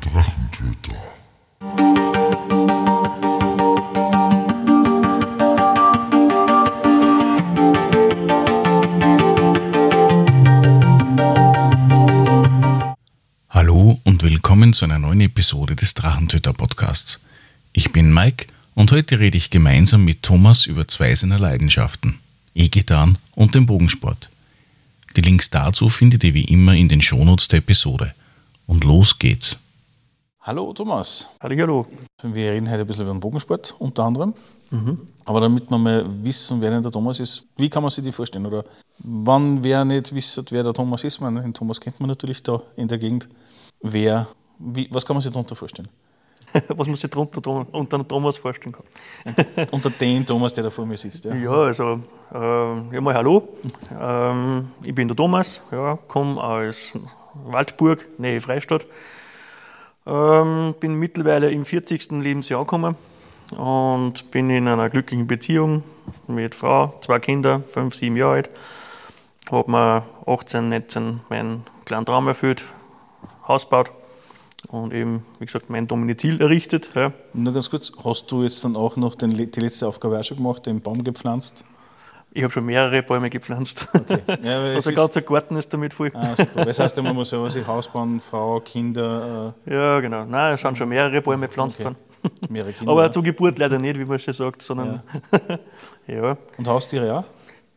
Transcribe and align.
Drachentöter. 0.00 0.94
Hallo 13.50 14.00
und 14.04 14.22
willkommen 14.22 14.72
zu 14.72 14.84
einer 14.84 14.98
neuen 14.98 15.20
Episode 15.22 15.74
des 15.74 15.94
Drachentöter 15.94 16.52
Podcasts. 16.52 17.20
Ich 17.72 17.90
bin 17.92 18.14
Mike 18.14 18.46
und 18.74 18.92
heute 18.92 19.18
rede 19.18 19.36
ich 19.36 19.50
gemeinsam 19.50 20.04
mit 20.04 20.22
Thomas 20.22 20.66
über 20.66 20.86
zwei 20.86 21.14
seiner 21.16 21.38
Leidenschaften, 21.38 22.20
E-Gitarren 22.54 23.18
und 23.34 23.54
den 23.54 23.66
Bogensport. 23.66 24.30
Die 25.16 25.22
Links 25.22 25.50
dazu 25.50 25.88
findet 25.88 26.22
ihr 26.22 26.34
wie 26.34 26.44
immer 26.44 26.74
in 26.74 26.88
den 26.88 27.02
Shownotes 27.02 27.48
der 27.48 27.58
Episode. 27.58 28.14
Und 28.66 28.84
los 28.84 29.18
geht's. 29.18 29.56
Hallo 30.48 30.72
Thomas, 30.72 31.28
Hallo. 31.42 31.84
wir 32.22 32.52
reden 32.52 32.70
heute 32.70 32.80
ein 32.80 32.86
bisschen 32.86 33.02
über 33.02 33.12
den 33.12 33.20
Bogensport 33.20 33.76
unter 33.78 34.04
anderem. 34.04 34.32
Aber 35.26 35.40
damit 35.40 35.70
wir 35.70 35.76
mal 35.76 36.06
wissen, 36.24 36.62
wer 36.62 36.70
denn 36.70 36.82
der 36.82 36.90
Thomas 36.90 37.20
ist, 37.20 37.46
wie 37.58 37.68
kann 37.68 37.82
man 37.82 37.90
sich 37.90 38.02
die 38.02 38.12
vorstellen? 38.12 38.46
Oder 38.46 38.64
wann 39.00 39.62
wer 39.62 39.84
nicht 39.84 40.14
wisst, 40.14 40.50
wer 40.50 40.62
der 40.62 40.72
Thomas 40.72 41.04
ist, 41.04 41.20
man, 41.20 41.34
den 41.34 41.52
Thomas 41.52 41.78
kennt 41.78 42.00
man 42.00 42.08
natürlich 42.08 42.42
da 42.42 42.62
in 42.76 42.88
der 42.88 42.96
Gegend. 42.96 43.28
Wer, 43.82 44.26
wie, 44.58 44.88
was 44.90 45.04
kann 45.04 45.16
man 45.16 45.20
sich 45.20 45.30
darunter 45.30 45.54
vorstellen? 45.54 45.90
Was 46.68 46.86
man 46.86 46.96
sich 46.96 47.10
drunter, 47.10 47.42
drum- 47.42 47.66
unter 47.72 48.08
Thomas 48.08 48.38
vorstellen 48.38 48.72
kann. 48.74 49.66
Unter 49.70 49.90
den 49.90 50.24
Thomas, 50.24 50.54
der 50.54 50.64
da 50.64 50.70
vor 50.70 50.86
mir 50.86 50.96
sitzt. 50.96 51.26
Ja? 51.26 51.34
Ja, 51.34 51.50
also, 51.50 52.00
äh, 52.32 52.94
ja 52.94 53.00
mal 53.02 53.12
Hallo. 53.12 53.48
Ähm, 54.00 54.68
ich 54.82 54.94
bin 54.94 55.08
der 55.08 55.14
Thomas, 55.14 55.60
ja, 55.70 55.98
komme 56.08 56.42
aus 56.42 56.98
Waldburg, 57.34 58.08
Nähe 58.18 58.40
Freistadt. 58.40 58.86
Ähm, 60.08 60.74
bin 60.80 60.94
mittlerweile 60.94 61.50
im 61.50 61.66
40. 61.66 62.12
Lebensjahr 62.12 62.64
gekommen 62.64 62.96
und 63.56 64.30
bin 64.30 64.48
in 64.48 64.66
einer 64.66 64.88
glücklichen 64.88 65.26
Beziehung 65.26 65.82
mit 66.26 66.54
Frau, 66.54 66.94
zwei 67.02 67.18
Kinder, 67.18 67.62
fünf, 67.66 67.94
sieben 67.94 68.16
Jahre 68.16 68.34
alt. 68.34 68.50
Habe 69.50 69.70
mir 69.70 70.06
18, 70.26 70.70
19 70.70 71.20
meinen 71.28 71.64
kleinen 71.84 72.06
Traum 72.06 72.26
erfüllt, 72.26 72.64
Haus 73.46 73.64
gebaut 73.64 73.90
und 74.68 74.94
eben, 74.94 75.24
wie 75.40 75.46
gesagt, 75.46 75.68
mein 75.68 75.86
Domizil 75.86 76.40
errichtet. 76.40 76.90
Ja. 76.94 77.12
Nur 77.34 77.52
ganz 77.52 77.68
kurz, 77.68 77.92
hast 78.02 78.32
du 78.32 78.42
jetzt 78.42 78.64
dann 78.64 78.76
auch 78.76 78.96
noch 78.96 79.14
den, 79.14 79.32
die 79.32 79.60
letzte 79.60 79.86
Aufgabe 79.86 80.18
auch 80.18 80.24
schon 80.24 80.38
gemacht, 80.38 80.64
den 80.64 80.80
Baum 80.80 81.04
gepflanzt? 81.04 81.66
Ich 82.32 82.42
habe 82.42 82.52
schon 82.52 82.66
mehrere 82.66 83.02
Bäume 83.02 83.30
gepflanzt. 83.30 83.88
Ja, 83.94 84.16
weil 84.26 84.70
es 84.70 84.76
Also 84.76 84.78
ist- 84.78 84.88
ein 84.88 84.94
ganzer 84.94 85.22
Garten 85.22 85.56
ist 85.56 85.72
damit 85.72 85.94
voll. 85.94 86.10
Ah, 86.14 86.36
super. 86.36 86.64
Das 86.64 86.78
heißt, 86.78 87.02
man 87.02 87.14
muss 87.14 87.30
selber 87.30 87.50
sich 87.50 87.66
Haus 87.66 87.88
bauen, 87.88 88.20
Frau, 88.20 88.60
Kinder, 88.60 89.54
Ja, 89.66 89.98
genau. 90.00 90.24
Nein, 90.24 90.54
es 90.54 90.60
sind 90.60 90.76
schon 90.76 90.88
mehrere 90.90 91.20
Bäume 91.22 91.46
gepflanzt 91.46 91.76
Okay. 91.80 91.84
worden. 91.84 91.96
äh, 92.24 92.52
mehrere 92.52 92.72
Kinder. 92.72 92.92
Aber 92.92 93.10
zur 93.10 93.22
Geburt 93.22 93.58
leider 93.58 93.78
nicht, 93.78 93.98
wie 93.98 94.04
man 94.04 94.18
schon 94.18 94.34
sagt, 94.34 94.62
sondern 94.62 95.02
ja. 96.06 96.36
Und 96.58 96.68
Haustiere 96.68 97.18
auch? 97.18 97.24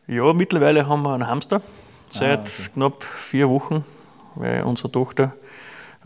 Ja, 0.06 0.32
mittlerweile 0.32 0.86
haben 0.86 1.02
wir 1.02 1.14
einen 1.14 1.26
Hamster 1.26 1.62
seit 2.10 2.40
Ah, 2.40 2.42
okay. 2.42 2.70
knapp 2.74 3.02
vier 3.04 3.48
Wochen, 3.48 3.84
weil 4.34 4.62
unsere 4.64 4.92
Tochter 4.92 5.32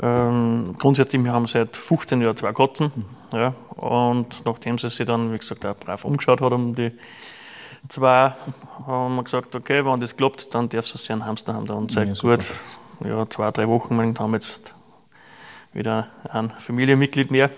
ähm, 0.00 0.74
grundsätzlich, 0.78 1.22
wir 1.24 1.32
haben 1.32 1.46
seit 1.46 1.76
15 1.76 2.20
Jahren 2.20 2.36
zwei 2.36 2.52
Katzen. 2.52 2.92
Mhm. 2.94 3.04
Ja, 3.38 3.54
und 3.76 4.44
nachdem 4.44 4.78
sie 4.78 4.88
sich 4.90 5.06
dann, 5.06 5.32
wie 5.32 5.38
gesagt, 5.38 5.64
auch 5.66 5.74
brav 5.76 6.04
umgeschaut 6.04 6.40
hat 6.40 6.52
um 6.52 6.74
die 6.74 6.90
zwei, 7.88 8.34
haben 8.86 9.16
wir 9.16 9.24
gesagt, 9.24 9.54
okay, 9.54 9.84
wenn 9.84 10.00
das 10.00 10.16
klappt, 10.16 10.54
dann 10.54 10.68
darf 10.68 10.86
sie 10.86 10.98
sich 10.98 11.10
einen 11.12 11.24
Hamster 11.24 11.54
haben. 11.54 11.68
Und 11.70 11.92
seit 11.92 12.08
Ja, 12.08 12.14
gut 12.14 12.44
ja, 13.04 13.28
zwei, 13.28 13.50
drei 13.50 13.68
Wochen 13.68 13.96
lang 13.96 14.18
haben 14.18 14.30
wir 14.32 14.36
jetzt 14.36 14.74
wieder 15.72 16.08
ein 16.30 16.50
Familienmitglied 16.50 17.30
mehr. 17.30 17.50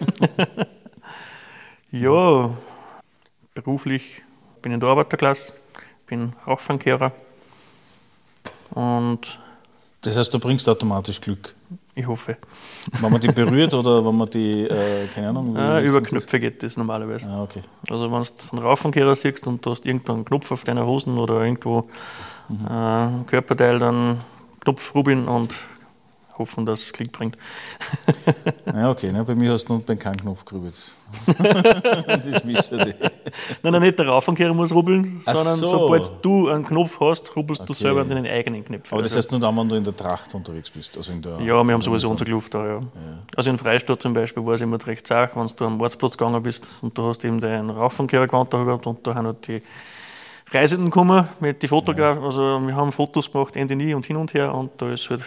ja, 1.90 2.50
beruflich 3.54 4.22
bin 4.62 4.72
ich 4.72 4.74
in 4.74 4.80
der 4.80 4.88
Arbeiterklasse, 4.88 5.52
bin 6.06 6.32
Rauchfangkehrer 6.46 7.12
und 8.70 9.38
Das 10.00 10.16
heißt, 10.16 10.32
du 10.34 10.38
bringst 10.38 10.68
automatisch 10.68 11.20
Glück. 11.20 11.54
Ich 11.98 12.06
hoffe, 12.06 12.36
Wenn 13.00 13.10
man 13.12 13.20
die 13.20 13.28
berührt 13.28 13.74
oder 13.74 14.04
wenn 14.04 14.16
man 14.16 14.30
die, 14.30 14.62
äh, 14.64 15.06
keine 15.14 15.28
Ahnung, 15.30 15.54
wie 15.56 15.86
über 15.86 16.00
Knöpfe 16.00 16.38
geht 16.40 16.62
das 16.62 16.76
normalerweise. 16.76 17.26
das? 17.26 17.34
Ah, 17.34 17.42
okay. 17.42 17.60
Also 17.90 18.04
wenn 18.12 18.22
du 18.22 18.28
einen 18.56 18.62
Raufenkehrer 18.62 19.16
siehst 19.16 19.46
und 19.46 19.64
du 19.66 19.70
hast 19.70 19.84
irgendwo 19.84 20.12
einen 20.12 20.24
Knopf 20.24 20.50
auf 20.52 20.64
deiner 20.64 20.86
Hosen 20.86 21.18
oder 21.18 21.42
irgendwo 21.44 21.84
Mhm. 22.50 22.66
äh, 22.66 23.24
Körperteil, 23.26 23.78
dann 23.78 24.18
Knopf 24.60 24.94
rubin 24.94 25.28
und 25.28 25.58
hoffen, 26.38 26.64
dass 26.66 26.80
es 26.82 26.92
Klick 26.92 27.12
bringt. 27.12 27.36
Ja, 28.74 28.90
okay. 28.90 29.10
Ne? 29.10 29.24
Bei 29.24 29.34
mir 29.34 29.52
hast 29.52 29.64
du 29.68 29.72
nur 29.74 29.82
beim 29.82 29.98
keinen 29.98 30.18
Knopf 30.18 30.44
gerübelt. 30.44 30.74
das 31.26 32.46
wissen 32.46 32.78
die. 32.78 32.94
Nein, 33.62 33.72
nein, 33.72 33.82
nicht 33.82 33.98
der 33.98 34.06
Raufenkehrer 34.08 34.52
muss 34.54 34.72
rubbeln, 34.72 35.20
Ach 35.26 35.34
sondern 35.36 35.56
so. 35.56 35.66
sobald 35.66 36.12
du 36.22 36.48
einen 36.48 36.64
Knopf 36.64 37.00
hast, 37.00 37.34
rubbelst 37.34 37.60
du 37.62 37.64
Okay. 37.72 37.74
selber 37.74 38.02
an 38.02 38.08
deinen 38.08 38.26
eigenen 38.26 38.64
Knöpfen. 38.64 38.92
Aber 38.92 39.02
das 39.02 39.12
Also- 39.12 39.18
heißt 39.18 39.30
nur 39.32 39.40
dann, 39.40 39.56
wenn 39.56 39.68
du 39.68 39.74
in 39.76 39.84
der 39.84 39.96
Tracht 39.96 40.34
unterwegs 40.34 40.70
bist. 40.70 40.96
Also 40.96 41.12
in 41.12 41.22
der, 41.22 41.40
Ja, 41.40 41.62
wir 41.64 41.72
haben 41.72 41.82
sowieso 41.82 42.10
unsere 42.10 42.30
Luft 42.30 42.54
da, 42.54 42.66
ja. 42.66 42.78
Also 43.36 43.50
in 43.50 43.58
Freistadt 43.58 44.02
zum 44.02 44.12
Beispiel 44.12 44.44
war 44.44 44.54
es 44.54 44.60
immer 44.60 44.78
recht 44.86 45.06
zart, 45.06 45.34
wenn 45.34 45.46
du 45.56 45.64
am 45.64 45.80
Ortsplatz 45.80 46.16
gegangen 46.16 46.42
bist 46.42 46.66
und 46.82 46.96
du 46.96 47.08
hast 47.08 47.24
eben 47.24 47.40
deinen 47.40 47.70
Rauchfangkehrergewand 47.70 48.52
da 48.52 48.62
gehabt 48.64 48.86
und 48.86 49.06
da 49.06 49.14
haben 49.14 49.26
halt 49.26 49.46
die 49.48 49.60
Reisenden 50.50 50.86
gekommen 50.90 51.28
mit 51.40 51.62
den 51.62 51.68
Fotografen. 51.68 52.22
Also 52.22 52.60
wir 52.60 52.74
haben 52.76 52.92
Fotos 52.92 53.30
gemacht, 53.32 53.56
Ende 53.56 53.76
nie 53.76 53.94
und 53.94 54.06
hin 54.06 54.16
und 54.16 54.32
her 54.34 54.54
und 54.54 54.70
da 54.78 54.90
ist 54.92 55.08
halt, 55.10 55.22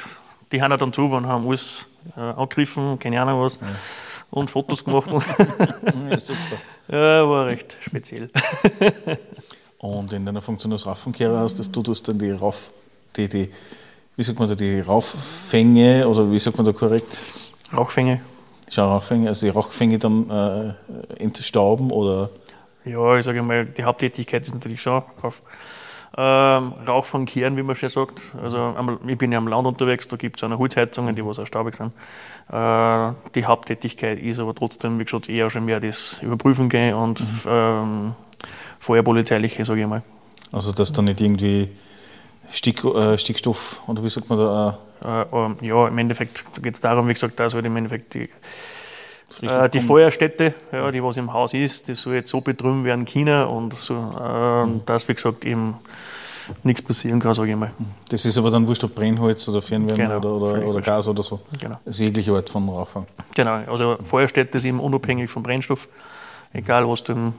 die 0.51 0.61
haben 0.61 0.77
dann 0.77 0.93
zu 0.93 1.05
und 1.05 1.27
haben 1.27 1.47
alles 1.47 1.85
äh, 2.15 2.19
angegriffen, 2.19 2.99
keine 2.99 3.21
Ahnung 3.21 3.41
was. 3.41 3.59
Und 4.29 4.49
Fotos 4.49 4.83
gemacht. 4.83 5.09
Ja, 6.09 6.19
super. 6.19 6.57
ja, 6.87 7.27
war 7.27 7.45
recht 7.47 7.77
speziell. 7.81 8.29
Und 9.79 10.13
in 10.13 10.25
deiner 10.25 10.41
Funktion 10.41 10.71
als 10.71 10.85
Raufenkehrer 10.85 11.39
hast 11.39 11.57
dass 11.57 11.71
du 11.71 11.81
tust 11.81 12.07
dann 12.07 12.19
die 12.19 12.31
Rauf, 12.31 12.69
die, 13.15 13.27
die, 13.27 13.49
wie 14.15 14.23
sagt 14.23 14.37
man 14.37 14.47
da, 14.47 14.53
die 14.53 14.79
Rauffänge 14.79 16.07
oder 16.07 16.31
wie 16.31 16.37
sagt 16.37 16.57
man 16.57 16.65
da 16.67 16.71
korrekt? 16.71 17.23
Rauchfänge. 17.75 18.21
Schau, 18.69 18.89
Rauchfänge, 18.89 19.27
also 19.27 19.47
die 19.47 19.49
Rauchfänge 19.49 19.97
dann 19.97 20.29
äh, 20.29 21.23
entstauben 21.23 21.91
oder 21.91 22.29
Ja, 22.85 23.17
ich 23.17 23.25
sage 23.25 23.41
mal, 23.41 23.65
die 23.65 23.83
Haupttätigkeit 23.83 24.43
ist 24.43 24.53
natürlich 24.53 24.81
schon 24.81 25.01
auf 25.23 25.41
ähm, 26.17 26.73
Rauch 26.87 27.05
von 27.05 27.25
Kehren, 27.25 27.55
wie 27.57 27.63
man 27.63 27.75
schon 27.75 27.89
sagt. 27.89 28.21
Also 28.41 28.75
ich 29.07 29.17
bin 29.17 29.31
ja 29.31 29.37
am 29.37 29.47
Land 29.47 29.65
unterwegs, 29.67 30.07
da 30.07 30.17
gibt 30.17 30.41
es 30.41 30.43
auch 30.43 30.57
Holzheizungen, 30.57 31.15
die 31.15 31.25
was 31.25 31.39
auch 31.39 31.47
staubig 31.47 31.75
sind. 31.75 31.93
Äh, 32.49 33.13
die 33.35 33.45
Haupttätigkeit 33.45 34.19
ist 34.19 34.39
aber 34.39 34.53
trotzdem, 34.53 34.99
wie 34.99 35.05
gesagt, 35.05 35.29
eher 35.29 35.49
schon 35.49 35.65
mehr 35.65 35.79
das 35.79 36.17
Überprüfen 36.21 36.69
gehen 36.69 36.95
und 36.95 37.23
ähm, 37.47 38.13
feuerpolizeiliche, 38.79 39.63
sage 39.63 39.81
ich 39.81 39.87
mal. 39.87 40.03
also 40.51 40.71
dass 40.73 40.91
dann 40.91 41.05
nicht 41.05 41.21
irgendwie 41.21 41.69
Stick, 42.49 42.83
äh, 42.83 43.17
Stickstoff 43.17 43.81
oder 43.87 44.03
wie 44.03 44.09
sagt 44.09 44.29
man 44.29 44.37
da, 44.37 44.77
Äh, 45.03 45.25
ähm, 45.33 45.57
ja, 45.61 45.87
im 45.87 45.97
Endeffekt 45.97 46.43
geht 46.61 46.75
es 46.75 46.81
darum, 46.81 47.07
wie 47.07 47.13
gesagt, 47.13 47.39
da 47.39 47.49
soll 47.49 47.65
im 47.65 47.75
Endeffekt 47.75 48.13
die, 48.13 48.29
äh, 49.41 49.69
die 49.69 49.79
Feuerstätte, 49.79 50.53
ja, 50.71 50.91
die 50.91 51.03
was 51.03 51.17
im 51.17 51.31
Haus 51.33 51.53
ist, 51.53 51.87
die 51.87 51.93
soll 51.93 52.15
jetzt 52.15 52.29
so 52.29 52.41
betrüben 52.41 52.83
werden 52.83 53.05
können 53.05 53.45
und 53.47 53.73
so, 53.73 53.95
äh, 53.95 54.67
dass, 54.85 55.07
wie 55.07 55.13
gesagt, 55.13 55.45
eben 55.45 55.75
nichts 56.63 56.81
passieren 56.81 57.19
kann, 57.19 57.33
sage 57.33 57.51
ich 57.51 57.55
mal. 57.55 57.71
Das 58.09 58.25
ist 58.25 58.37
aber 58.37 58.51
dann 58.51 58.67
wurscht, 58.67 58.83
ob 58.83 58.95
Brennholz 58.95 59.47
oder 59.47 59.61
Fernwärme 59.61 60.03
Genau, 60.03 60.17
oder, 60.17 60.33
oder, 60.33 60.67
oder. 60.67 60.81
Gas 60.81 61.07
oder 61.07 61.23
so. 61.23 61.39
Genau. 61.59 61.79
Also 61.85 62.03
jegliche 62.03 62.33
Art 62.33 62.49
von 62.49 62.67
Rauchfang. 62.67 63.05
Genau, 63.35 63.51
also 63.71 63.97
Feuerstätte 64.03 64.57
ist 64.57 64.65
eben 64.65 64.79
unabhängig 64.79 65.29
vom 65.29 65.43
Brennstoff, 65.43 65.87
egal 66.53 66.87
was 66.87 67.03
du 67.03 67.13
im, 67.13 67.33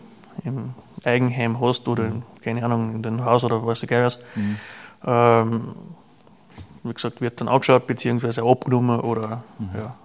im 0.44 0.74
Eigenheim 1.04 1.60
hast 1.60 1.88
oder, 1.88 2.04
in, 2.04 2.22
keine 2.42 2.64
Ahnung, 2.64 2.94
in 2.94 3.02
deinem 3.02 3.24
Haus 3.24 3.44
oder 3.44 3.64
was 3.66 3.82
egal 3.82 4.04
was. 4.04 4.18
Ähm, 5.04 5.74
wie 6.84 6.94
gesagt, 6.94 7.20
wird 7.20 7.40
dann 7.40 7.48
angeschaut, 7.48 7.86
beziehungsweise 7.86 8.42
abgenommen 8.42 9.00
oder 9.00 9.44
ja, 9.74 9.96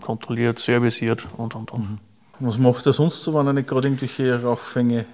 kontrolliert, 0.00 0.58
serviciert 0.58 1.26
und 1.36 1.54
und 1.54 1.72
und. 1.72 1.98
Was 2.40 2.58
macht 2.58 2.86
er 2.86 2.92
sonst 2.92 3.22
so, 3.22 3.34
wenn 3.34 3.46
er 3.46 3.52
nicht 3.52 3.68
gerade 3.68 3.86
irgendwelche 3.86 4.42
Rauchfänge 4.42 5.06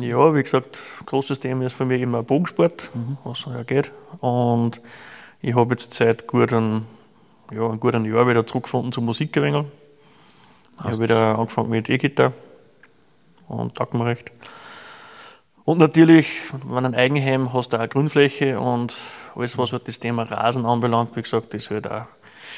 Ja, 0.00 0.34
wie 0.34 0.42
gesagt, 0.42 0.80
großes 1.06 1.40
Thema 1.40 1.66
ist 1.66 1.74
für 1.74 1.84
mich 1.84 2.02
immer 2.02 2.22
Bogensport, 2.22 2.90
was 3.24 3.44
ja 3.46 3.62
geht. 3.62 3.92
Und 4.20 4.80
ich 5.40 5.54
habe 5.54 5.70
jetzt 5.70 5.94
seit 5.94 6.26
gut 6.26 6.52
einem, 6.52 6.84
ja, 7.52 7.64
einem 7.64 7.80
guten 7.80 8.04
Jahr 8.04 8.28
wieder 8.28 8.46
zurückgefunden 8.46 8.92
zur 8.92 9.02
Musik 9.02 9.36
ein 9.36 9.42
wenig. 9.42 9.64
Ich 10.78 10.84
habe 10.84 10.98
wieder 11.00 11.38
angefangen 11.38 11.70
mit 11.70 11.88
E-Gitarre 11.88 12.32
und 13.48 13.74
taugt 13.74 13.94
mir 13.94 14.06
recht. 14.06 14.30
Und 15.64 15.78
natürlich, 15.78 16.40
wenn 16.66 16.84
du 16.84 16.90
ein 16.90 16.94
Eigenheim 16.94 17.52
hast, 17.52 17.72
du 17.72 17.76
auch 17.76 17.80
eine 17.80 17.88
Grünfläche 17.88 18.58
und 18.58 18.96
alles, 19.38 19.56
was 19.56 19.72
halt 19.72 19.88
das 19.88 19.98
Thema 19.98 20.24
Rasen 20.24 20.66
anbelangt, 20.66 21.16
wie 21.16 21.22
gesagt, 21.22 21.54
das 21.54 21.70
halt 21.70 21.90
auch 21.90 22.06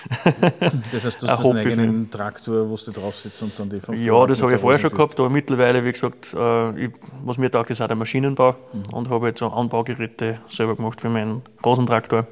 Das 0.93 1.05
heißt, 1.05 1.23
du 1.23 1.27
Ein 1.27 1.33
hast 1.33 1.45
einen 1.45 1.59
eigenen 1.59 2.11
Traktor, 2.11 2.69
wo 2.69 2.77
du 2.77 2.91
drauf 2.91 3.17
sitzt 3.17 3.43
und 3.43 3.59
dann 3.59 3.69
die 3.69 3.81
fünf 3.81 4.01
Ja, 4.01 4.27
das 4.27 4.41
habe 4.41 4.55
ich 4.55 4.61
vorher 4.61 4.79
schon 4.79 4.91
gehabt, 4.91 5.19
aber 5.21 5.29
mittlerweile, 5.29 5.85
wie 5.85 5.93
gesagt, 5.93 6.35
äh, 6.35 6.87
ich, 6.87 6.91
was 7.23 7.37
mir 7.37 7.51
taugt, 7.51 7.71
ist 7.71 7.83
auch 7.83 7.87
der 7.87 7.97
Maschinenbau 7.97 8.55
Mhm. 8.73 8.95
und 8.95 9.11
habe 9.11 9.29
jetzt 9.29 9.41
so 9.41 9.49
Anbaugeräte 9.49 10.39
selber 10.49 10.77
gemacht 10.77 11.01
für 11.01 11.11
meinen 11.11 11.43
Rasentraktor 11.63 12.27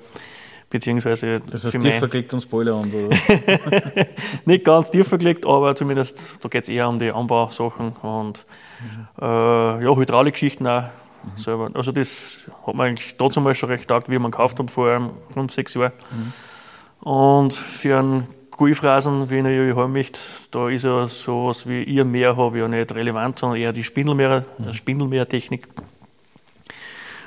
beziehungsweise 0.71 1.41
Das 1.51 1.65
heißt, 1.65 1.81
tiefer 1.81 2.09
gelegt 2.09 2.33
und 2.35 2.41
Spoiler 2.41 2.75
an, 2.75 2.91
oder? 2.93 3.17
nicht 4.45 4.65
ganz 4.65 4.91
tiefer 4.91 5.19
gelegt, 5.19 5.47
aber 5.47 5.75
zumindest 5.75 6.37
da 6.43 6.49
geht 6.49 6.65
es 6.65 6.69
eher 6.69 6.89
um 6.89 6.99
die 6.99 7.11
Anbausachen 7.11 7.93
und 8.03 8.45
äh, 9.21 9.25
ja, 9.25 9.97
Hydraulikgeschichten 9.97 10.67
auch 10.67 10.85
selber. 11.37 11.71
Also 11.75 11.93
das 11.93 12.47
hat 12.67 12.75
man 12.75 12.89
eigentlich 12.89 13.17
dazu 13.17 13.41
mal 13.41 13.55
schon 13.55 13.71
recht 13.71 13.89
taugt, 13.89 14.09
wie 14.09 14.19
man 14.19 14.31
gekauft 14.31 14.59
haben 14.59 14.69
vor 14.69 15.11
fünf, 15.33 15.53
sechs 15.53 15.75
Jahren. 15.75 15.93
Und 17.01 17.55
für 17.55 17.99
einen 17.99 18.29
Gulfrasen, 18.51 19.31
wie 19.31 19.39
ich 19.39 19.45
ihn 19.45 19.69
ja 19.69 19.77
haben 19.77 19.93
möchte, 19.93 20.19
da 20.51 20.69
ist 20.69 20.85
ja 20.85 21.07
sowas 21.07 21.69
wie 21.69 21.85
ihr 21.85 22.05
Meer 22.05 22.37
habe 22.37 22.59
ja 22.59 22.69
nicht 22.69 22.93
relevant, 22.93 23.39
sondern 23.39 23.61
eher 23.61 23.73
die 23.73 23.85
Spindelmeer, 23.85 24.45
Spindelmeertechnik. 24.73 25.69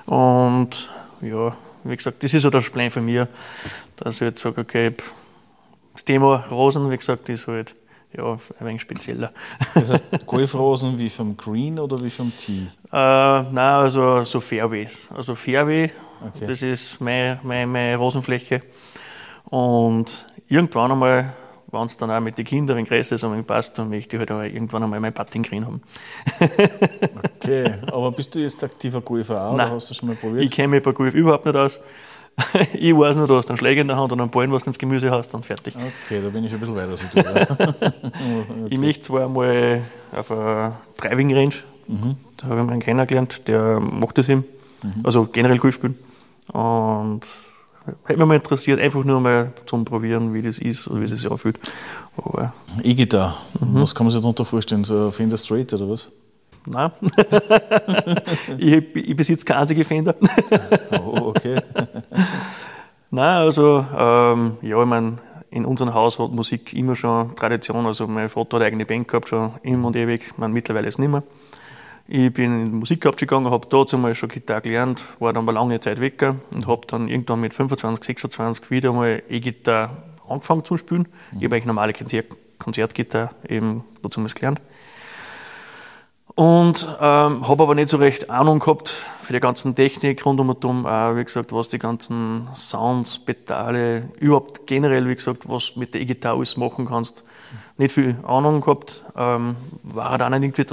Und 0.05 0.89
ja, 1.21 1.55
wie 1.83 1.95
gesagt, 1.95 2.21
das 2.21 2.33
ist 2.33 2.41
so 2.41 2.49
der 2.49 2.59
Plan 2.59 2.91
von 2.91 3.05
mir, 3.05 3.29
dass 3.95 4.15
ich 4.15 4.21
halt 4.23 4.39
sage, 4.39 4.61
okay, 4.61 4.93
das 5.93 6.03
Thema 6.03 6.45
Rosen, 6.51 6.89
wie 6.91 6.97
gesagt, 6.97 7.29
ist 7.29 7.47
halt 7.47 7.75
ja, 8.16 8.34
ein 8.60 8.66
wenig 8.68 8.81
spezieller. 8.81 9.31
Das 9.74 9.90
heißt, 9.92 10.25
Golfrosen 10.25 10.98
wie 11.00 11.10
vom 11.10 11.38
Green 11.38 11.80
oder 11.80 12.02
wie 12.04 12.10
vom 12.10 12.31
Tee? 12.38 12.68
Äh, 12.94 12.98
nein, 12.98 13.58
also 13.58 14.25
so 14.25 14.42
Fairways. 14.42 14.98
Also 15.16 15.34
Fairway, 15.36 15.90
Okay. 16.36 16.46
das 16.46 16.62
ist 16.62 17.00
meine, 17.00 17.40
meine, 17.42 17.66
meine 17.66 17.96
Rosenfläche. 17.96 18.60
Und 19.46 20.28
irgendwann 20.50 20.92
einmal, 20.92 21.34
wenn 21.72 21.86
es 21.86 21.96
dann 21.96 22.12
auch 22.12 22.19
mit 22.19 22.38
den 22.38 22.44
Kindern 22.46 22.86
ist 22.86 23.24
und 23.24 23.31
ein 23.34 23.46
passt, 23.46 23.78
dann 23.78 23.90
möchte 23.90 24.18
ich 24.18 24.19
halt 24.19 24.30
auch 24.31 24.42
irgendwann 24.42 24.84
einmal 24.84 25.00
mein 25.00 25.13
Putting 25.13 25.42
Green 25.44 25.66
haben. 25.66 25.81
Okay, 27.42 27.74
aber 27.88 28.12
bist 28.12 28.36
du 28.36 28.40
jetzt 28.40 28.63
aktiver 28.63 29.02
Golfer 29.02 29.42
auch, 29.50 29.56
Nein. 29.56 29.68
oder 29.68 29.75
hast 29.75 29.90
du 29.90 29.94
schon 29.94 30.10
mal 30.10 30.13
Ich 30.13 30.19
probiert? 30.19 30.52
kenne 30.52 30.68
mich 30.68 30.84
bei 30.84 30.92
Golf 30.92 31.13
überhaupt 31.13 31.46
nicht 31.46 31.56
aus. 31.56 31.80
ich 32.74 32.95
weiß 32.95 33.18
nur, 33.18 33.28
du 33.28 33.36
hast 33.36 33.50
einen 33.50 33.57
Schläger 33.57 33.81
in 33.81 33.88
der 33.88 33.98
Hand 33.98 34.12
und 34.12 34.19
einen 34.22 34.30
Ballen, 34.31 34.51
was 34.51 34.63
du 34.63 34.69
ins 34.72 34.78
Gemüse 34.80 35.12
hast, 35.12 35.30
dann 35.33 35.44
fertig. 35.44 35.75
Okay, 35.75 36.22
da 36.22 36.30
bin 36.30 36.44
ich 36.44 36.54
ein 36.54 36.60
bisschen 36.60 36.75
weiter 36.75 36.92
als 36.92 37.01
du. 37.12 37.19
Ja. 37.19 37.92
Ich 38.69 38.78
möchte 38.80 39.04
zwar 39.04 39.28
mal 39.30 39.81
auf 40.16 40.31
eine 40.31 40.74
Driving 40.98 41.33
Range, 41.36 41.54
Mhm. 41.88 42.16
da 42.38 42.48
habe 42.48 42.62
ich 42.62 42.66
meinen 42.68 42.80
kennengelernt, 42.80 43.48
der 43.50 43.80
macht 43.81 44.18
das 44.18 44.30
eben, 44.30 44.45
also 45.04 45.25
generell 45.25 45.57
Golf 45.57 45.75
spielen. 45.75 45.98
Und 46.54 47.22
hätte 48.06 48.18
mich 48.19 48.28
mal 48.28 48.36
interessiert, 48.36 48.80
einfach 48.80 49.04
nur 49.04 49.19
mal 49.19 49.51
zum 49.66 49.84
Probieren, 49.84 50.34
wie 50.34 50.42
das 50.42 50.60
ist 50.60 50.88
oder 50.88 51.01
wie 51.01 51.06
es 51.06 51.12
sich 51.12 51.30
anfühlt. 51.30 51.57
E-Gitarre, 52.84 53.36
was 53.60 53.94
kann 53.94 54.06
man 54.06 54.12
sich 54.12 54.22
darunter 54.22 54.45
vorstellen? 54.45 54.84
So 54.86 55.12
Fender 55.12 55.38
Straight 55.38 55.74
oder 55.74 55.89
was? 55.89 56.10
Nein, 56.66 56.92
ich, 58.58 58.96
ich 58.96 59.16
besitze 59.16 59.46
keine 59.46 59.62
einzige 59.62 59.84
Fender. 59.84 60.16
Oh, 60.92 61.30
okay. 61.30 61.62
Nein, 63.13 63.38
also, 63.38 63.86
ähm, 63.98 64.58
ja, 64.62 64.81
ich 64.81 64.88
meine, 64.88 65.18
in 65.50 65.66
unserem 65.66 65.94
Haus 65.94 66.18
hat 66.18 66.31
Musik 66.31 66.74
immer 66.74 66.96
schon 66.96 67.36
Tradition. 67.36 67.86
Also, 67.86 68.08
mein 68.08 68.30
Vater 68.30 68.56
hat 68.56 68.62
eine 68.62 68.66
eigene 68.68 68.86
Band 68.86 69.10
gehabt, 69.10 69.28
schon 69.28 69.52
immer 69.63 69.88
und 69.88 69.98
ewig. 69.98 70.24
Ich 70.30 70.38
meine, 70.38 70.54
mittlerweile 70.54 70.88
ist 70.88 70.94
es 70.94 71.00
nicht 71.00 71.12
mehr. 71.12 71.24
Ich 72.08 72.34
bin 72.34 72.62
in 72.62 72.72
die 72.72 72.78
Musikhauptschule 72.78 73.28
gegangen, 73.28 73.52
habe 73.52 73.68
dazu 73.69 73.98
mal 73.98 74.16
schon 74.16 74.30
Gitarre 74.30 74.62
gelernt, 74.62 75.04
war 75.19 75.34
dann 75.34 75.46
mal 75.46 75.52
lange 75.52 75.80
Zeit 75.81 76.00
weg 76.00 76.24
und 76.54 76.68
habe 76.68 76.88
dann 76.88 77.10
irgendwann 77.10 77.42
mit 77.42 77.54
25, 77.54 78.04
26 78.04 78.72
wieder 78.72 78.94
mal 78.94 79.22
E-Gitarre 79.30 79.90
angefangen 80.28 80.63
zu 80.63 80.78
spielen. 80.78 81.08
Ich 81.38 81.44
habe 81.44 81.56
eigentlich 81.56 81.66
normale 81.66 81.94
Konzert 81.94 82.28
Konzertgitarre 82.58 83.31
eben 83.48 83.84
dazu 84.02 84.24
gelernt. 84.24 84.62
Und 86.36 86.88
ähm, 87.01 87.48
habe 87.48 87.63
aber 87.63 87.75
nicht 87.75 87.89
so 87.89 87.98
recht 87.98 88.30
Ahnung 88.30 88.60
gehabt 88.60 88.89
für 89.22 89.33
die 89.33 89.39
ganzen 89.39 89.75
Technik 89.75 90.25
rund 90.25 90.39
um 90.39 90.50
und 90.50 90.63
um, 90.63 90.86
auch, 90.86 91.16
wie 91.16 91.24
gesagt, 91.24 91.51
was 91.51 91.68
die 91.68 91.78
ganzen 91.78 92.48
Sounds, 92.54 93.19
Pedale, 93.19 94.10
überhaupt 94.19 94.66
generell, 94.66 95.07
wie 95.07 95.16
gesagt, 95.16 95.50
was 95.50 95.75
mit 95.75 95.94
der 95.94 96.01
E-Gitarre 96.01 96.38
alles 96.38 96.56
machen 96.56 96.86
kannst. 96.86 97.24
Nicht 97.78 97.92
viel 97.92 98.16
Ahnung 98.24 98.62
gehabt, 98.62 99.04
ähm, 99.16 99.56
war 99.83 100.12
halt 100.12 100.22
auch 100.22 100.30
nicht 100.30 100.57
irgendwie, 100.57 100.66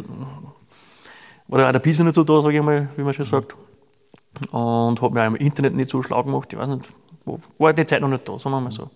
war 1.48 1.66
auch 1.66 1.72
der 1.72 1.78
Business 1.80 2.06
nicht 2.06 2.14
so 2.14 2.24
da, 2.24 2.40
sage 2.40 2.56
ich 2.56 2.62
mal, 2.62 2.88
wie 2.96 3.02
man 3.02 3.14
schon 3.14 3.24
sagt. 3.24 3.56
Und 4.52 5.02
habe 5.02 5.14
mir 5.14 5.22
auch 5.22 5.26
im 5.26 5.36
Internet 5.36 5.74
nicht 5.74 5.90
so 5.90 6.02
schlau 6.02 6.22
gemacht, 6.22 6.52
ich 6.52 6.58
weiß 6.58 6.68
nicht, 6.68 6.88
wo, 7.24 7.40
war 7.58 7.72
die 7.72 7.84
Zeit 7.84 8.00
noch 8.00 8.08
nicht 8.08 8.28
da, 8.28 8.38
sagen 8.38 8.54
wir 8.54 8.60
mal 8.60 8.70
so. 8.70 8.90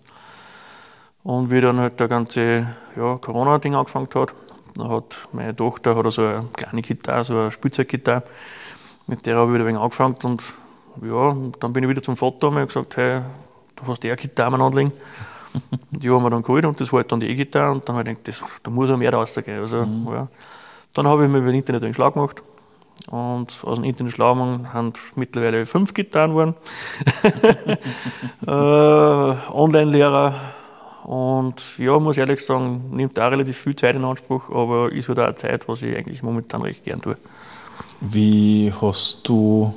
Und 1.23 1.51
wie 1.51 1.61
dann 1.61 1.79
halt 1.79 1.99
der 1.99 2.07
ganze 2.07 2.75
ja, 2.95 3.17
Corona-Ding 3.17 3.75
angefangen 3.75 4.07
hat, 4.13 4.33
hat 4.79 5.27
meine 5.31 5.55
Tochter 5.55 5.95
hat 5.95 6.11
so 6.11 6.25
eine 6.25 6.47
kleine 6.53 6.81
Gitarre, 6.81 7.23
so 7.23 7.33
eine 7.33 7.51
Spielzeuggitarre, 7.51 8.23
mit 9.07 9.25
der 9.25 9.37
habe 9.37 9.51
ich 9.51 9.55
wieder 9.55 9.63
ein 9.65 9.67
wenig 9.67 9.81
angefangen 9.81 10.15
und 10.23 10.53
ja, 11.01 11.29
und 11.29 11.61
dann 11.61 11.73
bin 11.73 11.83
ich 11.83 11.89
wieder 11.89 12.03
zum 12.03 12.17
Vater 12.17 12.49
und 12.49 12.55
habe 12.55 12.67
gesagt, 12.67 12.97
hey, 12.97 13.21
du 13.75 13.87
hast 13.87 14.03
eh 14.05 14.09
eine 14.09 14.15
Gitarre 14.15 14.61
anlegen. 14.61 14.91
Die 15.91 16.09
haben 16.09 16.23
wir 16.23 16.29
dann 16.29 16.41
geholt 16.41 16.65
und 16.65 16.79
das 16.79 16.91
war 16.91 16.99
halt 17.01 17.11
dann 17.11 17.19
die 17.19 17.27
E-Gitarre 17.27 17.71
und 17.71 17.87
dann 17.87 17.95
habe 17.95 18.09
ich 18.09 18.17
gedacht, 18.17 18.41
das, 18.41 18.49
da 18.63 18.71
muss 18.71 18.89
ja 18.89 18.97
mehr 18.97 19.13
rausgehen. 19.13 19.59
Also, 19.59 19.77
ja. 19.77 20.27
Dann 20.95 21.07
habe 21.07 21.25
ich 21.25 21.29
mir 21.29 21.39
über 21.39 21.47
das 21.47 21.55
Internet 21.55 21.83
einen 21.83 21.93
Schlag 21.93 22.13
gemacht 22.13 22.41
und 23.09 23.59
aus 23.63 23.75
dem 23.75 23.83
Internet 23.83 24.13
schlau 24.13 24.35
haben 24.35 24.93
mittlerweile 25.15 25.65
fünf 25.65 25.93
Gitarren 25.93 26.31
geworden. 26.31 26.55
äh, 28.47 29.51
Online-Lehrer 29.51 30.35
und 31.05 31.77
ja, 31.77 31.99
muss 31.99 32.17
ehrlich 32.17 32.43
sagen, 32.45 32.91
nimmt 32.91 33.19
auch 33.19 33.31
relativ 33.31 33.57
viel 33.57 33.75
Zeit 33.75 33.95
in 33.95 34.03
Anspruch, 34.03 34.49
aber 34.49 34.91
ist 34.91 35.09
halt 35.09 35.19
auch 35.19 35.25
eine 35.25 35.35
Zeit, 35.35 35.67
was 35.67 35.81
ich 35.81 35.95
eigentlich 35.95 36.23
momentan 36.23 36.61
recht 36.61 36.83
gern 36.85 37.01
tue. 37.01 37.15
Wie 37.99 38.71
hast 38.81 39.27
du 39.27 39.73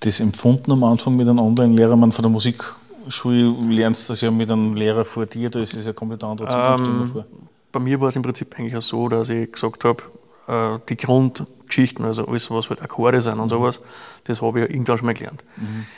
das 0.00 0.20
empfunden 0.20 0.72
am 0.72 0.84
Anfang 0.84 1.16
mit 1.16 1.28
einem 1.28 1.38
Online-Lehrer? 1.38 1.96
Man 1.96 2.12
von 2.12 2.22
der 2.22 2.30
Musikschule 2.30 3.48
lernst 3.68 4.08
du 4.08 4.12
das 4.12 4.20
ja 4.20 4.30
mit 4.30 4.50
einem 4.50 4.74
Lehrer 4.74 5.04
vor 5.04 5.26
dir, 5.26 5.50
da 5.50 5.60
ist 5.60 5.74
es 5.74 5.86
ja 5.86 5.92
komplett 5.92 6.24
andere 6.24 6.48
Zukunft 6.48 6.86
Ähm, 6.86 6.94
immer 6.94 7.06
vor. 7.06 7.24
Bei 7.72 7.80
mir 7.80 8.00
war 8.00 8.08
es 8.08 8.16
im 8.16 8.22
Prinzip 8.22 8.54
eigentlich 8.58 8.76
auch 8.76 8.82
so, 8.82 9.08
dass 9.08 9.28
ich 9.28 9.52
gesagt 9.52 9.84
habe, 9.84 10.02
äh, 10.48 10.78
die 10.88 10.96
Grundgeschichten, 11.66 12.04
also 12.04 12.26
alles, 12.26 12.50
was 12.50 12.70
halt 12.70 12.80
Akkorde 12.80 13.20
sind 13.20 13.38
und 13.38 13.48
sowas, 13.48 13.80
das 14.24 14.40
habe 14.40 14.60
ich 14.60 14.66
ja 14.66 14.70
irgendwann 14.70 14.98
schon 14.98 15.06
mal 15.06 15.14
gelernt. 15.14 15.42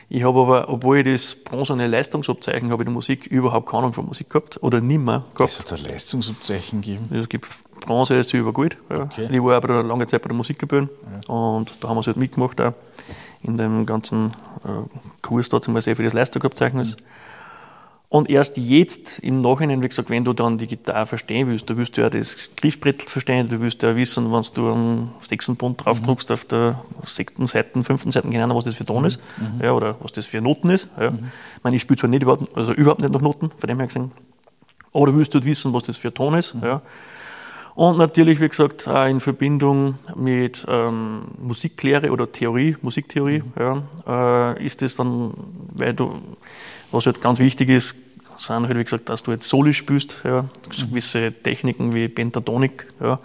Ich 0.09 0.25
habe 0.25 0.41
aber, 0.41 0.69
obwohl 0.69 0.99
ich 0.99 1.05
das 1.05 1.35
bronzene 1.35 1.87
Leistungsabzeichen 1.87 2.71
habe 2.71 2.83
in 2.83 2.87
der 2.87 2.95
Musik, 2.95 3.27
überhaupt 3.27 3.69
keine 3.69 3.79
Ahnung 3.81 3.93
von 3.93 4.07
Musik 4.07 4.31
gehabt 4.31 4.63
oder 4.63 4.81
nimmer 4.81 5.25
gehabt. 5.35 5.53
Es 5.53 5.61
hat 5.61 5.73
ein 5.73 5.85
Leistungsabzeichen 5.85 6.81
gegeben. 6.81 7.15
Es 7.15 7.29
gibt 7.29 7.49
Bronze, 7.81 8.17
ist 8.17 8.31
Silber, 8.31 8.53
Gold. 8.53 8.77
Ja. 8.91 9.03
Okay. 9.03 9.29
Ich 9.31 9.43
war 9.43 9.57
aber 9.57 9.81
eine 9.81 9.89
lange 9.89 10.07
Zeit 10.07 10.23
bei 10.23 10.29
der 10.29 10.37
Musikgebühren 10.37 10.89
und 11.29 11.83
da 11.83 11.89
haben 11.89 11.97
wir 11.97 12.01
es 12.01 12.07
halt 12.07 12.17
mitgemacht 12.17 12.61
auch 12.61 12.73
in 13.43 13.57
dem 13.57 13.87
ganzen 13.87 14.31
äh, 14.65 14.99
Kurs 15.23 15.49
dazu 15.49 15.71
mal 15.71 15.81
sehr 15.81 15.95
für 15.95 16.03
das 16.03 16.13
Leistungsabzeichen 16.13 16.81
ist. 16.81 16.97
Und 18.11 18.31
erst 18.31 18.57
jetzt 18.57 19.19
im 19.19 19.43
Nachhinein, 19.43 19.83
wie 19.83 19.89
gesagt, 19.89 20.09
wenn 20.09 20.25
du 20.25 20.33
dann 20.33 20.57
die 20.57 20.67
Gitarre 20.67 21.05
verstehen 21.05 21.47
willst, 21.47 21.69
du 21.69 21.77
willst 21.77 21.95
ja 21.99 22.09
das 22.09 22.51
Griffbrett 22.57 23.03
verstehen, 23.03 23.51
du 23.51 23.61
willst 23.61 23.83
ja 23.83 23.95
wissen, 23.95 24.33
wenn 24.33 24.43
du 24.55 24.69
am 24.71 25.11
sechsten 25.21 25.57
Bund 25.57 25.85
draufdruckst, 25.85 26.33
auf 26.33 26.47
der 26.47 26.83
sechsten 27.05 27.47
Seite, 27.47 27.85
fünften 27.85 28.11
Seite, 28.11 28.29
Ahnung, 28.29 28.57
was 28.57 28.65
das 28.65 28.77
für 28.77 28.87
Ton 28.87 29.05
ist, 29.05 29.21
ja, 29.63 29.73
oder 29.73 29.97
was 30.01 30.13
das 30.13 30.25
für 30.25 30.41
Noten 30.41 30.71
ist. 30.71 30.89
Ja. 30.99 31.09
Ich 31.09 31.63
meine, 31.63 31.77
ich 31.77 31.83
spiele 31.83 31.99
zwar 31.99 32.09
nicht 32.09 32.23
überhaupt, 32.23 32.57
also 32.57 32.73
überhaupt 32.73 33.03
nicht 33.03 33.13
nach 33.13 33.21
Noten, 33.21 33.51
von 33.51 33.67
dem 33.69 33.77
her 33.77 33.87
gesehen, 33.89 34.11
aber 34.95 35.07
du 35.07 35.15
willst 35.15 35.35
halt 35.35 35.45
wissen, 35.45 35.75
was 35.75 35.83
das 35.83 35.99
für 35.99 36.13
Ton 36.13 36.33
ist. 36.33 36.57
Ja. 36.63 36.81
Und 37.75 37.99
natürlich, 37.99 38.41
wie 38.41 38.49
gesagt, 38.49 38.89
auch 38.89 39.07
in 39.07 39.21
Verbindung 39.21 39.99
mit 40.17 40.67
ähm, 40.67 41.27
Musiklehre 41.41 42.11
oder 42.11 42.33
Theorie, 42.33 42.77
Musiktheorie, 42.81 43.43
ja, 43.57 43.83
äh, 44.57 44.65
ist 44.65 44.81
das 44.81 44.97
dann, 44.97 45.33
weil 45.75 45.93
du, 45.93 46.19
was 46.91 47.07
halt 47.07 47.21
ganz 47.21 47.39
wichtig 47.39 47.69
ist, 47.69 47.95
sind 48.39 48.67
halt, 48.67 48.79
wie 48.79 48.85
gesagt, 48.85 49.09
dass 49.09 49.23
du 49.23 49.33
jetzt 49.33 49.49
Soli 49.49 49.75
spielst, 49.75 50.19
ja, 50.25 50.45
gewisse 50.71 51.33
Techniken 51.33 51.95
wie 51.95 52.09
Pentatonik, 52.09 52.87
ja, 53.01 53.19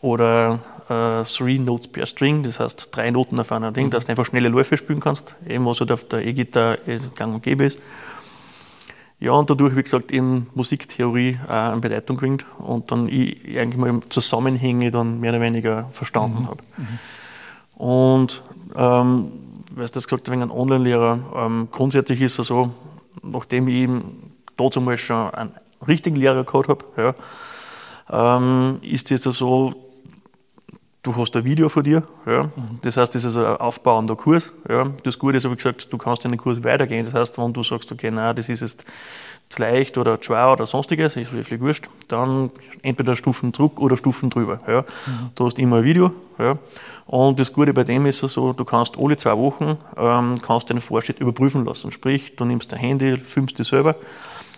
oder 0.00 0.60
äh, 0.88 1.24
Three 1.24 1.58
Notes 1.58 1.88
per 1.88 2.06
String, 2.06 2.42
das 2.42 2.60
heißt 2.60 2.88
drei 2.92 3.10
Noten 3.10 3.38
auf 3.40 3.52
einer 3.52 3.72
Ding, 3.72 3.90
dass 3.90 4.06
du 4.06 4.10
einfach 4.10 4.26
schnelle 4.26 4.48
Läufe 4.48 4.76
spielen 4.76 5.00
kannst, 5.00 5.34
eben 5.46 5.66
was 5.66 5.80
halt 5.80 5.92
auf 5.92 6.04
der 6.04 6.24
E-Gitarre 6.24 6.78
gang 7.14 7.34
und 7.34 7.42
gäbe 7.42 7.64
ist. 7.64 7.78
Ja, 9.20 9.32
und 9.32 9.48
dadurch, 9.48 9.74
wie 9.76 9.82
gesagt, 9.82 10.10
in 10.12 10.48
Musiktheorie 10.54 11.38
auch 11.46 11.50
an 11.50 11.80
Bedeutung 11.80 12.16
gewinnt 12.16 12.44
und 12.58 12.90
dann 12.90 13.08
ich 13.08 13.58
eigentlich 13.58 13.76
mal 13.76 14.00
Zusammenhänge 14.10 14.90
dann 14.90 15.20
mehr 15.20 15.30
oder 15.30 15.40
weniger 15.40 15.88
verstanden 15.92 16.46
habe. 16.48 16.62
Und 17.76 18.42
ähm, 18.76 19.32
weil 19.74 19.86
du 19.86 19.92
das 19.92 20.06
gesagt 20.06 20.24
hast, 20.24 20.30
wegen 20.30 20.42
einem 20.42 20.50
Online-Lehrer, 20.50 21.18
ähm, 21.36 21.68
grundsätzlich 21.70 22.20
ist 22.20 22.38
es 22.38 22.48
so, 22.48 22.70
nachdem 23.22 23.68
ich 23.68 23.74
eben 23.74 24.33
dazu 24.56 24.80
mal 24.80 24.96
schon 24.98 25.30
einen 25.34 25.52
richtigen 25.86 26.16
Lehrer 26.16 26.44
gehabt 26.44 26.68
habe, 26.68 26.84
ja, 26.96 27.14
ähm, 28.10 28.78
ist 28.82 29.10
es 29.10 29.22
so, 29.22 29.74
du 31.04 31.14
hast 31.16 31.36
ein 31.36 31.44
Video 31.44 31.68
von 31.68 31.84
dir, 31.84 32.02
ja. 32.26 32.50
das 32.82 32.96
heißt, 32.96 33.14
das 33.14 33.24
ist 33.24 33.36
ein 33.36 33.56
aufbauender 33.58 34.16
Kurs. 34.16 34.52
Ja. 34.68 34.90
Das 35.04 35.18
Gute 35.18 35.36
ist, 35.36 35.48
wie 35.48 35.54
gesagt, 35.54 35.92
du 35.92 35.98
kannst 35.98 36.24
in 36.24 36.32
den 36.32 36.38
Kurs 36.38 36.64
weitergehen. 36.64 37.04
Das 37.04 37.14
heißt, 37.14 37.38
wenn 37.38 37.52
du 37.52 37.62
sagst, 37.62 37.92
okay, 37.92 38.10
nein, 38.10 38.34
das 38.34 38.48
ist 38.48 38.62
jetzt 38.62 38.84
zu 39.50 39.60
leicht 39.60 39.98
oder 39.98 40.20
zu 40.20 40.26
schwer 40.26 40.50
oder 40.50 40.66
sonstiges, 40.66 41.16
ist 41.16 41.32
wirklich 41.32 41.60
wurscht, 41.60 41.88
dann 42.08 42.50
entweder 42.82 43.14
Stufen 43.16 43.52
zurück 43.52 43.78
oder 43.80 43.96
Stufen 43.96 44.30
drüber. 44.30 44.60
Ja. 44.66 44.80
Mhm. 44.80 45.30
Du 45.34 45.44
hast 45.44 45.58
immer 45.58 45.76
ein 45.76 45.84
Video. 45.84 46.12
Ja. 46.38 46.58
Und 47.06 47.38
das 47.38 47.52
Gute 47.52 47.74
bei 47.74 47.84
dem 47.84 48.06
ist 48.06 48.18
so, 48.18 48.52
du 48.54 48.64
kannst 48.64 48.98
alle 48.98 49.16
zwei 49.16 49.36
Wochen 49.36 49.76
ähm, 49.96 50.36
kannst 50.40 50.70
deinen 50.70 50.80
Fortschritt 50.80 51.20
überprüfen 51.20 51.64
lassen. 51.66 51.92
Sprich, 51.92 52.34
du 52.36 52.46
nimmst 52.46 52.72
dein 52.72 52.78
Handy, 52.78 53.18
filmst 53.18 53.58
dich 53.58 53.68
selber 53.68 53.96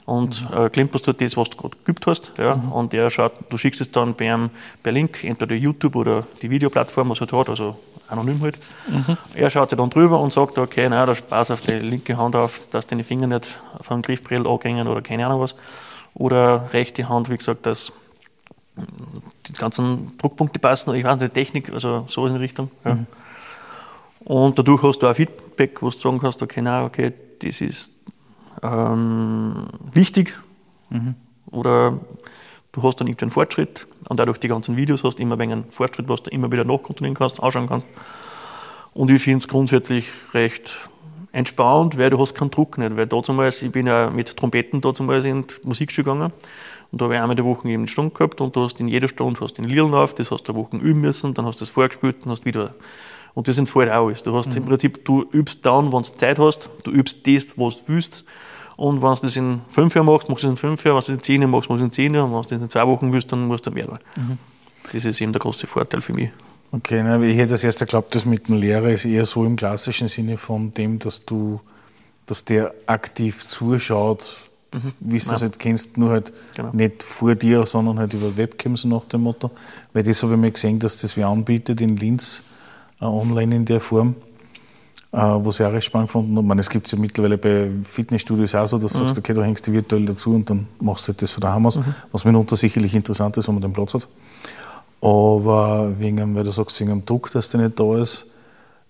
und 0.07 0.47
äh, 0.57 0.71
klimperst 0.71 1.07
du 1.07 1.13
das, 1.13 1.37
was 1.37 1.51
du 1.51 1.57
gerade 1.57 1.77
geübt 1.85 2.07
hast. 2.07 2.33
Ja, 2.39 2.55
mhm. 2.55 2.73
Und 2.73 2.95
er 2.95 3.11
schaut, 3.11 3.33
du 3.51 3.59
schickst 3.59 3.81
es 3.81 3.91
dann 3.91 4.17
einem 4.19 4.51
per 4.83 4.93
Link, 4.93 5.25
entweder 5.25 5.57
YouTube 5.57 5.97
oder 5.97 6.25
die 6.41 6.49
Videoplattform, 6.49 7.11
was 7.11 7.19
er 7.19 7.23
halt 7.23 7.33
hat, 7.33 7.49
also 7.51 7.77
anonym 8.09 8.41
halt. 8.41 8.57
Mhm. 8.89 9.17
Er 9.35 9.51
schaut 9.51 9.71
sich 9.71 9.77
dann 9.77 9.91
drüber 9.91 10.21
und 10.21 10.33
sagt, 10.33 10.59
okay, 10.59 10.89
naja, 10.89 11.07
da 11.07 11.15
Spaß 11.15 11.51
auf 11.51 11.61
die 11.61 11.73
linke 11.73 12.17
Hand 12.17 12.37
auf, 12.37 12.69
dass 12.71 12.87
deine 12.87 13.03
Finger 13.03 13.27
nicht 13.27 13.59
vom 13.81 14.01
Griffbrill 14.01 14.47
angehen 14.47 14.87
oder 14.87 15.03
keine 15.03 15.27
Ahnung 15.27 15.41
was. 15.41 15.57
Oder 16.15 16.73
rechte 16.73 17.09
Hand, 17.09 17.29
wie 17.29 17.37
gesagt, 17.37 17.67
dass 17.67 17.93
die 19.49 19.53
ganzen 19.55 20.17
Druckpunkte 20.19 20.61
passen, 20.61 20.95
ich 20.95 21.05
weiß 21.05 21.19
nicht, 21.19 21.35
Technik, 21.35 21.73
also 21.73 22.05
so 22.07 22.27
in 22.27 22.35
die 22.35 22.41
Richtung. 22.41 22.71
Ja. 22.85 22.95
Mhm. 22.95 23.07
Und 24.21 24.59
dadurch 24.59 24.83
hast 24.83 25.01
du 25.01 25.09
auch 25.09 25.15
Feedback, 25.17 25.83
wo 25.83 25.91
du 25.91 25.99
sagen 25.99 26.21
kannst, 26.21 26.43
okay, 26.43 26.63
na, 26.63 26.85
okay, 26.85 27.13
das 27.41 27.61
ist 27.61 27.96
ähm, 28.63 29.67
wichtig 29.93 30.35
mhm. 30.91 31.15
oder 31.51 32.01
du 32.73 32.83
hast 32.83 33.01
dann 33.01 33.07
irgendeinen 33.07 33.31
Fortschritt 33.31 33.87
und 34.09 34.21
dadurch 34.21 34.39
die 34.39 34.49
ganzen 34.49 34.77
Videos 34.77 35.05
hast 35.05 35.21
immer 35.21 35.39
einen 35.41 35.71
Fortschritt, 35.71 36.09
was 36.09 36.23
du 36.23 36.31
immer 36.31 36.51
wieder 36.53 36.65
nachkontrollieren 36.65 37.17
kannst, 37.17 37.43
anschauen 37.43 37.69
kannst. 37.69 37.87
Und 38.95 39.11
ich 39.11 39.23
finde 39.23 39.41
es 39.41 39.49
grundsätzlich 39.49 40.09
recht 40.33 40.77
entspannt, 41.33 41.99
weil 41.99 42.09
du 42.09 42.19
hast 42.19 42.35
keinen 42.35 42.51
Druck 42.51 42.79
nicht. 42.79 42.97
Weil 42.97 43.07
damals, 43.07 43.61
ich 43.61 43.71
bin 43.71 43.87
ja 43.87 44.09
mit 44.09 44.35
Trompeten 44.37 44.81
damals 44.81 45.25
in 45.25 45.43
die 45.43 45.55
Musikschule 45.65 46.05
gegangen 46.05 46.33
und 46.91 47.01
da 47.01 47.05
habe 47.05 47.15
ich 47.15 47.21
einmal 47.21 47.33
in 47.33 47.45
der 47.45 47.45
Woche 47.45 47.69
eben 47.69 47.83
eine 47.83 47.89
Stunde 47.89 48.15
gehabt 48.15 48.41
und 48.41 48.57
du 48.57 48.63
hast 48.63 48.81
in 48.81 48.89
jeder 48.89 49.09
Stunde 49.09 49.41
hast 49.41 49.59
den 49.59 49.65
Lillen 49.65 49.93
auf, 49.93 50.15
das 50.15 50.31
hast 50.31 50.45
du 50.45 50.53
eine 50.53 50.63
Woche 50.63 50.77
üben 50.79 51.01
müssen, 51.03 51.35
dann 51.35 51.45
hast 51.45 51.61
du 51.61 51.65
das 51.65 51.71
vorgespielt 51.71 52.25
und 52.25 52.31
hast 52.31 52.47
wieder 52.47 52.75
und 53.35 53.49
das 53.49 53.59
entfällt 53.59 53.91
auch 53.91 54.07
alles. 54.07 54.23
Du 54.23 54.35
hast 54.35 54.49
mhm. 54.51 54.57
im 54.57 54.65
Prinzip, 54.65 55.05
du 55.05 55.27
übst 55.31 55.67
dann, 55.67 55.93
wenn 55.93 56.03
du 56.03 56.09
Zeit 56.17 56.39
hast, 56.39 56.71
du 56.85 56.91
übst 56.91 57.27
das, 57.27 57.59
was 57.59 57.85
du 57.85 57.93
willst. 57.93 58.25
Und 58.77 59.01
wenn 59.03 59.15
du 59.15 59.21
das 59.23 59.37
in 59.37 59.61
fünf 59.69 59.95
Jahren 59.95 60.07
machst, 60.07 60.29
machst 60.29 60.45
du 60.45 60.49
es 60.49 60.51
in 60.51 60.57
fünf 60.57 60.85
Jahren, 60.85 60.97
wenn 60.97 61.07
du 61.07 61.13
es 61.13 61.17
in 61.17 61.23
zehn 61.23 61.41
Jahren 61.41 61.51
machst, 61.51 61.71
machst 61.71 61.81
du 61.81 61.85
es 61.85 61.89
in 61.89 61.93
zehn 61.93 62.15
Jahren, 62.15 62.33
und 62.33 62.35
wenn 62.35 62.49
du 62.49 62.55
es 62.57 62.63
in 62.63 62.71
zwei 62.71 62.87
Wochen 62.87 63.13
willst, 63.13 63.33
dann 63.33 63.47
musst 63.47 63.67
du 63.67 63.71
mehr. 63.71 63.89
Mhm. 64.17 64.39
Das 64.93 65.05
ist 65.05 65.21
eben 65.21 65.33
der 65.33 65.41
große 65.41 65.67
Vorteil 65.67 66.01
für 66.01 66.13
mich. 66.13 66.31
Okay, 66.73 67.03
na, 67.03 67.21
ich 67.23 67.37
hätte 67.37 67.53
das 67.53 67.65
erst 67.65 67.79
geglaubt, 67.79 68.15
dass 68.15 68.27
mit 68.27 68.49
dem 68.49 68.57
Lehrer 68.57 68.91
ist 68.91 69.05
eher 69.05 69.25
so 69.25 69.45
im 69.45 69.57
klassischen 69.57 70.09
Sinne 70.09 70.37
von 70.37 70.75
dem, 70.75 70.99
dass 70.99 71.25
du, 71.25 71.61
dass 72.27 72.45
der 72.45 72.75
aktiv 72.87 73.43
zuschaut, 73.43 74.49
mhm. 74.75 74.93
wie 75.01 75.19
du 75.19 75.31
das 75.31 75.43
halt 75.43 75.59
kennst, 75.59 75.97
nur 75.97 76.11
halt 76.11 76.33
genau. 76.55 76.71
nicht 76.73 77.03
vor 77.03 77.35
dir, 77.35 77.65
sondern 77.67 77.99
halt 77.99 78.15
über 78.15 78.37
Webcams 78.37 78.85
nach 78.85 79.05
dem 79.07 79.23
Motto. 79.23 79.51
Weil 79.93 80.03
das 80.03 80.23
habe 80.23 80.35
ich 80.35 80.39
mir 80.39 80.51
gesehen, 80.51 80.79
dass 80.79 81.01
das 81.01 81.17
wer 81.17 81.29
anbietet 81.29 81.81
in 81.81 81.97
Linz 81.97 82.43
äh, 83.01 83.05
online 83.05 83.57
in 83.57 83.65
der 83.65 83.81
Form, 83.81 84.17
äh, 85.17 85.19
was 85.19 85.59
ich 85.59 85.67
auch 85.67 85.73
recht 85.73 85.87
spannend 85.87 86.11
fand. 86.11 86.37
Und 86.37 86.59
es 86.59 86.69
gibt 86.69 86.87
es 86.87 86.93
ja 86.93 86.99
mittlerweile 86.99 87.39
bei 87.39 87.71
Fitnessstudios 87.83 88.55
auch 88.55 88.67
so, 88.67 88.77
dass 88.77 88.93
du 88.93 89.03
mhm. 89.03 89.09
sagst, 89.09 89.19
okay, 89.19 89.33
du 89.33 89.43
hängst 89.43 89.67
die 89.67 89.73
virtuell 89.73 90.05
dazu 90.05 90.35
und 90.35 90.49
dann 90.51 90.69
machst 90.79 91.09
du 91.09 91.13
halt 91.13 91.23
das 91.23 91.31
von 91.31 91.41
daheim 91.41 91.67
aus, 91.67 91.79
mhm. 91.79 91.95
was 92.13 92.25
mitunter 92.27 92.57
sicherlich 92.57 92.95
interessant 92.95 93.37
ist, 93.39 93.49
wenn 93.49 93.55
man 93.55 93.63
den 93.63 93.73
Platz 93.73 93.95
hat. 93.95 94.07
Aber 95.01 95.99
wegen, 95.99 96.35
weil 96.37 96.45
du 96.45 96.51
sagst, 96.51 96.79
wegen 96.81 96.91
dem 96.91 97.07
Druck, 97.07 97.31
dass 97.31 97.49
der 97.49 97.63
nicht 97.63 97.81
da 97.81 97.99
ist, 97.99 98.27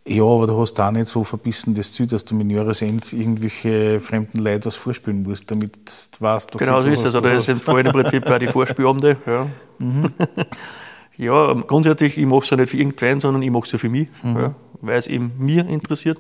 ja, 0.09 0.23
aber 0.23 0.47
du 0.47 0.61
hast 0.61 0.75
da 0.75 0.92
nicht 0.92 1.09
so 1.09 1.25
verbissen 1.25 1.75
das 1.75 1.92
Ziel, 1.92 2.06
dass 2.06 2.25
du 2.25 2.37
mit 2.37 2.49
Jahresend 2.50 3.12
irgendwelche 3.12 4.00
fremden 4.00 4.38
Leute 4.38 4.66
was 4.66 4.76
vorspielen 4.76 5.23
musst, 5.23 5.50
damit 5.50 5.76
du 5.76 6.25
weißt, 6.25 6.54
okay, 6.54 6.64
Genau 6.64 6.80
so 6.80 6.88
ist 6.88 7.04
es. 7.04 7.14
Oder 7.14 7.33
es 7.33 7.47
sind 7.47 7.61
vorhin 7.61 7.87
im 7.87 7.92
Prinzip 7.92 8.25
bei 8.25 8.38
die 8.38 8.47
Vorspielabende. 8.47 9.16
Ja. 9.26 9.47
Mhm. 9.78 10.12
Ja, 11.19 11.53
grundsätzlich, 11.55 12.19
ich 12.19 12.27
mache 12.27 12.41
es 12.41 12.51
ja 12.51 12.57
nicht 12.57 12.71
für 12.71 12.77
irgendwen, 12.77 13.21
sondern 13.21 13.43
ich 13.43 13.51
mache 13.51 13.65
es 13.65 13.73
ja 13.73 13.79
für 13.79 13.89
mich, 13.89 14.09
mhm. 14.23 14.37
ja, 14.37 14.55
weil 14.81 14.99
es 14.99 15.07
eben 15.07 15.33
mir 15.39 15.67
interessiert. 15.67 16.19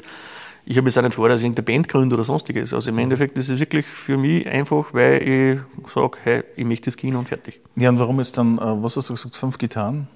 Ich 0.68 0.76
habe 0.76 0.88
jetzt 0.88 0.98
auch 0.98 1.02
nicht 1.02 1.14
vor, 1.14 1.28
dass 1.28 1.40
ich 1.40 1.44
irgendeine 1.44 1.64
Band 1.64 1.88
gründe 1.88 2.16
oder 2.16 2.24
sonstiges. 2.24 2.74
Also 2.74 2.90
im 2.90 2.98
Endeffekt 2.98 3.38
ist 3.38 3.48
es 3.48 3.60
wirklich 3.60 3.86
für 3.86 4.16
mich 4.16 4.48
einfach, 4.48 4.92
weil 4.92 5.22
ich 5.22 5.92
sage, 5.92 6.18
hey, 6.24 6.42
ich 6.56 6.64
möchte 6.64 6.86
das 6.86 6.96
Kino 6.96 7.20
und 7.20 7.28
fertig. 7.28 7.60
Ja, 7.76 7.88
und 7.88 8.00
warum 8.00 8.18
ist 8.18 8.36
dann, 8.36 8.58
äh, 8.58 8.60
was 8.82 8.96
hast 8.96 9.08
du 9.08 9.14
gesagt, 9.14 9.36
fünf 9.36 9.58
Gitarren? 9.58 10.08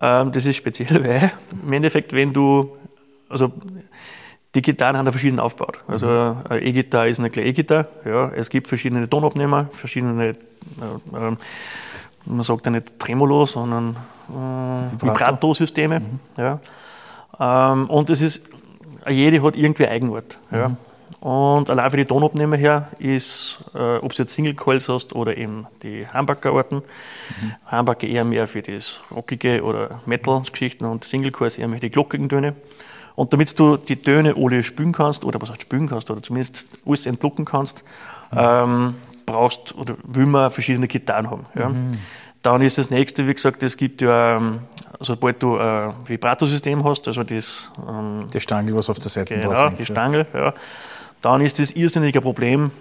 Ähm, 0.00 0.32
das 0.32 0.46
ist 0.46 0.56
speziell, 0.56 1.04
weil 1.04 1.32
im 1.62 1.72
Endeffekt, 1.72 2.14
wenn 2.14 2.32
du, 2.32 2.76
also 3.28 3.52
die 4.54 4.62
Gitarren 4.62 4.96
haben 4.96 5.10
verschieden 5.10 5.38
aufgebaut. 5.38 5.80
Also 5.86 6.06
mhm. 6.06 6.36
eine 6.48 6.62
E-Gitarre 6.62 7.10
ist 7.10 7.18
eine 7.18 7.28
kleine 7.28 7.48
E-Gitarre. 7.48 7.88
Ja. 8.06 8.30
Es 8.34 8.48
gibt 8.48 8.68
verschiedene 8.68 9.08
Tonabnehmer, 9.08 9.66
verschiedene 9.70 10.28
äh, 10.28 10.30
äh, 10.30 11.36
man 12.26 12.42
sagt 12.42 12.66
ja 12.66 12.72
nicht 12.72 12.98
Tremolo, 12.98 13.46
sondern 13.46 13.96
äh, 14.28 15.02
Vibrato-Systeme. 15.02 16.00
Mhm. 16.00 16.20
Ja. 16.36 16.60
Ähm, 17.40 17.88
und 17.90 18.10
es 18.10 18.20
ist, 18.20 18.48
jede 19.08 19.42
hat 19.42 19.56
irgendwie 19.56 19.86
Eigenart. 19.86 20.38
Mhm. 20.50 20.58
Ja. 20.58 20.76
Und 21.20 21.70
allein 21.70 21.90
für 21.90 21.96
die 21.98 22.04
Tonabnehmer 22.04 22.56
her 22.56 22.88
ist, 22.98 23.70
äh, 23.74 23.98
ob 23.98 24.12
du 24.12 24.22
jetzt 24.22 24.34
Single 24.34 24.54
Coils 24.54 24.88
hast 24.88 25.14
oder 25.14 25.36
eben 25.36 25.66
die 25.82 26.06
Hamburger-Arten, 26.06 26.76
mhm. 26.76 27.52
Hamburger 27.66 28.08
eher 28.08 28.24
mehr 28.24 28.48
für 28.48 28.62
das 28.62 29.02
rockige 29.10 29.62
oder 29.62 30.00
Metal-Geschichten 30.04 30.84
und 30.84 31.04
Single 31.04 31.30
Coils 31.30 31.58
eher 31.58 31.68
mehr 31.68 31.76
für 31.76 31.86
die 31.86 31.90
glockigen 31.90 32.28
Töne. 32.28 32.54
Und 33.14 33.32
damit 33.32 33.56
du 33.58 33.76
die 33.76 33.96
Töne 33.96 34.34
alle 34.36 34.62
spülen 34.62 34.92
kannst, 34.92 35.24
oder 35.24 35.40
was 35.40 35.50
heißt 35.50 35.62
spülen 35.62 35.88
kannst, 35.88 36.10
oder 36.10 36.22
zumindest 36.22 36.68
alles 36.86 37.06
entlocken 37.06 37.44
kannst, 37.44 37.84
mhm. 38.32 38.38
ähm, 38.38 38.94
brauchst 39.26 39.74
oder 39.74 39.94
will 40.04 40.26
man 40.26 40.50
verschiedene 40.50 40.88
Gitarren 40.88 41.30
haben. 41.30 41.46
Ja. 41.54 41.68
Mhm. 41.68 41.92
Dann 42.42 42.60
ist 42.60 42.76
das 42.76 42.90
nächste, 42.90 43.26
wie 43.28 43.34
gesagt, 43.34 43.62
es 43.62 43.76
gibt 43.76 44.02
ja, 44.02 44.36
ähm, 44.36 44.60
sobald 44.98 45.40
du 45.42 45.56
ein 45.58 45.94
Vibrato-System 46.04 46.82
hast, 46.84 47.06
also 47.06 47.22
das. 47.22 47.70
Ähm, 47.88 48.26
die 48.34 48.40
Stangel, 48.40 48.74
was 48.74 48.90
auf 48.90 48.98
der 48.98 49.10
Seite 49.10 49.36
genau, 49.36 49.52
drauf 49.52 49.74
die 49.78 49.84
Stangel, 49.84 50.26
ja. 50.34 50.52
Dann 51.20 51.40
ist 51.40 51.60
das 51.60 51.72
irrsinnige 51.72 52.20
Problem, 52.20 52.72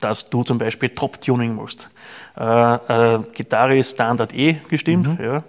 dass 0.00 0.28
du 0.28 0.42
zum 0.42 0.58
Beispiel 0.58 0.88
Top-Tuning 0.88 1.54
machst. 1.54 1.88
Äh, 2.36 3.14
äh, 3.14 3.20
Gitarre 3.32 3.78
ist 3.78 3.92
Standard 3.92 4.34
E 4.34 4.56
gestimmt, 4.68 5.20
mhm. 5.20 5.24
ja. 5.24 5.44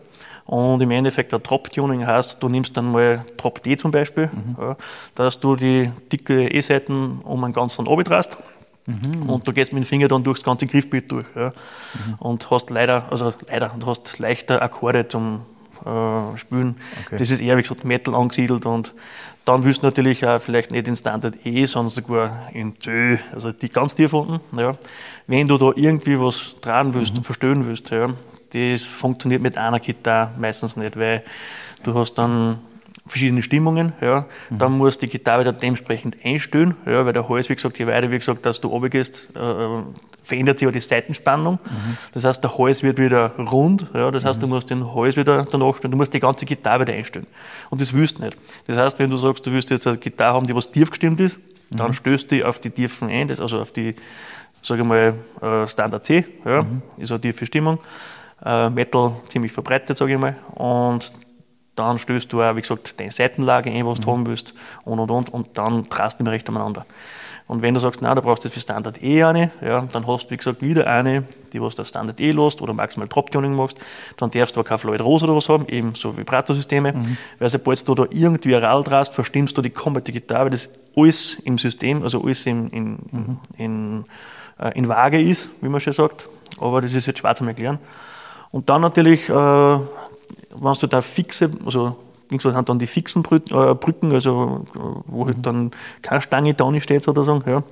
Und 0.45 0.79
im 0.81 0.91
Endeffekt 0.91 1.33
ein 1.33 1.41
Top-Tuning 1.41 2.05
heißt, 2.05 2.41
du 2.43 2.49
nimmst 2.49 2.77
dann 2.77 2.91
mal 2.91 3.23
Top 3.37 3.63
D 3.63 3.75
zum 3.75 3.89
Beispiel, 3.89 4.29
mhm. 4.31 4.55
ja, 4.59 4.77
dass 5.15 5.39
du 5.39 5.55
die 5.55 5.91
dicke 6.11 6.47
E-Seiten 6.47 7.21
um 7.23 7.43
einen 7.43 7.53
ganzen 7.53 7.87
Obi 7.87 8.03
drast 8.03 8.37
Mhm. 8.85 9.29
Und 9.29 9.47
du 9.47 9.53
gehst 9.53 9.73
mit 9.73 9.83
dem 9.83 9.87
Finger 9.87 10.07
dann 10.07 10.23
durchs 10.23 10.43
ganze 10.43 10.67
Griffbild 10.67 11.11
durch. 11.11 11.25
Ja. 11.35 11.47
Mhm. 11.49 12.13
Und 12.19 12.51
hast 12.51 12.69
leider, 12.69 13.11
also 13.11 13.33
leider, 13.47 13.73
du 13.79 13.87
hast 13.87 14.19
leichter 14.19 14.61
Akkorde 14.61 15.07
zum 15.07 15.41
äh, 15.85 16.37
Spielen. 16.37 16.75
Okay. 17.05 17.17
Das 17.17 17.29
ist 17.29 17.41
eher, 17.41 17.57
wie 17.57 17.61
gesagt, 17.61 17.83
Metal 17.83 18.15
angesiedelt 18.15 18.65
und 18.65 18.93
dann 19.45 19.63
willst 19.63 19.83
du 19.83 19.85
natürlich 19.85 20.25
auch 20.25 20.41
vielleicht 20.41 20.71
nicht 20.71 20.87
in 20.87 20.95
Standard 20.95 21.45
E, 21.45 21.65
sondern 21.65 21.91
sogar 21.91 22.49
in 22.53 22.79
C, 22.79 23.19
also 23.31 23.51
die 23.51 23.69
ganz 23.69 23.93
tief 23.93 24.13
unten. 24.13 24.57
Ja. 24.57 24.75
Wenn 25.27 25.47
du 25.47 25.57
da 25.57 25.71
irgendwie 25.75 26.19
was 26.19 26.55
dran 26.61 26.93
willst 26.93 27.11
mhm. 27.11 27.19
und 27.19 27.23
verstören 27.25 27.65
willst, 27.65 27.91
ja, 27.91 28.09
das 28.53 28.85
funktioniert 28.85 29.41
mit 29.41 29.57
einer 29.57 29.79
Gitarre 29.79 30.31
meistens 30.39 30.77
nicht, 30.77 30.97
weil 30.97 31.23
du 31.83 31.93
hast 31.93 32.15
dann 32.15 32.59
verschiedene 33.07 33.43
Stimmungen. 33.43 33.93
Ja. 34.01 34.25
Mhm. 34.49 34.57
Dann 34.57 34.77
muss 34.77 34.97
die 34.97 35.07
Gitarre 35.07 35.41
wieder 35.41 35.53
dementsprechend 35.53 36.17
einstellen, 36.23 36.75
ja, 36.85 37.05
weil 37.05 37.13
der 37.13 37.29
Hals, 37.29 37.49
wie 37.49 37.55
gesagt, 37.55 37.77
je 37.77 37.87
weiter, 37.87 38.09
wie 38.09 38.17
gesagt, 38.17 38.45
dass 38.45 38.61
du 38.61 38.67
runtergehst, 38.67 39.35
äh, 39.35 39.83
verändert 40.23 40.59
sich 40.59 40.67
auch 40.67 40.71
die 40.71 40.79
Seitenspannung. 40.79 41.59
Mhm. 41.63 41.97
Das 42.13 42.23
heißt, 42.23 42.43
der 42.43 42.57
Hals 42.57 42.81
wird 42.83 42.97
wieder 42.97 43.31
rund. 43.37 43.87
Ja. 43.93 44.09
Das 44.11 44.25
heißt, 44.25 44.39
mhm. 44.39 44.41
du 44.41 44.47
musst 44.47 44.69
den 44.69 44.95
Hals 44.95 45.17
wieder 45.17 45.45
danach 45.49 45.77
stellen, 45.77 45.91
du 45.91 45.97
musst 45.97 46.13
die 46.13 46.19
ganze 46.19 46.45
Gitarre 46.45 46.81
wieder 46.81 46.93
einstellen. 46.93 47.27
Und 47.69 47.81
das 47.81 47.93
willst 47.93 48.17
du 48.17 48.23
nicht. 48.23 48.37
Das 48.67 48.77
heißt, 48.77 48.97
wenn 48.97 49.09
du 49.09 49.17
sagst, 49.17 49.45
du 49.45 49.51
willst 49.51 49.69
jetzt 49.69 49.85
eine 49.85 49.97
Gitarre 49.97 50.35
haben, 50.35 50.47
die 50.47 50.55
was 50.55 50.71
tief 50.71 50.89
gestimmt 50.89 51.19
ist, 51.19 51.37
dann 51.69 51.89
mhm. 51.89 51.93
stößt 51.93 52.31
die 52.31 52.43
auf 52.43 52.59
die 52.59 52.69
Tiefen 52.69 53.09
ein, 53.09 53.27
das, 53.27 53.39
also 53.39 53.59
auf 53.59 53.71
die, 53.71 53.95
sage 54.61 54.81
ich 54.81 54.87
mal, 54.87 55.13
äh, 55.41 55.67
Standard 55.67 56.05
C, 56.05 56.25
ja, 56.43 56.63
mhm. 56.63 56.81
ist 56.97 57.11
eine 57.11 57.21
tiefe 57.21 57.45
Stimmung. 57.45 57.79
Äh, 58.43 58.69
Metal 58.69 59.13
ziemlich 59.29 59.51
verbreitet, 59.51 59.97
sage 59.97 60.13
ich 60.13 60.19
mal. 60.19 60.35
Und 60.53 61.11
dann 61.75 61.97
stößt 61.97 62.31
du 62.31 62.41
auch, 62.41 62.55
wie 62.55 62.61
gesagt, 62.61 62.99
deine 62.99 63.11
Seitenlage 63.11 63.69
ein, 63.69 63.85
was 63.85 63.99
du 63.99 64.07
mhm. 64.09 64.13
haben 64.13 64.25
willst 64.27 64.53
und 64.83 64.99
und 64.99 65.11
und 65.11 65.33
und 65.33 65.57
dann 65.57 65.89
drast 65.89 66.19
du 66.19 66.23
immer 66.23 66.31
recht 66.31 66.47
umeinander. 66.49 66.85
Und 67.47 67.61
wenn 67.61 67.75
du 67.75 67.79
sagst, 67.79 68.01
nein, 68.01 68.15
du 68.15 68.23
brauchst 68.23 68.43
jetzt 68.43 68.53
für 68.53 68.59
Standard 68.59 69.03
E 69.03 69.23
eine, 69.23 69.51
ja, 69.61 69.87
dann 69.91 70.07
hast 70.07 70.25
du, 70.25 70.31
wie 70.31 70.37
gesagt, 70.37 70.63
wieder 70.63 70.87
eine, 70.87 71.25
die 71.53 71.61
was 71.61 71.75
der 71.75 71.85
Standard 71.85 72.19
E 72.19 72.31
lässt 72.31 72.59
oder 72.61 72.73
maximal 72.73 73.07
Drop-Tuning 73.07 73.53
machst, 73.53 73.79
dann 74.17 74.31
darfst 74.31 74.55
du 74.55 74.61
aber 74.61 74.67
kein 74.67 74.79
Floyd 74.79 75.01
Rose 75.01 75.25
oder 75.25 75.35
was 75.35 75.47
haben, 75.47 75.67
eben 75.67 75.93
so 75.93 76.17
Vibrato-Systeme, 76.17 76.93
mhm. 76.93 77.17
weil 77.37 77.49
sobald 77.49 77.87
du 77.87 77.93
da 77.93 78.05
irgendwie 78.09 78.55
Rall 78.55 78.83
drast, 78.83 79.13
verstimmst 79.13 79.55
du 79.57 79.61
die 79.61 79.69
komplette 79.69 80.11
Gitarre, 80.11 80.45
weil 80.45 80.51
das 80.51 80.73
alles 80.95 81.35
im 81.35 81.59
System, 81.59 82.01
also 82.01 82.23
alles 82.23 82.47
in, 82.47 82.69
in, 82.69 82.91
mhm. 83.11 83.39
in, 83.57 84.05
äh, 84.59 84.75
in 84.75 84.87
Waage 84.89 85.21
ist, 85.21 85.49
wie 85.61 85.69
man 85.69 85.81
schon 85.81 85.93
sagt, 85.93 86.27
aber 86.59 86.81
das 86.81 86.95
ist 86.95 87.05
jetzt 87.05 87.19
schwer 87.19 87.35
zu 87.35 87.45
erklären. 87.45 87.77
Und 88.49 88.69
dann 88.69 88.81
natürlich 88.81 89.29
äh, 89.29 89.79
wenn 90.49 90.73
du 90.73 90.87
da 90.87 91.01
fixe, 91.01 91.51
also 91.65 91.97
sind 92.29 92.69
dann 92.69 92.79
die 92.79 92.87
fixen 92.87 93.23
äh, 93.23 93.73
Brücken, 93.75 94.11
also 94.11 94.65
wo 95.05 95.25
halt 95.25 95.37
dann 95.45 95.71
keine 96.01 96.21
Stange 96.21 96.53
da 96.53 96.69
nicht 96.71 96.83
steht 96.83 97.03
sozusagen, 97.03 97.43
ja. 97.49 97.63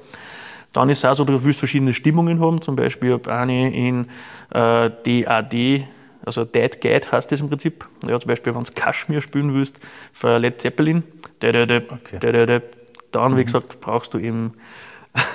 Dann 0.73 0.89
ist 0.89 0.99
es 0.99 1.05
auch 1.05 1.13
so, 1.13 1.23
du 1.23 1.43
willst 1.43 1.59
verschiedene 1.59 1.93
Stimmungen 1.93 2.39
haben, 2.39 2.59
zum 2.61 2.75
Beispiel 2.75 3.19
eine 3.27 3.71
in 3.73 4.07
äh, 4.51 4.89
DAD, 5.05 5.85
also 6.25 6.45
Dead 6.45 6.79
Guide 6.81 7.11
heißt 7.11 7.31
das 7.31 7.39
im 7.41 7.49
Prinzip. 7.49 7.85
Ja, 8.07 8.19
zum 8.19 8.29
Beispiel, 8.29 8.55
wenn 8.55 8.63
du 8.63 8.71
Kaschmir 8.73 9.21
spielen 9.21 9.53
willst, 9.53 9.79
für 10.11 10.37
Led 10.37 10.61
Zeppelin, 10.61 11.03
okay. 11.37 12.61
dann, 13.11 13.35
wie 13.35 13.41
mhm. 13.41 13.45
gesagt, 13.45 13.79
brauchst 13.81 14.13
du 14.13 14.19
eben 14.19 14.53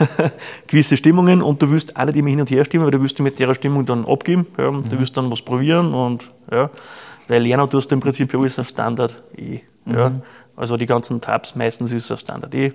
gewisse 0.66 0.96
Stimmungen 0.96 1.42
und 1.42 1.62
du 1.62 1.70
willst 1.70 1.96
alle 1.96 2.12
die 2.12 2.20
immer 2.20 2.30
hin 2.30 2.40
und 2.40 2.50
her 2.50 2.64
stimmen, 2.64 2.84
weil 2.84 2.90
du 2.90 3.00
willst 3.00 3.18
mit 3.20 3.38
der 3.38 3.54
Stimmung 3.54 3.86
dann 3.86 4.06
abgeben, 4.06 4.46
ja, 4.56 4.70
mhm. 4.70 4.88
du 4.88 4.98
willst 4.98 5.16
dann 5.16 5.30
was 5.30 5.42
probieren 5.42 5.94
und 5.94 6.32
ja, 6.50 6.70
weil 7.28 7.42
lernen 7.42 7.68
tust 7.70 7.90
du 7.90 7.94
im 7.94 8.00
Prinzip 8.00 8.34
alles 8.34 8.58
auf 8.58 8.68
Standard 8.68 9.22
E. 9.36 9.60
Ja. 9.86 10.10
Mhm. 10.10 10.22
Also 10.56 10.76
die 10.76 10.86
ganzen 10.86 11.20
Tabs 11.20 11.54
meistens 11.54 11.92
ist 11.92 12.04
es 12.04 12.10
auf 12.10 12.20
Standard 12.20 12.54
E. 12.54 12.72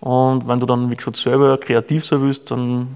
Und 0.00 0.46
wenn 0.46 0.60
du 0.60 0.66
dann, 0.66 0.90
wie 0.90 0.96
gesagt, 0.96 1.16
selber 1.16 1.58
kreativ 1.58 2.04
sein 2.04 2.22
willst, 2.22 2.50
dann 2.50 2.88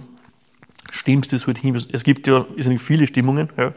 stimmst 0.90 1.32
du 1.32 1.36
es 1.36 1.46
halt 1.46 1.58
hin. 1.58 1.74
Es 1.92 2.04
gibt 2.04 2.26
ja 2.26 2.44
nicht 2.56 2.82
viele 2.82 3.06
Stimmungen, 3.06 3.50
ja, 3.56 3.72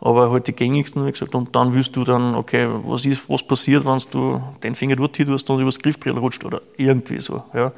aber 0.00 0.30
halt 0.30 0.46
die 0.46 0.52
gängigsten, 0.52 1.06
wie 1.06 1.12
gesagt. 1.12 1.34
Und 1.34 1.54
dann 1.56 1.72
willst 1.72 1.96
du 1.96 2.04
dann, 2.04 2.34
okay, 2.34 2.68
was 2.84 3.04
ist, 3.06 3.22
was 3.28 3.42
passiert, 3.42 3.84
wenn 3.84 3.98
du 4.10 4.42
den 4.62 4.74
Finger 4.74 4.96
dort 4.96 5.16
hin 5.16 5.26
tust 5.26 5.48
und 5.48 5.60
übers 5.60 5.78
Griffbrill 5.78 6.18
rutscht 6.18 6.44
oder 6.44 6.60
irgendwie 6.76 7.18
so. 7.18 7.42
Ja. 7.54 7.72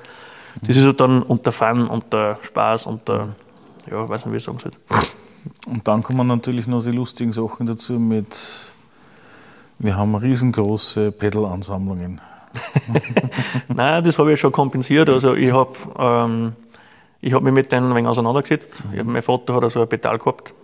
Das 0.61 0.77
ist 0.77 0.85
halt 0.85 1.01
dann 1.01 1.23
unter 1.23 1.53
Fun, 1.53 1.87
unter 1.87 2.39
Spaß, 2.43 2.87
unter, 2.87 3.29
ja, 3.91 4.09
weiß 4.09 4.27
nicht, 4.27 4.33
wie 4.33 4.37
ich 4.37 4.45
sagen 4.45 4.59
soll. 4.59 4.73
Und 5.67 5.87
dann 5.89 6.03
kommen 6.03 6.27
natürlich 6.27 6.67
noch 6.67 6.85
die 6.85 6.93
lustigen 6.93 7.33
Sachen 7.33 7.67
dazu 7.67 7.95
mit, 7.95 8.75
wir 9.79 9.97
haben 9.97 10.15
riesengroße 10.15 11.13
Pedalansammlungen. 11.13 12.21
Nein, 13.69 14.05
das 14.05 14.19
habe 14.19 14.33
ich 14.33 14.41
schon 14.41 14.53
kompensiert. 14.53 15.09
Also 15.09 15.35
ich 15.35 15.53
habe 15.53 15.77
ähm, 15.99 16.53
hab 17.33 17.43
mich 17.43 17.53
mit 17.53 17.73
denen 17.73 17.91
ein 17.91 17.95
wenig 17.95 18.09
auseinandergesetzt. 18.09 18.85
Mhm. 18.91 18.99
Hab, 18.99 19.07
mein 19.07 19.23
Vater 19.23 19.55
hat 19.55 19.65
also 19.65 19.83
ein 19.83 19.89
Pedal 19.89 20.19
gehabt, 20.19 20.55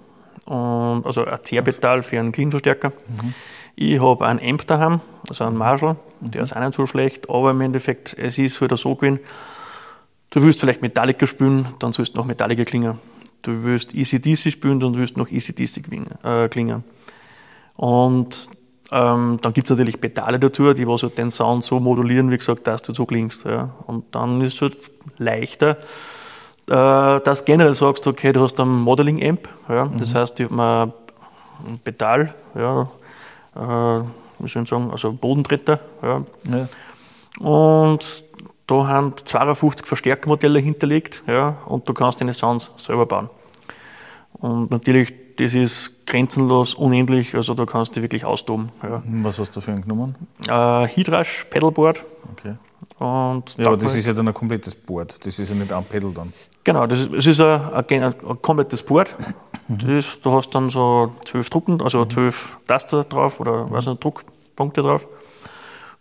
und, 0.46 1.02
also 1.04 1.24
ein 1.24 1.38
Zehrpedal 1.42 2.02
für 2.02 2.18
einen 2.18 2.32
Klinverstärker. 2.32 2.90
Mhm. 2.90 3.34
Ich 3.76 4.00
habe 4.00 4.26
einen 4.26 4.40
Amp 4.40 4.66
daheim, 4.66 5.00
also 5.28 5.44
einen 5.44 5.56
Marshall, 5.56 5.96
mhm. 6.20 6.30
der 6.30 6.42
ist 6.42 6.56
auch 6.56 6.60
nicht 6.60 6.74
so 6.74 6.86
schlecht, 6.86 7.28
aber 7.30 7.50
im 7.52 7.60
Endeffekt, 7.60 8.16
es 8.18 8.38
ist 8.38 8.60
halt 8.60 8.76
so 8.76 8.94
gewesen, 8.94 9.20
du 10.30 10.42
willst 10.42 10.60
vielleicht 10.60 10.82
Metallica 10.82 11.26
spielen, 11.26 11.66
dann 11.78 11.92
sollst 11.92 12.14
du 12.14 12.18
noch 12.18 12.26
Metallica 12.26 12.64
klingen. 12.64 12.98
Du 13.42 13.62
willst 13.62 13.94
ECDC 13.94 14.52
spielen, 14.52 14.80
dann 14.80 14.94
willst 14.94 15.16
du 15.16 15.20
noch 15.20 15.30
ECDC 15.30 15.82
äh, 16.24 16.48
klingen. 16.48 16.84
Und 17.76 18.48
ähm, 18.90 19.38
dann 19.42 19.52
gibt 19.52 19.66
es 19.66 19.70
natürlich 19.70 20.00
Pedale 20.00 20.38
dazu, 20.38 20.72
die 20.72 20.86
was 20.86 21.02
halt 21.02 21.18
den 21.18 21.30
Sound 21.30 21.62
so 21.62 21.78
modulieren, 21.78 22.30
wie 22.30 22.38
gesagt, 22.38 22.66
dass 22.66 22.82
du 22.82 22.94
so 22.94 23.06
klingst. 23.06 23.44
Ja. 23.44 23.70
Und 23.86 24.06
dann 24.12 24.40
ist 24.40 24.54
es 24.54 24.62
halt 24.62 24.76
leichter, 25.18 25.76
äh, 26.66 27.20
dass 27.20 27.44
generell 27.44 27.74
sagst, 27.74 28.06
okay, 28.06 28.32
du 28.32 28.42
hast 28.42 28.58
einen 28.60 28.80
Modeling-Amp. 28.80 29.48
Ja. 29.68 29.84
Mhm. 29.84 29.98
Das 29.98 30.14
heißt, 30.14 30.40
ich 30.40 30.46
habe 30.46 30.54
mir 30.54 30.92
ein 31.68 31.78
Pedal, 31.84 32.34
ja, 32.54 32.82
äh, 33.54 34.02
wie 34.38 34.48
soll 34.48 34.62
ich 34.62 34.68
sagen, 34.68 34.90
also 34.90 35.12
Bodentreter. 35.12 35.80
Ja. 36.02 36.24
ja. 36.50 36.68
Und 37.46 38.24
da 38.68 38.86
haben 38.86 39.14
52 39.16 39.86
Verstärkermodelle 39.86 40.60
hinterlegt 40.60 41.24
ja, 41.26 41.56
und 41.66 41.88
du 41.88 41.94
kannst 41.94 42.20
deine 42.20 42.32
Sounds 42.32 42.70
selber 42.76 43.06
bauen. 43.06 43.28
Und 44.34 44.70
natürlich 44.70 45.12
das 45.38 45.54
ist 45.54 46.06
grenzenlos, 46.06 46.74
unendlich, 46.74 47.34
also 47.34 47.54
da 47.54 47.64
kannst 47.64 47.96
du 47.96 48.02
wirklich 48.02 48.24
austoben. 48.24 48.70
Ja. 48.82 49.02
Was 49.06 49.38
hast 49.38 49.54
du 49.56 49.60
für 49.60 49.70
einen 49.70 49.82
genommen? 49.82 50.16
Äh, 50.48 50.88
Hydrash 50.88 51.46
Pedalboard. 51.48 52.04
Okay. 52.32 52.56
Und 52.98 53.56
ja, 53.56 53.66
aber 53.66 53.76
das 53.76 53.94
ist 53.94 54.06
ja 54.06 54.12
dann 54.12 54.26
ein 54.26 54.34
komplettes 54.34 54.74
Board, 54.74 55.24
das 55.24 55.38
ist 55.38 55.48
ja 55.48 55.54
nicht 55.54 55.72
ein 55.72 55.84
Pedal 55.84 56.12
dann. 56.12 56.32
Genau, 56.64 56.86
das 56.86 57.00
ist, 57.00 57.12
das 57.12 57.26
ist 57.26 57.40
ein, 57.40 57.60
ein, 57.72 58.02
ein 58.02 58.42
komplettes 58.42 58.82
Board. 58.82 59.14
Mhm. 59.68 59.78
Das, 59.86 60.20
du 60.20 60.32
hast 60.32 60.50
dann 60.50 60.70
so 60.70 61.12
zwölf 61.24 61.48
Drucken, 61.50 61.80
also 61.80 62.04
mhm. 62.04 62.10
zwölf 62.10 62.58
Taster 62.66 63.04
drauf 63.04 63.38
oder 63.38 63.66
mhm. 63.66 63.70
was 63.70 63.86
nicht, 63.86 64.02
Druckpunkte 64.02 64.82
drauf. 64.82 65.06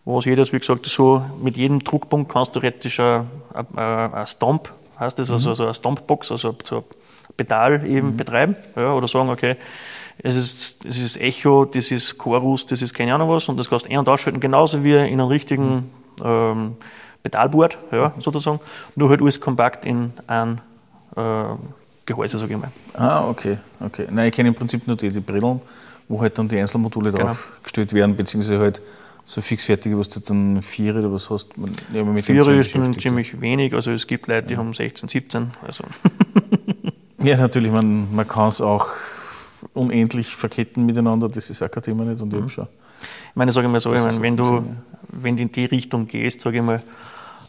Wo 0.07 0.21
jedes, 0.21 0.53
wie 0.53 0.57
gesagt, 0.57 0.85
so 0.85 1.21
mit 1.43 1.57
jedem 1.57 1.83
Druckpunkt 1.83 2.31
kannst 2.31 2.55
du 2.55 2.61
theoretisch 2.61 2.97
ein, 3.01 3.27
ein, 3.75 4.13
ein 4.13 4.25
Stomp, 4.25 4.71
heißt 4.97 5.19
das, 5.19 5.29
also, 5.29 5.47
mhm. 5.47 5.49
also 5.49 5.63
eine 5.65 5.73
Stompbox, 5.73 6.31
also 6.31 6.55
so 6.63 6.85
Pedal 7.35 7.85
eben 7.85 8.11
mhm. 8.11 8.15
betreiben 8.15 8.55
ja, 8.77 8.93
oder 8.93 9.09
sagen, 9.09 9.29
okay, 9.29 9.57
es 10.23 10.37
ist, 10.37 10.85
es 10.85 10.97
ist 10.97 11.19
Echo, 11.19 11.65
das 11.65 11.91
ist 11.91 12.17
Chorus, 12.17 12.65
das 12.65 12.81
ist 12.81 12.93
keine 12.93 13.13
Ahnung 13.13 13.29
was 13.31 13.49
und 13.49 13.57
das 13.57 13.69
kannst 13.69 13.87
du 13.87 13.89
ein- 13.89 13.97
und 13.97 14.07
ausschalten, 14.07 14.39
genauso 14.39 14.81
wie 14.81 14.93
in 14.93 15.19
einem 15.19 15.27
richtigen 15.27 15.91
ähm, 16.23 16.77
Pedalboard, 17.21 17.77
ja, 17.91 18.13
sozusagen, 18.17 18.61
nur 18.95 19.09
halt 19.09 19.21
alles 19.21 19.41
kompakt 19.41 19.85
in 19.85 20.13
ein 20.25 20.61
äh, 21.17 21.43
Gehäuse, 22.05 22.39
sage 22.39 22.53
ich 22.53 22.59
mal. 22.61 22.71
Ah, 22.93 23.27
okay, 23.27 23.57
okay. 23.81 24.07
Nein, 24.09 24.29
ich 24.29 24.33
kenne 24.33 24.47
im 24.47 24.55
Prinzip 24.55 24.87
nur 24.87 24.95
die, 24.95 25.09
die 25.09 25.19
Brillen, 25.19 25.59
wo 26.07 26.21
halt 26.21 26.37
dann 26.37 26.47
die 26.47 26.57
Einzelmodule 26.57 27.11
genau. 27.11 27.25
drauf 27.25 27.59
gestellt 27.61 27.91
werden, 27.91 28.15
beziehungsweise 28.15 28.61
halt 28.61 28.81
so 29.27 29.41
fixfertige, 29.41 29.99
was 29.99 30.07
du 30.07 30.21
dann 30.21 30.61
vier 30.61 30.95
oder 30.95 31.11
was 31.11 31.29
hast. 31.29 31.49
Ja, 31.91 32.05
vier 32.21 32.47
ist 32.47 32.73
dann 32.73 32.97
ziemlich 32.97 33.41
wenig, 33.41 33.73
also 33.73 33.91
es 33.91 34.07
gibt 34.07 34.27
Leute, 34.27 34.47
die 34.47 34.53
ja. 34.53 34.59
haben 34.59 34.73
16, 34.73 35.09
17. 35.09 35.51
Also. 35.65 35.83
Ja, 37.19 37.35
natürlich, 37.35 37.71
man, 37.71 38.13
man 38.13 38.27
kann 38.27 38.49
es 38.49 38.61
auch 38.61 38.89
unendlich 39.73 40.35
verketten 40.35 40.85
miteinander, 40.85 41.27
das 41.27 41.49
ist 41.49 41.63
auch 41.63 41.71
kein 41.71 41.81
Thema 41.81 42.05
nicht. 42.05 42.21
Und 42.21 42.31
mhm. 42.31 42.45
ich, 42.45 42.53
schon 42.53 42.67
ich 43.01 43.35
meine, 43.35 43.51
sage 43.51 43.65
ich 43.65 43.73
mal 43.73 43.79
so, 43.79 43.91
ich 43.91 44.03
meine, 44.03 44.21
wenn 44.21 44.37
du, 44.37 44.63
wenn 45.09 45.35
du 45.35 45.41
in 45.41 45.51
die 45.51 45.65
Richtung 45.65 46.07
gehst, 46.07 46.41
sage 46.41 46.57
ich 46.57 46.63
mal, 46.63 46.79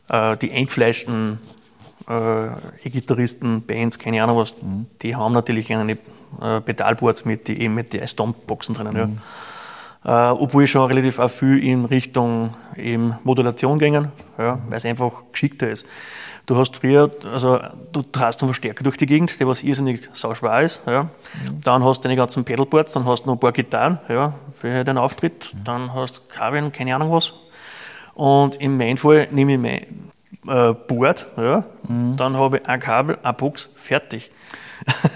äh, 0.09 0.39
die 0.39 0.53
eingefleischten 0.53 1.39
äh, 2.09 2.89
gitarristen 2.89 3.61
Bands, 3.61 3.99
keine 3.99 4.23
Ahnung 4.23 4.39
was, 4.39 4.61
mhm. 4.61 4.87
die 5.03 5.15
haben 5.15 5.35
natürlich 5.35 5.73
eine 5.73 5.99
äh, 6.41 6.61
Pedalboards 6.63 7.27
mit, 7.27 7.47
die 7.47 7.61
eben 7.61 7.75
mit 7.75 7.93
den 7.93 8.09
Stompboxen 8.09 8.75
drinnen. 8.75 8.95
Mhm. 8.95 8.99
Ja. 8.99 9.09
Äh, 10.05 10.11
obwohl 10.11 10.65
ich 10.65 10.71
schon 10.71 10.87
relativ 10.87 11.19
auch 11.19 11.31
viel 11.31 11.63
in 11.63 11.85
Richtung 11.85 12.55
eben 12.77 13.17
Modulation 13.25 13.79
gingen, 13.79 14.13
ja, 14.39 14.59
weil 14.69 14.77
es 14.77 14.85
einfach 14.85 15.25
geschickter 15.33 15.69
ist. 15.69 15.87
Du 16.47 16.57
hast 16.57 16.77
früher, 16.79 17.11
also 17.31 17.61
du 17.93 18.03
hast 18.19 18.41
einen 18.43 18.49
Verstärker 18.49 18.83
durch 18.83 18.97
die 18.97 19.05
Gegend, 19.05 19.39
der 19.39 19.47
was 19.47 19.63
irrsinnig 19.63 20.09
sauschwer 20.15 20.63
ist. 20.63 20.81
Ja. 20.87 21.03
Mhm. 21.03 21.61
Dann 21.63 21.85
hast 21.85 21.99
du 21.99 22.03
deine 22.05 22.17
ganzen 22.17 22.45
Pedalboards, 22.45 22.95
dann 22.95 23.05
hast 23.05 23.25
du 23.25 23.27
noch 23.27 23.37
ein 23.37 23.41
paar 23.41 23.53
Gitarren 23.53 23.99
ja, 24.09 24.33
für 24.53 24.83
deinen 24.83 24.97
Auftritt, 24.97 25.53
mhm. 25.53 25.65
dann 25.65 25.95
hast 25.95 26.17
du 26.17 26.21
Kabeln, 26.29 26.73
keine 26.73 26.95
Ahnung 26.95 27.13
was. 27.13 27.35
Und 28.15 28.57
in 28.57 28.79
meinem 28.79 28.97
Fall 28.97 29.29
nehme 29.31 29.55
ich 29.55 29.59
mein 29.59 30.11
äh, 30.49 30.73
Board, 30.73 31.27
ja, 31.37 31.65
mhm. 31.87 32.17
dann 32.17 32.37
habe 32.39 32.59
ich 32.59 32.67
ein 32.67 32.81
Kabel, 32.81 33.19
eine 33.23 33.35
Box, 33.35 33.69
fertig. 33.77 34.31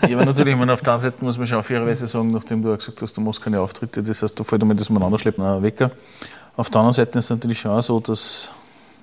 Ja, 0.09 0.17
aber 0.17 0.27
natürlich, 0.27 0.57
meine, 0.57 0.73
auf 0.73 0.83
der 0.83 0.95
einen 0.95 1.03
Seite 1.03 1.25
muss 1.25 1.39
man 1.39 1.47
schon 1.47 1.59
auf 1.59 1.67
fairerweise 1.67 2.07
sagen, 2.07 2.29
nachdem 2.29 2.63
du 2.63 2.75
gesagt 2.75 3.01
hast, 3.01 3.17
du 3.17 3.21
machst 3.21 3.43
keine 3.43 3.61
Auftritte, 3.61 4.03
das 4.03 4.23
heißt, 4.23 4.39
du 4.39 4.45
fällt 4.45 4.63
damit 4.63 4.81
das 4.81 4.91
miteinander 4.91 5.19
schleppen, 5.19 5.45
einen 5.45 5.63
Wecker. 5.63 5.91
Auf 6.57 6.69
der 6.71 6.81
anderen 6.81 6.95
Seite 6.95 7.19
ist 7.19 7.27
es 7.27 7.31
natürlich 7.31 7.61
schon 7.61 7.81
so, 7.83 8.01
dass 8.01 8.53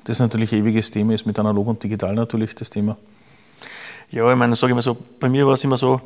das 0.03 0.19
natürlich 0.19 0.51
ein 0.53 0.59
ewiges 0.59 0.91
Thema 0.91 1.13
ist, 1.13 1.25
mit 1.25 1.37
analog 1.39 1.67
und 1.67 1.83
digital 1.83 2.13
natürlich 2.13 2.55
das 2.55 2.69
Thema. 2.69 2.97
Ja, 4.11 4.29
ich 4.31 4.37
meine, 4.37 4.55
sage 4.55 4.71
ich 4.71 4.75
mal 4.75 4.81
so, 4.81 4.97
bei 5.19 5.29
mir 5.29 5.45
war 5.45 5.53
es 5.53 5.63
immer 5.63 5.77
so, 5.77 6.01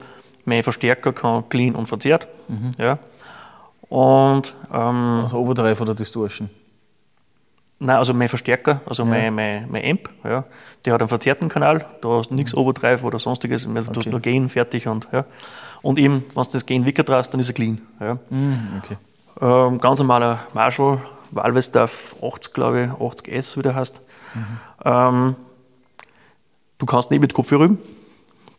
mein 0.46 0.64
Verstärker 0.64 1.14
kann 1.14 1.48
clean 1.50 1.76
und 1.76 1.88
verzerrt. 1.88 2.28
Mhm. 2.48 2.72
Ja. 2.78 3.00
Und, 3.90 4.54
ähm, 4.72 5.22
also 5.24 5.38
Overdrive 5.38 5.80
oder 5.82 5.96
Distortion? 5.96 6.50
Nein, 7.80 7.98
also 7.98 8.14
mein 8.14 8.30
Verstärker, 8.30 8.82
also 8.86 9.04
ja. 9.04 9.10
mein, 9.10 9.36
mein, 9.36 9.70
mein 9.70 9.84
Amp, 9.84 10.10
ja, 10.24 10.46
der 10.86 10.94
hat 10.94 11.02
einen 11.02 11.10
verzerrten 11.10 11.50
Kanal, 11.50 11.86
da 12.02 12.10
hast 12.10 12.30
du 12.30 12.36
nichts 12.36 12.54
mhm. 12.54 12.60
Overdrive 12.60 13.04
oder 13.04 13.20
sonstiges, 13.20 13.66
du 13.66 13.72
okay. 13.72 13.86
hast 13.96 14.06
nur 14.06 14.20
Gain 14.22 14.48
fertig 14.48 14.88
und, 14.88 15.08
ja. 15.12 15.26
und 15.82 16.00
eben, 16.00 16.24
wenn 16.34 16.44
du 16.44 16.50
das 16.52 16.66
Gain 16.66 16.86
weggetraust, 16.86 17.34
dann 17.34 17.42
ist 17.42 17.50
er 17.50 17.56
clean. 17.56 17.82
Ja. 18.00 18.18
Mhm, 18.30 18.60
okay. 18.78 18.98
ähm, 19.42 19.80
ganz 19.80 20.00
normaler 20.00 20.40
Marshall 20.54 21.02
Valvestaff 21.32 22.16
80, 22.22 22.54
glaube 22.54 22.84
ich, 22.84 22.90
80S, 22.90 23.58
wie 23.58 23.64
der 23.64 23.76
heißt. 23.76 24.02
Mhm. 24.34 24.60
Ähm, 24.86 25.36
du 26.78 26.86
kannst 26.86 27.12
nicht 27.12 27.20
mit 27.20 27.34
Kopfhörer 27.34 27.66
üben. 27.66 27.80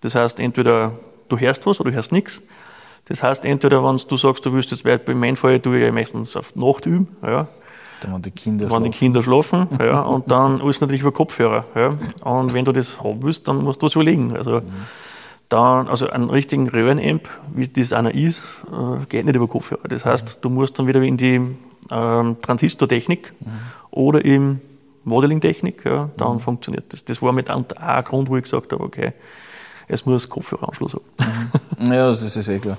Das 0.00 0.14
heißt, 0.14 0.40
entweder 0.40 0.92
du 1.29 1.38
hörst 1.38 1.66
was 1.66 1.81
oder 1.81 1.90
du 1.90 1.96
hörst 1.96 2.12
nichts. 2.12 2.42
Das 3.07 3.22
heißt, 3.22 3.44
entweder 3.44 3.85
wenn 3.85 3.96
du 3.96 4.16
sagst, 4.16 4.44
du 4.46 4.53
willst 4.53 4.70
jetzt, 4.70 4.83
bei 4.83 5.14
meinem 5.14 5.37
Fall 5.37 5.61
tue 5.61 5.79
ich 5.79 5.85
ja 5.85 5.92
meistens 5.92 6.37
auf 6.37 6.57
Nacht 6.57 6.87
üben, 6.87 7.16
ja. 7.22 7.48
Dann, 8.00 8.14
wenn 8.14 8.22
die 8.22 8.30
Kinder 8.30 8.64
wenn 8.64 8.70
schlafen. 8.70 8.85
die 8.85 8.90
Kinder 8.90 9.22
schlafen, 9.22 9.68
ja, 9.80 10.02
und 10.02 10.30
dann 10.30 10.61
alles 10.61 10.80
natürlich 10.80 11.02
über 11.02 11.12
Kopfhörer. 11.12 11.64
Ja. 11.74 11.96
Und 12.22 12.54
wenn 12.54 12.64
du 12.64 12.72
das 12.72 13.02
haben 13.02 13.22
willst, 13.22 13.48
dann 13.48 13.59
musst 13.59 13.83
du 13.83 13.87
was 13.87 13.94
überlegen. 13.94 14.37
Also, 14.37 14.61
mhm. 14.61 14.72
dann, 15.48 15.88
also 15.88 16.09
einen 16.09 16.30
richtigen 16.30 16.68
Röhrenamp, 16.68 17.28
wie 17.54 17.68
das 17.68 17.92
einer 17.92 18.14
ist, 18.14 18.42
äh, 18.70 19.04
geht 19.07 19.24
nicht 19.24 19.37
über 19.37 19.48
Kopfhörer. 19.48 19.88
Das 19.88 20.04
heißt, 20.04 20.38
du 20.42 20.48
musst 20.50 20.78
dann 20.78 20.87
wieder 20.87 21.02
in 21.02 21.16
die 21.16 21.40
ähm, 21.90 22.37
Transistortechnik 22.40 23.33
mhm. 23.40 23.50
oder 23.90 24.24
eben 24.24 24.61
Modelingtechnik, 25.04 25.85
ja, 25.85 26.11
dann 26.16 26.35
mhm. 26.35 26.40
funktioniert 26.40 26.92
das. 26.92 27.04
Das 27.04 27.20
war 27.20 27.33
mit 27.33 27.50
auch 27.50 27.64
ein 27.76 28.04
Grund, 28.04 28.28
wo 28.28 28.37
ich 28.37 28.44
gesagt 28.44 28.72
habe, 28.72 28.83
okay, 28.83 29.12
es 29.87 30.07
muss 30.07 30.28
Kopfhöreranschluss 30.28 30.94
haben. 30.94 31.52
Mhm. 31.78 31.92
Ja, 31.92 32.07
das 32.07 32.22
ist 32.22 32.48
eh 32.48 32.59
klar. 32.59 32.78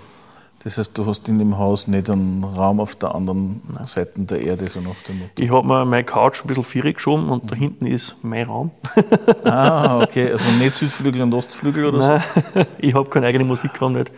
Das 0.65 0.79
heißt, 0.79 0.97
du 0.97 1.05
hast 1.05 1.29
in 1.29 1.37
dem 1.37 1.59
Haus 1.59 1.87
nicht 1.87 2.09
einen 2.09 2.43
Raum 2.43 2.79
auf 2.79 2.95
der 2.95 3.13
anderen 3.13 3.61
Seite 3.83 4.13
der 4.21 4.41
Erde, 4.41 4.67
so 4.67 4.81
nach 4.81 4.99
dem 5.07 5.19
Motto. 5.19 5.31
Ich 5.37 5.51
habe 5.51 5.67
mir 5.67 5.85
meine 5.85 6.03
Couch 6.03 6.41
ein 6.43 6.47
bisschen 6.47 6.63
vierig 6.63 6.95
geschoben 6.95 7.29
und 7.29 7.51
da 7.51 7.55
hinten 7.55 7.85
ist 7.85 8.15
mein 8.23 8.47
Raum. 8.47 8.71
Ah, 9.43 10.01
okay. 10.01 10.31
Also 10.31 10.49
nicht 10.49 10.73
Südflügel 10.73 11.21
und 11.21 11.35
Ostflügel 11.35 11.85
oder 11.85 11.99
Nein, 11.99 12.65
ich 12.79 12.95
habe 12.95 13.07
keinen 13.11 13.25
eigenen 13.25 13.47
Musikraum 13.47 13.93
nicht. 13.93 14.11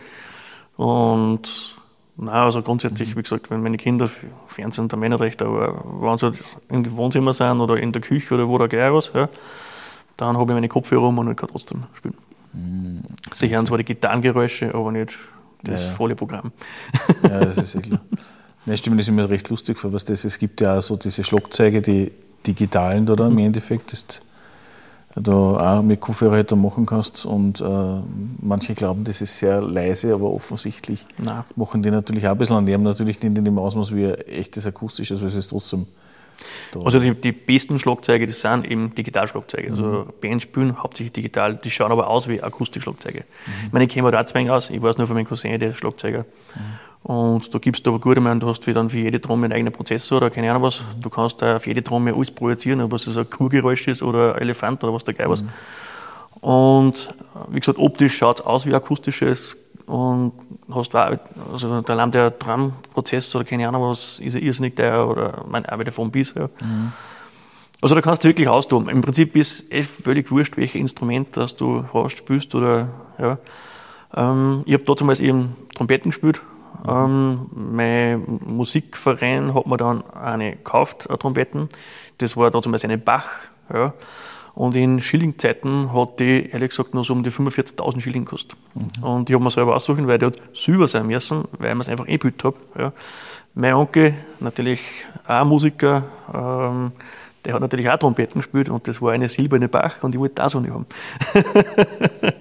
Und 0.76 1.76
nein, 2.16 2.34
also 2.34 2.62
grundsätzlich, 2.62 3.14
wie 3.14 3.22
gesagt, 3.22 3.50
wenn 3.50 3.62
meine 3.62 3.76
Kinder 3.76 4.08
Fernsehen, 4.46 4.88
der 4.88 4.98
Männer 4.98 5.20
recht, 5.20 5.42
aber 5.42 5.84
wenn 6.00 6.16
sie 6.16 6.26
halt 6.26 6.42
im 6.70 6.96
Wohnzimmer 6.96 7.34
sind 7.34 7.60
oder 7.60 7.76
in 7.76 7.92
der 7.92 8.00
Küche 8.00 8.32
oder 8.32 8.48
wo 8.48 8.56
da 8.56 8.68
gleich 8.68 8.90
was, 8.90 9.12
ja, 9.12 9.28
dann 10.16 10.38
habe 10.38 10.50
ich 10.50 10.54
meine 10.54 10.68
Kopfhörer 10.68 11.08
um 11.08 11.18
und 11.18 11.30
ich 11.30 11.36
kann 11.36 11.50
trotzdem 11.50 11.82
spielen. 11.94 12.16
Sie 13.32 13.50
hören 13.50 13.66
zwar 13.66 13.76
die 13.76 13.84
Gitarrengeräusche, 13.84 14.74
aber 14.74 14.90
nicht 14.90 15.18
das 15.62 15.82
Ja, 15.82 15.86
ja. 15.88 15.92
volle 15.94 16.14
Programm. 16.14 16.52
Ja, 17.22 17.40
das 17.40 17.58
ist 17.58 17.74
eh 17.74 17.80
klar. 17.80 18.00
Nein, 18.66 18.76
stimmt, 18.76 19.00
das 19.00 19.08
ist 19.08 19.14
mir 19.14 19.28
recht 19.28 19.48
lustig 19.48 19.78
vor, 19.78 19.92
was 19.92 20.04
das 20.04 20.24
Es 20.24 20.38
gibt 20.38 20.60
ja 20.60 20.78
auch 20.78 20.82
so 20.82 20.96
diese 20.96 21.24
Schlagzeuge, 21.24 21.80
die 21.80 22.12
digitalen 22.46 23.06
da, 23.06 23.14
da 23.14 23.26
im 23.26 23.38
Endeffekt, 23.38 23.92
das 23.92 24.06
du 25.16 25.32
auch 25.32 25.82
mit 25.82 26.00
Kopfhörer 26.00 26.36
halt 26.36 26.52
da 26.52 26.56
machen 26.56 26.86
kannst. 26.86 27.26
Und 27.26 27.60
äh, 27.60 28.00
manche 28.40 28.74
glauben, 28.74 29.04
das 29.04 29.20
ist 29.20 29.38
sehr 29.38 29.60
leise, 29.60 30.14
aber 30.14 30.32
offensichtlich 30.32 31.06
Nein. 31.18 31.44
machen 31.56 31.82
die 31.82 31.90
natürlich 31.90 32.26
auch 32.26 32.32
ein 32.32 32.38
bisschen 32.38 32.56
an 32.56 32.66
dem, 32.66 32.82
natürlich 32.82 33.22
nicht 33.22 33.36
in 33.36 33.44
dem 33.44 33.58
Ausmaß 33.58 33.94
wie 33.94 34.06
ein 34.06 34.14
echtes 34.26 34.66
akustisches, 34.66 35.20
aber 35.20 35.28
es 35.28 35.34
ist 35.34 35.48
trotzdem 35.48 35.86
da. 36.72 36.80
Also 36.80 37.00
die, 37.00 37.14
die 37.14 37.32
besten 37.32 37.78
Schlagzeuge, 37.78 38.26
das 38.26 38.40
sind 38.40 38.70
eben 38.70 38.94
Digitalschlagzeuge. 38.94 39.70
Also 39.70 39.82
Mhm. 39.82 40.04
Bands 40.20 40.44
spielen 40.44 40.82
hauptsächlich 40.82 41.12
digital, 41.12 41.56
die 41.56 41.70
schauen 41.70 41.92
aber 41.92 42.08
aus 42.08 42.28
wie 42.28 42.42
Akustikschlagzeuge. 42.42 43.20
Mhm. 43.20 43.66
Ich 43.66 43.72
meine, 43.72 43.84
ich 43.86 43.90
kenne 43.90 44.04
mir 44.04 44.12
da 44.12 44.24
zwei 44.26 44.50
aus, 44.50 44.70
ich 44.70 44.80
weiß 44.80 44.98
nur 44.98 45.06
von 45.06 45.16
meinem 45.16 45.26
Cousin, 45.26 45.58
der 45.58 45.70
ist 45.70 45.78
Schlagzeuger. 45.78 46.24
Und 47.02 47.54
da 47.54 47.58
gibst 47.58 47.86
du 47.86 47.90
aber 47.90 48.00
gut, 48.00 48.16
ich 48.16 48.22
meine, 48.22 48.40
du 48.40 48.48
hast 48.48 48.64
für, 48.64 48.74
dann 48.74 48.90
für 48.90 48.98
jede 48.98 49.20
Trommel 49.20 49.46
einen 49.46 49.52
eigenen 49.54 49.72
Prozessor 49.72 50.18
oder 50.18 50.30
keine 50.30 50.50
Ahnung 50.50 50.64
was. 50.64 50.80
Mhm. 50.80 51.00
Du 51.00 51.10
kannst 51.10 51.40
da 51.40 51.56
auf 51.56 51.66
jede 51.66 51.82
Trommel 51.82 52.14
alles 52.14 52.30
projizieren, 52.30 52.80
ob 52.80 52.92
es 52.92 53.16
ein 53.16 53.30
Kuhgeräusch 53.30 53.88
ist 53.88 54.02
oder 54.02 54.34
ein 54.34 54.42
Elefant 54.42 54.82
oder 54.84 54.92
was 54.92 55.04
da 55.04 55.12
geil 55.12 55.30
was. 55.30 55.42
Mhm. 55.42 55.48
Und 56.40 57.14
äh, 57.34 57.54
wie 57.54 57.60
gesagt, 57.60 57.78
optisch 57.78 58.16
schaut 58.16 58.40
es 58.40 58.46
aus 58.46 58.66
wie 58.66 58.74
akustisches 58.74 59.56
und 59.86 60.32
hast 60.72 60.94
auch, 60.94 61.16
also 61.52 61.80
der 61.80 61.94
allein 61.94 62.10
der 62.10 62.30
Drumprozessor 62.30 63.40
oder 63.40 63.48
keine 63.48 63.68
Ahnung 63.68 63.82
was, 63.90 64.18
ist 64.20 64.34
ja 64.34 64.40
irrsinnig 64.40 64.76
teuer 64.76 65.08
oder 65.08 65.44
mein, 65.48 65.64
wieder 65.64 65.92
vom 65.92 66.10
bis 66.10 66.34
her. 66.34 66.50
Also 67.80 67.94
da 67.94 68.00
kannst 68.00 68.24
du 68.24 68.28
wirklich 68.28 68.48
austoben. 68.48 68.88
Im 68.88 69.02
Prinzip 69.02 69.36
ist 69.36 69.72
es 69.72 69.86
völlig 69.86 70.30
wurscht, 70.30 70.56
welches 70.56 70.80
Instrument 70.80 71.36
das 71.36 71.54
du 71.54 71.84
hast, 71.92 72.16
spielst 72.16 72.54
oder 72.54 72.88
ja. 73.18 73.38
Ähm, 74.14 74.62
ich 74.64 74.74
habe 74.74 74.84
damals 74.94 75.20
eben 75.20 75.56
Trompeten 75.74 76.10
gespielt. 76.10 76.42
Ähm, 76.86 77.46
mein 77.52 78.40
Musikverein 78.46 79.54
hat 79.54 79.66
mir 79.66 79.76
dann 79.76 80.04
eine 80.10 80.52
gekauft, 80.52 81.08
eine 81.08 81.18
Trompeten. 81.18 81.68
Das 82.18 82.36
war 82.36 82.50
damals 82.50 82.84
eine 82.84 82.98
Bach. 82.98 83.28
Ja. 83.72 83.94
Und 84.58 84.74
in 84.74 85.00
Schillingzeiten 85.00 85.92
hat 85.94 86.18
die, 86.18 86.50
ehrlich 86.50 86.70
gesagt, 86.70 86.92
nur 86.92 87.04
so 87.04 87.12
um 87.12 87.22
die 87.22 87.30
45.000 87.30 88.00
Schilling 88.00 88.24
gekostet. 88.24 88.58
Und 89.00 89.30
ich 89.30 89.34
habe 89.34 89.44
mir 89.44 89.52
selber 89.52 89.76
aussuchen, 89.76 90.08
weil 90.08 90.18
die 90.18 90.26
hat 90.26 90.34
Silber 90.52 90.88
sein 90.88 91.06
müssen, 91.06 91.44
weil 91.60 91.74
ich 91.74 91.78
es 91.78 91.88
einfach 91.88 92.08
eh 92.08 92.18
gebildet 92.18 92.42
habe. 92.42 92.56
Ja. 92.76 92.92
Mein 93.54 93.74
Onkel, 93.74 94.14
natürlich 94.40 94.80
auch 95.28 95.44
Musiker, 95.44 96.02
ähm, 96.34 96.90
der 97.44 97.54
hat 97.54 97.60
natürlich 97.60 97.88
auch 97.88 97.98
Trompeten 97.98 98.40
gespielt 98.40 98.68
und 98.68 98.88
das 98.88 99.00
war 99.00 99.12
eine 99.12 99.28
silberne 99.28 99.68
Bach 99.68 100.02
und 100.02 100.16
ich 100.16 100.20
wollte 100.20 100.34
das 100.34 100.56
auch 100.56 100.60
nicht 100.60 100.72
haben. 100.72 100.86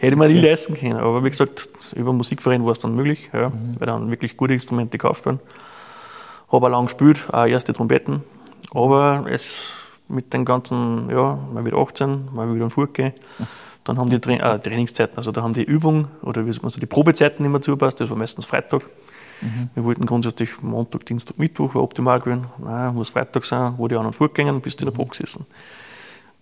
Hätte 0.00 0.16
man 0.16 0.26
nie 0.26 0.40
leisten 0.40 0.74
können. 0.74 0.96
Aber 0.96 1.22
wie 1.22 1.30
gesagt, 1.30 1.68
über 1.94 2.12
Musikverein 2.12 2.64
war 2.64 2.72
es 2.72 2.80
dann 2.80 2.96
möglich, 2.96 3.30
ja, 3.32 3.52
weil 3.78 3.86
dann 3.86 4.10
wirklich 4.10 4.36
gute 4.36 4.54
Instrumente 4.54 4.98
gekauft 4.98 5.24
werden. 5.24 5.38
Habe 6.50 6.66
auch 6.66 6.70
lange 6.70 6.86
gespielt, 6.86 7.28
auch 7.30 7.46
erste 7.46 7.72
Trompeten. 7.72 8.24
Aber 8.74 9.24
es 9.28 9.79
mit 10.10 10.32
den 10.32 10.44
ganzen, 10.44 11.08
ja, 11.10 11.38
mal 11.52 11.64
wieder 11.64 11.78
18, 11.78 12.28
mal 12.34 12.52
wieder 12.54 12.66
ein 12.66 12.92
gehen. 12.92 13.12
Dann 13.84 13.98
haben 13.98 14.10
die 14.10 14.20
Tra 14.20 14.32
äh, 14.32 14.58
Trainingszeiten, 14.58 15.16
also 15.16 15.32
da 15.32 15.42
haben 15.42 15.54
die 15.54 15.64
Übung 15.64 16.08
oder 16.22 16.46
wie 16.46 16.58
man 16.60 16.70
so, 16.70 16.80
die 16.80 16.86
Probezeiten 16.86 17.50
mehr 17.50 17.62
zupasst, 17.62 18.00
das 18.00 18.10
war 18.10 18.16
meistens 18.16 18.44
Freitag. 18.44 18.82
Wir 19.74 19.84
wollten 19.84 20.04
grundsätzlich 20.04 20.60
Montag, 20.60 21.06
Dienstag, 21.06 21.38
Mittwoch, 21.38 21.74
war 21.74 21.82
optimal 21.82 22.20
gewesen. 22.20 22.46
Nein, 22.58 22.94
muss 22.94 23.08
Freitag 23.08 23.44
sein, 23.44 23.74
wo 23.78 23.88
die 23.88 23.96
anderen 23.96 24.12
fortgegangen, 24.12 24.60
bist 24.60 24.78
du 24.78 24.84
in 24.84 24.90
der 24.90 24.96
Probe 24.96 25.10
gesessen. 25.10 25.46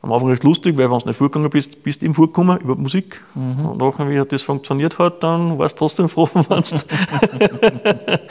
Am 0.00 0.12
Anfang 0.12 0.30
recht 0.30 0.44
lustig, 0.44 0.76
weil 0.76 0.88
wenn 0.90 0.98
du 0.98 1.06
nicht 1.08 1.16
vorgegangen 1.16 1.50
bist, 1.50 1.82
bist 1.82 2.02
du 2.02 2.06
im 2.06 2.14
Vorgekommen 2.14 2.58
über 2.61 2.76
Musik. 2.76 3.20
Und 3.34 3.78
nachher, 3.78 4.08
wie 4.08 4.22
das 4.24 4.42
funktioniert 4.42 4.96
hat, 4.98 5.24
dann 5.24 5.58
warst 5.58 5.74
du 5.74 5.78
trotzdem 5.80 6.08
froh, 6.08 6.28
wenn 6.34 6.44
du 6.44 6.48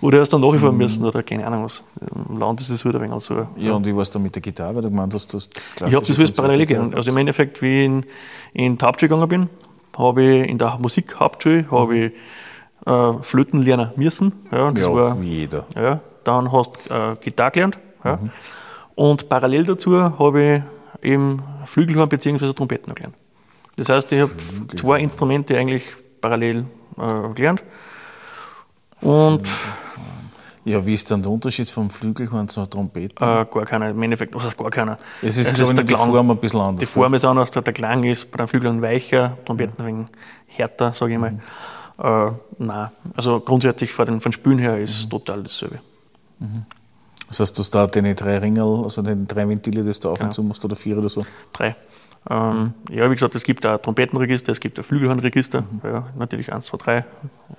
Oder 0.00 0.20
hast 0.20 0.32
dann 0.32 0.42
nachfahren 0.42 0.76
müssen 0.76 1.04
oder 1.04 1.24
keine 1.24 1.44
Ahnung 1.44 1.64
was. 1.64 1.84
Im 2.28 2.38
Land 2.38 2.60
ist 2.60 2.70
das 2.70 2.84
wieder 2.84 3.00
ein 3.00 3.10
wenig 3.10 3.24
so. 3.24 3.46
ja, 3.56 3.72
und 3.72 3.84
wie 3.84 3.94
war 3.94 4.02
es 4.02 4.10
da 4.10 4.20
mit 4.20 4.34
der 4.34 4.42
Gitarre, 4.42 4.76
weil 4.76 4.82
du 4.82 4.90
gemeint 4.90 5.12
hast, 5.12 5.32
du 5.32 5.38
hast 5.38 5.60
Ich 5.74 5.94
habe 5.94 6.06
das 6.06 6.18
alles 6.18 6.32
parallel 6.32 6.66
gelernt. 6.66 6.94
Also 6.94 7.10
im 7.10 7.16
Endeffekt, 7.16 7.62
wie 7.62 7.80
ich 7.80 7.86
in, 7.86 8.04
in 8.52 8.78
die 8.78 8.84
Hauptschule 8.84 9.08
gegangen 9.08 9.28
bin, 9.28 9.48
habe 9.96 10.22
ich 10.22 10.48
in 10.48 10.58
der 10.58 10.78
Musikhauptschule 10.78 11.66
habe 11.70 11.96
ich 11.96 12.12
äh, 12.86 13.12
Flöten 13.22 13.62
lernen 13.62 13.90
müssen. 13.96 14.32
Ja, 14.52 14.70
das 14.70 14.82
ja, 14.82 14.94
war, 14.94 15.20
wie 15.20 15.40
jeder. 15.40 15.66
ja, 15.74 16.00
dann 16.22 16.52
hast 16.52 16.90
du 16.90 16.94
äh, 16.94 17.16
Gitarre 17.20 17.50
gelernt. 17.50 17.78
Ja. 18.04 18.20
Und 18.94 19.28
parallel 19.28 19.64
dazu 19.64 20.00
habe 20.00 20.42
ich 20.42 20.62
eben 21.02 21.42
Flügelhorn 21.66 22.08
bzw. 22.08 22.52
Trompeten 22.52 22.94
gelernt. 22.94 23.16
Das 23.76 23.88
heißt, 23.88 24.12
ich 24.12 24.20
habe 24.20 24.32
zwei 24.76 25.00
Instrumente 25.00 25.56
eigentlich 25.56 25.84
parallel 26.20 26.66
äh, 26.98 27.34
gelernt. 27.34 27.62
Und 29.00 29.48
Ja, 30.64 30.84
wie 30.84 30.92
ist 30.94 31.10
dann 31.10 31.22
der 31.22 31.30
Unterschied 31.30 31.70
vom 31.70 31.88
Flügelhorn 31.88 32.48
zur 32.48 32.68
Trompete? 32.68 33.14
äh, 33.24 33.46
gar 33.46 33.64
keiner, 33.64 33.90
im 33.90 34.02
Endeffekt, 34.02 34.34
was 34.34 34.44
heißt 34.44 34.58
gar 34.58 34.70
keiner? 34.70 34.96
es 35.22 35.36
ist, 35.38 35.52
es 35.52 35.58
ich, 35.58 35.66
der 35.66 35.74
nur 35.74 35.84
die 35.84 35.94
Klang. 35.94 36.10
Form 36.10 36.30
ein 36.30 36.38
bisschen 36.38 36.60
anders. 36.60 36.80
Die 36.80 36.86
Form 36.86 37.14
ist 37.14 37.24
anders, 37.24 37.50
der 37.52 37.62
Klang 37.72 38.04
ist 38.04 38.30
bei 38.30 38.38
den 38.38 38.48
Flügeln 38.48 38.82
weicher, 38.82 39.38
Trompeten 39.44 39.80
ein 39.80 39.86
wenig 39.86 40.06
härter, 40.46 40.92
sage 40.92 41.12
ich 41.14 41.18
mal. 41.18 41.38
Äh, 42.00 42.30
nein, 42.58 42.88
also 43.16 43.40
grundsätzlich 43.40 43.92
von 43.92 44.06
den, 44.06 44.20
von 44.20 44.32
Spülen 44.32 44.58
her 44.58 44.78
ist 44.78 45.08
total 45.08 45.42
dasselbe. 45.44 45.78
Das 47.28 47.40
heißt, 47.40 47.56
du 47.56 47.60
hast 47.60 47.70
da 47.74 47.86
deine 47.86 48.14
drei 48.14 48.38
Ringel, 48.38 48.82
also 48.84 49.02
den 49.02 49.26
drei 49.26 49.46
Ventile, 49.48 49.84
das 49.84 50.00
du 50.00 50.08
auf 50.10 50.18
Genau. 50.18 50.28
und 50.28 50.32
zu 50.32 50.42
machst, 50.42 50.64
oder 50.64 50.76
vier 50.76 50.98
oder 50.98 51.08
so. 51.08 51.24
Drei. 51.52 51.76
Ähm, 52.30 52.72
ja, 52.90 53.10
wie 53.10 53.14
gesagt, 53.14 53.34
es 53.34 53.44
gibt 53.44 53.64
ein 53.64 53.80
Trompetenregister, 53.80 54.52
es 54.52 54.60
gibt 54.60 54.78
ein 54.78 54.84
Flügelhornregister, 54.84 55.64
ja, 55.84 56.08
natürlich 56.16 56.52
eins, 56.52 56.66
zwei, 56.66 56.78
drei, 56.78 57.04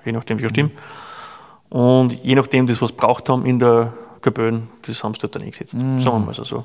je 0.04 0.12
nachdem 0.12 0.38
wie 0.38 0.48
Stimme. 0.48 0.70
Und 1.70 2.12
je 2.24 2.34
nachdem, 2.34 2.66
das 2.66 2.82
was 2.82 2.92
braucht 2.92 3.28
haben 3.28 3.46
in 3.46 3.58
der 3.58 3.92
Kapelle, 4.20 4.62
das 4.82 5.02
haben 5.02 5.14
sie 5.14 5.20
dort 5.20 5.36
dann 5.36 5.42
eingesetzt. 5.42 5.72
Sagen 5.72 6.02
wir 6.04 6.18
mal 6.18 6.34
so. 6.34 6.44
so. 6.44 6.64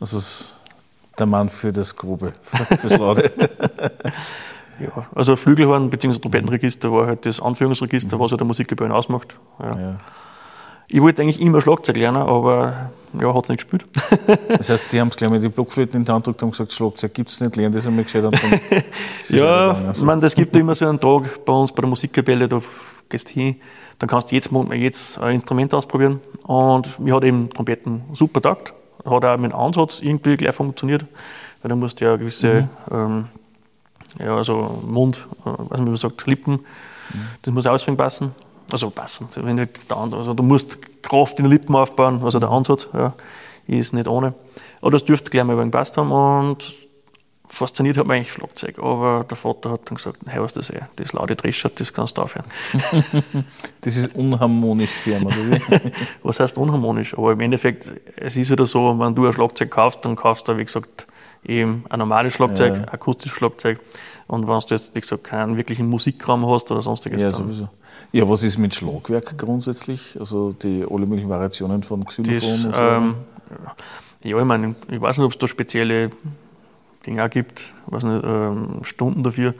Das 0.00 0.12
ist 0.12 0.60
der 1.18 1.26
Mann 1.26 1.48
für 1.48 1.72
das 1.72 1.94
Grobe, 1.96 2.32
fürs 2.42 2.96
Laute. 2.98 3.32
Ja, 4.80 5.08
also 5.12 5.34
Flügelhorn 5.34 5.90
bzw. 5.90 6.20
Trompetenregister 6.20 6.92
war 6.92 7.08
halt 7.08 7.26
das 7.26 7.40
Anführungsregister, 7.40 8.20
was 8.20 8.30
halt 8.30 8.40
der 8.40 8.46
Musikgebühren 8.46 8.92
ausmacht. 8.92 9.36
Ja. 9.58 9.80
ja. 9.80 9.96
Ich 10.90 11.02
wollte 11.02 11.22
eigentlich 11.22 11.40
immer 11.40 11.60
Schlagzeug 11.60 11.96
lernen, 11.96 12.22
aber 12.22 12.90
ja, 13.20 13.34
hat 13.34 13.44
es 13.44 13.48
nicht 13.50 13.68
gespielt. 13.68 13.86
Das 14.48 14.70
heißt, 14.70 14.92
die 14.92 15.00
haben 15.00 15.08
es 15.08 15.16
gleich 15.16 15.30
mit 15.30 15.42
den 15.42 15.52
Blockflöten 15.52 16.00
in 16.00 16.04
die 16.04 16.12
Hand 16.12 16.24
gedrückt 16.24 16.42
und 16.42 16.50
gesagt, 16.50 16.72
Schlagzeug 16.72 17.14
gibt 17.14 17.28
es 17.28 17.40
nicht, 17.40 17.56
lernen 17.56 17.74
das 17.74 17.86
einmal 17.86 18.04
gescheit. 18.04 18.24
Es 19.20 19.30
ja, 19.30 19.72
ich 19.72 19.86
Also, 19.88 20.06
meine, 20.06 20.20
das 20.20 20.34
gibt 20.34 20.56
immer 20.56 20.74
so 20.74 20.86
einen 20.86 20.98
Tag 20.98 21.44
bei 21.44 21.52
uns 21.52 21.72
bei 21.72 21.82
der 21.82 21.88
Musikkapelle, 21.88 22.48
da 22.48 22.60
gehst 23.08 23.30
du 23.30 23.34
hin, 23.34 23.56
dann 23.98 24.08
kannst 24.08 24.30
du 24.30 24.34
jetzt, 24.34 24.50
jetzt 24.72 25.18
ein 25.18 25.34
Instrument 25.34 25.74
ausprobieren. 25.74 26.20
Und 26.44 26.98
mir 26.98 27.14
hat 27.14 27.24
eben 27.24 27.50
Trompeten 27.50 28.02
super 28.14 28.40
taugt, 28.40 28.72
hat 29.04 29.24
auch 29.24 29.38
mit 29.38 29.52
dem 29.52 29.58
Ansatz 29.58 30.00
irgendwie 30.00 30.36
gleich 30.36 30.54
funktioniert, 30.54 31.04
weil 31.62 31.68
da 31.68 31.76
musst 31.76 32.00
du 32.00 32.06
ja 32.06 32.16
gewisse, 32.16 32.68
ähm, 32.90 33.26
ja, 34.18 34.36
also 34.36 34.82
Mund, 34.86 35.26
äh, 35.44 35.50
nicht, 35.50 35.70
wie 35.72 35.82
man 35.82 35.96
sagt, 35.96 36.26
Lippen, 36.26 36.60
das 37.42 37.52
muss 37.52 37.66
auswendig 37.66 37.98
passen. 37.98 38.32
Also 38.70 38.90
passen, 38.90 39.28
wenn 39.36 39.56
nicht 39.56 39.90
der 39.90 39.96
An- 39.96 40.12
also 40.12 40.34
du 40.34 40.42
musst 40.42 40.78
Kraft 41.02 41.38
in 41.38 41.44
den 41.44 41.52
Lippen 41.52 41.74
aufbauen, 41.74 42.22
also 42.22 42.38
der 42.38 42.50
Ansatz 42.50 42.88
ja, 42.92 43.14
ist 43.66 43.94
nicht 43.94 44.08
ohne. 44.08 44.34
Aber 44.80 44.90
das 44.90 45.04
dürfte 45.04 45.30
gleich 45.30 45.44
mal 45.44 45.56
wenig 45.56 45.72
gepasst 45.72 45.96
haben 45.96 46.12
und 46.12 46.76
fasziniert 47.50 47.96
hat 47.96 48.06
mich 48.06 48.16
eigentlich 48.16 48.32
Schlagzeug, 48.32 48.78
aber 48.78 49.24
der 49.28 49.36
Vater 49.36 49.70
hat 49.70 49.88
dann 49.88 49.96
gesagt, 49.96 50.18
hey, 50.26 50.40
was 50.42 50.52
das 50.52 50.68
eh, 50.68 50.82
das 50.96 51.14
laute 51.14 51.34
Dreschert, 51.34 51.80
das 51.80 51.92
kannst 51.94 52.18
du 52.18 52.22
aufhören. 52.22 52.44
das 53.80 53.96
ist 53.96 54.14
unharmonisch 54.14 54.90
für 54.90 55.12
ihn, 55.16 55.24
oder 55.24 55.36
wie? 55.36 55.92
Was 56.22 56.40
heißt 56.40 56.58
unharmonisch? 56.58 57.16
Aber 57.16 57.32
im 57.32 57.40
Endeffekt, 57.40 57.90
es 58.16 58.36
ist 58.36 58.50
wieder 58.50 58.66
so, 58.66 58.98
wenn 58.98 59.14
du 59.14 59.26
ein 59.26 59.32
Schlagzeug 59.32 59.70
kaufst, 59.70 60.04
dann 60.04 60.14
kaufst 60.14 60.46
du, 60.46 60.58
wie 60.58 60.64
gesagt, 60.64 61.06
eben 61.44 61.84
ein 61.88 61.98
normales 61.98 62.34
Schlagzeug, 62.34 62.76
Ja. 62.76 62.92
akustisches 62.92 63.36
Schlagzeug. 63.36 63.78
Und 64.26 64.46
wenn 64.46 64.58
du 64.58 64.66
jetzt, 64.68 64.94
wie 64.94 65.00
gesagt, 65.00 65.24
keinen 65.24 65.56
wirklichen 65.56 65.88
Musikraum 65.88 66.46
hast 66.46 66.70
oder 66.70 66.82
sonstiges, 66.82 67.22
ja, 67.22 67.30
sowieso. 67.30 67.68
Ja, 68.12 68.28
was 68.28 68.42
ist 68.42 68.58
mit 68.58 68.74
Schlagwerk 68.74 69.38
grundsätzlich? 69.38 70.16
Also 70.18 70.52
die 70.52 70.84
alle 70.88 71.06
möglichen 71.06 71.28
Variationen 71.30 71.82
von 71.82 72.04
Xylophon 72.04 72.34
das, 72.34 72.64
und 72.64 72.74
so? 72.74 72.80
ähm, 72.80 73.14
ja, 74.24 74.38
ich 74.38 74.44
meine, 74.44 74.74
ich 74.90 75.00
weiß 75.00 75.18
nicht, 75.18 75.26
ob 75.26 75.32
es 75.32 75.38
da 75.38 75.48
spezielle 75.48 76.08
Ding 77.06 77.20
auch 77.20 77.30
gibt, 77.30 77.72
weiß 77.86 78.02
nicht, 78.02 78.24
ähm, 78.24 78.80
Stunden 78.82 79.22
dafür. 79.22 79.54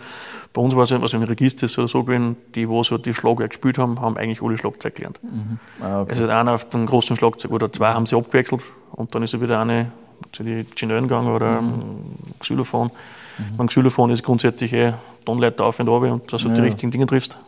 Bei 0.53 0.61
uns 0.61 0.75
war 0.75 0.83
es 0.83 0.93
also 0.93 1.17
im 1.17 1.23
Register 1.23 1.67
ist 1.67 1.79
es 1.79 1.91
so 1.91 2.05
gewesen, 2.05 2.37
die, 2.55 2.69
wo 2.69 2.83
so 2.83 2.99
die 2.99 3.15
Schlagwerk 3.15 3.51
gespielt 3.51 3.79
haben, 3.79 4.01
haben 4.01 4.17
eigentlich 4.17 4.43
alle 4.43 4.59
Schlagzeug 4.59 4.97
gelernt. 4.97 5.21
Mhm. 5.23 5.59
Ah, 5.81 6.03
okay. 6.03 6.11
Also 6.13 6.29
einer 6.29 6.53
auf 6.53 6.69
dem 6.69 6.85
großen 6.87 7.17
Schlagzeug 7.17 7.53
oder 7.53 7.73
zwei 7.73 7.93
haben 7.95 8.07
sie 8.07 8.17
abgewechselt 8.17 8.63
und 8.93 9.15
dann 9.15 9.23
ist 9.23 9.33
er 9.35 9.41
wieder 9.41 9.61
eine 9.61 9.93
zu 10.33 10.43
den 10.43 10.61
Ingenieuren 10.61 11.09
gegangen 11.09 11.29
oder 11.29 11.61
mhm. 11.61 12.01
Xylophon. 12.41 12.91
Mhm. 13.39 13.57
Beim 13.57 13.67
Xylophon 13.69 14.11
ist 14.11 14.23
grundsätzlich 14.23 14.73
eh 14.73 14.95
Tonleiter 15.25 15.65
auf 15.65 15.79
und 15.81 15.89
runter 15.89 16.13
und 16.13 16.33
dass 16.33 16.43
du 16.43 16.49
ja. 16.49 16.55
die 16.55 16.61
richtigen 16.63 16.91
Dinge 16.91 17.07
triffst. 17.07 17.39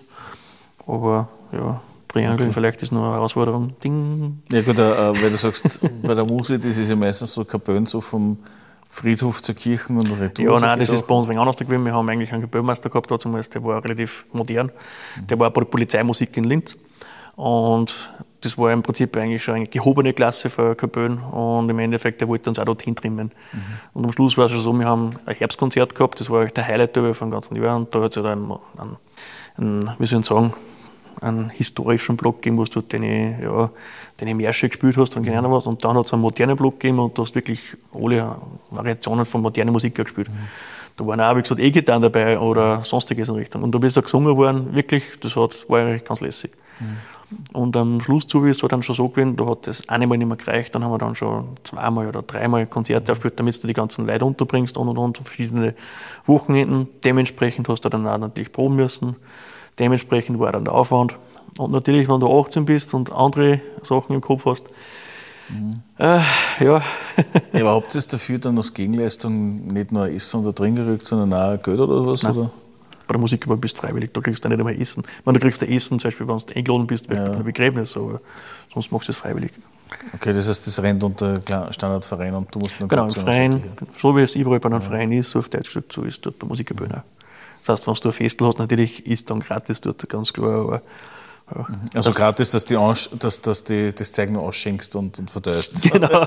Aber 0.87 1.29
ja, 1.53 1.81
Triangle 2.09 2.47
okay. 2.47 2.53
vielleicht 2.53 2.83
ist 2.83 2.93
nur 2.93 3.05
eine 3.05 3.15
Herausforderung. 3.15 3.75
Ding. 3.83 4.43
Ja 4.51 4.63
gut, 4.63 4.79
äh, 4.79 5.23
weil 5.23 5.31
du 5.31 5.37
sagst, 5.37 5.81
bei 6.03 6.15
der 6.15 6.25
Musik, 6.25 6.61
das 6.61 6.77
ist 6.77 6.89
ja 6.89 6.97
meistens 6.97 7.33
so 7.33 7.45
Kapellen 7.45 7.87
so 7.87 8.01
vom 8.01 8.39
Friedhof 8.89 9.41
zur 9.41 9.55
Kirche 9.55 9.93
und 9.93 10.11
Retour. 10.21 10.45
Ja, 10.45 10.61
nein, 10.61 10.81
das 10.81 10.91
ist 10.91 11.07
bei 11.07 11.15
uns 11.15 11.27
ein 11.27 11.31
wenig 11.31 11.41
anders 11.41 11.57
gewesen. 11.57 11.85
Wir 11.85 11.95
haben 11.95 12.09
eigentlich 12.09 12.33
einen 12.33 12.43
Kapellmeister 12.43 12.91
gehabt, 12.91 13.09
der 13.09 13.65
war 13.65 13.85
relativ 13.85 14.25
modern. 14.33 14.73
Der 15.29 15.39
war 15.39 15.51
bei 15.51 15.61
der 15.61 15.69
Polizeimusik 15.69 16.37
in 16.37 16.45
Linz. 16.45 16.77
Und 17.41 18.11
das 18.43 18.59
war 18.59 18.71
im 18.71 18.83
Prinzip 18.83 19.17
eigentlich 19.17 19.43
schon 19.43 19.55
eine 19.55 19.67
gehobene 19.67 20.13
Klasse 20.13 20.51
für 20.51 20.75
Kapellen. 20.75 21.19
Und 21.19 21.71
im 21.71 21.79
Endeffekt, 21.79 22.21
der 22.21 22.29
wollte 22.29 22.51
uns 22.51 22.59
auch 22.59 22.67
dorthin 22.67 22.95
trimmen. 22.95 23.33
Mhm. 23.53 23.61
Und 23.95 24.05
am 24.05 24.13
Schluss 24.13 24.37
war 24.37 24.45
es 24.45 24.51
schon 24.51 24.61
so, 24.61 24.73
wir 24.75 24.85
haben 24.85 25.13
ein 25.25 25.35
Herbstkonzert 25.35 25.95
gehabt, 25.95 26.21
das 26.21 26.29
war 26.29 26.45
der 26.45 26.67
Highlight 26.67 26.99
vom 27.17 27.31
ganzen 27.31 27.57
Jahr. 27.57 27.77
Und 27.77 27.95
da 27.95 28.03
hat 28.03 28.11
es 28.11 28.23
halt 28.23 28.39
einen, 28.39 28.53
einen, 28.77 28.97
einen, 29.57 29.91
wie 29.99 30.05
soll 30.05 30.21
ich 30.21 30.27
sagen, 30.27 30.53
einen 31.23 31.49
historischen 31.49 32.19
Block 32.19 32.43
gegeben, 32.43 32.59
wo 32.59 32.65
du 32.65 32.83
deine, 32.83 33.43
ja, 33.43 33.71
deine 34.19 34.35
Märsche 34.35 34.69
gespielt 34.69 34.99
hast 34.99 35.17
und 35.17 35.25
keine 35.25 35.39
Ahnung 35.39 35.53
was. 35.53 35.67
Und 35.67 35.83
dann 35.83 35.97
hat 35.97 36.05
es 36.05 36.13
einen 36.13 36.21
modernen 36.21 36.57
Block 36.57 36.79
gegeben 36.79 36.99
und 36.99 37.17
du 37.17 37.23
hast 37.23 37.35
wirklich 37.35 37.75
alle 37.95 38.37
Variationen 38.71 39.25
von 39.25 39.41
moderner 39.41 39.73
Musik 39.73 39.95
gespielt. 39.95 40.29
Mhm. 40.29 40.49
Da 40.95 41.07
waren 41.07 41.23
auch, 41.23 41.37
wie 41.37 41.41
gesagt, 41.41 41.59
E-Gitarren 41.59 42.03
dabei 42.03 42.39
oder 42.39 42.85
sonstiges 42.85 43.31
in 43.31 43.37
Richtung. 43.37 43.63
Und 43.63 43.75
da 43.75 43.79
bist 43.79 43.97
du 43.97 44.03
gesungen 44.03 44.37
worden, 44.37 44.75
wirklich, 44.75 45.05
das 45.23 45.37
hat, 45.37 45.67
war 45.71 45.81
eigentlich 45.81 46.05
ganz 46.05 46.21
lässig. 46.21 46.53
Mhm. 46.79 46.99
Und 47.53 47.77
am 47.77 48.01
Schluss 48.01 48.27
zu 48.27 48.45
ist 48.45 48.63
es 48.63 48.69
dann 48.69 48.83
schon 48.83 48.97
so 48.97 49.09
gewesen, 49.09 49.37
da 49.37 49.47
hat 49.47 49.67
das 49.67 49.89
eine 49.89 50.07
Mal 50.07 50.19
nicht 50.19 50.27
mehr 50.27 50.37
gereicht, 50.37 50.75
dann 50.75 50.85
haben 50.85 50.93
wir 50.93 50.99
dann 50.99 51.15
schon 51.15 51.45
zweimal 51.63 52.09
oder 52.09 52.23
dreimal 52.23 52.67
Konzerte 52.67 53.13
aufgeführt, 53.13 53.39
damit 53.39 53.63
du 53.63 53.69
die 53.69 53.73
ganzen 53.73 54.07
Leute 54.07 54.25
unterbringst 54.25 54.77
und 54.77 54.89
und 54.89 54.99
und, 54.99 55.19
verschiedene 55.19 55.75
Wochenenden. 56.27 56.89
Dementsprechend 57.05 57.69
hast 57.69 57.85
du 57.85 57.89
dann 57.89 58.07
auch 58.07 58.19
natürlich 58.19 58.53
proben 58.53 58.77
müssen. 58.77 59.17
Dementsprechend 59.79 60.39
war 60.41 60.53
dann 60.53 60.65
der 60.65 60.75
Aufwand. 60.75 61.15
Und 61.59 61.73
natürlich, 61.73 62.09
wenn 62.09 62.21
du 62.21 62.41
18 62.41 62.65
bist 62.65 62.95
und 62.95 63.13
andere 63.13 63.61
Sachen 63.83 64.15
im 64.15 64.21
Kopf 64.21 64.47
hast, 64.47 64.65
mhm. 65.49 65.83
äh, 65.99 66.05
ja. 66.05 66.23
ja. 67.53 67.61
Aber 67.61 67.75
habt 67.75 67.95
ihr 67.95 67.99
es 67.99 68.09
dafür 68.09 68.39
dann 68.39 68.57
als 68.57 68.75
Gegenleistung 68.75 69.67
nicht 69.69 69.93
nur 69.93 70.09
Essen 70.09 70.41
oder 70.41 70.55
Trinken 70.55 70.85
gekriegt, 70.85 71.07
sondern 71.07 71.33
auch 71.33 71.63
Geld 71.63 71.81
oder 71.81 72.07
was? 72.07 72.23
Nein. 72.23 72.37
Oder? 72.37 72.51
Bei 73.11 73.15
der 73.15 73.21
Musik 73.23 73.45
bist 73.61 73.77
du 73.77 73.81
freiwillig, 73.81 74.13
da 74.13 74.21
kriegst 74.21 74.45
du 74.45 74.49
nicht 74.49 74.61
einmal 74.61 74.81
Essen. 74.81 75.03
Wenn 75.25 75.35
du 75.35 75.41
kriegst 75.41 75.61
du 75.61 75.67
Essen, 75.67 75.99
zum 75.99 76.07
Beispiel, 76.07 76.29
wenn 76.29 76.39
du 76.39 76.55
eingeladen 76.55 76.87
bist, 76.87 77.09
ja. 77.09 77.15
bei 77.15 77.33
einem 77.33 77.43
Begräbnis, 77.43 77.97
aber 77.97 78.21
sonst 78.73 78.93
machst 78.93 79.09
du 79.09 79.11
es 79.11 79.19
freiwillig. 79.19 79.51
Okay, 80.15 80.33
das 80.33 80.49
heißt, 80.49 80.65
das 80.65 80.81
rennt 80.81 81.03
unter 81.03 81.41
Standardverein 81.73 82.33
und 82.37 82.55
du 82.55 82.61
musst 82.61 82.79
nur 82.79 82.89
Genau, 82.89 83.07
im 83.07 83.11
Verein, 83.11 83.65
so 83.97 84.17
wie 84.17 84.21
es 84.21 84.37
überall 84.37 84.61
bei 84.61 84.69
einem 84.69 84.81
ja. 84.81 84.87
Verein 84.89 85.11
ist, 85.11 85.31
so 85.31 85.41
auf 85.41 85.49
Deutsch 85.49 85.67
gesagt, 85.67 85.93
so 85.93 86.03
ist 86.03 86.25
dort 86.25 86.39
bei 86.39 86.47
Musikgebühren 86.47 86.93
auch. 86.93 87.03
Das 87.63 87.71
heißt, 87.71 87.89
wenn 87.89 87.95
du 87.95 88.09
ein 88.11 88.13
Festel 88.13 88.47
hast, 88.47 88.61
natürlich 88.61 89.05
ist 89.05 89.29
dann 89.29 89.41
gratis 89.41 89.81
dort, 89.81 90.09
ganz 90.09 90.33
klar. 90.33 90.61
Aber, 90.61 90.83
ja. 91.53 91.67
Mhm. 91.69 91.81
Also 91.97 92.13
gratis, 92.13 92.53
dass 92.53 92.65
du 92.65 92.95
dass, 93.19 93.41
dass 93.43 93.65
die, 93.65 93.93
das 93.93 94.13
Zeug 94.13 94.31
nur 94.31 94.43
ausschenkst 94.43 94.95
und, 94.95 95.19
und 95.19 95.33
verteilst. 95.33 95.83
Genau. 95.91 96.25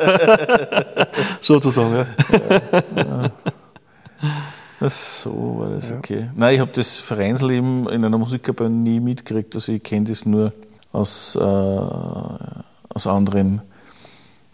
Sozusagen, 1.39 1.96
ja. 1.96 3.02
ja. 3.02 3.32
So 4.89 5.60
war 5.60 5.69
das, 5.69 5.89
ja. 5.89 5.98
okay. 5.98 6.30
Nein, 6.36 6.56
ich 6.56 6.60
habe 6.60 6.72
das 6.72 7.00
Vereinsleben 7.00 7.88
in 7.89 8.04
einer 8.04 8.17
Musikkapelle 8.17 8.69
nie 8.69 9.00
mitgekriegt. 9.00 9.56
Also 9.56 9.72
ich 9.72 9.84
kenne 9.84 10.10
das 10.10 10.26
nur 10.26 10.52
aus, 10.91 11.36
äh, 11.36 11.39
aus 11.39 13.08
anderen 13.08 13.62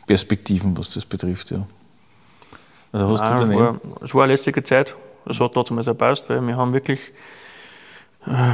Perspektiven, 0.05 0.77
was 0.77 0.91
das 0.93 1.05
betrifft. 1.05 1.51
Ja. 1.51 1.65
Also 2.91 3.09
hast 3.11 3.21
Nein, 3.21 3.49
du 3.49 3.59
war, 3.59 3.81
es 4.03 4.13
war 4.13 4.23
eine 4.23 4.33
lästige 4.33 4.63
Zeit 4.63 4.95
das 5.29 5.39
hat 5.39 5.53
trotzdem 5.53 5.81
sehr 5.81 5.93
passt, 5.93 6.29
weil 6.29 6.45
wir 6.45 6.57
haben 6.57 6.73
wirklich 6.73 6.99
äh, 8.25 8.53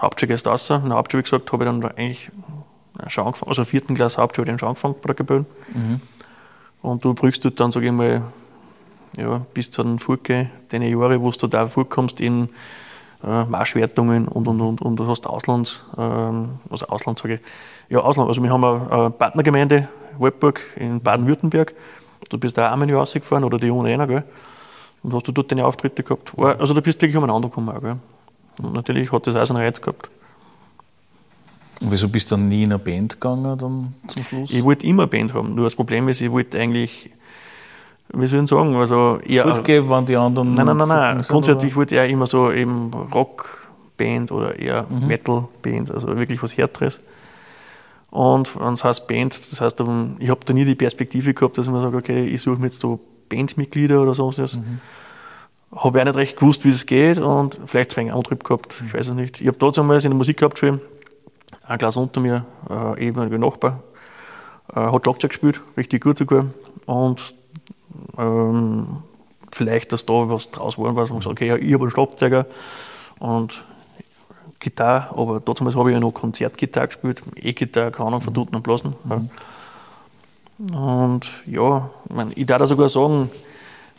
Hauptschule 0.00 0.32
erst 0.32 0.46
raus. 0.46 0.68
In 0.68 0.88
der 0.88 0.96
Hauptschule, 0.96 1.20
wie 1.20 1.24
gesagt, 1.24 1.52
habe 1.52 1.64
ich 1.64 1.70
dann 1.70 1.84
eigentlich 1.84 2.32
schon 3.06 3.26
angefangen, 3.26 3.48
also 3.48 3.64
vierten 3.64 3.94
Klasse 3.94 4.20
Hauptschule 4.20 4.46
dann 4.46 4.58
schon 4.58 4.68
angefangen 4.68 4.96
bei 5.00 5.06
der 5.06 5.14
Gebühren. 5.14 5.46
Mhm. 5.72 6.00
Und 6.82 7.04
du 7.04 7.14
brüchst 7.14 7.44
dort 7.44 7.60
dann, 7.60 7.70
sage 7.70 7.86
ich 7.86 7.92
mal, 7.92 8.22
ja, 9.16 9.46
bis 9.54 9.70
zu 9.70 9.82
den 9.82 9.98
Furke, 9.98 10.50
deine 10.68 10.88
Jahre, 10.88 11.20
wo 11.20 11.30
du 11.30 11.46
da 11.46 11.66
vorkommst 11.66 12.20
in 12.20 12.48
äh, 13.24 13.44
Marschwertungen 13.44 14.28
und 14.28 14.48
und 14.48 14.60
und 14.60 14.82
und 14.82 14.96
du 14.96 15.06
hast 15.06 15.26
Auslands, 15.26 15.84
ähm, 15.96 16.58
also 16.70 16.86
Ausland 16.86 17.18
sage 17.18 17.34
ich, 17.34 17.40
ja 17.88 18.00
Ausland, 18.00 18.28
also 18.28 18.42
wir 18.42 18.50
haben 18.50 18.64
eine, 18.64 19.10
Partnergemeinde, 19.10 19.88
Waldburg 20.18 20.60
in 20.76 21.00
Baden-Württemberg, 21.00 21.74
du 22.28 22.38
bist 22.38 22.58
da 22.58 22.72
einmal 22.72 22.90
rausgefahren 22.92 23.44
oder 23.44 23.58
die 23.58 23.70
ohne 23.70 23.90
einer, 23.90 24.06
gell? 24.06 24.24
Und 25.02 25.12
hast 25.14 25.26
du 25.26 25.32
dort 25.32 25.50
deine 25.50 25.66
Auftritte 25.66 26.02
gehabt? 26.02 26.32
Also 26.38 26.74
da 26.74 26.80
bist 26.80 26.98
du 26.98 27.02
wirklich 27.02 27.16
umeinander 27.16 27.48
gekommen. 27.48 27.70
Auch, 27.70 27.80
gell? 27.80 27.96
Und 28.62 28.72
natürlich 28.72 29.10
hat 29.10 29.26
das 29.26 29.34
auch 29.34 29.44
seinen 29.44 29.58
Reiz 29.58 29.80
gehabt. 29.80 30.08
Und 31.80 31.90
wieso 31.90 32.08
bist 32.08 32.30
du 32.30 32.36
dann 32.36 32.48
nie 32.48 32.62
in 32.62 32.72
eine 32.72 32.78
Band 32.78 33.20
gegangen 33.20 33.58
dann 33.58 33.94
zum 34.06 34.24
Schluss? 34.24 34.52
Ich 34.52 34.62
wollte 34.62 34.86
immer 34.86 35.02
eine 35.02 35.10
Band 35.10 35.34
haben. 35.34 35.54
Nur 35.54 35.64
das 35.64 35.74
Problem 35.74 36.08
ist, 36.08 36.20
ich 36.20 36.30
wollte 36.30 36.58
eigentlich, 36.58 37.10
wie 38.12 38.26
soll 38.26 38.44
ich 38.44 38.50
sagen, 38.50 38.74
also 38.76 39.18
eher... 39.26 39.42
Fortgeben, 39.42 39.88
wenn 39.90 40.06
die 40.06 40.16
anderen... 40.16 40.54
Nein, 40.54 40.66
nein, 40.66 40.76
nein, 40.76 40.88
nein. 40.88 41.22
Grundsätzlich 41.22 41.76
ich 41.76 41.92
eher 41.92 42.08
immer 42.08 42.26
so 42.26 42.52
eben 42.52 42.92
Rockband 42.92 44.30
oder 44.32 44.58
eher 44.58 44.86
mhm. 44.88 45.06
Metalband, 45.06 45.90
also 45.90 46.16
wirklich 46.16 46.42
was 46.42 46.56
Härteres. 46.56 47.02
Und 48.10 48.60
wenn 48.60 48.74
es 48.74 48.84
heißt 48.84 49.08
Band, 49.08 49.32
das 49.50 49.60
heißt, 49.62 49.80
ich 50.18 50.28
habe 50.28 50.40
da 50.44 50.52
nie 50.52 50.66
die 50.66 50.74
Perspektive 50.74 51.32
gehabt, 51.32 51.56
dass 51.56 51.64
ich 51.64 51.72
mir 51.72 51.80
sage, 51.80 51.96
okay, 51.96 52.26
ich 52.26 52.42
suche 52.42 52.60
mir 52.60 52.66
jetzt 52.66 52.80
so 52.80 53.00
Bandmitglieder 53.30 54.02
oder 54.02 54.14
sonst 54.14 54.38
was. 54.38 54.56
Mhm. 54.58 54.80
Habe 55.74 55.98
ich 55.98 56.02
auch 56.02 56.06
nicht 56.06 56.16
recht 56.16 56.36
gewusst, 56.38 56.64
wie 56.66 56.68
es 56.68 56.84
geht 56.84 57.18
und 57.18 57.58
vielleicht 57.64 57.92
zwei 57.92 58.12
Antrieb 58.12 58.44
gehabt, 58.44 58.82
ich 58.86 58.92
weiß 58.92 59.08
es 59.08 59.14
nicht. 59.14 59.40
Ich 59.40 59.46
habe 59.46 59.72
damals 59.72 60.04
in 60.04 60.10
der 60.10 60.18
Musik 60.18 60.36
gehabt 60.36 60.58
schon, 60.58 60.82
ein 61.66 61.78
Glas 61.78 61.96
unter 61.96 62.20
mir, 62.20 62.44
äh, 62.68 63.06
ehemaliger 63.06 63.38
Nachbar, 63.38 63.82
äh, 64.74 64.80
hat 64.80 65.04
Schlagzeug 65.04 65.30
gespielt, 65.30 65.62
richtig 65.78 66.02
gut 66.02 66.18
sogar. 66.18 66.44
Und 66.84 67.34
ähm, 68.18 69.02
vielleicht, 69.52 69.92
dass 69.92 70.06
da 70.06 70.28
was 70.28 70.50
draus 70.50 70.78
war, 70.78 70.94
was 70.96 71.10
man 71.10 71.20
sagt, 71.20 71.32
okay, 71.32 71.48
ja, 71.48 71.56
ich 71.56 71.72
habe 71.74 71.84
einen 71.84 71.90
Schlagzeuger 71.90 72.46
und 73.18 73.64
Gitarre, 74.58 75.10
aber 75.16 75.40
damals 75.40 75.76
habe 75.76 75.90
ich 75.90 75.94
ja 75.94 76.00
noch 76.00 76.12
Konzertgitarre 76.12 76.86
gespielt, 76.86 77.22
E-Gitarre, 77.36 77.90
keine 77.90 78.08
Ahnung, 78.08 78.20
von 78.20 78.32
Tuten 78.32 78.54
und 78.54 78.62
Blasen. 78.62 78.94
Mhm. 79.04 79.30
Und 80.76 81.30
ja, 81.46 81.90
ich, 82.08 82.14
mein, 82.14 82.32
ich 82.36 82.46
darf 82.46 82.66
sogar 82.68 82.88
sagen, 82.88 83.30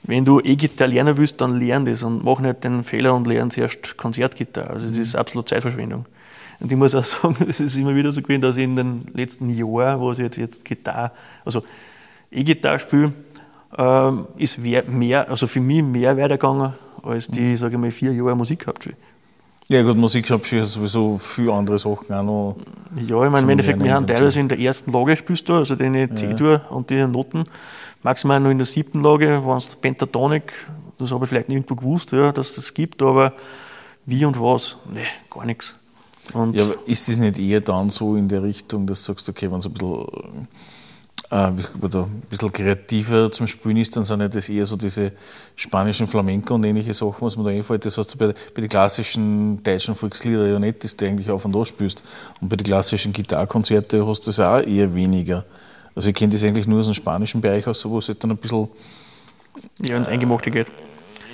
wenn 0.04 0.24
du 0.24 0.40
E-Gitarre 0.40 0.90
lernen 0.90 1.18
willst, 1.18 1.40
dann 1.42 1.60
lern 1.60 1.86
das 1.86 2.04
und 2.04 2.24
mach 2.24 2.40
nicht 2.40 2.64
den 2.64 2.84
Fehler 2.84 3.14
und 3.14 3.28
lern 3.28 3.52
zuerst 3.52 3.98
Konzertgitarre. 3.98 4.70
Also 4.70 4.88
das 4.88 4.98
ist 4.98 5.16
absolut 5.16 5.50
Zeitverschwendung. 5.50 6.06
Und 6.60 6.72
ich 6.72 6.78
muss 6.78 6.96
auch 6.96 7.04
sagen, 7.04 7.36
es 7.48 7.60
ist 7.60 7.76
immer 7.76 7.96
wieder 7.96 8.12
so 8.14 8.22
gewesen, 8.22 8.42
dass 8.42 8.58
ich 8.58 8.64
in 8.64 8.76
den 8.76 9.06
letzten 9.14 9.50
Jahren, 9.50 10.00
wo 10.00 10.12
ich 10.14 10.20
jetzt, 10.20 10.38
jetzt 10.38 10.66
Gitarre, 10.66 11.12
also 11.44 11.64
E-Gitarre 12.32 12.80
spiele, 12.80 13.14
ähm, 13.78 14.26
ist 14.38 14.58
mehr, 14.60 15.30
also 15.30 15.48
für 15.48 15.60
mich 15.60 15.84
mehr 15.84 16.18
weitergegangen 16.18 16.74
als 17.04 17.28
die, 17.28 17.42
mhm. 17.42 17.58
sage 17.58 17.76
ich 17.76 17.82
mal, 17.82 17.92
vier 17.92 18.14
Jahre 18.14 18.36
Musikhauptschule. 18.36 18.96
Ja 19.70 19.82
gut, 19.82 19.96
Musik 19.96 20.30
habe 20.30 20.44
ich 20.44 20.66
sowieso 20.68 21.18
viele 21.18 21.54
andere 21.54 21.78
Sachen 21.78 22.14
auch 22.14 22.24
noch. 22.24 22.58
Ja, 22.96 23.24
ich 23.24 23.32
meine, 23.32 23.44
im 23.44 23.50
Endeffekt, 23.50 23.82
wir 23.82 23.94
haben 23.94 24.06
teilweise 24.06 24.40
in 24.42 24.50
der 24.50 24.60
ersten 24.60 24.92
Lage 24.92 25.16
spielst 25.16 25.48
du, 25.48 25.56
also 25.56 25.76
den 25.76 26.16
C-Dur 26.16 26.62
und 26.70 26.90
die 26.90 27.08
Noten. 27.08 27.46
Maximal 28.04 28.42
nur 28.42 28.52
in 28.52 28.58
der 28.58 28.66
siebten 28.66 29.02
Lage, 29.02 29.42
wenn 29.46 29.58
es 29.58 29.68
Pentatonik, 29.78 30.54
das 31.00 31.12
habe 31.12 31.24
ich 31.24 31.30
vielleicht 31.30 31.48
nicht 31.48 31.56
irgendwo 31.56 31.76
gewusst, 31.76 32.12
ja, 32.12 32.34
dass 32.34 32.56
das 32.56 32.74
gibt, 32.74 33.02
aber 33.02 33.34
wie 34.06 34.26
und 34.26 34.38
was, 34.38 34.76
ne, 34.92 35.04
gar 35.30 35.46
nichts. 35.46 35.76
Und 36.34 36.56
ja, 36.56 36.64
aber 36.64 36.76
ist 36.86 37.08
das 37.08 37.18
nicht 37.18 37.40
eher 37.40 37.62
dann 37.62 37.90
so 37.90 38.18
in 38.18 38.28
der 38.28 38.44
Richtung, 38.44 38.86
dass 38.86 39.06
du 39.06 39.14
sagst, 39.14 39.30
okay, 39.30 39.50
wenn 39.50 39.60
es 39.60 39.66
ein 39.66 39.74
bisschen 39.74 40.48
äh, 41.34 41.48
ein 41.48 41.56
bisschen 42.30 42.52
kreativer 42.52 43.32
zum 43.32 43.48
Spielen 43.48 43.78
ist, 43.78 43.96
dann 43.98 44.06
sind 44.06 44.22
ja 44.22 44.28
das 44.28 44.50
eher 44.50 44.68
so 44.68 44.78
diese 44.78 45.14
spanischen 45.56 46.06
Flamenco 46.06 46.54
und 46.54 46.64
ähnliche 46.64 46.94
Sachen, 46.94 47.22
was 47.22 47.36
man 47.36 47.46
da 47.46 47.52
einfällt. 47.52 47.86
Das 47.86 47.98
hast 47.98 48.14
du 48.14 48.18
bei, 48.20 48.28
bei 48.28 48.62
den 48.62 48.70
klassischen 48.70 49.64
deutschen 49.64 49.96
Volkslieder 49.96 50.46
ja 50.46 50.60
nicht, 50.60 50.84
dass 50.84 50.96
du 50.96 51.08
eigentlich 51.08 51.32
auf 51.32 51.44
und 51.46 51.56
an 51.56 51.66
spielst. 51.66 52.04
Und 52.40 52.50
bei 52.50 52.56
den 52.56 52.66
klassischen 52.66 53.14
Gitarrkonzerten 53.14 54.06
hast 54.06 54.22
du 54.22 54.26
das 54.28 54.40
auch 54.40 54.62
eher 54.62 54.94
weniger. 54.94 55.44
Also 55.96 56.10
ich 56.10 56.16
kenne 56.16 56.32
das 56.34 56.44
eigentlich 56.44 56.68
nur 56.68 56.80
aus 56.80 56.86
dem 56.86 56.94
spanischen 56.94 57.42
Bereich 57.42 57.66
aus, 57.66 57.84
wo 57.86 57.98
es 57.98 58.08
halt 58.08 58.24
dann 58.24 58.32
ein 58.32 58.38
bisschen... 58.38 58.68
Ja, 59.84 59.98
ins 59.98 60.08
Eingemachte 60.08 60.52
geht. 60.52 60.68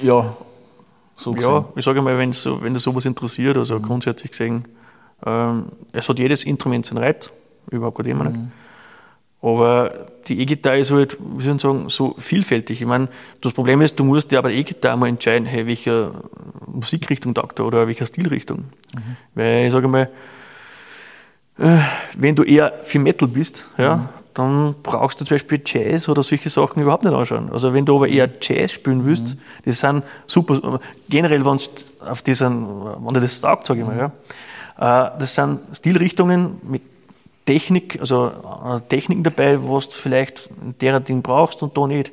Ja, 0.02 0.36
so 1.16 1.32
gesehen. 1.32 1.52
Ja, 1.52 1.66
ich 1.76 1.84
sage 1.84 2.02
mal, 2.02 2.18
wenn, 2.18 2.32
so, 2.32 2.62
wenn 2.62 2.74
das 2.74 2.84
sowas 2.84 3.06
interessiert, 3.06 3.58
also 3.58 3.80
grundsätzlich 3.82 4.32
gesehen, 4.32 4.66
ähm, 5.26 5.66
es 5.92 6.08
hat 6.08 6.20
jedes 6.20 6.46
Instrument 6.46 6.86
seinen 6.86 7.00
Reiz, 7.00 7.30
überhaupt 7.70 7.98
kein 7.98 8.06
Thema 8.06 8.24
mhm. 8.24 8.32
nicht. 8.32 8.46
Aber 9.41 10.08
die 10.28 10.41
E-Gitarre 10.41 10.80
ist 10.80 10.91
halt, 10.91 11.17
wie 11.19 11.43
soll 11.43 11.56
ich 11.56 11.62
sagen, 11.62 11.89
so 11.89 12.13
vielfältig. 12.17 12.82
Ich 12.82 12.88
meine, 12.88 13.08
das 13.41 13.54
Problem 13.54 13.82
ist, 13.82 13.97
du 13.97 14.04
musst 14.04 14.32
dir 14.32 14.38
aber 14.38 14.52
E-Gitarre 14.52 14.97
mal 14.97 15.08
entscheiden, 15.08 15.45
hey, 15.45 15.65
welche 15.65 16.12
Musikrichtung 16.67 17.34
taugt 17.34 17.60
er 17.60 17.65
oder 17.65 17.88
welche 17.88 18.06
Stilrichtung. 18.06 18.65
Mhm. 18.93 19.17
Weil 19.36 19.67
ich 19.67 19.73
sage 19.73 19.88
mal, 19.88 20.10
äh, 21.58 21.78
wenn 22.17 22.36
du 22.36 22.43
eher 22.43 22.73
für 22.84 22.99
Metal 22.99 23.28
bist, 23.30 23.65
ja, 23.78 23.95
mhm. 23.95 24.10
dann 24.34 24.75
brauchst 24.84 25.21
du 25.21 25.25
zum 25.25 25.36
Beispiel 25.36 25.62
Jazz 25.65 26.10
oder 26.10 26.21
solche 26.21 26.49
Sachen 26.49 26.82
überhaupt 26.82 27.06
nicht 27.06 27.13
anschauen. 27.13 27.49
Also 27.49 27.73
wenn 27.73 27.86
du 27.86 27.95
aber 27.95 28.10
eher 28.10 28.30
Jazz 28.41 28.73
spielen 28.73 29.06
willst, 29.06 29.36
mhm. 29.36 29.39
das 29.63 29.80
sind 29.80 30.04
super, 30.28 30.82
generell, 31.08 31.45
wenn 31.45 31.60
auf 32.06 32.21
diesen, 32.23 32.67
wenn 32.67 33.13
du 33.13 33.21
das 33.21 33.39
sagt, 33.39 33.67
sage 33.67 33.80
ich 33.80 33.86
mal, 33.86 33.97
ja, 33.97 35.08
äh, 35.08 35.12
das 35.17 35.34
sind 35.34 35.60
Stilrichtungen 35.73 36.58
mit 36.63 36.82
Technik, 37.50 38.00
also 38.00 38.28
äh, 38.28 38.80
Techniken 38.90 39.24
dabei, 39.24 39.58
was 39.68 39.90
du 39.90 39.96
vielleicht 39.96 40.52
in 40.62 40.78
der 40.78 41.00
Ding 41.00 41.24
brauchst 41.24 41.64
und 41.64 41.76
da 41.76 41.88
nicht. 41.88 42.12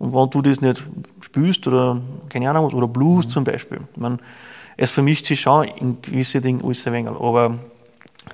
Und 0.00 0.12
wenn 0.12 0.30
du 0.30 0.42
das 0.42 0.60
nicht 0.60 0.82
spielst 1.20 1.68
oder 1.68 2.02
keine 2.28 2.50
Ahnung 2.50 2.66
was, 2.66 2.74
oder 2.74 2.88
Blues 2.88 3.26
mhm. 3.26 3.30
zum 3.30 3.44
Beispiel, 3.44 3.78
ich 3.92 4.00
meine, 4.00 4.18
es 4.76 4.90
vermischt 4.90 5.26
sich 5.26 5.40
schon 5.40 5.62
in 5.62 6.02
gewisse 6.02 6.40
Dinge 6.40 6.64
alles 6.64 6.84
ein 6.88 6.92
wenig, 6.92 7.08
aber 7.08 7.56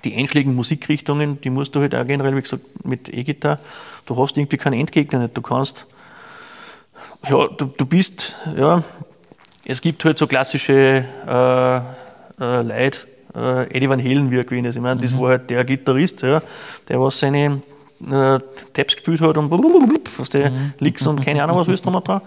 die 0.03 0.17
einschlägigen 0.17 0.55
Musikrichtungen, 0.55 1.43
die 1.43 1.51
musst 1.51 1.75
du 1.75 1.81
halt 1.81 1.95
auch 1.95 2.07
generell, 2.07 2.35
wie 2.35 2.41
gesagt, 2.41 2.87
mit 2.87 3.13
E-Gitarre, 3.13 3.59
du 4.07 4.17
hast 4.17 4.39
irgendwie 4.39 4.57
keinen 4.57 4.81
Endgegner 4.81 5.19
nicht, 5.19 5.37
du 5.37 5.43
kannst, 5.43 5.85
ja, 7.29 7.49
du, 7.49 7.67
du 7.67 7.85
bist, 7.85 8.35
ja, 8.57 8.83
es 9.67 9.83
gibt 9.83 10.03
halt 10.07 10.17
so 10.17 10.27
klassische 10.27 11.05
äh, 11.27 11.77
äh, 12.43 12.63
Leute, 12.63 13.10
äh, 13.35 13.75
Eddie 13.75 13.89
Van 13.89 14.01
Halen 14.01 14.31
wie 14.31 14.43
gewesen 14.43 14.65
ist. 14.65 14.77
Ich 14.77 14.83
meine, 14.83 14.97
mhm. 14.97 15.03
das 15.03 15.19
war 15.19 15.31
halt 15.31 15.51
der 15.51 15.65
Gitarrist, 15.65 16.23
ja, 16.23 16.43
der 16.89 17.01
was 17.01 17.19
seine 17.19 17.61
äh, 18.11 18.39
Tabs 18.73 18.97
gespielt 18.97 19.21
hat 19.21 19.37
und 19.37 19.51
was 19.51 20.31
der 20.31 20.51
mhm. 20.51 20.73
Licks 20.79 21.07
und 21.07 21.25
keine 21.25 21.43
Ahnung 21.43 21.57
was 21.57 21.67
willst 21.69 21.85
du 21.85 21.91
dran. 21.91 22.21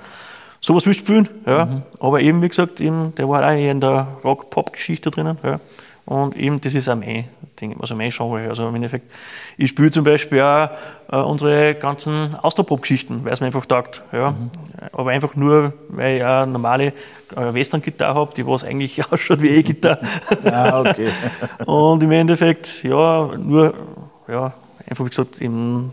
Sowas 0.62 0.86
willst 0.86 1.02
du 1.02 1.06
spielen, 1.06 1.30
ja. 1.46 1.66
Mhm. 1.66 1.82
Aber 2.00 2.22
eben, 2.22 2.42
wie 2.42 2.48
gesagt, 2.48 2.80
eben, 2.80 3.14
der 3.16 3.28
war 3.28 3.46
auch 3.46 3.58
in 3.58 3.82
der 3.82 4.08
Rock-Pop-Geschichte 4.24 5.12
drinnen, 5.12 5.38
ja. 5.44 5.60
Und 6.06 6.36
eben, 6.36 6.60
das 6.60 6.74
ist 6.74 6.90
auch 6.90 6.96
mein 6.96 7.30
Ding, 7.60 7.80
also 7.80 7.96
mein 7.96 8.10
Genre. 8.10 8.50
Also 8.50 8.68
im 8.68 8.76
Endeffekt, 8.76 9.10
ich 9.58 9.70
spiele 9.70 9.90
zum 9.90 10.04
Beispiel 10.04 10.42
auch 10.42 10.70
äh, 11.10 11.16
unsere 11.18 11.76
ganzen 11.76 12.36
Austropop-Geschichten, 12.36 13.24
weil 13.24 13.32
es 13.32 13.40
mir 13.40 13.48
einfach 13.48 13.66
taugt. 13.66 14.04
Ja. 14.12 14.32
Mhm. 14.32 14.50
Aber 14.92 15.12
einfach 15.12 15.36
nur, 15.36 15.74
weil 15.88 16.18
ich 16.18 16.26
eine 16.26 16.52
normale 16.52 16.88
äh, 17.36 17.54
Western-Gitarre 17.54 18.16
habe, 18.16 18.34
die 18.36 18.46
was 18.46 18.66
eigentlich 18.66 19.02
ausschaut 19.12 19.42
wie 19.42 19.50
E-Gitarre. 19.50 20.00
ah, 20.46 20.82
okay. 20.82 21.10
Und 21.66 22.04
im 22.04 22.12
Endeffekt, 22.12 22.84
ja, 22.84 23.30
nur, 23.38 23.74
ja, 24.28 24.54
einfach 24.86 25.06
wie 25.06 25.10
gesagt, 25.10 25.42
eben 25.42 25.92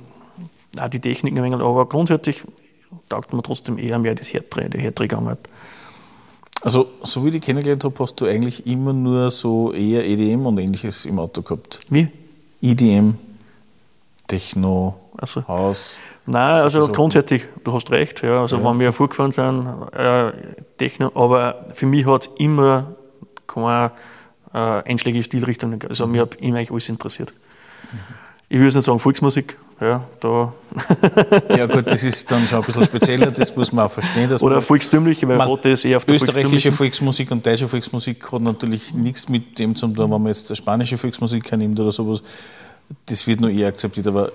auch 0.78 0.88
die 0.88 1.00
Techniken 1.00 1.38
ein 1.38 1.44
wenig, 1.44 1.60
aber 1.60 1.88
grundsätzlich 1.88 2.42
taugt 3.08 3.32
mir 3.32 3.42
trotzdem 3.42 3.78
eher 3.78 3.98
mehr 3.98 4.14
das 4.14 4.32
Härtere, 4.32 4.68
die 4.68 4.78
härtere 4.78 5.08
Gangart. 5.08 5.40
Also, 6.62 6.88
so 7.02 7.24
wie 7.24 7.28
ich 7.28 7.34
dich 7.34 7.42
kennengelernt 7.42 7.84
habe, 7.84 7.94
hast 8.00 8.20
du 8.20 8.26
eigentlich 8.26 8.66
immer 8.66 8.92
nur 8.92 9.30
so 9.30 9.72
eher 9.72 10.04
EDM 10.04 10.44
und 10.46 10.58
ähnliches 10.58 11.06
im 11.06 11.18
Auto 11.18 11.42
gehabt. 11.42 11.80
Wie? 11.88 12.08
EDM, 12.60 13.14
Techno, 14.26 14.96
also, 15.16 15.46
Haus. 15.48 16.00
Nein, 16.26 16.62
also 16.62 16.82
Sachen. 16.82 16.94
grundsätzlich, 16.94 17.46
du 17.64 17.72
hast 17.72 17.90
recht. 17.90 18.22
Ja, 18.22 18.40
also, 18.40 18.58
ja. 18.58 18.64
wenn 18.64 18.78
wir 18.78 18.92
vorgefahren 18.92 19.32
sind, 19.32 19.66
äh, 19.92 20.32
Techno, 20.76 21.10
aber 21.14 21.66
für 21.72 21.86
mich 21.86 22.04
hat 22.06 22.26
es 22.26 22.30
immer 22.38 22.94
keine 23.46 23.92
äh, 24.52 24.58
einschlägige 24.58 25.24
Stilrichtung. 25.24 25.82
Also, 25.88 26.06
mhm. 26.06 26.12
mich 26.12 26.20
hat 26.20 26.34
immer 26.36 26.58
eigentlich 26.58 26.70
alles 26.70 26.88
interessiert. 26.90 27.32
Mhm 27.92 28.20
ich 28.50 28.58
würde 28.58 28.76
nicht 28.76 28.84
sagen 28.84 28.98
Volksmusik. 28.98 29.56
Ja, 29.80 30.06
da. 30.20 30.52
ja 31.56 31.64
gut, 31.64 31.90
das 31.90 32.04
ist 32.04 32.30
dann 32.30 32.46
schon 32.46 32.58
ein 32.58 32.64
bisschen 32.66 32.84
spezieller, 32.84 33.30
das 33.30 33.56
muss 33.56 33.72
man 33.72 33.86
auch 33.86 33.90
verstehen. 33.90 34.28
Dass 34.28 34.42
Oder 34.42 34.60
volkstümliche, 34.60 35.26
weil 35.26 35.38
man, 35.38 35.58
ist 35.60 35.86
eher 35.86 35.96
auf 35.96 36.04
der 36.04 36.16
Österreichische 36.16 36.70
Volksmusik 36.70 37.30
und 37.30 37.46
deutsche 37.46 37.66
Volksmusik 37.66 38.30
hat 38.30 38.42
natürlich 38.42 38.92
nichts 38.92 39.30
mit 39.30 39.58
dem 39.58 39.74
zu 39.74 39.88
tun, 39.88 39.98
wenn 39.98 40.22
man 40.22 40.26
jetzt 40.26 40.54
spanische 40.54 40.98
Volksmusik 40.98 41.50
nimmt 41.56 41.80
oder 41.80 41.92
sowas. 41.92 42.22
Das 43.06 43.26
wird 43.26 43.40
nur 43.40 43.48
eher 43.48 43.68
akzeptiert, 43.68 44.06
aber 44.06 44.32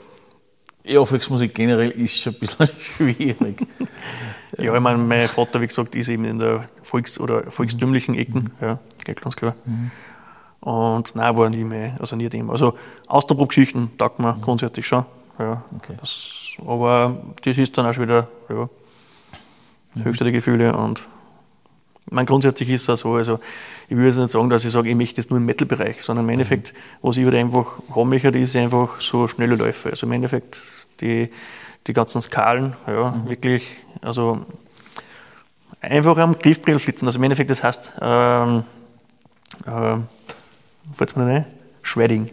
ja, 0.83 1.05
Volksmusik 1.05 1.53
generell 1.53 1.91
ist 1.91 2.19
schon 2.19 2.33
ein 2.33 2.39
bisschen 2.39 2.67
schwierig. 2.79 3.67
ja, 4.57 4.73
ich 4.73 4.81
meine, 4.81 4.97
mein 4.97 5.27
Vater, 5.27 5.61
wie 5.61 5.67
gesagt, 5.67 5.95
ist 5.95 6.09
eben 6.09 6.25
in 6.25 6.39
der 6.39 6.67
Volks- 6.81 7.19
oder 7.19 7.51
volkstümlichen 7.51 8.15
Ecken, 8.15 8.51
ja, 8.61 8.79
geht 9.03 9.21
ganz 9.21 9.35
klar. 9.35 9.55
Mhm. 9.65 9.91
Und 10.61 11.15
nein, 11.15 11.37
war 11.37 11.49
nie 11.51 11.63
mehr, 11.63 11.95
also 11.99 12.15
nie 12.15 12.29
dem. 12.29 12.49
Also 12.49 12.75
Ausdruckgeschichten 13.05 13.95
taugt 13.99 14.17
man 14.17 14.37
mhm. 14.37 14.41
grundsätzlich 14.41 14.87
schon. 14.87 15.05
Ja. 15.39 15.63
Okay. 15.75 15.95
Das, 15.99 16.57
aber 16.65 17.17
das 17.43 17.57
ist 17.57 17.77
dann 17.77 17.85
auch 17.85 17.93
schon 17.93 18.03
wieder 18.03 18.27
ja, 18.49 18.69
das 19.95 20.05
höchste 20.05 20.23
der 20.23 20.33
Gefühle. 20.33 20.75
Und 20.75 21.07
mein 22.09 22.25
grundsätzlich 22.25 22.69
ist 22.69 22.87
es 22.87 23.01
so, 23.01 23.15
also 23.15 23.39
ich 23.87 23.95
würde 23.95 24.07
jetzt 24.07 24.17
nicht 24.17 24.31
sagen, 24.31 24.49
dass 24.49 24.63
ich 24.65 24.71
sage, 24.71 24.89
ich 24.89 24.95
möchte 24.95 25.17
das 25.17 25.29
nur 25.29 25.37
im 25.37 25.45
Metal-Bereich, 25.45 26.03
sondern 26.03 26.23
im 26.23 26.27
mhm. 26.27 26.33
Endeffekt, 26.33 26.73
was 27.01 27.17
ich 27.17 27.25
halt 27.25 27.35
einfach 27.35 27.79
haben 27.95 28.09
möchte, 28.09 28.29
ist 28.29 28.55
einfach 28.55 29.01
so 29.01 29.27
schnelle 29.27 29.55
Läufe. 29.55 29.89
Also 29.89 30.05
im 30.05 30.13
Endeffekt 30.13 30.57
die, 31.01 31.29
die 31.87 31.93
ganzen 31.93 32.21
Skalen, 32.21 32.75
ja, 32.87 33.11
mhm. 33.11 33.29
wirklich, 33.29 33.77
also 34.01 34.45
einfach 35.81 36.17
am 36.17 36.37
Griffbrill 36.37 36.79
sitzen. 36.79 37.05
Also 37.07 37.17
im 37.17 37.23
Endeffekt, 37.23 37.49
das 37.49 37.63
heißt, 37.63 37.93
ähm, 38.01 38.63
äh, 39.65 39.97
fällt 40.95 41.17
mir 41.17 41.25
nicht 41.25 41.45
Shredding 41.81 42.29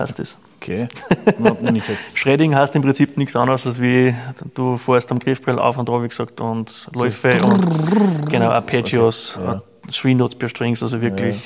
heißt 0.00 0.18
das. 0.18 0.36
Okay. 0.68 0.88
Shredding 2.14 2.54
heißt 2.54 2.74
im 2.74 2.82
Prinzip 2.82 3.16
nichts 3.16 3.34
anderes, 3.34 3.64
als 3.66 3.80
wie 3.80 4.14
du 4.54 4.76
fährst 4.76 5.10
am 5.10 5.18
Griffbrell 5.18 5.58
auf 5.58 5.78
und 5.78 5.88
drauf, 5.88 6.02
wie 6.02 6.08
gesagt, 6.08 6.40
und 6.40 6.88
Läufe 6.94 7.30
und 7.42 8.30
genau, 8.30 8.50
Arpeggios, 8.50 9.38
ja. 9.42 9.62
Three 9.90 10.14
Notes 10.14 10.36
per 10.36 10.48
Strings, 10.48 10.82
also 10.82 11.00
wirklich, 11.00 11.36
ja. 11.36 11.42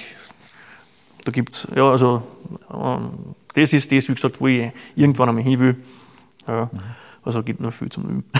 da 1.24 1.30
gibt 1.30 1.52
es, 1.52 1.68
ja, 1.74 1.88
also 1.88 2.22
ähm, 2.72 3.10
das 3.54 3.72
ist 3.72 3.92
das, 3.92 4.08
wie 4.08 4.14
gesagt, 4.14 4.40
wo 4.40 4.48
ich 4.48 4.72
irgendwann 4.96 5.28
einmal 5.28 5.44
hin 5.44 5.60
will. 5.60 5.76
Ja, 6.48 6.68
mhm. 6.72 6.80
also 7.24 7.42
gibt 7.44 7.60
nur 7.60 7.70
viel 7.70 7.90
zum 7.90 8.04
Üben. 8.04 8.24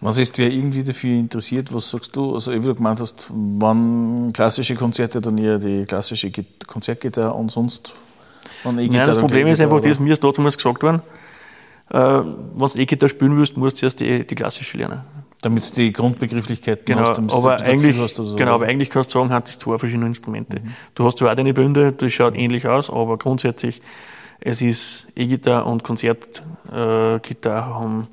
Was 0.00 0.18
ist 0.18 0.36
wer 0.38 0.50
irgendwie 0.50 0.82
dafür 0.82 1.16
interessiert? 1.16 1.72
Was 1.72 1.90
sagst 1.90 2.16
du? 2.16 2.34
Also, 2.34 2.52
wie 2.52 2.58
du 2.58 2.74
gemeint 2.74 2.98
hast, 2.98 3.28
wann 3.30 4.32
klassische 4.32 4.74
Konzerte, 4.74 5.20
dann 5.20 5.38
eher 5.38 5.58
die 5.58 5.84
klassische 5.84 6.32
Konzertgitarre 6.66 7.32
und 7.34 7.52
sonst? 7.52 7.94
Nein, 8.64 8.90
das 8.92 9.18
Problem 9.18 9.46
ist 9.48 9.60
einfach, 9.60 9.80
das, 9.80 9.98
mir 9.98 10.12
ist 10.12 10.22
damals 10.22 10.56
gesagt 10.56 10.82
worden, 10.82 11.02
äh, 11.90 11.98
wenn 11.98 12.68
du 12.68 12.78
E-Gitarre 12.78 13.10
spielen 13.10 13.36
willst, 13.36 13.56
musst 13.56 13.76
du 13.76 13.80
zuerst 13.80 14.00
die, 14.00 14.26
die 14.26 14.34
klassische 14.34 14.78
lernen. 14.78 15.00
Damit 15.42 15.68
du 15.70 15.74
die 15.74 15.92
Grundbegrifflichkeiten 15.92 16.84
genau, 16.84 17.00
hast, 17.00 17.18
aber 17.18 17.60
eigentlich, 17.66 17.98
hast 17.98 18.16
so. 18.16 18.36
Genau, 18.36 18.54
aber 18.54 18.66
eigentlich 18.66 18.90
kannst 18.90 19.12
du 19.12 19.18
sagen, 19.18 19.30
hat 19.30 19.48
es 19.48 19.58
zwei 19.58 19.76
verschiedene 19.76 20.06
Instrumente. 20.06 20.58
Mhm. 20.62 20.72
Du 20.94 21.04
hast 21.04 21.18
zwar 21.18 21.32
auch 21.32 21.36
deine 21.36 21.52
Bünde, 21.52 21.92
das 21.92 22.12
schaut 22.12 22.36
ähnlich 22.36 22.66
aus, 22.66 22.90
aber 22.90 23.18
grundsätzlich, 23.18 23.80
es 24.38 24.62
ist 24.62 25.08
E-Gitarre 25.16 25.64
und 25.64 25.82
Konzertgitarre 25.82 27.70
äh, 27.70 27.74
haben 27.74 28.08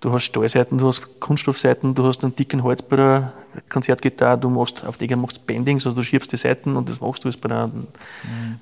Du 0.00 0.12
hast 0.12 0.24
Stahlseiten, 0.24 0.78
du 0.78 0.88
hast 0.88 1.20
Kunststoffseiten, 1.20 1.94
du 1.94 2.06
hast 2.06 2.24
einen 2.24 2.34
dicken 2.34 2.62
Holz 2.62 2.80
bei 2.80 2.96
der 2.96 3.32
Konzertgitarre, 3.68 4.38
du 4.38 4.48
machst 4.48 4.84
auf 4.84 4.96
die 4.96 5.14
machst 5.16 5.46
Bendings, 5.46 5.86
also 5.86 5.96
du 5.96 6.02
schiebst 6.02 6.32
die 6.32 6.36
Seiten 6.36 6.76
und 6.76 6.88
das 6.88 7.00
machst 7.00 7.24
du 7.24 7.28
jetzt 7.28 7.40
bei 7.40 7.50
einer, 7.50 7.66
mhm. 7.68 7.90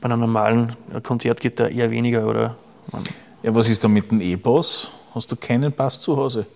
bei 0.00 0.06
einer 0.06 0.16
normalen 0.16 0.74
Konzertgitarre 1.02 1.70
eher 1.70 1.90
weniger. 1.90 2.26
Oder, 2.26 2.56
ja, 3.42 3.54
was 3.54 3.68
ist 3.68 3.84
da 3.84 3.88
mit 3.88 4.10
dem 4.10 4.20
E-Bass? 4.20 4.90
Hast 5.14 5.30
du 5.30 5.36
keinen 5.36 5.72
Bass 5.72 6.00
zu 6.00 6.16
Hause? 6.16 6.46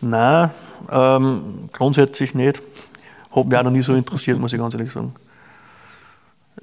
Nein, 0.00 0.50
ähm, 0.90 1.68
grundsätzlich 1.72 2.34
nicht. 2.34 2.62
Hat 3.30 3.46
mich 3.46 3.58
auch 3.58 3.62
noch 3.62 3.70
nie 3.70 3.82
so 3.82 3.94
interessiert, 3.94 4.38
muss 4.38 4.52
ich 4.52 4.58
ganz 4.58 4.74
ehrlich 4.74 4.92
sagen. 4.92 5.14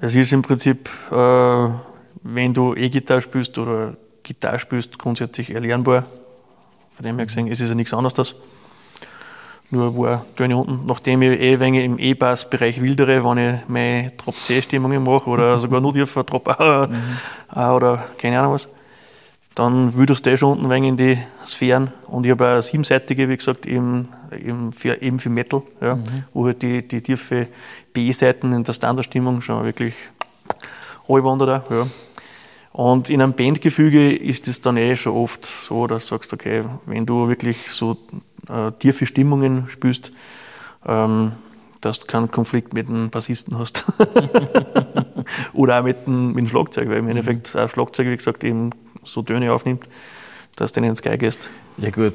Es 0.00 0.14
ist 0.14 0.32
im 0.32 0.42
Prinzip, 0.42 0.88
äh, 1.10 1.68
wenn 2.22 2.54
du 2.54 2.74
E-Gitarre 2.74 3.22
spielst 3.22 3.58
oder 3.58 3.96
Gitarre 4.22 4.58
spielst, 4.58 4.98
grundsätzlich 4.98 5.50
erlernbar. 5.50 6.04
Von 6.92 7.06
dem 7.06 7.16
her 7.16 7.26
gesehen, 7.26 7.48
es 7.50 7.60
ist 7.60 7.68
ja 7.68 7.74
nichts 7.74 7.94
anderes. 7.94 8.14
Das. 8.14 8.34
Nur 9.70 9.96
war 9.98 10.24
Töne 10.34 10.56
unten, 10.56 10.86
nachdem 10.86 11.20
ich 11.20 11.38
eh 11.40 11.60
wenig 11.60 11.84
im 11.84 11.98
E-Bass-Bereich 11.98 12.80
wildere, 12.80 13.22
wenn 13.22 13.38
ich 13.38 13.68
meine 13.68 14.12
Drop-C-Stimmungen 14.12 15.04
mache 15.04 15.28
oder 15.28 15.60
sogar 15.60 15.80
nur 15.80 15.92
tiefer 15.92 16.24
Drop 16.24 16.48
A, 16.48 16.88
A 17.48 17.74
oder 17.74 18.04
keine 18.16 18.40
Ahnung 18.40 18.54
was, 18.54 18.70
dann 19.54 19.92
würdest 19.92 20.24
du 20.24 20.38
schon 20.38 20.52
unten 20.52 20.70
wenig 20.70 20.88
in 20.90 20.96
die 20.96 21.18
Sphären. 21.46 21.92
Und 22.06 22.24
ich 22.24 22.30
habe 22.30 22.46
eine 22.46 22.62
siebenseitige, 22.62 23.28
wie 23.28 23.36
gesagt, 23.36 23.66
eben, 23.66 24.08
eben, 24.32 24.72
für, 24.72 25.02
eben 25.02 25.18
für 25.18 25.30
Metal, 25.30 25.62
ja, 25.80 25.96
mhm. 25.96 26.24
wo 26.32 26.46
halt 26.46 26.62
die, 26.62 26.86
die 26.86 27.02
tiefe 27.02 27.48
B-Seiten 27.92 28.52
in 28.52 28.64
der 28.64 28.72
Standardstimmung 28.72 29.42
schon 29.42 29.64
wirklich 29.64 29.94
allwandert. 31.08 31.70
Ja. 31.70 31.86
Und 32.72 33.10
in 33.10 33.22
einem 33.22 33.32
Bandgefüge 33.32 34.14
ist 34.14 34.46
es 34.46 34.60
dann 34.60 34.76
eh 34.76 34.94
schon 34.94 35.14
oft 35.14 35.46
so, 35.46 35.86
dass 35.86 36.04
du 36.04 36.08
sagst, 36.10 36.32
okay, 36.32 36.64
wenn 36.86 37.06
du 37.06 37.28
wirklich 37.28 37.70
so 37.70 37.96
äh, 38.48 38.72
tiefe 38.78 39.06
Stimmungen 39.06 39.68
spürst, 39.68 40.12
ähm, 40.86 41.32
dass 41.80 42.00
du 42.00 42.06
keinen 42.06 42.30
Konflikt 42.30 42.74
mit 42.74 42.88
dem 42.88 43.10
Bassisten 43.10 43.58
hast. 43.58 43.84
Oder 45.52 45.80
auch 45.80 45.84
mit 45.84 46.06
dem, 46.06 46.28
mit 46.28 46.38
dem 46.38 46.48
Schlagzeug, 46.48 46.88
weil 46.88 46.98
im 46.98 47.08
Endeffekt 47.08 47.56
auch 47.56 47.70
Schlagzeug, 47.70 48.08
wie 48.08 48.16
gesagt, 48.16 48.44
eben 48.44 48.70
so 49.04 49.22
Töne 49.22 49.52
aufnimmt, 49.52 49.88
dass 50.56 50.72
du 50.72 50.80
nicht 50.80 50.90
ins 50.90 51.02
Geige 51.02 51.18
gehst. 51.18 51.48
Ja 51.78 51.90
gut, 51.90 52.14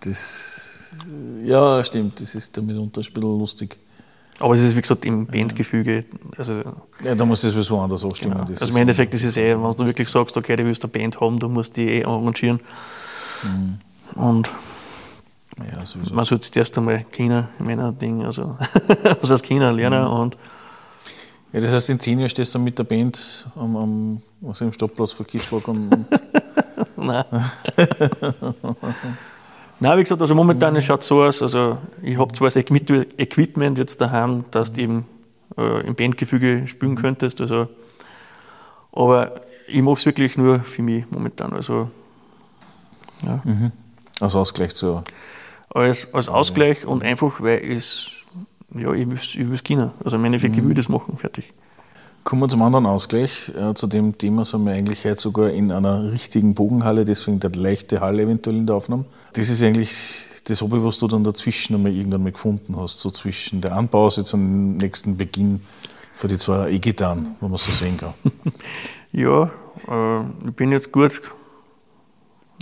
das 0.00 0.96
ja 1.44 1.82
stimmt, 1.84 2.20
das 2.20 2.34
ist 2.34 2.56
damit 2.56 2.76
unter 2.76 3.00
ein 3.00 3.12
bisschen 3.12 3.38
lustig. 3.38 3.78
Aber 4.42 4.54
es 4.54 4.60
ist, 4.60 4.76
wie 4.76 4.80
gesagt, 4.82 5.04
im 5.04 5.26
Bandgefüge. 5.26 6.04
Also, 6.36 6.62
Ja, 7.02 7.14
da 7.14 7.24
muss 7.24 7.44
es 7.44 7.52
sowieso 7.52 7.78
anders 7.80 8.04
anstimmen. 8.04 8.34
genau. 8.38 8.48
Also 8.50 8.66
im 8.66 8.76
Endeffekt 8.76 9.14
ist 9.14 9.24
es 9.24 9.36
eh, 9.36 9.54
wenn 9.56 9.72
du 9.76 9.86
wirklich 9.86 10.08
sagst, 10.08 10.36
okay, 10.36 10.56
du 10.56 10.64
willst 10.64 10.82
eine 10.82 10.90
Band 10.92 11.20
haben, 11.20 11.38
du 11.38 11.48
musst 11.48 11.76
die 11.76 11.88
eh 11.88 12.04
arrangieren. 12.04 12.60
Mhm. 13.44 13.78
Und 14.20 14.50
Ja, 15.58 15.78
man 16.12 16.24
sollte 16.24 16.48
es 16.50 16.56
erst 16.56 16.76
einmal 16.78 17.04
China, 17.12 17.48
meiner 17.58 17.92
Ding, 17.92 18.24
also 18.24 18.56
was 19.20 19.30
heißt 19.30 19.44
China 19.44 19.70
lernen 19.70 20.04
Mhm. 20.04 20.10
und 20.20 20.36
Ja, 21.52 21.60
das 21.60 21.70
heißt, 21.72 21.90
in 21.90 22.00
zehn 22.00 22.18
Jahren 22.18 22.30
stehst 22.30 22.54
du 22.54 22.58
mit 22.58 22.78
der 22.78 22.84
Band 22.84 23.46
am, 23.56 23.76
am 23.76 24.22
also 24.46 24.64
im 24.64 24.72
Stadtplatz 24.72 25.12
vor 25.12 25.24
Kirchschlag 25.26 25.68
und, 25.68 25.88
und 25.92 26.06
Nein. 26.96 27.24
Nein, 29.82 29.98
wie 29.98 30.04
gesagt, 30.04 30.20
also 30.22 30.36
momentan 30.36 30.80
schaut 30.80 31.00
es 31.00 31.08
so 31.08 31.24
aus, 31.24 31.42
also 31.42 31.76
ich 32.02 32.16
habe 32.16 32.32
zwar 32.32 32.46
das 32.46 32.56
Equip- 32.56 33.18
Equipment 33.18 33.78
jetzt 33.78 34.00
daheim, 34.00 34.44
dass 34.52 34.72
du 34.72 34.80
eben 34.80 35.06
äh, 35.58 35.84
im 35.84 35.96
Bandgefüge 35.96 36.68
spielen 36.68 36.94
könntest, 36.94 37.40
also, 37.40 37.66
aber 38.92 39.40
ich 39.66 39.82
mache 39.82 39.96
es 39.96 40.06
wirklich 40.06 40.36
nur 40.36 40.60
für 40.60 40.82
mich 40.82 41.04
momentan, 41.10 41.52
also 41.52 41.90
ja, 43.26 43.42
als 44.20 44.36
Ausgleich 44.36 44.72
zur. 44.72 45.02
als, 45.74 46.14
als 46.14 46.28
Ausgleich 46.28 46.86
und 46.86 47.02
einfach, 47.02 47.40
weil 47.40 47.58
es, 47.68 48.08
ja, 48.76 48.92
ich 48.92 49.08
will 49.08 49.52
es 49.52 49.64
können, 49.64 49.90
also 50.04 50.14
im 50.14 50.24
Endeffekt, 50.24 50.56
ich 50.56 50.64
will 50.64 50.74
das 50.74 50.88
machen, 50.88 51.18
fertig. 51.18 51.48
Kommen 52.24 52.42
wir 52.42 52.48
zum 52.48 52.62
anderen 52.62 52.86
Ausgleich. 52.86 53.50
Äh, 53.56 53.74
zu 53.74 53.86
dem 53.88 54.16
Thema 54.16 54.44
sind 54.44 54.64
wir 54.64 54.72
eigentlich 54.72 55.04
heute 55.04 55.20
sogar 55.20 55.50
in 55.50 55.72
einer 55.72 56.12
richtigen 56.12 56.54
Bogenhalle, 56.54 57.04
deswegen 57.04 57.40
der 57.40 57.50
leichte 57.50 58.00
Halle 58.00 58.22
eventuell 58.22 58.56
in 58.56 58.66
der 58.66 58.76
Aufnahme. 58.76 59.04
Das 59.32 59.48
ist 59.48 59.62
eigentlich 59.62 60.26
das 60.44 60.60
Hobby, 60.60 60.82
was 60.84 60.98
du 60.98 61.08
dann 61.08 61.24
dazwischen 61.24 61.74
einmal 61.74 61.92
irgendwann 61.92 62.22
mal 62.22 62.32
gefunden 62.32 62.76
hast, 62.76 63.00
so 63.00 63.10
zwischen 63.10 63.60
der 63.60 63.72
Anpause 63.72 64.24
zum 64.24 64.76
nächsten 64.76 65.16
Beginn 65.16 65.62
für 66.12 66.28
die 66.28 66.38
zwei 66.38 66.70
E-Gitarren, 66.70 67.34
wenn 67.40 67.50
man 67.50 67.58
so 67.58 67.72
sehen 67.72 67.96
kann. 67.96 68.14
Ja, 69.14 69.50
äh, 69.90 70.20
ich 70.48 70.54
bin 70.56 70.72
jetzt 70.72 70.90
gut, 70.90 71.20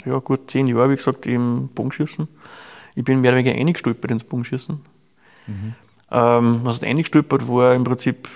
ja, 0.04 0.18
gut 0.18 0.50
zehn 0.50 0.66
Jahre, 0.66 0.90
wie 0.90 0.96
gesagt, 0.96 1.24
im 1.26 1.68
Bogenschießen. 1.68 2.26
Ich 2.96 3.04
bin 3.04 3.20
mehr 3.20 3.30
oder 3.30 3.38
weniger 3.38 3.56
eingestolpert 3.56 4.11
ins 4.11 4.24
Bogenschießen. 4.24 4.80
Ähm, 6.11 6.61
was 6.64 6.74
heißt 6.74 6.84
eingestolpert 6.84 7.46
war 7.46 7.72
im 7.76 7.84
Prinzip, 7.84 8.28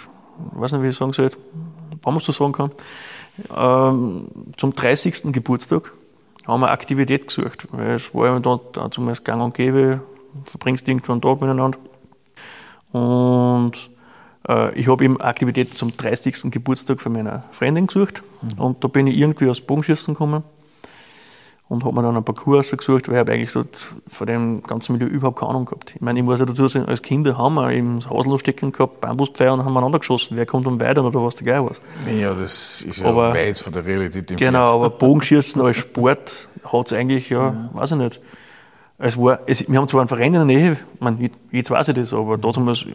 ich 0.55 0.61
weiß 0.61 0.73
nicht, 0.73 0.83
wie 0.83 0.89
ich 0.89 0.97
sagen 0.97 1.13
soll, 1.13 1.31
warum 2.03 2.15
man 2.15 2.17
es 2.19 2.25
so 2.25 2.33
sagen 2.33 2.53
kann. 2.53 2.71
Ähm, 3.55 4.27
zum 4.57 4.75
30. 4.75 5.33
Geburtstag 5.33 5.93
haben 6.47 6.61
wir 6.61 6.71
Aktivität 6.71 7.27
gesucht, 7.27 7.67
weil 7.73 7.93
es 7.93 8.15
war 8.15 8.27
ja 8.27 8.41
auch 8.45 8.91
zumindest 8.91 9.25
gang 9.25 9.43
und 9.43 9.55
gäbe, 9.55 10.01
verbringst 10.45 10.87
irgendwo 10.89 11.13
einen 11.13 11.23
Tag 11.23 11.41
miteinander. 11.41 11.79
Und 12.93 13.91
äh, 14.49 14.79
ich 14.79 14.89
habe 14.89 15.05
eben 15.05 15.21
Aktivität 15.21 15.77
zum 15.77 15.97
30. 15.97 16.51
Geburtstag 16.51 17.01
von 17.01 17.13
meiner 17.13 17.45
Freundin 17.51 17.87
gesucht. 17.87 18.23
Und 18.57 18.85
da 18.85 18.89
bin 18.89 19.07
ich 19.07 19.17
irgendwie 19.17 19.49
aus 19.49 19.61
Bogenschießen 19.61 20.15
gekommen 20.15 20.45
und 21.75 21.85
habe 21.85 21.95
mir 21.95 22.03
dann 22.03 22.15
einen 22.17 22.25
Parcours 22.25 22.71
gesucht, 22.71 23.09
weil 23.09 23.15
ich 23.17 23.21
habe 23.21 23.33
eigentlich 23.33 23.51
so 23.51 23.65
von 24.09 24.27
dem 24.27 24.63
ganzen 24.63 24.93
Milieu 24.93 25.07
überhaupt 25.07 25.39
keine 25.39 25.51
Ahnung 25.51 25.65
gehabt. 25.67 25.93
Ich 25.95 26.01
meine, 26.01 26.19
ich 26.19 26.25
muss 26.25 26.39
ja 26.41 26.47
dazu 26.47 26.67
sagen, 26.69 26.87
als 26.87 27.03
Kinder 27.03 27.37
haben 27.37 27.55
wir 27.55 27.71
eben 27.73 28.01
das 28.01 28.09
Hauslo 28.09 28.39
stecken 28.39 28.73
gehabt, 28.73 29.01
Bambuspfeiler 29.01 29.55
und 29.55 29.65
haben 29.65 29.77
einander 29.77 29.99
geschossen. 29.99 30.37
Wer 30.37 30.47
kommt 30.47 30.67
um 30.67 30.81
weiter 30.81 31.05
oder 31.05 31.23
was 31.23 31.35
der 31.35 31.47
Geil 31.47 31.67
was. 31.69 31.81
Ja, 32.11 32.31
das 32.31 32.83
ist 32.83 33.01
ja 33.01 33.07
Aber- 33.09 33.35
weit 33.35 33.59
von 33.59 33.73
der 33.73 33.85
Realität 33.87 34.29
Genau, 34.29 34.45
entfernt. 34.45 34.57
aber 34.75 34.91
Bogenschießen 34.91 35.61
als 35.61 35.77
Sport 35.77 36.49
hat 36.73 36.87
es 36.87 36.93
eigentlich, 36.93 37.29
ja, 37.31 37.69
weiß 37.75 37.93
ich 37.93 37.99
nicht. 37.99 38.21
Es 38.97 39.19
war, 39.19 39.41
es, 39.47 39.69
wir 39.69 39.77
haben 39.77 39.89
zwar 39.89 40.03
einen 40.03 40.09
Verein 40.09 40.35
in 40.35 40.35
der 40.35 40.45
Nähe, 40.45 40.77
mein, 41.01 41.31
jetzt- 41.51 41.71
weiß 41.71 41.89
ich 41.89 41.95
das, 41.95 42.15
aber 42.15 42.39
damals 42.39 42.87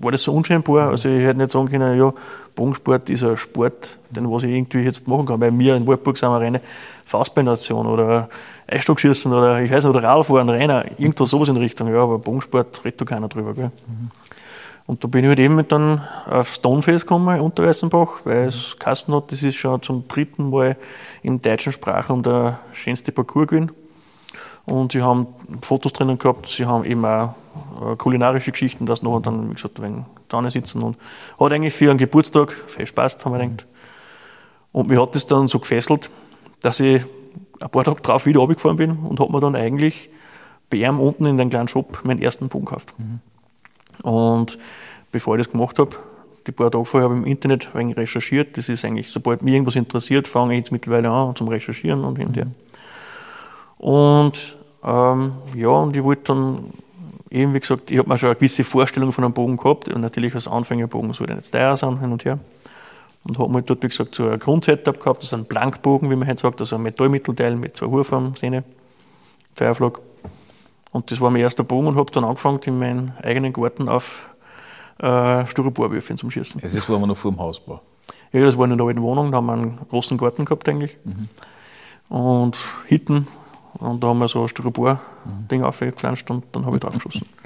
war 0.00 0.10
das 0.10 0.22
so 0.22 0.32
unscheinbar. 0.32 0.88
Also 0.88 1.10
ich 1.10 1.22
hätte 1.22 1.38
nicht 1.38 1.52
sagen 1.52 1.68
können, 1.68 1.98
ja, 1.98 2.10
Bogensport 2.54 3.10
ist 3.10 3.22
ein 3.22 3.36
Sport, 3.36 3.98
den 4.08 4.30
was 4.30 4.44
ich 4.44 4.50
irgendwie 4.52 4.78
jetzt 4.78 5.06
machen 5.06 5.26
kann. 5.26 5.38
Weil 5.38 5.56
wir 5.58 5.76
in 5.76 5.86
Wartburg 5.86 6.16
sind 6.16 6.30
wir 6.30 6.36
eine 6.36 6.44
reine 6.46 6.60
Faustballnation 7.04 7.86
oder 7.86 8.30
Eisstockschießen 8.66 9.30
oder 9.30 9.60
ich 9.60 9.70
weiß 9.70 9.84
nicht, 9.84 9.94
oder 9.94 10.02
Radfahren, 10.02 10.48
Reiner, 10.48 10.86
irgendwas 10.98 11.28
sowas 11.28 11.48
in 11.50 11.58
Richtung. 11.58 11.88
Ja, 11.92 12.02
aber 12.02 12.18
Bogensport 12.18 12.82
redet 12.82 13.02
da 13.02 13.04
keiner 13.04 13.28
drüber. 13.28 13.52
Gell? 13.52 13.70
Und 14.86 15.04
da 15.04 15.08
bin 15.08 15.22
ich 15.22 15.28
halt 15.28 15.38
eben 15.38 15.68
dann 15.68 16.00
auf 16.30 16.48
Stonefest 16.48 17.04
gekommen, 17.04 17.40
unter 17.40 17.62
Weißenbach, 17.66 18.20
weil 18.24 18.46
es 18.46 18.76
geheißen 18.78 19.14
hat, 19.14 19.30
das 19.30 19.42
ist 19.42 19.56
schon 19.56 19.82
zum 19.82 20.08
dritten 20.08 20.48
Mal 20.48 20.76
im 21.22 21.42
deutschen 21.42 21.72
Sprachraum 21.72 22.22
der 22.22 22.58
schönste 22.72 23.12
Parcours 23.12 23.48
gewesen. 23.48 23.70
Und 24.66 24.92
sie 24.92 25.02
haben 25.02 25.28
Fotos 25.62 25.92
drinnen 25.92 26.18
gehabt, 26.18 26.46
sie 26.46 26.66
haben 26.66 26.84
eben 26.84 27.04
auch 27.04 27.34
äh, 27.80 27.96
kulinarische 27.96 28.50
Geschichten, 28.50 28.84
dass 28.84 29.02
noch 29.02 29.20
dann, 29.20 29.50
wie 29.50 29.54
gesagt, 29.54 29.80
wenn 29.80 30.04
da 30.28 30.50
sitzen 30.50 30.82
und 30.82 30.96
hat 31.38 31.52
eigentlich 31.52 31.72
für 31.72 31.88
einen 31.88 31.98
Geburtstag 31.98 32.52
viel 32.66 32.86
Spaß, 32.86 33.24
haben 33.24 33.32
wir 33.32 33.38
gedacht. 33.38 33.66
Und 34.72 34.88
mir 34.88 35.00
hat 35.00 35.14
das 35.14 35.26
dann 35.26 35.48
so 35.48 35.60
gefesselt, 35.60 36.10
dass 36.60 36.80
ich 36.80 37.04
ein 37.60 37.70
paar 37.70 37.84
Tage 37.84 38.02
drauf 38.02 38.26
wieder 38.26 38.40
runtergefahren 38.40 38.76
bin 38.76 38.90
und 38.90 39.20
habe 39.20 39.32
mir 39.32 39.40
dann 39.40 39.54
eigentlich 39.54 40.10
bei 40.68 40.78
ihm 40.78 40.98
unten 40.98 41.26
in 41.26 41.38
den 41.38 41.48
kleinen 41.48 41.68
Shop 41.68 42.00
meinen 42.04 42.20
ersten 42.20 42.48
Bogen 42.48 42.66
gekauft. 42.66 42.92
Und 44.02 44.58
bevor 45.12 45.36
ich 45.36 45.46
das 45.46 45.52
gemacht 45.52 45.78
habe, 45.78 45.96
die 46.46 46.52
paar 46.52 46.70
Tage 46.70 46.84
vorher 46.84 47.08
habe 47.08 47.18
ich 47.18 47.24
im 47.24 47.26
Internet 47.26 47.68
ein 47.72 47.80
wenig 47.80 47.96
recherchiert. 47.96 48.56
Das 48.56 48.68
ist 48.68 48.84
eigentlich, 48.84 49.10
sobald 49.10 49.42
mich 49.42 49.54
irgendwas 49.54 49.76
interessiert, 49.76 50.28
fange 50.28 50.54
ich 50.54 50.58
jetzt 50.58 50.72
mittlerweile 50.72 51.10
an 51.10 51.34
zum 51.34 51.48
Recherchieren 51.48 52.04
und 52.04 52.16
hin 52.18 52.28
und 52.28 52.36
her. 52.36 52.46
Und 53.78 54.56
ähm, 54.84 55.32
ja, 55.54 55.68
und 55.68 55.96
ich 55.96 56.02
wollte 56.02 56.34
dann 56.34 56.72
eben, 57.30 57.54
wie 57.54 57.60
gesagt, 57.60 57.90
ich 57.90 57.98
habe 57.98 58.08
mir 58.08 58.18
schon 58.18 58.28
eine 58.28 58.36
gewisse 58.36 58.64
Vorstellung 58.64 59.12
von 59.12 59.24
einem 59.24 59.34
Bogen 59.34 59.56
gehabt 59.56 59.88
und 59.88 60.00
natürlich 60.00 60.34
als 60.34 60.48
Anfängerbogen 60.48 61.12
soll 61.12 61.26
der 61.26 61.36
nicht 61.36 61.52
teuer 61.52 61.76
sein, 61.76 62.00
hin 62.00 62.12
und 62.12 62.24
her. 62.24 62.38
Und 63.24 63.38
habe 63.38 63.52
mir 63.52 63.62
dort, 63.62 63.82
wie 63.82 63.88
gesagt, 63.88 64.14
so 64.14 64.28
ein 64.28 64.38
Grundsetup 64.38 65.00
gehabt, 65.00 65.18
das 65.18 65.30
ist 65.30 65.34
ein 65.34 65.46
Blankbogen, 65.46 66.10
wie 66.10 66.16
man 66.16 66.28
heute 66.28 66.40
sagt, 66.40 66.60
also 66.60 66.76
ein 66.76 66.82
Metallmittelteil 66.82 67.56
mit 67.56 67.76
zwei 67.76 67.86
Hurfarben, 67.86 68.36
Sehne. 68.36 68.62
Und 70.92 71.10
das 71.10 71.20
war 71.20 71.30
mein 71.30 71.42
erster 71.42 71.64
Bogen 71.64 71.88
und 71.88 71.96
habe 71.96 72.10
dann 72.12 72.24
angefangen, 72.24 72.60
in 72.64 72.78
meinem 72.78 73.12
eigenen 73.22 73.52
Garten 73.52 73.88
auf 73.88 74.30
äh, 74.98 75.44
Styroporwürfeln 75.46 76.16
zum 76.16 76.30
Schießen. 76.30 76.60
Es 76.64 76.74
ist, 76.74 76.88
war 76.88 76.98
wir 77.00 77.06
noch 77.06 77.16
vor 77.16 77.32
dem 77.32 77.40
Hausbau. 77.40 77.82
Ja, 78.32 78.44
das 78.44 78.56
war 78.56 78.70
in 78.70 78.76
der 78.76 78.86
alten 78.86 79.02
Wohnung, 79.02 79.30
da 79.32 79.38
haben 79.38 79.46
wir 79.46 79.52
einen 79.54 79.78
großen 79.90 80.16
Garten 80.18 80.44
gehabt 80.44 80.68
eigentlich. 80.68 80.96
Und 82.08 82.58
Hitten. 82.86 83.26
Und 83.78 84.02
da 84.02 84.08
haben 84.08 84.18
wir 84.18 84.28
so 84.28 84.42
ein 84.42 84.48
Styropor-Ding 84.48 85.62
aufgepflanzt 85.62 86.30
und 86.30 86.44
dann 86.52 86.66
habe 86.66 86.76
ich 86.76 86.80
drauf 86.80 86.94
geschossen. 86.94 87.26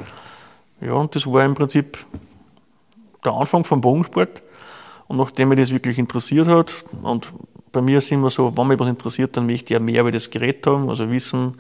Ja, 0.83 0.95
und 0.95 1.15
das 1.15 1.27
war 1.27 1.45
im 1.45 1.55
Prinzip 1.55 1.99
der 3.23 3.35
Anfang 3.35 3.65
vom 3.65 3.83
Bogensport. 3.83 4.43
Und 5.09 5.19
nachdem 5.19 5.51
mich 5.51 5.59
das 5.59 5.71
wirklich 5.73 5.99
interessiert 5.99 6.49
hat, 6.49 6.73
und 7.03 7.31
bei 7.73 7.81
mir 7.81 7.99
ist 7.99 8.11
immer 8.11 8.31
so, 8.31 8.57
wenn 8.57 8.67
mich 8.67 8.79
was 8.79 8.89
interessiert, 8.89 9.37
dann 9.37 9.47
möchte 9.47 9.65
ich 9.65 9.71
ja 9.71 9.79
mehr 9.79 10.01
über 10.01 10.11
das 10.11 10.31
Gerät 10.31 10.67
haben, 10.67 10.89
also 10.89 11.11
wissen, 11.11 11.57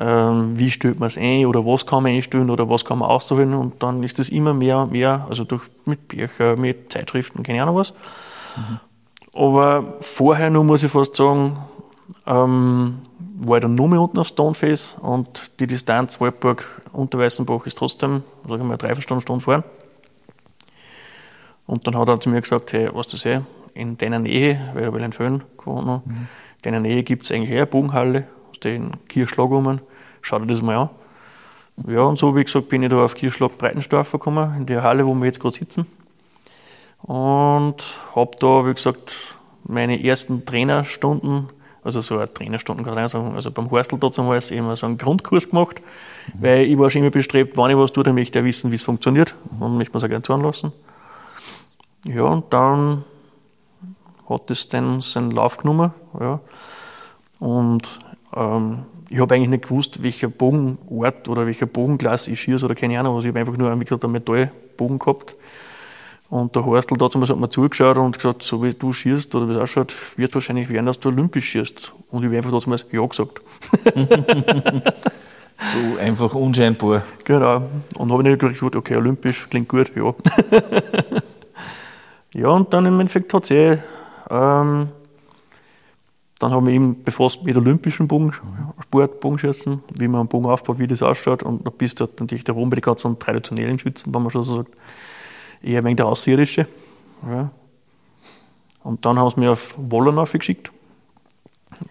ähm, 0.00 0.58
wie 0.58 0.70
stellt 0.70 0.98
man 0.98 1.08
es 1.08 1.16
ein 1.16 1.46
oder 1.46 1.64
was 1.64 1.86
kann 1.86 2.02
man 2.02 2.12
einstellen 2.12 2.50
oder 2.50 2.68
was 2.68 2.84
kann 2.84 2.98
man 2.98 3.08
ausholen. 3.08 3.54
Und 3.54 3.82
dann 3.82 4.02
ist 4.02 4.18
das 4.18 4.28
immer 4.30 4.54
mehr 4.54 4.78
und 4.78 4.92
mehr, 4.92 5.26
also 5.28 5.44
durch, 5.44 5.62
mit 5.84 6.08
Büchern, 6.08 6.60
mit 6.60 6.92
Zeitschriften, 6.92 7.42
keine 7.42 7.62
Ahnung 7.62 7.76
was. 7.76 7.92
Aber 9.32 9.94
vorher 10.00 10.50
nur 10.50 10.64
muss 10.64 10.82
ich 10.82 10.90
fast 10.90 11.14
sagen, 11.14 11.58
ähm, 12.26 12.98
war 13.38 13.60
dann 13.60 13.74
nur 13.74 13.88
mehr 13.88 14.00
unten 14.00 14.18
auf 14.18 14.28
Stoneface 14.28 14.96
und 15.00 15.52
die 15.60 15.66
Distanz 15.66 16.20
Waldburg 16.20 16.64
unter 16.92 17.18
Weißenbach 17.18 17.66
ist 17.66 17.78
trotzdem, 17.78 18.22
sag 18.46 18.58
ich 18.58 18.64
mal, 18.64 18.76
drei 18.76 18.94
Stunden 19.00 19.22
Stunden 19.22 19.40
fahren. 19.40 19.64
Und 21.66 21.86
dann 21.86 21.96
hat 21.96 22.08
er 22.08 22.18
zu 22.18 22.30
mir 22.30 22.40
gesagt, 22.40 22.72
hey, 22.72 22.88
was 22.92 23.08
du 23.08 23.16
sehen, 23.16 23.46
in 23.74 23.98
deiner 23.98 24.18
Nähe, 24.18 24.70
weil 24.72 24.82
ich 24.82 24.86
habe 24.86 25.00
in 25.00 25.12
Föhn 25.12 25.42
gewohnt, 25.58 25.86
noch, 25.86 26.02
in 26.06 26.28
deiner 26.62 26.80
Nähe 26.80 27.02
gibt 27.02 27.24
es 27.24 27.32
eigentlich 27.32 27.50
eh 27.50 27.58
eine 27.58 27.66
Bogenhalle, 27.66 28.26
aus 28.50 28.60
den 28.60 28.96
Kirchschlag 29.06 29.50
rum, 29.50 29.80
schau 30.22 30.38
dir 30.38 30.46
das 30.46 30.62
mal 30.62 30.76
an. 30.76 30.90
Ja, 31.86 32.00
und 32.00 32.18
so 32.18 32.34
wie 32.34 32.42
gesagt 32.42 32.68
bin 32.68 32.82
ich 32.82 32.90
da 32.90 33.04
auf 33.04 33.14
Kirchschlag 33.14 33.56
Breitensdorf 33.56 34.10
gekommen, 34.10 34.52
in 34.56 34.66
der 34.66 34.82
Halle, 34.82 35.06
wo 35.06 35.14
wir 35.14 35.26
jetzt 35.26 35.40
gerade 35.40 35.56
sitzen. 35.56 35.86
Und 37.02 37.84
habe 38.16 38.30
da, 38.40 38.66
wie 38.66 38.74
gesagt, 38.74 39.36
meine 39.64 40.02
ersten 40.02 40.44
Trainerstunden, 40.44 41.50
also 41.84 42.00
so 42.00 42.16
eine 42.16 42.32
Trainerstunden 42.32 42.84
kann 42.84 43.04
ich 43.04 43.10
sagen, 43.10 43.34
also 43.34 43.50
beim 43.50 43.70
Horstl 43.70 43.98
damals 43.98 44.50
eben 44.50 44.74
so 44.76 44.86
einen 44.86 44.98
Grundkurs 44.98 45.50
gemacht, 45.50 45.82
weil 46.34 46.62
ich 46.62 46.78
war 46.78 46.90
schon 46.90 47.02
immer 47.02 47.10
bestrebt, 47.10 47.56
wenn 47.56 47.70
ich 47.70 47.76
was 47.76 47.92
tue, 47.92 48.04
dann 48.04 48.14
möchte 48.14 48.38
ich 48.38 48.44
wissen, 48.44 48.70
wie 48.70 48.76
es 48.76 48.82
funktioniert 48.82 49.34
und 49.58 49.78
möchte 49.78 49.92
mir 49.92 49.98
es 49.98 50.04
auch 50.04 50.08
gerne 50.08 50.22
zuhören 50.22 50.44
lassen. 50.44 50.72
Ja, 52.04 52.24
und 52.24 52.52
dann 52.52 53.04
hat 54.28 54.50
das 54.50 54.68
dann 54.68 55.00
seinen 55.00 55.30
Lauf 55.30 55.58
genommen. 55.58 55.92
Ja. 56.20 56.40
Und 57.40 57.98
ähm, 58.34 58.84
ich 59.08 59.18
habe 59.20 59.34
eigentlich 59.34 59.48
nicht 59.48 59.68
gewusst, 59.68 60.02
welcher 60.02 60.28
Bogenort 60.28 61.28
oder 61.28 61.46
welcher 61.46 61.66
Bogenglas 61.66 62.28
ich 62.28 62.40
schieße 62.40 62.64
oder 62.64 62.74
keine 62.74 62.98
Ahnung 62.98 63.16
was. 63.16 63.24
Ich 63.24 63.30
habe 63.30 63.40
einfach 63.40 63.56
nur, 63.56 63.70
einen 63.70 63.78
Metallbogen 64.12 64.98
gehabt. 64.98 65.36
Und 66.30 66.54
der 66.54 66.64
Horstl 66.64 66.96
damals 66.98 67.30
hat 67.30 67.38
mir 67.38 67.48
zugeschaut 67.48 67.96
und 67.96 68.16
gesagt, 68.16 68.42
so 68.42 68.62
wie 68.62 68.74
du 68.74 68.92
schießt 68.92 69.34
oder 69.34 69.48
wie 69.48 69.52
es 69.52 69.58
ausschaut, 69.58 69.94
wird 70.16 70.34
wahrscheinlich 70.34 70.68
werden, 70.68 70.84
dass 70.84 71.00
du 71.00 71.08
olympisch 71.08 71.48
schießt. 71.48 71.92
Und 72.10 72.22
ich 72.22 72.26
habe 72.26 72.36
einfach 72.36 72.60
damals 72.60 72.84
Ja 72.92 73.06
gesagt. 73.06 73.40
so 75.58 75.98
einfach 75.98 76.34
unscheinbar. 76.34 77.02
Genau. 77.24 77.62
Und 77.96 78.12
habe 78.12 78.22
nicht 78.22 78.40
gesagt, 78.40 78.76
okay, 78.76 78.96
olympisch 78.96 79.48
klingt 79.48 79.68
gut, 79.68 79.90
ja. 79.96 80.14
ja, 82.34 82.48
und 82.48 82.74
dann 82.74 82.84
im 82.84 83.00
Endeffekt 83.00 83.32
hat 83.32 83.44
es 83.44 83.50
eh, 83.50 83.78
ähm, 84.30 84.88
dann 86.40 86.52
haben 86.52 86.66
wir 86.66 86.74
eben 86.74 87.02
befasst 87.02 87.42
mit 87.42 87.56
olympischen 87.56 88.06
Bogensport, 88.06 89.20
Bogenschießen, 89.20 89.82
wie 89.94 90.08
man 90.08 90.20
einen 90.20 90.28
Bogen 90.28 90.46
aufbaut, 90.46 90.78
wie 90.78 90.86
das 90.86 91.02
ausschaut. 91.02 91.42
Und 91.42 91.66
da 91.66 91.70
bist 91.70 91.98
du 91.98 92.04
halt 92.04 92.20
natürlich 92.20 92.44
der 92.44 92.54
Rom 92.54 92.68
bei 92.68 92.76
den 92.76 92.82
ganzen 92.82 93.18
traditionellen 93.18 93.78
Schützen, 93.78 94.14
wenn 94.14 94.22
man 94.22 94.30
schon 94.30 94.42
so 94.42 94.56
sagt 94.56 94.74
eher 95.62 95.82
wegen 95.84 95.96
der 95.96 96.06
Außerirdische. 96.06 96.66
Ja. 97.26 97.50
Und 98.82 99.04
dann 99.04 99.18
haben 99.18 99.30
sie 99.30 99.40
mich 99.40 99.48
auf 99.48 99.74
Wollern 99.76 100.24
geschickt. 100.24 100.70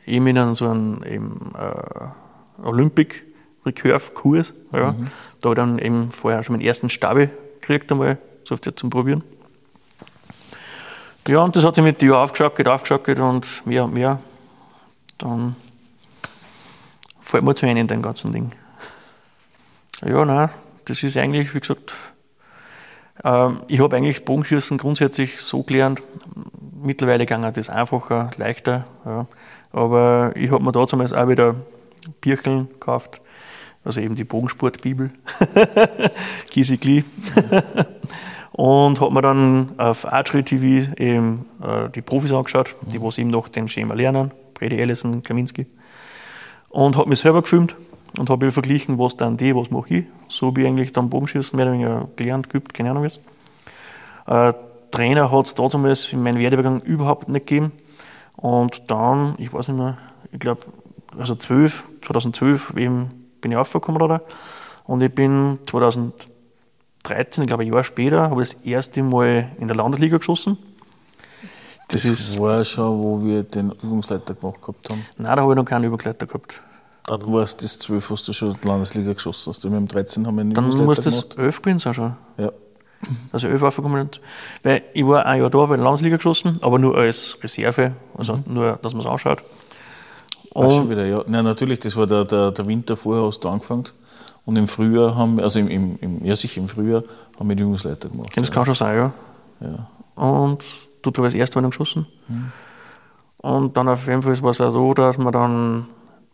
Eben 0.06 0.28
in 0.28 0.54
so 0.56 0.68
einen 0.68 1.04
eben, 1.04 1.54
äh, 1.56 2.66
Olympic 2.66 3.24
Recurve 3.66 4.12
Kurs. 4.14 4.54
Ja. 4.72 4.94
Mhm. 4.94 5.08
Da 5.42 5.50
habe 5.50 5.54
ich 5.54 5.56
dann 5.56 5.80
eben 5.80 6.12
vorher 6.12 6.44
schon 6.44 6.56
meinen 6.56 6.66
ersten 6.66 6.90
Stabe 6.90 7.30
gekriegt, 7.62 7.92
einmal 7.92 8.18
so 8.44 8.56
zum 8.56 8.90
Probieren. 8.90 9.24
Ja, 11.28 11.40
und 11.40 11.56
das 11.56 11.66
hat 11.66 11.76
sich 11.76 11.84
mit 11.84 12.02
den 12.02 12.10
Jahren 12.10 12.24
aufgeschaukelt, 12.24 12.68
aufgeschaukelt 12.70 13.20
und 13.20 13.66
mehr 13.66 13.84
und 13.84 13.94
mehr. 13.94 14.22
Dann 15.18 15.58
fällt 17.20 17.44
mir 17.44 17.54
zu 17.54 17.66
einem 17.66 17.78
in 17.78 17.88
dem 17.88 18.02
ganzen 18.02 18.32
Ding. 18.32 18.54
Ja, 20.06 20.24
nein, 20.24 20.50
das 20.86 21.04
ist 21.04 21.18
eigentlich, 21.18 21.54
wie 21.54 21.60
gesagt, 21.60 21.94
ich 23.20 23.80
habe 23.80 23.96
eigentlich 23.96 24.18
das 24.18 24.26
Bogenschießen 24.26 24.78
grundsätzlich 24.78 25.40
so 25.42 25.64
gelernt. 25.64 26.04
Mittlerweile 26.82 27.26
ging 27.26 27.42
das 27.42 27.70
einfacher, 27.70 28.32
leichter. 28.38 28.86
Ja. 29.06 29.28
Aber 29.72 30.32
ich 30.36 30.52
habe 30.52 30.64
mir 30.64 30.72
da 30.72 30.88
zumindest 30.88 31.16
auch 31.16 31.28
wieder 31.28 31.56
Bircheln 32.22 32.70
gekauft, 32.70 33.22
also 33.84 34.02
eben 34.02 34.16
die 34.16 34.24
Bogensportbibel, 34.24 35.12
Kisikli. 36.52 37.04
und 38.52 39.02
habe 39.02 39.14
mir 39.14 39.22
dann 39.22 39.78
auf 39.78 40.12
Archery 40.12 40.44
TV 40.44 40.94
eben 40.98 41.46
äh, 41.62 41.90
die 41.90 42.02
Profis 42.02 42.32
angeschaut, 42.32 42.76
die 42.82 43.02
was 43.02 43.18
eben 43.18 43.30
noch 43.30 43.50
den 43.50 43.68
Schema 43.68 43.94
lernen, 43.94 44.32
Brady 44.54 44.82
Allison, 44.82 45.24
Kaminski. 45.24 45.68
Und 46.70 46.98
habe 46.98 47.10
mich 47.10 47.20
selber 47.20 47.42
gefilmt 47.42 47.76
und 48.18 48.30
habe 48.30 48.52
verglichen, 48.52 48.98
was 48.98 49.16
dann 49.18 49.38
die, 49.38 49.56
was 49.56 49.72
mache 49.72 49.96
ich. 49.96 50.06
So 50.28 50.48
habe 50.48 50.62
ich 50.62 50.68
eigentlich 50.68 50.94
dann 50.94 51.10
Bogenschießen 51.10 51.56
mehr 51.56 51.68
oder 51.68 51.74
weniger 51.74 52.08
gelernt, 52.16 52.50
geübt, 52.50 52.74
keine 52.74 52.92
Ahnung 52.92 53.06
was. 53.06 53.20
Äh, 54.28 54.54
Trainer 54.92 55.32
hat 55.32 55.46
es 55.46 55.54
damals 55.54 56.12
in 56.12 56.24
meinem 56.24 56.40
Werdegang 56.40 56.82
überhaupt 56.82 57.30
nicht 57.30 57.48
gegeben. 57.48 57.72
Und 58.36 58.90
dann, 58.90 59.36
ich 59.38 59.54
weiß 59.54 59.68
nicht 59.70 59.78
mehr, 59.78 59.98
ich 60.32 60.40
glaube, 60.40 60.62
also 61.18 61.36
12, 61.36 61.84
2012 62.06 62.74
eben 62.78 63.10
bin 63.42 63.52
ich 63.52 63.58
aufgekommen 63.58 64.02
oder? 64.02 64.22
Und 64.86 65.02
ich 65.02 65.14
bin 65.14 65.60
2013, 65.66 67.44
ich 67.44 67.48
glaube 67.48 67.64
ein 67.64 67.74
Jahr 67.74 67.84
später, 67.84 68.30
habe 68.30 68.42
ich 68.42 68.50
das 68.50 68.62
erste 68.62 69.04
Mal 69.04 69.52
in 69.60 69.68
der 69.68 69.76
Landesliga 69.76 70.18
geschossen. 70.18 70.58
Das, 71.90 72.04
das 72.04 72.38
war 72.40 72.64
schon, 72.66 73.02
wo 73.02 73.24
wir 73.24 73.44
den 73.44 73.72
Übungsleiter 73.72 74.34
gemacht 74.34 74.62
gehabt 74.62 74.90
haben. 74.90 75.06
Nein, 75.18 75.36
da 75.36 75.42
habe 75.42 75.54
ich 75.54 75.58
noch 75.58 75.66
keinen 75.66 75.86
Übungsleiter 75.86 76.26
gehabt. 76.26 76.62
Dann 77.08 77.32
war 77.32 77.42
es 77.42 77.56
das 77.56 77.80
12, 77.80 78.12
was 78.12 78.24
du 78.24 78.34
schon 78.34 78.50
in 78.50 78.58
der 78.62 78.72
Landesliga 78.72 79.14
geschossen 79.14 79.50
hast. 79.50 79.64
Wir 79.64 79.72
haben 79.72 79.88
13 79.88 80.28
haben 80.28 80.36
wir 80.36 80.54
Dann 80.54 80.86
muss 80.86 81.00
das 81.00 81.38
11 81.38 81.62
gewesen 81.62 81.80
sein 81.80 81.94
schon. 81.94 82.16
Ja. 82.38 82.52
Also 83.32 83.48
11 83.48 83.64
aufgekommen. 83.64 84.10
Weil 84.62 84.84
ich 84.94 85.06
war 85.06 85.26
ein 85.26 85.40
Jahr 85.40 85.50
da 85.50 85.66
bei 85.66 85.78
der 85.78 85.86
Landesliga 85.86 86.18
geschossen, 86.18 86.60
aber 86.62 86.80
nur 86.80 86.98
als 86.98 87.38
Reserve, 87.42 87.94
also 88.18 88.36
mhm. 88.36 88.44
nur, 88.48 88.80
dass 88.82 88.94
man 88.94 89.02
es 89.02 89.08
anschaut. 89.08 89.42
Und 90.50 90.74
schon 90.74 90.90
wieder, 90.90 91.06
ja. 91.06 91.24
Nein, 91.28 91.46
natürlich, 91.46 91.80
das 91.80 91.96
war 91.96 92.08
der, 92.08 92.26
der, 92.26 92.52
der 92.52 92.68
Winter 92.68 92.98
vorher, 92.98 93.26
hast 93.26 93.40
du 93.42 93.50
angefangen. 93.50 93.86
Und 94.46 94.58
im 94.58 94.68
Frühjahr 94.68 95.16
haben 95.16 95.38
wir, 95.38 95.44
also 95.44 95.60
im, 95.62 95.70
im, 95.70 96.00
im, 96.02 96.26
ja, 96.26 96.36
sicher 96.36 96.60
im 96.60 96.68
Frühjahr 96.68 97.04
haben 97.40 97.48
wir 97.48 97.56
die 97.56 97.64
Übungsleiter 97.64 98.10
gemacht. 98.10 98.32
Das 98.36 98.50
ja. 98.50 98.54
kann 98.54 98.66
schon 98.66 98.76
sein, 98.76 98.98
ja. 98.98 99.14
ja. 99.62 100.22
Und 100.22 100.62
du 101.04 101.12
hast 101.12 101.32
das 101.32 101.34
erste 101.36 101.62
Mal 101.62 101.70
geschossen. 101.70 102.06
Mhm. 102.28 102.52
Und 103.38 103.78
dann 103.78 103.88
auf 103.88 104.08
jeden 104.08 104.22
Fall 104.24 104.42
war 104.42 104.50
es 104.52 104.60
auch 104.60 104.72
so, 104.72 104.94
dass 104.94 105.18
wir 105.18 105.32
dann 105.32 105.88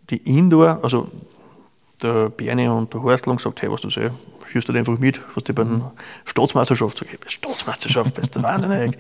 die 0.10 0.18
Indoor, 0.18 0.80
also 0.84 1.10
der 2.02 2.30
Bernie 2.30 2.68
und 2.68 2.94
der 2.94 3.02
Horstl 3.02 3.30
haben 3.30 3.38
gesagt, 3.38 3.62
hey, 3.62 3.72
was 3.72 3.82
du 3.82 3.90
so, 3.90 4.02
schießt 4.52 4.68
du 4.68 4.74
einfach 4.74 4.98
mit, 5.00 5.22
was 5.36 5.44
die 5.44 5.54
bei 5.54 5.64
der 5.64 5.92
Staatsmeisterschaft, 6.26 6.98
sag 6.98 7.08
ich, 7.14 7.32
Staatsmeisterschaft, 7.32 8.14
bist 8.14 8.36
du 8.36 8.44
wahnsinnig. 8.44 8.98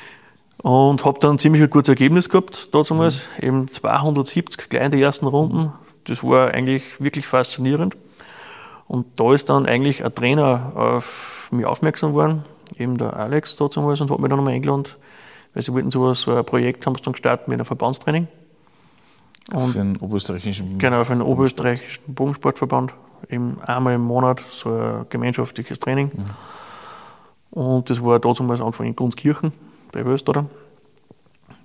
und 0.62 1.04
habe 1.04 1.18
dann 1.20 1.38
ziemlich 1.38 1.62
ein 1.62 1.70
gutes 1.70 1.88
Ergebnis 1.88 2.28
gehabt, 2.28 2.74
damals, 2.74 3.22
mhm. 3.40 3.46
eben 3.46 3.68
270 3.68 4.68
gleich 4.68 4.84
in 4.84 4.90
den 4.92 5.00
ersten 5.00 5.26
Runden. 5.26 5.72
Das 6.04 6.22
war 6.22 6.52
eigentlich 6.52 7.00
wirklich 7.00 7.26
faszinierend. 7.26 7.96
Und 8.86 9.06
da 9.16 9.34
ist 9.34 9.50
dann 9.50 9.66
eigentlich 9.66 10.04
ein 10.04 10.14
Trainer 10.14 10.72
auf 10.76 11.48
mich 11.50 11.66
aufmerksam 11.66 12.12
geworden, 12.12 12.44
eben 12.78 12.98
der 12.98 13.16
Alex 13.16 13.56
damals, 13.56 14.00
und 14.00 14.10
hat 14.10 14.18
mich 14.18 14.28
dann 14.28 14.38
nochmal 14.38 14.54
eingeladen, 14.54 14.84
weil 15.54 15.62
sie 15.62 15.72
wollten 15.72 15.90
sowas, 15.90 16.20
so 16.20 16.34
ein 16.34 16.44
Projekt 16.44 16.86
haben 16.86 16.94
sie 16.94 17.02
dann 17.02 17.12
gestartet 17.12 17.48
mit 17.48 17.56
einem 17.56 17.64
Verbandstraining. 17.64 18.28
Und 19.52 19.66
für 19.66 19.78
den 19.78 19.96
oberösterreichischen 19.98 20.78
Genau, 20.78 21.04
für 21.04 21.14
den 21.14 21.22
oberösterreichischen 21.22 22.14
Bogensportverband. 22.14 22.94
Eben 23.28 23.60
einmal 23.62 23.94
im 23.94 24.02
Monat 24.02 24.40
so 24.40 24.70
ein 24.70 25.06
gemeinschaftliches 25.08 25.78
Training. 25.78 26.10
Mhm. 26.14 27.60
Und 27.62 27.90
das 27.90 28.02
war 28.02 28.18
damals 28.18 28.60
Anfang 28.60 28.86
in 28.86 28.96
Gunskirchen 28.96 29.52
bei 29.92 30.04
Wöster. 30.04 30.46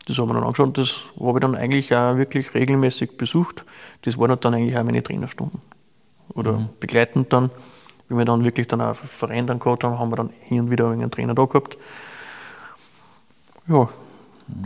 Das 0.07 0.17
haben 0.17 0.29
wir 0.29 0.33
dann 0.35 0.43
angeschaut. 0.43 0.77
Das 0.77 1.11
habe 1.19 1.37
ich 1.37 1.41
dann 1.41 1.55
eigentlich 1.55 1.93
auch 1.93 2.15
wirklich 2.17 2.53
regelmäßig 2.53 3.17
besucht. 3.17 3.65
Das 4.03 4.17
waren 4.17 4.39
dann 4.39 4.53
eigentlich 4.53 4.77
auch 4.77 4.83
meine 4.83 5.03
Trainerstunden. 5.03 5.61
Oder 6.33 6.53
mhm. 6.53 6.69
begleitend 6.79 7.33
dann. 7.33 7.49
Wenn 8.07 8.17
wir 8.17 8.25
dann 8.25 8.43
wirklich 8.43 8.67
dann 8.67 8.81
auch 8.81 8.95
Verein 8.95 9.47
dann 9.47 9.59
gehabt 9.59 9.83
haben, 9.83 9.99
haben 9.99 10.11
wir 10.11 10.17
dann 10.17 10.31
hin 10.41 10.61
und 10.61 10.71
wieder 10.71 10.89
einen 10.89 11.11
Trainer 11.11 11.33
da 11.33 11.45
gehabt. 11.45 11.77
Ja, 13.67 13.89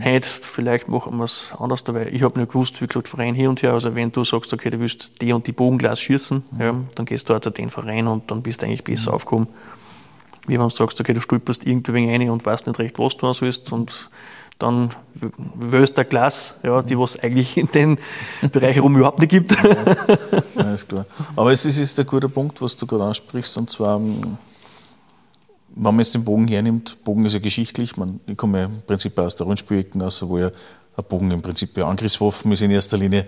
Heute 0.02 0.26
vielleicht 0.26 0.88
machen 0.88 1.16
wir 1.16 1.24
es 1.24 1.54
anders 1.58 1.84
dabei. 1.84 2.08
Ich 2.10 2.22
habe 2.22 2.38
nicht 2.40 2.52
gewusst, 2.52 2.80
wie 2.80 2.86
gesagt, 2.86 3.08
Verein 3.08 3.34
hier 3.34 3.48
und 3.48 3.62
her. 3.62 3.72
Also 3.72 3.94
wenn 3.94 4.12
du 4.12 4.24
sagst, 4.24 4.52
okay, 4.52 4.70
du 4.70 4.80
willst 4.80 5.20
die 5.20 5.32
und 5.32 5.46
die 5.46 5.52
Bogenglas 5.52 6.00
schießen, 6.00 6.44
mhm. 6.50 6.60
ja, 6.60 6.74
dann 6.94 7.06
gehst 7.06 7.28
du 7.28 7.32
halt 7.32 7.44
zu 7.44 7.50
den 7.50 7.70
Verein 7.70 8.06
und 8.06 8.30
dann 8.30 8.42
bist 8.42 8.62
du 8.62 8.66
eigentlich 8.66 8.84
besser 8.84 9.10
mhm. 9.10 9.14
aufgehoben. 9.16 9.48
Wie 10.46 10.54
wenn 10.54 10.68
du 10.68 10.70
sagst, 10.70 11.00
okay, 11.00 11.12
du 11.12 11.20
stolperst 11.20 11.66
irgendwie 11.66 11.92
wegen 11.92 12.10
rein 12.10 12.30
und 12.30 12.46
weißt 12.46 12.66
nicht 12.66 12.78
recht, 12.78 12.98
was 12.98 13.16
du 13.16 13.32
sollst 13.32 13.72
und 13.72 14.08
dann 14.58 14.90
du 15.20 15.30
ein 15.76 16.08
Glas, 16.08 16.58
ja, 16.62 16.82
die 16.82 16.98
was 16.98 17.18
eigentlich 17.18 17.56
in 17.56 17.68
den 17.72 17.98
Bereich 18.52 18.76
herum 18.76 18.96
überhaupt 18.96 19.18
nicht 19.18 19.30
gibt. 19.30 19.52
Ja, 19.52 19.96
alles 20.56 20.88
klar. 20.88 21.04
Aber 21.34 21.52
es 21.52 21.64
ist, 21.66 21.78
ist 21.78 21.98
ein 22.00 22.06
guter 22.06 22.28
Punkt, 22.28 22.62
was 22.62 22.76
du 22.76 22.86
gerade 22.86 23.04
ansprichst, 23.04 23.58
und 23.58 23.68
zwar 23.68 24.00
wenn 25.76 25.94
man 25.94 25.98
jetzt 25.98 26.14
den 26.14 26.24
Bogen 26.24 26.48
hernimmt, 26.48 26.96
Bogen 27.04 27.24
ist 27.26 27.34
ja 27.34 27.38
geschichtlich, 27.38 27.96
man, 27.98 28.18
ich 28.26 28.36
komme 28.36 28.60
ja 28.60 28.64
im 28.64 28.82
Prinzip 28.86 29.18
aus 29.18 29.36
der 29.36 29.46
Rundspielecke 29.46 30.02
aus, 30.04 30.26
wo 30.26 30.38
ja 30.38 30.48
ein 30.48 31.04
Bogen 31.04 31.30
im 31.30 31.42
Prinzip 31.42 31.76
ja 31.76 31.86
Angriffswaffen 31.86 32.50
ist 32.52 32.62
in 32.62 32.70
erster 32.70 32.96
Linie, 32.96 33.26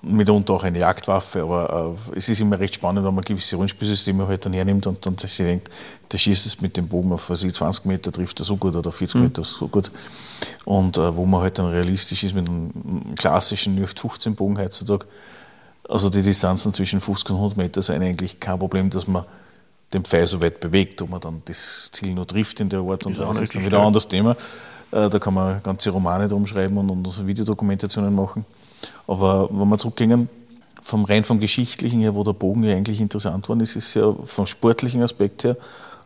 mitunter 0.00 0.54
auch 0.54 0.62
eine 0.62 0.78
Jagdwaffe, 0.78 1.42
aber 1.42 1.96
äh, 2.12 2.16
es 2.16 2.30
ist 2.30 2.40
immer 2.40 2.58
recht 2.58 2.74
spannend, 2.74 3.06
wenn 3.06 3.14
man 3.14 3.24
gewisse 3.24 3.56
Rundspielsysteme 3.56 4.26
halt 4.26 4.46
dann 4.46 4.54
hernimmt 4.54 4.86
und 4.86 5.04
dann 5.04 5.18
sich 5.18 5.36
denkt, 5.36 5.70
der 6.10 6.18
schießt 6.18 6.46
es 6.46 6.60
mit 6.62 6.78
dem 6.78 6.88
Bogen 6.88 7.12
auf 7.12 7.28
was 7.28 7.40
20 7.40 7.84
Meter, 7.84 8.10
trifft 8.10 8.40
er 8.40 8.44
so 8.44 8.56
gut 8.56 8.74
oder 8.74 8.90
40 8.90 9.14
mhm. 9.14 9.22
Meter 9.26 9.44
so 9.44 9.68
gut. 9.68 9.90
Und 10.64 10.96
äh, 10.96 11.14
wo 11.14 11.26
man 11.26 11.42
halt 11.42 11.58
dann 11.58 11.66
realistisch 11.66 12.24
ist 12.24 12.34
mit 12.34 12.48
einem 12.48 13.14
klassischen 13.16 13.86
15 13.86 14.34
Bogen 14.34 14.58
heutzutage, 14.58 15.06
also 15.88 16.08
die 16.08 16.22
Distanzen 16.22 16.72
zwischen 16.72 17.00
50 17.02 17.30
und 17.30 17.36
100 17.36 17.58
Meter 17.58 17.82
sind 17.82 18.02
eigentlich 18.02 18.40
kein 18.40 18.58
Problem, 18.58 18.88
dass 18.88 19.06
man 19.06 19.24
den 19.94 20.04
Pfeil 20.04 20.26
so 20.26 20.40
weit 20.40 20.60
bewegt, 20.60 21.00
ob 21.02 21.10
man 21.10 21.20
dann 21.20 21.42
das 21.44 21.90
Ziel 21.92 22.12
nur 22.12 22.26
trifft 22.26 22.60
in 22.60 22.68
der 22.68 22.80
Art 22.80 23.06
und 23.06 23.18
Weise, 23.18 23.42
ist 23.42 23.54
dann 23.54 23.64
wieder 23.64 23.78
ein 23.78 23.86
anderes 23.86 24.08
Thema. 24.08 24.36
Äh, 24.90 25.08
da 25.08 25.18
kann 25.18 25.34
man 25.34 25.62
ganze 25.62 25.90
Romane 25.90 26.28
drum 26.28 26.46
schreiben 26.46 26.76
und, 26.76 26.90
und 26.90 27.26
Videodokumentationen 27.26 28.14
machen. 28.14 28.44
Aber 29.06 29.48
wenn 29.50 29.68
wir 29.68 29.78
zurückgehen, 29.78 30.28
vom 30.82 31.04
rein 31.04 31.24
vom 31.24 31.40
Geschichtlichen 31.40 32.00
her, 32.00 32.14
wo 32.14 32.22
der 32.22 32.34
Bogen 32.34 32.62
ja 32.64 32.76
eigentlich 32.76 33.00
interessant 33.00 33.48
war, 33.48 33.58
ist 33.60 33.74
es 33.74 33.94
ja 33.94 34.14
vom 34.24 34.46
sportlichen 34.46 35.02
Aspekt 35.02 35.44
her, 35.44 35.56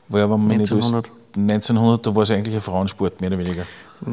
war 0.08 0.20
ja, 0.20 0.30
wenn 0.30 0.40
man 0.40 0.52
1900. 0.52 1.06
Nicht 1.36 1.54
1900, 1.54 2.06
da 2.06 2.14
war 2.14 2.22
es 2.22 2.30
eigentlich 2.30 2.54
ein 2.54 2.60
Frauensport, 2.60 3.20
mehr 3.20 3.30
oder 3.30 3.38
weniger. 3.38 3.64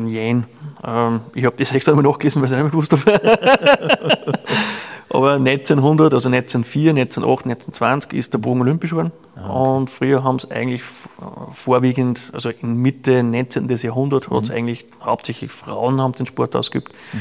Jein. 0.08 0.46
Ähm, 0.84 1.22
ich 1.34 1.46
habe 1.46 1.56
das 1.58 1.72
extra 1.72 1.94
mal 1.94 2.02
nachgelesen, 2.02 2.42
weil 2.42 2.50
ich 2.50 2.58
es 2.58 2.64
nicht 2.64 2.74
mehr 2.74 2.82
gewusst 2.82 2.92
habe. 2.92 4.38
Aber 5.10 5.34
1900, 5.34 6.14
also 6.14 6.30
1904, 6.30 6.92
1908, 6.92 7.46
1920 7.46 8.14
ist 8.14 8.34
der 8.34 8.40
Bogen 8.40 8.62
olympisch 8.62 8.90
geworden. 8.92 9.12
Ah, 9.36 9.50
okay. 9.50 9.70
Und 9.70 9.90
früher 9.90 10.24
haben 10.24 10.38
es 10.38 10.50
eigentlich 10.50 10.82
vorwiegend, 11.52 12.32
also 12.34 12.50
in 12.50 12.76
Mitte 12.78 13.24
19. 13.24 13.68
Jahrhundert, 13.68 14.30
mhm. 14.30 14.36
hat 14.36 14.44
es 14.46 14.52
eigentlich 14.52 14.86
hauptsächlich 15.04 15.52
Frauen 15.52 16.02
haben 16.02 16.14
den 16.14 16.26
Sport 16.26 16.56
ausgeübt. 16.56 16.92
Mhm. 17.14 17.20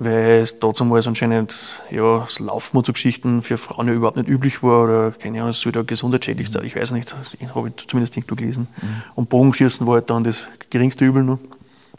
weil 0.00 0.40
es 0.40 0.60
damals 0.60 1.08
anscheinend 1.08 1.82
ja, 1.90 2.20
das 2.20 2.38
Laufen 2.38 2.76
und 2.76 2.86
so 2.86 2.92
Geschichten 2.92 3.42
für 3.42 3.58
Frauen 3.58 3.88
ja 3.88 3.94
überhaupt 3.94 4.16
nicht 4.16 4.28
üblich 4.28 4.62
war 4.62 4.84
oder 4.84 5.10
keine 5.10 5.38
Ahnung, 5.38 5.50
es 5.50 5.60
soll 5.60 5.72
da 5.72 5.82
gesundheitsschädlich 5.82 6.50
sein, 6.50 6.64
ich 6.64 6.76
weiß 6.76 6.92
nicht, 6.92 7.14
habe 7.54 7.68
ich 7.68 7.86
zumindest 7.88 8.14
nicht 8.14 8.28
gelesen. 8.28 8.68
Mhm. 8.80 8.86
Und 9.16 9.28
Bogenschießen 9.28 9.86
war 9.86 9.94
halt 9.94 10.08
dann 10.08 10.24
das 10.24 10.44
geringste 10.70 11.04
Übel 11.04 11.24
nur. 11.24 11.40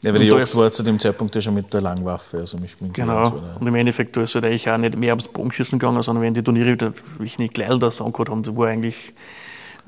Ja, 0.04 0.14
weil 0.14 0.20
die 0.22 0.28
Jagd 0.28 0.56
war 0.56 0.72
zu 0.72 0.84
dem 0.84 0.98
Zeitpunkt 0.98 1.36
ja 1.36 1.42
schon 1.42 1.54
mit 1.54 1.74
der 1.74 1.82
Langwaffe, 1.82 2.38
also 2.38 2.58
mit, 2.58 2.82
mit 2.82 2.94
Genau, 2.94 3.26
so, 3.26 3.42
und 3.60 3.68
im 3.68 3.76
Endeffekt 3.76 4.16
da 4.16 4.22
ist 4.22 4.34
halt 4.36 4.46
eigentlich 4.46 4.70
auch 4.70 4.78
nicht 4.78 4.98
mehr 4.98 5.12
ums 5.12 5.28
Bogenschießen 5.28 5.78
gegangen, 5.78 6.02
sondern 6.02 6.24
wenn 6.24 6.34
die 6.34 6.42
Turniere 6.44 6.72
wieder 6.72 6.94
nicht 7.20 7.54
Kleidel 7.54 7.80
da 7.80 7.88
angehört 7.88 8.30
haben, 8.30 8.44
das 8.44 8.56
war 8.56 8.68
eigentlich 8.68 9.14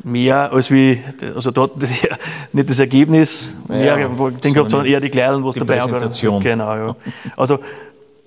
mehr 0.03 0.51
als 0.51 0.69
wie, 0.71 1.01
also 1.33 1.51
dort 1.51 1.81
das 1.81 1.91
nicht 2.51 2.69
das 2.69 2.79
Ergebnis, 2.79 3.53
mehr, 3.67 3.97
ja, 3.97 4.07
den 4.07 4.53
gehabt, 4.53 4.71
sondern 4.71 4.85
eher 4.85 4.99
die 4.99 5.09
Kleidel, 5.09 5.43
was 5.43 5.53
die 5.53 5.59
dabei 5.59 5.77
Präsentation. 5.77 6.41
Genau, 6.41 6.75
ja. 6.75 6.95
Also 7.37 7.59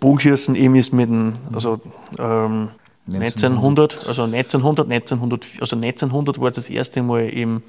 Bogenschießen 0.01 0.55
eben 0.55 0.75
ist 0.77 0.93
mit 0.93 1.09
dem, 1.09 1.35
also 1.53 1.81
ähm, 2.19 2.71
1900, 3.13 4.09
also 4.09 4.23
1900, 4.23 4.91
1900, 4.91 5.47
also 5.61 5.77
1900 5.77 6.41
war 6.41 6.49
es 6.49 6.55
das 6.55 6.71
erste 6.71 7.03
Mal 7.03 7.33
eben 7.33 7.63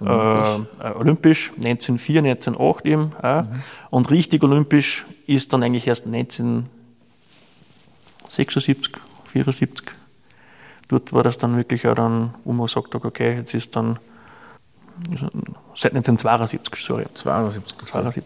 olympisch, 0.00 0.66
äh, 0.80 0.90
olympisch 0.92 1.52
1904, 1.56 2.22
1908 2.22 2.86
eben. 2.86 3.12
Auch. 3.20 3.42
Mhm. 3.42 3.62
Und 3.90 4.10
richtig 4.10 4.42
olympisch 4.42 5.04
ist 5.26 5.52
dann 5.52 5.62
eigentlich 5.62 5.86
erst 5.86 6.06
1976, 6.06 8.96
74. 9.26 9.92
Dort 10.88 11.12
war 11.12 11.22
das 11.22 11.38
dann 11.38 11.56
wirklich 11.56 11.86
auch 11.86 11.94
dann, 11.94 12.34
wo 12.44 12.52
man 12.52 12.68
sagt 12.68 12.94
hat, 12.94 13.04
okay, 13.04 13.36
jetzt 13.36 13.54
ist 13.54 13.76
dann 13.76 13.98
seit 15.74 15.92
1972, 15.92 16.74
sorry. 16.76 17.04
72. 17.12 17.76
72. 17.86 18.24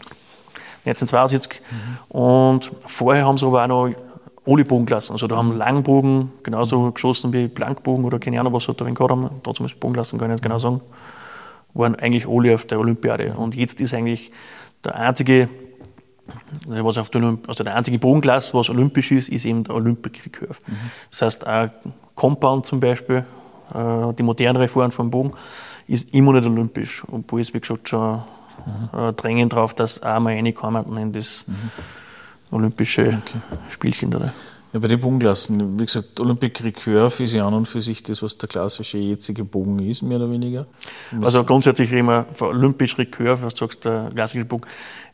1972. 0.85 1.61
Mhm. 1.61 2.17
Und 2.17 2.73
vorher 2.87 3.27
haben 3.27 3.39
sie 3.39 3.47
aber 3.47 3.65
auch 3.65 3.69
noch 3.69 3.91
ohne 4.45 4.65
Bogen 4.65 4.87
gelassen. 4.87 5.13
Also 5.13 5.27
da 5.27 5.37
haben 5.37 5.57
Langbogen 5.57 6.33
genauso 6.43 6.91
geschossen 6.91 7.33
wie 7.33 7.47
Blankbogen 7.47 8.05
oder 8.05 8.19
keine 8.19 8.41
Ahnung, 8.41 8.53
was 8.53 8.65
sie 8.65 8.75
da 8.75 8.85
gehabt 8.85 9.11
haben. 9.11 9.31
Dazu 9.43 9.63
muss 9.63 9.75
Bogen 9.75 9.95
lassen, 9.95 10.19
kann 10.19 10.31
ich 10.31 10.35
nicht 10.35 10.43
genau 10.43 10.59
sagen. 10.59 10.81
Waren 11.75 11.95
eigentlich 11.95 12.29
alle 12.29 12.55
auf 12.55 12.67
der 12.67 12.79
Olympiade. 12.79 13.35
Und 13.35 13.55
jetzt 13.55 13.81
ist 13.81 13.95
eigentlich 13.95 14.31
der 14.85 14.97
einzige, 14.97 15.49
was 16.67 16.99
auf 16.99 17.11
der, 17.11 17.39
also 17.47 17.65
der 17.65 17.77
einzige 17.77 17.99
Bogenklasse, 17.99 18.55
was 18.55 18.71
olympisch 18.71 19.13
ist, 19.13 19.29
ist 19.29 19.45
eben 19.45 19.65
der 19.65 19.75
Olympic 19.75 20.25
Recurve. 20.25 20.59
Mhm. 20.67 20.77
Das 21.11 21.23
heißt, 21.23 21.47
auch 21.47 21.69
Compound 22.15 22.67
zum 22.67 22.81
Beispiel, 22.81 23.25
äh, 23.75 24.13
die 24.15 24.23
modernere 24.23 24.69
Form 24.69 24.91
vom 24.91 25.11
Bogen, 25.11 25.33
ist 25.89 26.13
immer 26.15 26.33
nicht 26.33 26.47
olympisch. 26.47 27.03
Obwohl 27.11 27.41
es, 27.41 27.53
wie 27.55 27.61
gesagt, 27.61 27.89
schon 27.89 28.23
mhm. 28.67 28.99
äh, 28.99 29.13
drängen 29.13 29.49
drauf, 29.49 29.75
dass 29.75 30.03
auch 30.03 30.21
mal 30.21 30.35
reinkommen 30.35 30.97
in 30.97 31.13
das 31.13 31.47
mhm. 31.49 31.71
olympische 32.51 33.03
okay. 33.03 33.39
Spielchen. 33.71 34.11
Da. 34.11 34.33
Ja, 34.73 34.79
bei 34.81 34.89
den 34.89 35.01
Bogenklassen, 35.01 35.79
wie 35.79 35.85
gesagt, 35.85 36.19
Olympic 36.19 36.65
Recurve 36.65 37.23
ist 37.23 37.35
ja 37.35 37.47
an 37.47 37.53
und 37.53 37.69
für 37.69 37.83
sich 37.83 38.03
das, 38.03 38.23
was 38.23 38.39
der 38.39 38.49
klassische 38.49 38.97
jetzige 38.97 39.45
Bogen 39.45 39.79
ist, 39.81 40.03
mehr 40.03 40.17
oder 40.17 40.31
weniger. 40.31 40.67
Also 41.21 41.45
grundsätzlich 41.45 41.93
reden 41.93 42.07
wir 42.07 42.25
von 42.33 42.49
Olympisch 42.49 42.97
Recurve, 42.97 43.43
was 43.43 43.55
du 43.55 43.67
sagst, 43.67 43.85
der 43.85 44.11
klassische 44.15 44.47
Bogen. 44.47 44.65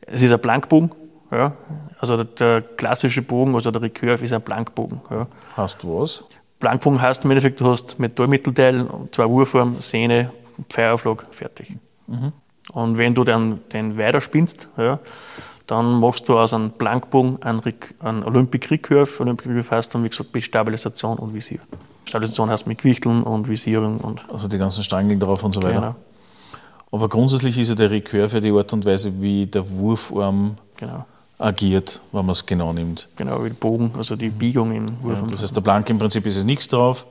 Es 0.01 0.23
ist 0.23 0.31
ein 0.31 0.39
Blankbogen, 0.39 0.93
ja. 1.33 1.57
Also 1.99 2.23
der, 2.23 2.63
klassische 2.63 3.23
Bogen, 3.23 3.57
also 3.57 3.73
der 3.73 3.83
Recurve 3.83 4.25
ist 4.25 4.33
ein 4.33 4.43
Blankbogen. 4.43 5.01
Ja. 5.11 5.23
Hast 5.57 5.83
du 5.83 6.01
was? 6.01 6.25
Blankbogen 6.61 7.03
heißt 7.03 7.25
im 7.25 7.31
Endeffekt, 7.33 7.61
du 7.61 7.67
hast 7.67 7.99
Metallmittelteil, 7.99 8.87
zwei 9.11 9.29
Wurfform, 9.29 9.81
Sehne, 9.81 10.31
Pfeilaufschlag, 10.69 11.27
fertig. 11.33 11.77
Mhm. 12.07 12.33
Und 12.73 12.99
wenn 12.99 13.15
du 13.15 13.25
dann 13.25 13.61
den 13.73 13.97
weiterspinnst, 13.99 14.69
ja, 14.77 15.01
dann 15.69 16.01
machst 16.01 16.29
du 16.29 16.39
aus 16.39 16.55
einem 16.55 16.71
Blankbogen 16.71 17.43
einen, 17.43 17.63
einen 18.01 18.25
Olympic 18.25 18.71
Recurve. 18.71 19.21
Olympic 19.21 19.49
Recurve 19.49 19.71
heißt 19.71 19.95
dann, 19.95 20.03
wie 20.03 20.09
gesagt, 20.09 20.35
mit 20.35 20.43
Stabilisation 20.43 21.19
und 21.19 21.35
Visier. 21.35 21.61
Stabilisation 22.07 22.49
heißt 22.49 22.67
mit 22.67 22.79
Gewichteln 22.79 23.23
und 23.23 23.49
Visierung. 23.49 23.99
Und 23.99 24.23
also 24.33 24.49
die 24.49 24.57
ganzen 24.57 24.83
Stangen 24.83 25.21
drauf 25.21 25.45
und 25.45 25.53
so 25.53 25.63
weiter. 25.63 25.81
Genau. 25.81 25.95
Aber 26.91 27.11
grundsätzlich 27.11 27.59
ist 27.59 27.69
ja 27.69 27.75
der 27.75 27.91
Recurve 27.91 28.41
die 28.41 28.51
Art 28.51 28.73
und 28.73 28.87
Weise, 28.87 29.13
wie 29.21 29.47
der 29.47 29.71
Wurfarm 29.71 30.55
genau. 30.79 31.05
agiert, 31.39 32.01
wenn 32.13 32.25
man 32.25 32.33
es 32.33 32.47
genau 32.47 32.73
nimmt. 32.73 33.07
Genau, 33.17 33.45
wie 33.45 33.51
der 33.51 33.57
Bogen, 33.57 33.91
also 33.99 34.17
die 34.17 34.31
Biegung 34.31 34.73
im 34.73 34.87
Wurf. 35.03 35.21
Ja, 35.21 35.27
das 35.27 35.43
heißt, 35.43 35.55
der 35.55 35.61
Blank 35.61 35.91
im 35.91 35.99
Prinzip 35.99 36.25
ist 36.25 36.37
es 36.37 36.45
nichts 36.45 36.67
drauf 36.69 37.07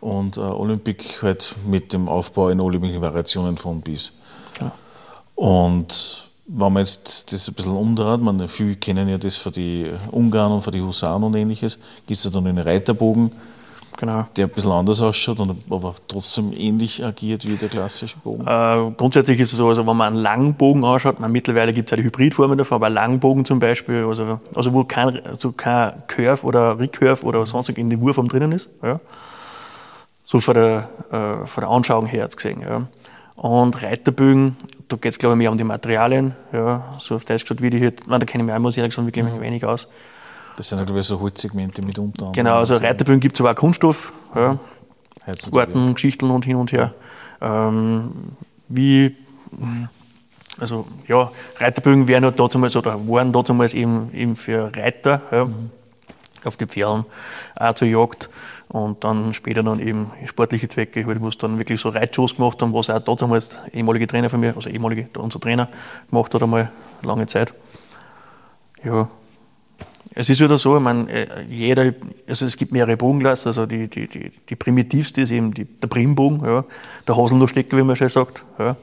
und 0.00 0.38
äh, 0.38 0.40
Olympic 0.40 1.20
halt 1.20 1.54
mit 1.66 1.92
dem 1.92 2.08
Aufbau 2.08 2.48
in 2.48 2.56
möglichen 2.56 3.02
Variationen 3.02 3.58
von 3.58 3.82
bis. 3.82 4.14
Und 5.34 6.29
wenn 6.52 6.72
man 6.72 6.82
jetzt 6.82 7.32
das 7.32 7.48
ein 7.48 7.54
bisschen 7.54 7.76
umdreht, 7.76 8.20
man, 8.20 8.48
viele 8.48 8.74
kennen 8.74 9.08
ja 9.08 9.18
das 9.18 9.36
für 9.36 9.50
die 9.52 9.90
Ungarn 10.10 10.50
und 10.50 10.62
für 10.62 10.72
die 10.72 10.80
Husaren 10.80 11.22
und 11.22 11.34
ähnliches, 11.36 11.78
gibt 12.06 12.18
es 12.18 12.24
ja 12.24 12.30
dann 12.30 12.46
einen 12.46 12.58
Reiterbogen, 12.58 13.30
genau. 13.96 14.26
der 14.36 14.46
ein 14.46 14.50
bisschen 14.50 14.72
anders 14.72 15.00
ausschaut, 15.00 15.38
und 15.38 15.56
aber 15.70 15.94
trotzdem 16.08 16.52
ähnlich 16.52 17.04
agiert 17.04 17.46
wie 17.46 17.54
der 17.54 17.68
klassische 17.68 18.18
Bogen. 18.18 18.46
Äh, 18.48 18.92
grundsätzlich 18.96 19.38
ist 19.38 19.52
es 19.52 19.58
so, 19.58 19.68
also 19.68 19.86
wenn 19.86 19.96
man 19.96 20.14
einen 20.14 20.22
langen 20.22 20.54
Bogen 20.54 20.84
anschaut, 20.84 21.20
man, 21.20 21.30
mittlerweile 21.30 21.72
gibt 21.72 21.88
es 21.88 21.96
ja 21.96 21.96
die 21.96 22.08
Hybridformen 22.08 22.58
davon, 22.58 22.76
aber 22.76 22.90
Langbogen 22.90 23.44
zum 23.44 23.60
Beispiel, 23.60 24.04
also, 24.04 24.40
also 24.54 24.72
wo 24.72 24.82
kein, 24.82 25.24
also 25.24 25.52
kein 25.52 26.02
Curve 26.08 26.44
oder 26.44 26.80
Recurve 26.80 27.24
oder 27.24 27.46
sonst 27.46 27.68
in 27.68 27.90
die 27.90 28.00
Wurform 28.00 28.26
drinnen 28.26 28.50
ist, 28.50 28.70
ja. 28.82 28.98
so 30.24 30.40
von 30.40 30.54
der, 30.54 30.88
äh, 31.12 31.46
von 31.46 31.60
der 31.60 31.70
Anschauung 31.70 32.06
her 32.06 32.24
jetzt 32.24 32.36
gesehen. 32.36 32.60
Ja. 32.60 32.88
Und 33.36 33.82
Reiterbögen, 33.82 34.56
da 34.90 34.96
geht 34.96 35.12
es 35.12 35.18
glaube 35.18 35.34
ich 35.34 35.38
mehr 35.38 35.50
um 35.50 35.56
die 35.56 35.64
Materialien, 35.64 36.34
ja, 36.52 36.82
so 36.98 37.14
auf 37.14 37.24
Deutsch 37.24 37.44
gesagt, 37.44 37.62
wie 37.62 37.70
die 37.70 37.78
hier, 37.78 37.92
da 37.92 38.18
kenne 38.18 38.42
ich 38.42 38.46
mich 38.46 38.54
auch, 38.54 38.58
muss 38.58 38.74
ich 38.74 38.78
ehrlich 38.78 38.92
sagen, 38.92 39.06
wirklich 39.06 39.24
mhm. 39.24 39.40
wenig 39.40 39.64
aus. 39.64 39.88
Das 40.56 40.68
sind 40.68 40.78
ja 40.78 40.84
glaube 40.84 41.00
ich 41.00 41.06
so 41.06 41.20
Holzsegmente 41.20 41.82
mitunter. 41.82 42.32
Genau, 42.34 42.56
also 42.58 42.74
Reiterbögen 42.74 43.20
gibt 43.20 43.36
es 43.36 43.40
aber 43.40 43.52
auch 43.52 43.54
Kunststoff, 43.54 44.12
ja, 44.34 44.58
Orten, 45.52 45.94
Geschichten 45.94 46.30
und 46.30 46.44
hin 46.44 46.56
und 46.56 46.72
her. 46.72 46.92
Ähm, 47.40 48.12
wie, 48.68 49.16
also 50.58 50.86
ja, 51.06 51.30
Reiterbögen 51.58 52.08
wären 52.08 52.24
ja 52.24 52.30
damals 52.32 52.74
oder 52.74 52.98
waren 53.08 53.32
damals 53.32 53.74
eben, 53.74 54.12
eben 54.12 54.34
für 54.34 54.74
Reiter 54.74 55.22
ja, 55.30 55.44
mhm. 55.44 55.70
auf 56.44 56.56
die 56.56 56.66
Pferden, 56.66 57.04
auch 57.54 57.74
zur 57.74 57.86
Jagd 57.86 58.28
und 58.70 59.02
dann 59.02 59.34
später 59.34 59.64
dann 59.64 59.80
eben 59.80 60.12
sportliche 60.26 60.68
Zwecke, 60.68 61.04
wo 61.20 61.28
es 61.28 61.36
dann 61.36 61.58
wirklich 61.58 61.80
so 61.80 61.88
Reitshows 61.88 62.36
gemacht 62.36 62.62
haben, 62.62 62.72
was 62.72 62.88
auch 62.88 63.00
dort 63.00 63.20
damals 63.20 63.58
ehemalige 63.72 64.06
Trainer 64.06 64.30
von 64.30 64.38
mir, 64.38 64.54
also 64.54 64.70
ehemalige, 64.70 65.08
unser 65.18 65.40
Trainer 65.40 65.68
gemacht 66.08 66.32
hat 66.32 66.42
einmal 66.42 66.70
lange 67.02 67.26
Zeit. 67.26 67.52
Ja. 68.84 69.08
Es 70.14 70.28
ist 70.28 70.40
wieder 70.40 70.56
so, 70.56 70.76
ich 70.76 70.82
meine, 70.82 71.10
äh, 71.10 71.44
jeder, 71.48 71.94
also 72.28 72.46
es 72.46 72.56
gibt 72.56 72.70
mehrere 72.70 72.96
Bogenklassen, 72.96 73.48
also 73.48 73.66
die, 73.66 73.88
die, 73.88 74.06
die, 74.06 74.30
die 74.48 74.56
primitivste 74.56 75.22
ist 75.22 75.32
eben 75.32 75.52
die, 75.52 75.64
der 75.64 75.88
Primbogen, 75.88 76.44
ja, 76.44 76.64
der 77.06 77.16
Haselnussstecker, 77.16 77.76
wie 77.76 77.82
man 77.82 77.96
schon 77.96 78.08
sagt. 78.08 78.44
Ja. 78.58 78.76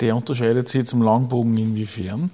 Der 0.00 0.14
unterscheidet 0.14 0.68
sich 0.68 0.86
zum 0.86 1.02
Langbogen 1.02 1.56
inwiefern? 1.56 2.30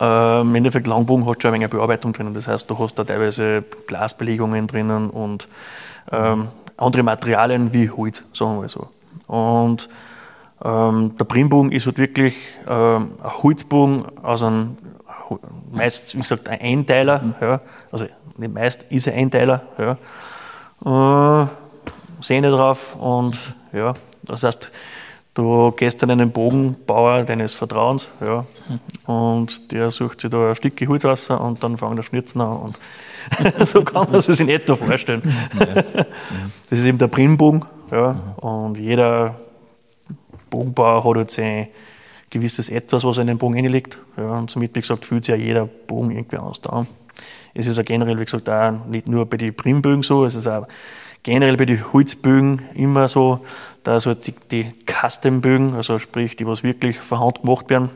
Äh, 0.00 0.40
Im 0.40 0.54
Endeffekt 0.54 0.88
Langbogen 0.88 1.26
hat 1.26 1.42
schon 1.42 1.50
ein 1.50 1.60
wenig 1.60 1.70
Bearbeitung 1.70 2.12
drinnen. 2.12 2.34
Das 2.34 2.48
heißt, 2.48 2.68
du 2.68 2.78
hast 2.78 2.94
da 2.94 3.04
teilweise 3.04 3.62
Glasbelegungen 3.86 4.66
drinnen 4.66 5.10
und 5.10 5.48
ähm, 6.10 6.48
andere 6.76 7.02
Materialien 7.02 7.72
wie 7.72 7.90
Holz, 7.90 8.24
sagen 8.32 8.60
wir 8.60 8.68
so. 8.68 8.88
Und 9.26 9.88
ähm, 10.64 11.16
der 11.18 11.24
Primbogen 11.24 11.72
ist 11.72 11.86
halt 11.86 11.98
wirklich 11.98 12.36
ähm, 12.68 13.12
ein 13.22 13.42
Holzbogen 13.42 14.04
aus 14.22 14.42
einem, 14.42 14.76
meist, 15.70 16.14
wie 16.14 16.20
gesagt, 16.20 16.48
ein 16.48 16.60
Einteiler, 16.60 17.20
mhm. 17.20 17.34
ja, 17.40 17.60
also 17.90 18.06
nicht 18.36 18.54
meist, 18.54 18.84
ist 18.90 19.08
ein 19.08 19.14
Einteiler, 19.14 19.62
ja. 19.78 21.42
Äh, 21.42 21.46
Sehne 22.20 22.50
drauf 22.50 22.94
und 22.96 23.38
ja, 23.72 23.94
das 24.22 24.44
heißt, 24.44 24.70
du 25.34 25.70
gehst 25.72 26.02
an 26.02 26.10
einen 26.10 26.30
Bogenbauer 26.30 27.24
deines 27.24 27.54
Vertrauens, 27.54 28.08
ja, 28.20 28.44
und 29.06 29.72
der 29.72 29.90
sucht 29.90 30.20
sich 30.20 30.30
da 30.30 30.50
ein 30.50 30.56
Stück 30.56 30.80
Holz 30.88 31.04
raus 31.04 31.30
und 31.30 31.62
dann 31.62 31.76
fangen 31.76 31.96
der 31.96 32.02
Schnitzen 32.02 32.40
an 32.40 32.56
und 32.58 32.78
so 33.66 33.82
kann 33.82 34.10
man 34.10 34.20
sich 34.20 34.40
in 34.40 34.48
etwa 34.48 34.76
vorstellen. 34.76 35.22
Das 36.68 36.78
ist 36.78 36.84
eben 36.84 36.98
der 36.98 37.06
Primbogen. 37.08 37.64
Ja, 37.90 38.16
und 38.36 38.78
jeder 38.78 39.38
Bogenbauer 40.48 41.04
hat 41.04 41.16
jetzt 41.18 41.38
ein 41.38 41.68
gewisses 42.30 42.70
Etwas, 42.70 43.04
was 43.04 43.18
in 43.18 43.26
den 43.26 43.38
Bogen 43.38 43.54
reinlegt. 43.54 43.98
Ja, 44.16 44.38
und 44.38 44.50
somit, 44.50 44.74
wie 44.74 44.80
gesagt, 44.80 45.04
fühlt 45.04 45.26
sich 45.26 45.34
ja 45.34 45.38
jeder 45.38 45.66
Bogen 45.66 46.10
irgendwie 46.10 46.38
anders 46.38 46.60
da. 46.62 46.86
Es 47.54 47.66
ist 47.66 47.76
ja 47.76 47.82
generell, 47.82 48.18
wie 48.18 48.24
gesagt, 48.24 48.48
auch 48.48 48.72
nicht 48.88 49.06
nur 49.06 49.26
bei 49.26 49.36
den 49.36 49.54
Primbögen 49.54 50.02
so, 50.02 50.24
es 50.24 50.34
ist 50.34 50.46
auch 50.46 50.66
generell 51.22 51.56
bei 51.56 51.64
den 51.64 51.92
Holzbögen 51.92 52.62
immer 52.74 53.08
so, 53.08 53.44
dass 53.82 54.06
halt 54.06 54.26
die, 54.26 54.34
die 54.50 54.74
Custom-Bögen, 54.86 55.74
also 55.74 55.98
sprich, 55.98 56.36
die 56.36 56.46
was 56.46 56.62
wirklich 56.62 56.98
von 56.98 57.20
Hand 57.20 57.42
gemacht 57.42 57.70
werden, 57.70 57.90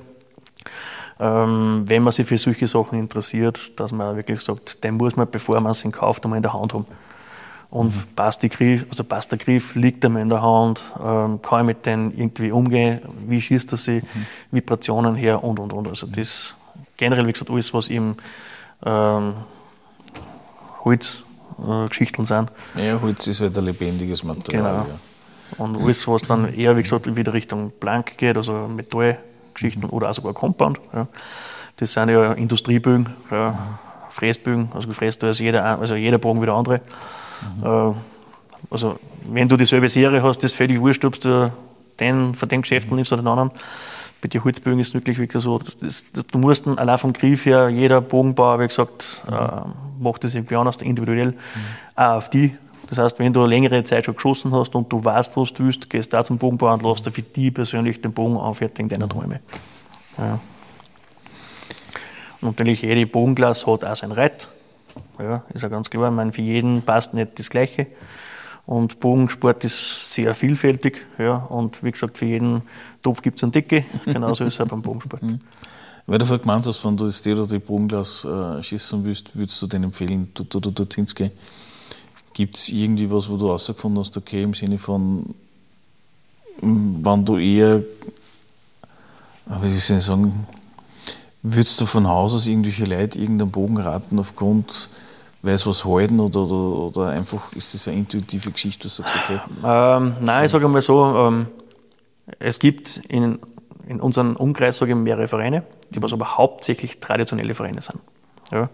ähm, 1.19 1.85
wenn 1.87 2.03
man 2.03 2.13
sich 2.13 2.27
für 2.27 2.39
solche 2.39 2.67
Sachen 2.67 2.99
interessiert, 2.99 3.79
dass 3.81 3.93
man 3.93 4.17
wirklich 4.17 4.41
sagt, 4.41 4.85
den 4.85 4.95
muss 4.95 5.17
man, 5.17 5.31
bevor 5.31 5.61
man 5.61 5.73
es 5.73 5.87
kauft, 5.93 6.25
einmal 6.25 6.39
in 6.39 6.43
der 6.43 6.53
Hand 6.53 6.75
haben. 6.75 6.87
Und 7.71 7.97
mhm. 7.97 8.03
passt, 8.15 8.43
die 8.43 8.49
Griff, 8.49 8.87
also 8.89 9.03
passt 9.03 9.33
der 9.33 9.39
Griff, 9.39 9.75
liegt 9.75 10.05
einmal 10.05 10.23
in 10.23 10.29
der 10.29 10.43
Hand, 10.43 10.83
ähm, 11.03 11.41
kann 11.43 11.61
ich 11.61 11.67
mit 11.67 11.87
denen 11.87 12.17
irgendwie 12.17 12.53
umgehen, 12.53 13.01
wie 13.27 13.41
schießt 13.41 13.73
er 13.73 13.79
sich, 13.79 14.03
mhm. 14.03 14.27
Vibrationen 14.53 15.15
her 15.15 15.43
und 15.43 15.59
und 15.59 15.73
und. 15.73 15.89
Also 15.89 16.07
das 16.07 16.55
generell, 16.97 17.27
wie 17.27 17.33
gesagt, 17.33 17.51
alles, 17.51 17.75
was 17.75 17.89
im 17.89 18.17
ähm, 18.85 19.35
Holzgeschichten 20.85 21.27
äh, 21.59 22.25
sind. 22.25 22.51
Ja, 22.75 23.01
Holz 23.01 23.27
ist 23.27 23.41
halt 23.41 23.57
ein 23.57 23.65
lebendiges 23.65 24.23
Material. 24.25 24.63
Genau. 24.63 24.87
Ja. 24.89 25.65
Und 25.65 25.77
alles, 25.77 26.07
was 26.09 26.23
dann 26.23 26.53
eher, 26.53 26.77
wie 26.77 26.83
gesagt, 26.83 27.15
wieder 27.15 27.33
Richtung 27.33 27.73
Plank 27.79 28.19
geht, 28.19 28.37
also 28.37 28.67
Metallgeschichten 28.69 29.85
mhm. 29.85 29.91
oder 29.91 30.11
auch 30.11 30.15
sogar 30.15 30.35
Compound. 30.35 30.81
Ja. 30.93 31.07
Das 31.77 31.93
sind 31.93 32.09
ja 32.09 32.33
Industriebögen, 32.33 33.11
ja, 33.31 33.79
Fräsbögen, 34.11 34.71
also 34.75 34.89
gefräst 34.89 35.23
da 35.23 35.31
ist 35.31 35.41
jeder, 35.41 35.79
also 35.79 35.95
jeder 35.95 36.19
Bogen 36.19 36.41
wieder 36.41 36.55
andere. 36.55 36.81
Mhm. 37.61 37.67
Äh, 37.67 37.95
also 38.71 38.99
wenn 39.29 39.49
du 39.49 39.57
dieselbe 39.57 39.89
Serie 39.89 40.23
hast, 40.23 40.43
das 40.43 40.53
völlig 40.53 40.81
wurscht, 40.81 41.05
ob 41.05 41.21
du 41.21 41.53
den 42.01 42.35
von 42.35 42.49
den 42.49 42.63
Geschäften 42.63 42.95
nimmst 42.95 43.13
oder 43.13 43.23
den 43.23 43.29
anderen. 43.29 43.51
Bei 44.21 44.29
den 44.29 44.43
Holzbögen 44.43 44.81
ist 44.81 44.89
es 44.89 44.95
wirklich, 44.95 45.19
wirklich 45.19 45.43
so, 45.43 45.59
das, 45.59 46.05
das, 46.13 46.27
du 46.27 46.39
musst 46.39 46.67
allein 46.67 46.99
vom 46.99 47.13
Griff 47.13 47.45
her, 47.45 47.69
jeder 47.69 48.01
Bogenbauer, 48.01 48.61
wie 48.61 48.69
gesagt, 48.69 49.23
mhm. 49.29 49.35
äh, 49.35 49.49
macht 49.99 50.25
das 50.25 50.35
irgendwie 50.35 50.57
anders, 50.57 50.77
individuell, 50.79 51.29
mhm. 51.29 51.37
auch 51.95 52.17
auf 52.17 52.31
die. 52.31 52.57
Das 52.89 52.99
heißt, 52.99 53.19
wenn 53.19 53.33
du 53.33 53.41
eine 53.41 53.49
längere 53.49 53.83
Zeit 53.85 54.05
schon 54.05 54.15
geschossen 54.15 54.53
hast 54.53 54.75
und 54.75 54.93
du 54.93 55.05
weißt, 55.05 55.37
was 55.37 55.53
du 55.53 55.65
willst, 55.65 55.91
gehst 55.91 56.13
da 56.13 56.23
zum 56.23 56.39
Bogenbauer 56.39 56.75
und 56.75 56.83
lässt 56.83 57.05
dir 57.05 57.11
für 57.11 57.23
die 57.23 57.51
persönlich 57.51 58.01
den 58.01 58.13
Bogen 58.13 58.37
anfertigen, 58.37 58.89
deiner 58.89 59.07
mhm. 59.07 59.11
Träume. 59.11 59.41
Ja. 60.19 60.39
Und 62.41 62.51
natürlich, 62.51 62.83
jede 62.83 63.07
Bogenglas 63.07 63.67
hat 63.67 63.85
auch 63.85 63.97
sein 63.97 64.13
Reit. 64.13 64.49
Ja, 65.19 65.43
ist 65.53 65.63
ja 65.63 65.69
ganz 65.69 65.91
klar. 65.91 66.09
Ich 66.09 66.15
meine, 66.15 66.33
für 66.33 66.43
jeden 66.43 66.83
passt 66.83 67.15
nicht 67.15 67.39
das 67.39 67.51
Gleiche. 67.51 67.87
Und 68.67 69.01
Bogensport 69.01 69.65
ist 69.65 70.13
sehr 70.13 70.35
vielfältig. 70.35 71.07
Ja, 71.19 71.37
und 71.37 71.83
wie 71.83 71.93
gesagt, 71.93 72.19
für 72.19 72.27
jeden 72.27 72.63
Topf 73.03 73.23
gibt 73.23 73.39
es 73.39 73.45
eine 73.45 73.53
Decke. 73.53 73.85
Genauso 74.05 74.45
ist 74.45 74.55
es 74.55 74.61
auch 74.61 74.69
beim 74.69 74.83
Bogensport. 74.83 75.23
Weil 76.07 76.19
du 76.19 76.25
vorhin 76.25 76.43
gemeint 76.43 76.67
hast, 76.67 76.85
wenn 76.85 76.97
du 76.97 77.07
das 77.07 77.27
oder 77.27 77.47
die 77.47 77.59
Bogenglas 77.59 78.25
äh, 78.25 78.63
schießen 78.63 79.05
willst, 79.05 79.37
würdest 79.37 79.61
du 79.61 79.67
denen 79.67 79.85
empfehlen, 79.85 80.31
dort, 80.35 80.55
dort, 80.55 80.79
dort 80.79 80.95
hinzugehen? 80.95 81.33
Gibt 82.33 82.57
es 82.57 82.69
irgendwie 82.69 83.11
was, 83.11 83.29
wo 83.29 83.37
du 83.37 83.47
rausgefunden 83.47 83.99
hast, 84.01 84.17
okay, 84.17 84.43
im 84.43 84.55
Sinne 84.55 84.79
von, 84.79 85.35
wann 86.61 87.25
du 87.25 87.39
eher, 87.39 87.83
wie 89.47 89.79
soll 89.79 89.97
ich 89.97 90.05
sagen, 90.05 90.47
würdest 91.43 91.81
du 91.81 91.87
von 91.87 92.07
Haus 92.07 92.35
aus 92.35 92.47
irgendwelche 92.47 92.85
Leute 92.85 93.19
irgendeinen 93.19 93.51
Bogen 93.51 93.79
raten 93.79 94.19
aufgrund 94.19 94.91
weiß 95.47 95.67
was 95.67 95.85
halten 95.85 96.21
oder, 96.21 96.41
oder, 96.43 96.55
oder, 96.55 97.09
einfach 97.11 97.53
ist 97.53 97.73
das 97.73 97.89
eine 97.89 97.99
intuitive 97.99 98.51
Geschichte, 98.51 98.85
du 98.85 98.89
sagst, 98.89 99.15
okay? 99.15 99.41
Ähm, 99.65 100.17
nein, 100.21 100.39
so. 100.39 100.45
ich 100.45 100.51
sage 100.51 100.69
mal 100.69 100.83
so, 100.83 101.17
ähm, 101.17 101.47
es 102.39 102.59
gibt 102.59 103.01
in, 103.09 103.39
in 103.87 104.01
unserem 104.01 104.37
Umkreis 104.37 104.79
sage 104.79 104.93
ich, 104.93 104.99
mehrere 104.99 105.29
Vereine, 105.29 105.63
was 105.97 106.13
aber 106.13 106.37
hauptsächlich 106.37 106.99
traditionelle 106.99 107.55
Vereine 107.55 107.81
sind. 107.81 108.01
Ja. 108.53 108.65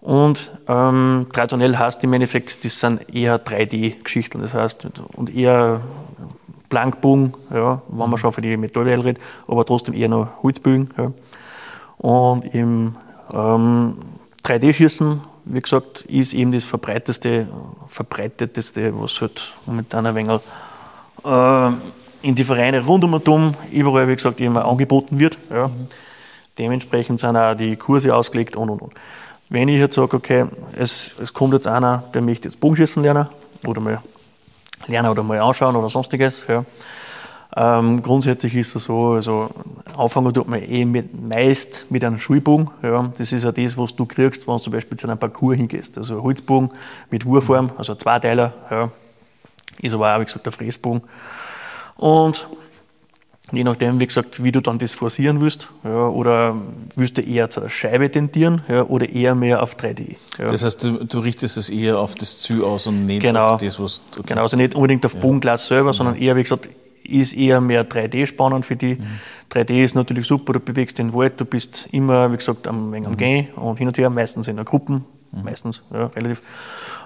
Und 0.00 0.50
ähm, 0.66 1.26
traditionell 1.32 1.76
heißt 1.76 2.02
im 2.02 2.12
Endeffekt, 2.12 2.64
das 2.64 2.80
sind 2.80 3.14
eher 3.14 3.42
3D-Geschichten, 3.42 4.40
das 4.40 4.54
heißt, 4.54 4.88
und 5.14 5.34
eher 5.34 5.80
Blankbogen, 6.68 7.34
ja, 7.52 7.82
wenn 7.88 8.10
man 8.10 8.18
schon 8.18 8.32
für 8.32 8.40
die 8.40 8.56
Metallwelt 8.56 9.04
redet, 9.04 9.22
aber 9.46 9.64
trotzdem 9.64 9.94
eher 9.94 10.08
noch 10.08 10.42
Holzbögen. 10.42 10.88
Ja. 10.98 11.12
Und 11.98 12.52
im 12.54 12.96
ähm, 13.32 13.96
3D-Schießen 14.42 15.20
wie 15.44 15.60
gesagt, 15.60 16.02
ist 16.02 16.34
eben 16.34 16.52
das 16.52 16.64
verbreitetste, 16.64 17.48
verbreiteteste 17.86 18.92
was 19.00 19.20
halt 19.20 19.54
momentan 19.66 20.06
ein 20.06 20.14
wenig 20.14 20.40
äh, 21.24 21.70
in 22.22 22.34
die 22.34 22.44
Vereine 22.44 22.84
rund 22.84 23.04
um 23.04 23.14
und 23.14 23.28
um, 23.28 23.54
überall, 23.70 24.08
wie 24.08 24.16
gesagt, 24.16 24.40
immer 24.40 24.64
angeboten 24.64 25.18
wird. 25.18 25.38
Ja. 25.50 25.68
Mhm. 25.68 25.88
Dementsprechend 26.58 27.18
sind 27.18 27.36
auch 27.36 27.54
die 27.54 27.76
Kurse 27.76 28.14
ausgelegt 28.14 28.56
und 28.56 28.70
und 28.70 28.82
und. 28.82 28.92
Wenn 29.48 29.68
ich 29.68 29.78
jetzt 29.78 29.94
sage, 29.94 30.16
okay, 30.16 30.46
es, 30.78 31.14
es 31.20 31.32
kommt 31.32 31.52
jetzt 31.52 31.66
einer, 31.66 32.04
der 32.14 32.22
möchte 32.22 32.48
jetzt 32.48 32.58
Bogenschießen 32.58 33.02
lernen 33.02 33.26
oder 33.66 33.80
mal 33.80 34.00
lernen 34.86 35.10
oder 35.10 35.22
mal 35.22 35.38
anschauen 35.40 35.76
oder 35.76 35.88
sonstiges, 35.88 36.46
ja, 36.48 36.64
ähm, 37.54 38.02
grundsätzlich 38.02 38.54
ist 38.54 38.74
es 38.74 38.84
so, 38.84 39.12
also 39.12 39.50
anfangen 39.96 40.32
tut 40.32 40.48
man 40.48 40.62
eh 40.62 40.86
mit, 40.86 41.20
meist 41.20 41.86
mit 41.90 42.02
einem 42.02 42.18
Schulbogen. 42.18 42.70
Ja. 42.82 43.12
Das 43.16 43.30
ist 43.30 43.44
ja 43.44 43.52
das, 43.52 43.76
was 43.76 43.94
du 43.94 44.06
kriegst, 44.06 44.48
wenn 44.48 44.56
du 44.56 44.62
zum 44.62 44.72
Beispiel 44.72 44.96
zu 44.96 45.06
einem 45.06 45.18
Parcours 45.18 45.56
hingehst. 45.56 45.98
Also 45.98 46.22
Holzbogen 46.22 46.70
mit 47.10 47.26
Wurform, 47.26 47.70
also 47.76 47.92
ein 47.92 47.98
Zweiteiler, 47.98 48.54
ja. 48.70 48.90
ist 49.82 49.92
aber 49.92 50.14
auch, 50.14 50.20
wie 50.20 50.24
gesagt, 50.24 50.46
der 50.46 50.52
Fräsbogen. 50.52 51.02
Und 51.96 52.48
je 53.52 53.64
nachdem, 53.64 54.00
wie 54.00 54.06
gesagt, 54.06 54.42
wie 54.42 54.50
du 54.50 54.60
dann 54.60 54.78
das 54.78 54.92
forcieren 54.92 55.40
willst, 55.40 55.68
ja, 55.84 56.08
oder 56.08 56.56
willst 56.96 57.18
du 57.18 57.22
eher 57.22 57.50
zur 57.50 57.68
Scheibe 57.68 58.10
tendieren 58.10 58.62
ja, 58.68 58.82
oder 58.84 59.08
eher 59.08 59.34
mehr 59.34 59.62
auf 59.62 59.76
3D. 59.76 60.16
Ja. 60.38 60.48
Das 60.48 60.64
heißt, 60.64 60.84
du, 60.84 61.04
du, 61.04 61.18
richtest 61.20 61.56
es 61.56 61.68
eher 61.68 61.98
auf 61.98 62.14
das 62.14 62.38
Ziel 62.38 62.62
aus 62.62 62.86
und 62.86 63.06
nicht 63.06 63.22
genau. 63.22 63.50
auf 63.50 63.60
das, 63.60 63.78
was 63.78 64.02
du. 64.14 64.22
Genau, 64.22 64.42
also 64.42 64.56
nicht 64.56 64.74
unbedingt 64.74 65.04
auf 65.04 65.16
Bogenglas 65.16 65.66
selber, 65.66 65.92
sondern 65.92 66.16
eher, 66.16 66.34
wie 66.36 66.42
gesagt, 66.42 66.68
ist 67.04 67.34
eher 67.34 67.60
mehr 67.60 67.88
3D 67.88 68.26
spannend 68.26 68.64
für 68.64 68.76
die. 68.76 68.94
Mhm. 68.94 69.06
3D 69.50 69.82
ist 69.82 69.94
natürlich 69.94 70.26
super, 70.26 70.54
du 70.54 70.60
bewegst 70.60 70.98
den 70.98 71.12
Wald, 71.12 71.38
du 71.38 71.44
bist 71.44 71.88
immer, 71.92 72.32
wie 72.32 72.36
gesagt, 72.36 72.66
am, 72.66 72.94
am 72.94 73.02
mhm. 73.02 73.16
Gehen 73.16 73.48
und 73.54 73.76
hin 73.76 73.88
und 73.88 73.98
her, 73.98 74.08
meistens 74.08 74.48
in 74.48 74.56
einer 74.56 74.64
Gruppe, 74.64 75.02
mhm. 75.32 75.44
meistens, 75.44 75.82
ja, 75.92 76.06
relativ. 76.06 76.42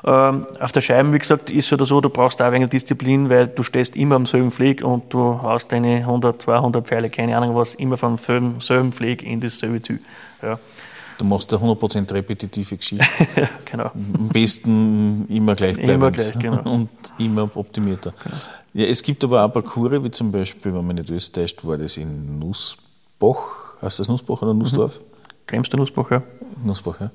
Ähm, 0.04 0.46
auf 0.60 0.72
der 0.72 0.80
Scheibe, 0.80 1.12
wie 1.12 1.18
gesagt, 1.18 1.50
ist 1.50 1.66
es 1.66 1.72
halt 1.72 1.86
so, 1.86 2.00
du 2.00 2.10
brauchst 2.10 2.40
auch 2.42 2.46
ein 2.46 2.52
wenig 2.52 2.70
Disziplin, 2.70 3.30
weil 3.30 3.48
du 3.48 3.62
stehst 3.62 3.96
immer 3.96 4.16
am 4.16 4.26
selben 4.26 4.50
Pfleg 4.50 4.84
und 4.84 5.12
du 5.12 5.40
hast 5.42 5.72
deine 5.72 5.96
100, 5.98 6.42
200 6.42 6.86
Pfeile, 6.86 7.10
keine 7.10 7.36
Ahnung 7.36 7.54
was, 7.54 7.74
immer 7.74 7.96
vom 7.96 8.18
selben, 8.18 8.60
selben 8.60 8.92
Pfleg 8.92 9.22
in 9.22 9.40
dasselbe 9.40 9.80
Ziel. 9.80 10.00
Ja. 10.42 10.58
Du 11.18 11.24
machst 11.24 11.52
eine 11.54 11.62
100% 11.64 12.12
repetitive 12.12 12.76
Geschichte. 12.76 13.06
genau. 13.64 13.90
Am 13.94 14.28
besten 14.28 15.26
immer 15.28 15.54
gleich 15.54 15.76
bleiben. 15.76 15.92
Immer 15.92 16.10
gleich, 16.10 16.38
genau. 16.38 16.62
Und 16.70 16.90
immer 17.18 17.48
optimierter. 17.54 18.12
Genau. 18.22 18.36
Ja, 18.74 18.84
es 18.84 19.02
gibt 19.02 19.24
aber 19.24 19.42
auch 19.42 19.50
Parcours, 19.50 20.04
wie 20.04 20.10
zum 20.10 20.30
Beispiel, 20.30 20.74
wenn 20.74 20.86
man 20.86 20.96
nicht 20.96 21.34
täuscht, 21.34 21.64
war 21.64 21.78
das 21.78 21.96
in 21.96 22.38
Nussbach, 22.38 23.80
heißt 23.80 24.00
das 24.00 24.08
Nussbach 24.08 24.42
oder 24.42 24.52
Nussdorf? 24.52 25.00
Mhm. 25.00 25.04
Kremster 25.46 25.78
Nussbach, 25.78 26.10
ja. 26.10 26.22
Nussbach, 26.62 27.00
ja. 27.00 27.10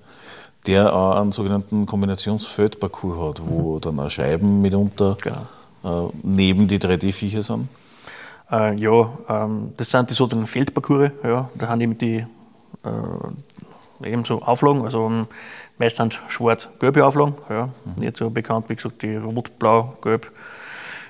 Der 0.67 0.95
auch 0.95 1.19
einen 1.19 1.31
sogenannten 1.31 1.85
Kombinationsfeldparcours 1.85 3.29
hat, 3.29 3.41
wo 3.45 3.75
mhm. 3.75 3.81
dann 3.81 3.99
auch 3.99 4.09
Scheiben 4.09 4.61
mitunter 4.61 5.17
genau. 5.21 6.07
äh, 6.07 6.11
neben 6.23 6.67
die 6.67 6.79
3D-Viecher 6.79 7.41
sind. 7.41 7.67
Äh, 8.51 8.75
ja, 8.75 9.11
ähm, 9.29 9.73
das 9.77 9.89
sind 9.89 10.09
die 10.09 10.13
sogenannten 10.13 10.47
Feldparcours, 10.47 11.11
ja. 11.23 11.49
Da 11.55 11.67
haben 11.67 11.81
eben 11.81 11.97
die 11.97 12.25
äh, 12.83 14.07
eben 14.09 14.25
so 14.25 14.41
Auflagen, 14.41 14.83
also 14.83 15.05
um, 15.05 15.27
meistens 15.77 16.19
schwarz-gelbe 16.27 17.05
Auflagen, 17.05 17.35
ja. 17.49 17.65
Mhm. 17.65 18.03
nicht 18.03 18.17
so 18.17 18.29
bekannt, 18.29 18.69
wie 18.69 18.75
gesagt, 18.75 19.01
die 19.01 19.15
rot, 19.15 19.57
blau, 19.57 19.95
gelb 20.01 20.31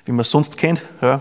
wie 0.04 0.12
man 0.12 0.20
es 0.20 0.30
sonst 0.30 0.56
kennt. 0.56 0.82
Ja. 1.00 1.20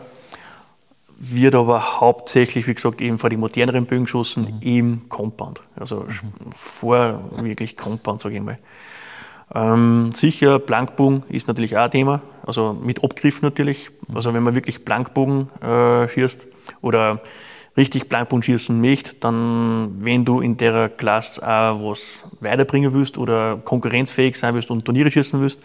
Wird 1.23 1.53
aber 1.53 2.01
hauptsächlich, 2.01 2.65
wie 2.65 2.73
gesagt, 2.73 2.99
eben 2.99 3.19
vor 3.19 3.29
die 3.29 3.37
moderneren 3.37 3.85
Bögen 3.85 4.05
geschossen 4.05 4.55
mhm. 4.55 4.59
im 4.61 5.09
Compound. 5.09 5.61
Also 5.75 5.97
mhm. 5.97 6.51
vor 6.51 7.29
wirklich 7.41 7.77
Compound, 7.77 8.21
sage 8.21 8.35
ich 8.35 8.41
mal. 8.41 8.55
Ähm, 9.53 10.11
sicher, 10.15 10.57
Blankbogen 10.57 11.21
ist 11.29 11.47
natürlich 11.47 11.77
auch 11.77 11.83
ein 11.83 11.91
Thema, 11.91 12.21
also 12.43 12.73
mit 12.73 13.03
Abgriff 13.03 13.43
natürlich. 13.43 13.91
Mhm. 14.07 14.15
Also 14.15 14.33
wenn 14.33 14.41
man 14.41 14.55
wirklich 14.55 14.83
Blankbogen 14.83 15.49
äh, 15.61 16.07
schießt 16.07 16.47
oder 16.81 17.21
richtig 17.77 18.09
Blankbogen 18.09 18.41
schießen 18.41 18.81
möchte, 18.81 19.15
dann, 19.19 19.97
wenn 19.99 20.25
du 20.25 20.39
in 20.39 20.57
der 20.57 20.89
Klasse 20.89 21.47
auch 21.47 21.91
was 21.91 22.25
weiterbringen 22.39 22.93
willst 22.93 23.19
oder 23.19 23.57
konkurrenzfähig 23.57 24.39
sein 24.39 24.55
willst 24.55 24.71
und 24.71 24.85
Turniere 24.85 25.11
schießen 25.11 25.39
willst, 25.39 25.59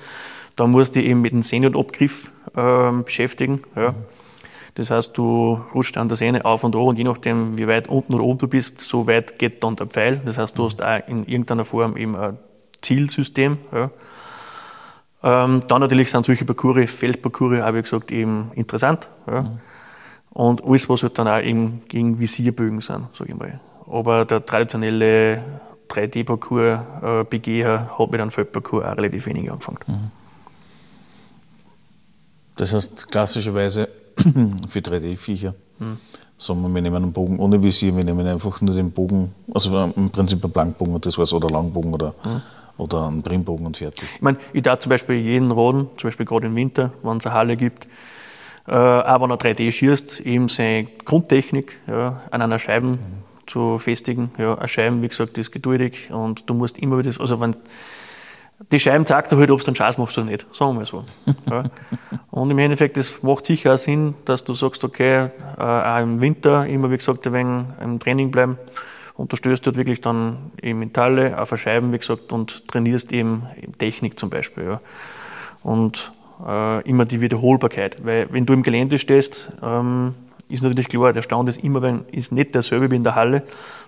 da 0.57 0.67
musst 0.67 0.97
du 0.97 1.01
dich 1.01 1.09
eben 1.09 1.23
mit 1.23 1.33
dem 1.33 1.43
Sehne-und-Abgriff 1.43 2.29
äh, 2.55 2.93
beschäftigen. 3.03 3.63
Ja. 3.75 3.95
Das 4.77 4.91
heißt, 4.91 5.17
du 5.17 5.59
rutschst 5.75 5.97
an 5.97 6.09
der 6.09 6.19
Sehne 6.19 6.45
auf 6.45 6.63
und 6.63 6.77
an 6.77 6.83
und 6.83 6.99
je 6.99 7.05
nachdem, 7.05 7.57
wie 7.57 7.67
weit 7.67 7.89
unten 7.89 8.13
oder 8.13 8.25
oben 8.25 8.39
du 8.39 8.47
bist, 8.47 8.83
so 8.83 9.07
weit 9.07 9.39
geht 9.39 9.65
dann 9.65 9.75
der 9.75 9.87
Pfeil. 9.87 10.21
Das 10.25 10.37
heißt, 10.37 10.57
du 10.57 10.67
hast 10.67 10.83
auch 10.83 11.09
in 11.09 11.27
irgendeiner 11.27 11.65
Form 11.65 11.97
eben 11.97 12.15
ein 12.15 12.37
Zielsystem. 12.83 13.57
Ja. 13.73 13.91
Ähm, 15.23 15.63
dann 15.67 15.81
natürlich 15.81 16.11
sind 16.11 16.27
solche 16.27 16.45
Parcours, 16.45 16.91
Feldparcours, 16.91 17.61
habe 17.61 17.79
ich 17.79 17.85
gesagt, 17.85 18.11
eben 18.11 18.51
interessant. 18.55 19.09
Ja. 19.27 19.43
Mhm. 19.43 19.61
Und 20.31 20.63
alles, 20.63 20.87
was 20.91 21.03
halt 21.03 21.19
dann 21.19 21.27
auch 21.27 21.41
eben 21.41 21.81
gegen 21.89 22.21
Visierbögen 22.21 22.83
sind, 22.83 23.07
sage 23.17 23.33
ich 23.33 23.39
mal. 23.39 23.59
Aber 23.91 24.27
der 24.27 24.45
traditionelle 24.45 25.43
3D-Parcours, 25.89 26.81
äh, 27.03 27.25
Begeher, 27.25 27.99
hat 27.99 28.11
mit 28.11 28.21
einem 28.21 28.31
Feldparcours 28.31 28.85
auch 28.85 28.97
relativ 28.99 29.25
wenig 29.25 29.51
angefangen. 29.51 29.79
Mhm. 29.87 30.11
Das 32.57 32.75
heißt, 32.75 33.11
klassischerweise 33.11 33.89
für 34.69 34.79
3D-Viecher 34.81 35.55
mhm. 35.79 35.99
sagen 36.37 36.75
wir, 36.75 36.83
nehmen 36.83 36.97
einen 36.97 37.13
Bogen 37.13 37.39
ohne 37.39 37.63
Visier, 37.63 37.97
wir 37.97 38.05
nehmen 38.05 38.27
einfach 38.27 38.61
nur 38.61 38.75
den 38.75 38.91
Bogen, 38.91 39.33
also 39.53 39.93
im 39.97 40.11
Prinzip 40.11 40.43
einen 40.45 40.53
Blankbogen 40.53 40.95
und 40.95 41.07
das 41.07 41.19
war's, 41.19 41.33
oder 41.33 41.49
Langbogen 41.49 41.93
oder, 41.93 42.15
mhm. 42.25 42.43
oder 42.79 43.07
einen 43.07 43.23
Primbogen 43.23 43.67
und 43.67 43.77
fertig. 43.77 44.09
Ich 44.15 44.23
meine, 44.23 44.39
ich 44.53 44.63
darf 44.63 44.81
zum 44.81 44.91
Beispiel 44.91 45.17
jeden 45.17 45.51
Roden, 45.51 45.89
zum 45.97 46.09
Beispiel 46.09 46.27
gerade 46.27 46.47
im 46.47 46.55
Winter, 46.55 46.93
wenn 47.03 47.19
es 47.19 47.27
eine 47.27 47.35
Halle 47.35 47.57
gibt, 47.57 47.87
äh, 48.67 48.73
auch 48.73 49.21
wenn 49.21 49.31
er 49.31 49.39
3D 49.39 49.71
schießt, 49.71 50.21
eben 50.21 50.49
seine 50.49 50.85
Grundtechnik 51.05 51.79
ja, 51.87 52.23
an 52.31 52.43
einer 52.43 52.59
Scheibe 52.59 52.87
mhm. 52.87 52.99
zu 53.47 53.79
festigen. 53.79 54.31
Ja, 54.39 54.57
eine 54.57 54.69
Scheibe, 54.69 55.03
wie 55.03 55.09
gesagt, 55.09 55.39
ist 55.39 55.53
geduldig 55.53 56.11
und 56.11 56.49
du 56.49 56.55
musst 56.55 56.79
immer 56.79 56.99
wieder, 56.99 57.13
also 57.21 57.39
wenn 57.41 57.55
die 58.73 58.81
Scheiben 58.81 59.05
zeigt 59.05 59.31
dir 59.31 59.37
halt, 59.37 59.51
ob 59.51 59.61
du 59.61 59.67
einen 59.67 59.77
Scheiß 59.77 59.99
machst 59.99 60.17
oder 60.17 60.27
nicht, 60.27 60.47
sagen 60.53 60.73
wir 60.73 60.81
mal 60.81 60.85
so. 60.87 61.03
ja. 61.51 61.65
Und 62.31 62.51
im 62.51 62.59
Endeffekt, 62.59 62.97
das 62.97 63.23
macht 63.23 63.45
sicher 63.45 63.75
auch 63.75 63.79
Sinn, 63.79 64.15
dass 64.25 64.45
du 64.45 64.55
sagst, 64.55 64.83
okay, 64.83 65.29
äh, 65.59 65.63
auch 65.63 66.01
im 66.01 66.21
Winter 66.21 66.67
immer, 66.67 66.91
wie 66.91 66.97
gesagt, 66.97 67.31
wenig 67.31 67.67
im 67.83 67.99
Training 67.99 68.31
bleiben 68.31 68.59
und 69.17 69.33
du 69.33 69.37
stößt 69.37 69.67
dort 69.67 69.77
wirklich 69.77 70.01
dann 70.01 70.51
eben 70.63 70.83
in 70.83 70.93
Talle 70.93 71.41
auf 71.41 71.57
Scheiben, 71.59 71.93
wie 71.93 71.99
gesagt, 71.99 72.33
und 72.33 72.69
trainierst 72.69 73.13
eben 73.13 73.43
Technik 73.79 74.19
zum 74.19 74.31
Beispiel. 74.31 74.65
Ja. 74.65 74.81
Und 75.63 76.13
äh, 76.47 76.83
immer 76.89 77.05
die 77.05 77.21
Wiederholbarkeit, 77.21 78.05
weil 78.05 78.29
wenn 78.31 78.47
du 78.47 78.53
im 78.53 78.63
Gelände 78.63 78.99
stehst, 78.99 79.51
ähm, 79.63 80.15
ist 80.49 80.63
natürlich 80.63 80.89
klar, 80.89 81.13
der 81.13 81.23
Stand 81.23 81.49
ist 81.49 81.63
immer, 81.63 81.83
wenn, 81.83 82.05
ist 82.13 82.31
nicht 82.31 82.55
derselbe 82.55 82.91
wie 82.91 82.97
in 82.97 83.05
der 83.05 83.17
Halle. 83.17 83.43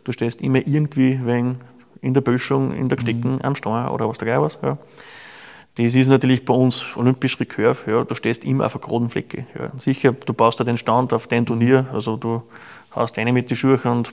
Du 0.04 0.12
stehst 0.12 0.42
immer 0.42 0.66
irgendwie 0.66 1.20
wenn 1.22 1.56
in 2.00 2.14
der 2.14 2.20
Böschung, 2.20 2.72
in 2.72 2.88
der 2.88 2.96
Gestecken 2.96 3.34
mhm. 3.34 3.42
am 3.42 3.54
Steuer 3.56 3.92
oder 3.92 4.08
was 4.08 4.18
da 4.18 4.26
geil 4.26 4.40
was. 4.40 4.58
Ja. 4.62 4.74
Das 5.76 5.94
ist 5.94 6.08
natürlich 6.08 6.44
bei 6.44 6.54
uns 6.54 6.84
olympisch 6.96 7.38
Recurve, 7.38 7.90
ja, 7.90 8.04
du 8.04 8.14
stehst 8.14 8.44
immer 8.44 8.66
auf 8.66 8.74
einer 8.74 8.84
geraden 8.84 9.10
Flecke. 9.10 9.46
Ja. 9.56 9.68
Sicher, 9.78 10.12
du 10.12 10.32
baust 10.32 10.58
da 10.58 10.64
den 10.64 10.76
Stand 10.76 11.12
auf 11.12 11.28
dein 11.28 11.46
Turnier, 11.46 11.86
also 11.92 12.16
du 12.16 12.42
hast 12.90 13.18
eine 13.18 13.32
mit 13.32 13.48
den 13.50 13.56
Schuhen 13.56 13.78
und 13.84 14.12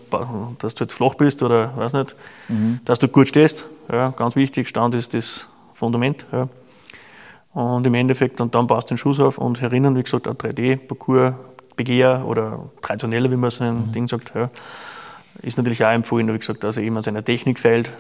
dass 0.60 0.76
du 0.76 0.84
jetzt 0.84 0.94
flach 0.94 1.16
bist 1.16 1.42
oder 1.42 1.76
weiß 1.76 1.94
nicht, 1.94 2.16
mhm. 2.50 2.82
dass 2.86 3.00
du 3.00 3.08
gut 3.08 3.30
stehst. 3.30 3.68
Ja, 3.92 4.10
ganz 4.10 4.36
wichtig, 4.36 4.68
Stand 4.70 4.94
ist 4.94 5.14
das 5.14 5.50
Fundament. 5.74 6.26
Ja. 6.32 6.48
Und 7.54 7.88
im 7.88 7.94
Endeffekt, 7.94 8.42
und 8.42 8.54
dann 8.54 8.68
baust 8.68 8.90
du 8.90 8.94
den 8.94 8.98
Schuss 8.98 9.20
auf 9.20 9.38
und 9.38 9.62
herinnen, 9.62 9.96
wie 9.96 10.04
gesagt, 10.04 10.28
ein 10.28 10.36
3D-Parcours, 10.36 11.34
Begehr 11.76 12.24
oder 12.26 12.70
traditioneller, 12.82 13.30
wie 13.32 13.36
man 13.36 13.52
so 13.52 13.64
ein 13.64 13.88
mhm. 13.88 13.92
Ding 13.92 14.08
sagt, 14.08 14.34
ja, 14.36 14.50
ist 15.42 15.58
natürlich 15.58 15.84
auch 15.84 15.92
empfohlen, 15.92 16.34
wie 16.34 16.40
gesagt, 16.40 16.64
dass 16.64 16.78
er 16.78 16.84
eben 16.84 16.96
an 16.98 17.04
seiner 17.04 17.24
Technik 17.24 17.60
fällt, 17.60 17.92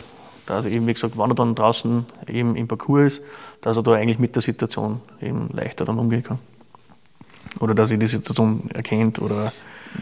dass 0.45 0.65
er 0.65 0.71
eben, 0.71 0.87
wie 0.87 0.93
gesagt, 0.93 1.17
wenn 1.17 1.29
er 1.29 1.35
dann 1.35 1.55
draußen 1.55 2.05
eben 2.27 2.55
im 2.55 2.67
Parcours 2.67 3.17
ist, 3.17 3.25
dass 3.61 3.77
er 3.77 3.83
da 3.83 3.93
eigentlich 3.93 4.19
mit 4.19 4.35
der 4.35 4.41
Situation 4.41 5.01
eben 5.21 5.49
leichter 5.53 5.85
dann 5.85 5.99
umgehen 5.99 6.23
kann. 6.23 6.39
Oder 7.59 7.73
dass 7.73 7.91
er 7.91 7.97
die 7.97 8.07
Situation 8.07 8.69
erkennt 8.73 9.19
oder 9.21 9.51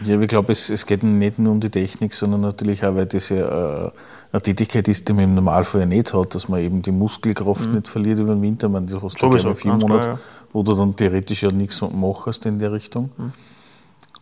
ja, 0.02 0.20
ich 0.20 0.28
glaube, 0.28 0.52
es, 0.52 0.70
es 0.70 0.86
geht 0.86 1.02
nicht 1.02 1.38
nur 1.38 1.52
um 1.52 1.60
die 1.60 1.70
Technik, 1.70 2.14
sondern 2.14 2.40
natürlich 2.40 2.84
auch, 2.84 2.94
weil 2.94 3.06
das 3.06 3.28
ja 3.28 3.86
äh, 3.86 3.90
eine 4.32 4.42
Tätigkeit 4.42 4.88
ist, 4.88 5.08
die 5.08 5.12
man 5.12 5.24
im 5.24 5.34
Normalfall 5.34 5.82
ja 5.82 5.86
nicht 5.86 6.12
hat, 6.12 6.34
dass 6.34 6.48
man 6.48 6.60
eben 6.60 6.82
die 6.82 6.90
Muskelkraft 6.90 7.68
mhm. 7.68 7.74
nicht 7.76 7.88
verliert 7.88 8.18
über 8.18 8.34
den 8.34 8.42
Winter. 8.42 8.68
Man, 8.68 8.86
du 8.86 9.00
hast 9.00 9.18
Sowieso, 9.18 9.48
ja 9.48 9.54
vier 9.54 9.74
Monate, 9.74 10.00
klar, 10.00 10.14
ja. 10.16 10.20
wo 10.52 10.62
du 10.62 10.74
dann 10.74 10.96
theoretisch 10.96 11.42
ja 11.42 11.52
nichts 11.52 11.80
machst 11.80 12.44
in 12.46 12.58
der 12.58 12.72
Richtung. 12.72 13.10
Mhm. 13.16 13.32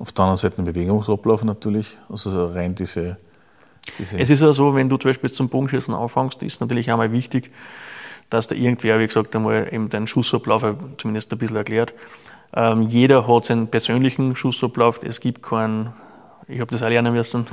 Auf 0.03 0.11
der 0.11 0.25
anderen 0.25 0.37
Seite 0.37 0.61
ein 0.61 0.65
Bewegungsablauf 0.65 1.45
natürlich, 1.45 1.97
also 2.09 2.47
rein 2.47 2.75
diese, 2.75 3.19
diese 4.01 4.19
Es 4.19 4.31
ist 4.31 4.43
ja 4.43 4.53
so, 4.53 4.75
wenn 4.75 4.89
du 4.89 4.97
zum 4.97 5.11
Beispiel 5.11 5.31
zum 5.31 5.49
Bogenschießen 5.49 5.95
anfängst, 5.95 6.43
ist 6.43 6.61
natürlich 6.61 6.91
einmal 6.91 7.13
wichtig, 7.13 7.53
dass 8.29 8.49
da 8.49 8.57
irgendwer, 8.57 8.99
wie 8.99 9.07
gesagt, 9.07 9.37
einmal 9.37 9.73
eben 9.73 9.89
deinen 9.89 10.09
Schussablauf 10.09 10.65
zumindest 10.99 11.33
ein 11.33 11.39
bisschen 11.39 11.55
erklärt. 11.55 11.95
Ähm, 12.53 12.83
jeder 12.83 13.29
hat 13.29 13.45
seinen 13.45 13.69
persönlichen 13.69 14.35
Schussablauf. 14.35 15.05
Es 15.05 15.21
gibt 15.21 15.41
keinen, 15.41 15.93
ich 16.49 16.59
habe 16.59 16.73
das 16.73 16.83
auch 16.83 16.89
lernen 16.89 17.13
müssen, 17.13 17.47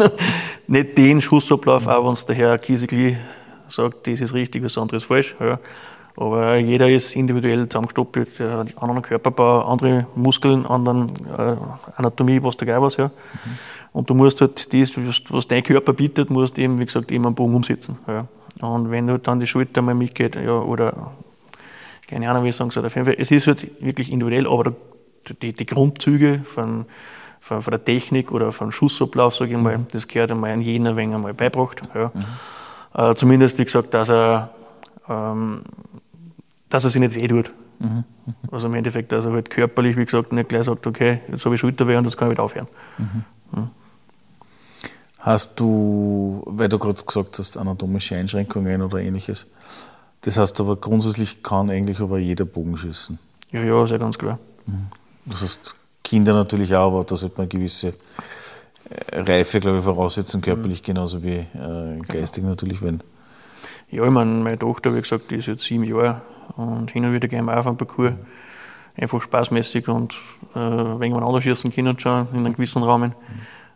nicht 0.66 0.96
den 0.96 1.20
Schussablauf, 1.20 1.86
auch 1.86 2.06
wenn 2.06 2.12
es 2.12 2.24
der 2.24 2.34
Herr 2.34 2.56
Kiesigli 2.56 3.18
sagt, 3.68 4.06
das 4.06 4.22
ist 4.22 4.32
richtig, 4.32 4.62
das 4.62 4.78
andere 4.78 4.96
ist 4.96 5.04
falsch. 5.04 5.36
Ja. 5.38 5.60
Aber 6.16 6.56
jeder 6.56 6.88
ist 6.88 7.16
individuell 7.16 7.68
zusammengestoppelt, 7.68 8.38
der 8.38 8.52
hat 8.52 8.68
einen 8.68 8.78
anderen 8.78 9.02
Körperbau, 9.02 9.62
andere 9.62 10.06
Muskeln, 10.14 10.64
anderen 10.64 11.08
äh, 11.36 11.56
Anatomie, 11.96 12.40
was 12.42 12.56
da 12.56 12.66
geil 12.66 12.80
was. 12.80 12.96
Ja. 12.96 13.06
Mhm. 13.06 13.58
Und 13.92 14.10
du 14.10 14.14
musst 14.14 14.40
halt 14.40 14.72
das, 14.72 14.96
was 15.30 15.48
dein 15.48 15.62
Körper 15.62 15.92
bietet, 15.92 16.30
musst 16.30 16.58
eben, 16.58 16.78
wie 16.78 16.86
gesagt, 16.86 17.10
immer 17.10 17.26
einen 17.26 17.34
Bogen 17.34 17.54
umsetzen. 17.54 17.98
Ja. 18.06 18.26
Und 18.60 18.90
wenn 18.90 19.06
du 19.08 19.18
dann 19.18 19.40
die 19.40 19.46
Schulter 19.46 19.82
mal 19.82 19.94
mitgeht, 19.94 20.36
ja, 20.36 20.52
oder 20.52 21.12
keine 22.08 22.30
Ahnung, 22.30 22.44
wie 22.44 22.50
ich 22.50 22.56
sagen 22.56 22.70
soll, 22.70 22.86
auf 22.86 22.94
jeden 22.94 23.06
Fall, 23.06 23.16
es 23.18 23.30
ist 23.30 23.46
halt 23.46 23.82
wirklich 23.82 24.12
individuell, 24.12 24.46
aber 24.46 24.74
die, 25.42 25.52
die 25.52 25.66
Grundzüge 25.66 26.40
von, 26.44 26.84
von, 27.40 27.62
von, 27.62 27.70
der 27.70 27.84
Technik 27.84 28.30
oder 28.30 28.52
von 28.52 28.70
Schussablauf, 28.70 29.34
sage 29.34 29.52
ich 29.52 29.58
mal, 29.58 29.78
mhm. 29.78 29.86
das 29.90 30.06
gehört 30.06 30.30
einmal 30.30 30.52
an 30.52 30.60
jeden 30.60 30.86
ein 30.86 30.96
wenig 30.96 31.14
einmal 31.16 31.34
beibracht. 31.34 31.82
Ja. 31.94 32.10
Mhm. 32.14 32.24
Äh, 32.94 33.14
zumindest, 33.16 33.58
wie 33.58 33.64
gesagt, 33.64 33.94
dass 33.94 34.10
er 34.10 34.50
ähm, 35.08 35.62
dass 36.74 36.82
er 36.82 36.90
sich 36.90 37.00
nicht 37.00 37.14
wehtut. 37.14 37.52
Mhm. 37.78 38.02
Also 38.50 38.66
im 38.66 38.74
Endeffekt, 38.74 39.12
dass 39.12 39.26
er 39.26 39.32
halt 39.32 39.48
körperlich, 39.48 39.96
wie 39.96 40.04
gesagt, 40.04 40.32
nicht 40.32 40.48
gleich 40.48 40.64
sagt, 40.64 40.88
okay, 40.88 41.20
jetzt 41.30 41.44
habe 41.44 41.54
ich 41.54 41.60
Schulterweh 41.60 41.96
und 41.96 42.02
das 42.02 42.16
kann 42.16 42.26
ich 42.26 42.32
wieder 42.32 42.42
aufhören. 42.42 42.66
Mhm. 42.98 43.24
Mhm. 43.52 43.70
Hast 45.20 45.60
du, 45.60 46.42
weil 46.46 46.68
du 46.68 46.80
gerade 46.80 47.00
gesagt 47.00 47.38
hast, 47.38 47.56
anatomische 47.56 48.16
Einschränkungen 48.16 48.82
oder 48.82 48.98
ähnliches, 48.98 49.46
das 50.22 50.36
heißt 50.36 50.60
aber 50.60 50.74
grundsätzlich 50.74 51.44
kann 51.44 51.70
eigentlich 51.70 52.00
aber 52.00 52.18
jeder 52.18 52.44
Bogen 52.44 52.76
schießen? 52.76 53.20
Ja, 53.52 53.62
ja, 53.62 53.86
sehr 53.86 54.00
ganz 54.00 54.18
klar. 54.18 54.40
Mhm. 54.66 54.88
Das 55.26 55.42
heißt, 55.42 55.76
Kinder 56.02 56.34
natürlich 56.34 56.74
auch, 56.74 56.88
aber 56.88 57.04
da 57.04 57.14
sollte 57.14 57.36
man 57.36 57.42
eine 57.42 57.50
gewisse 57.50 57.94
äh, 58.90 59.20
Reife, 59.20 59.60
glaube 59.60 59.78
ich, 59.78 59.84
voraussetzen, 59.84 60.42
körperlich 60.42 60.82
mhm. 60.82 60.86
genauso 60.86 61.22
wie 61.22 61.36
äh, 61.36 62.00
geistig 62.08 62.42
genau. 62.42 62.50
natürlich, 62.50 62.82
wenn. 62.82 63.00
Ja, 63.92 64.04
ich 64.04 64.10
meine, 64.10 64.42
meine 64.42 64.58
Tochter, 64.58 64.92
wie 64.92 65.00
gesagt, 65.00 65.30
die 65.30 65.36
ist 65.36 65.46
jetzt 65.46 65.62
sieben 65.62 65.84
Jahre 65.84 66.22
und 66.56 66.90
hin 66.90 67.04
und 67.04 67.12
wieder 67.12 67.28
gehen 67.28 67.44
wir 67.44 67.58
auf 67.58 67.66
einen 67.66 67.76
Parcours. 67.76 68.12
Einfach 68.96 69.20
spaßmäßig 69.20 69.88
und 69.88 70.14
äh, 70.54 70.58
man 70.58 71.22
anders 71.22 71.42
schießen 71.42 71.74
können, 71.74 71.98
schon 71.98 72.28
in 72.32 72.38
einem 72.38 72.52
gewissen 72.52 72.82
Rahmen. 72.82 73.14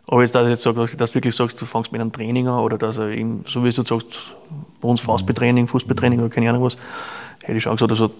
Aber 0.07 0.21
jetzt, 0.21 0.33
dass 0.33 0.43
du 0.43 0.49
jetzt 0.49 0.63
sagst, 0.63 1.01
dass 1.01 1.11
du 1.11 1.15
wirklich 1.15 1.35
sagst, 1.35 1.61
du 1.61 1.65
fängst 1.65 1.91
mit 1.91 2.01
einem 2.01 2.11
Training 2.11 2.47
an 2.47 2.59
oder 2.59 2.77
dass 2.77 2.97
er 2.97 3.09
eben, 3.09 3.43
so 3.45 3.63
wie 3.63 3.69
du 3.69 3.83
sagst, 3.83 4.35
bei 4.81 4.87
uns 4.87 5.01
Faustbetraining, 5.01 5.67
Fußbetraining 5.67 6.19
oder 6.19 6.29
keine 6.29 6.49
Ahnung 6.49 6.63
was, 6.63 6.77
hätte 7.43 7.57
ich 7.57 7.63
schon 7.63 7.75
gesagt, 7.75 7.91
also 7.91 8.11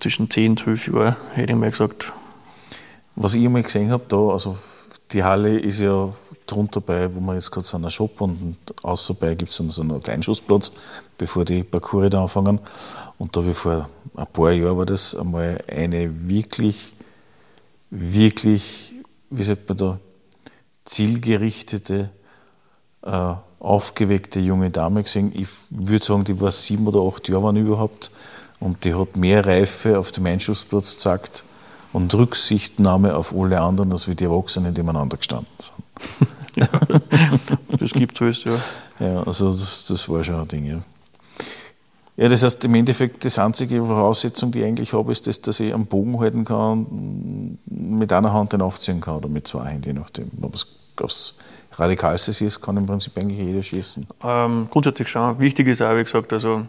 zwischen 0.00 0.30
10, 0.30 0.56
12 0.56 0.88
Jahren 0.88 1.16
hätte 1.34 1.52
ich 1.52 1.58
mal 1.58 1.70
gesagt. 1.70 2.12
Was 3.16 3.34
ich 3.34 3.44
einmal 3.44 3.62
gesehen 3.62 3.90
habe, 3.90 4.04
da, 4.08 4.16
also 4.16 4.56
die 5.12 5.24
Halle 5.24 5.58
ist 5.58 5.80
ja 5.80 6.08
drunter 6.46 6.80
bei, 6.80 7.14
wo 7.14 7.20
wir 7.20 7.34
jetzt 7.34 7.50
gerade 7.50 7.66
sind, 7.66 7.84
ein 7.84 7.90
Shop 7.90 8.20
und 8.20 8.56
außer 8.82 9.14
bei 9.14 9.34
gibt 9.34 9.50
es 9.50 9.58
dann 9.58 9.70
so 9.70 9.82
einen 9.82 10.00
Kleinschusszplatz, 10.00 10.72
bevor 11.18 11.44
die 11.44 11.64
Parcours 11.64 12.10
da 12.10 12.22
anfangen. 12.22 12.60
Und 13.18 13.34
da 13.36 13.40
habe 13.40 13.50
ich 13.50 13.56
vor 13.56 13.88
ein 14.14 14.26
paar 14.32 14.52
Jahren 14.52 14.76
war 14.76 14.86
das 14.86 15.14
einmal 15.14 15.62
eine 15.68 16.28
wirklich, 16.28 16.94
wirklich, 17.90 18.92
wie 19.30 19.42
sagt 19.42 19.68
man 19.68 19.78
da, 19.78 20.00
zielgerichtete, 20.84 22.10
äh, 23.02 23.34
aufgeweckte 23.58 24.40
junge 24.40 24.70
Dame 24.70 25.02
gesehen. 25.02 25.32
Ich 25.34 25.48
würde 25.70 26.04
sagen, 26.04 26.24
die 26.24 26.40
war 26.40 26.52
sieben 26.52 26.86
oder 26.86 27.00
acht 27.00 27.28
Jahre 27.28 27.44
waren 27.44 27.56
überhaupt. 27.56 28.10
Und 28.60 28.84
die 28.84 28.94
hat 28.94 29.16
mehr 29.16 29.44
Reife 29.46 29.98
auf 29.98 30.12
dem 30.12 30.26
Einschussplatz 30.26 30.94
gezeigt 30.94 31.44
und 31.92 32.14
Rücksichtnahme 32.14 33.16
auf 33.16 33.34
alle 33.34 33.60
anderen, 33.60 33.92
als 33.92 34.08
wie 34.08 34.14
die 34.14 34.24
Erwachsenen, 34.24 34.72
die 34.74 34.82
miteinander 34.82 35.16
gestanden 35.16 35.52
sind. 35.58 35.84
das 37.80 37.90
gibt 37.90 38.20
es, 38.20 38.44
ja. 38.44 38.52
Ja, 38.98 39.22
also 39.24 39.48
das, 39.48 39.84
das 39.86 40.08
war 40.08 40.24
schon 40.24 40.36
ein 40.36 40.48
Ding, 40.48 40.64
ja. 40.66 40.80
Ja, 42.16 42.28
das 42.30 42.42
heißt, 42.42 42.64
im 42.64 42.74
Endeffekt, 42.74 43.24
das 43.24 43.38
einzige 43.38 43.84
Voraussetzung, 43.84 44.50
die 44.50 44.60
ich 44.60 44.64
eigentlich 44.64 44.92
habe, 44.94 45.12
ist 45.12 45.26
das, 45.26 45.40
dass 45.42 45.60
ich 45.60 45.74
am 45.74 45.86
Bogen 45.86 46.18
halten 46.18 46.44
kann, 46.46 47.58
mit 47.66 48.12
einer 48.12 48.32
Hand 48.32 48.54
den 48.54 48.62
aufziehen 48.62 49.00
kann 49.00 49.16
oder 49.16 49.28
mit 49.28 49.46
zwei 49.46 49.66
Händen, 49.66 49.88
je 49.88 49.92
nachdem. 49.92 50.30
Ob 50.40 50.54
es 50.54 50.66
aufs 51.02 51.38
Radikalste 51.72 52.44
ist, 52.44 52.62
kann 52.62 52.78
im 52.78 52.86
Prinzip 52.86 53.16
eigentlich 53.18 53.38
jeder 53.38 53.62
schießen. 53.62 54.06
Ähm, 54.24 54.68
grundsätzlich 54.70 55.08
schon. 55.08 55.38
Wichtig 55.38 55.68
ist 55.68 55.82
auch, 55.82 55.94
wie 55.94 56.04
gesagt, 56.04 56.32
also 56.32 56.66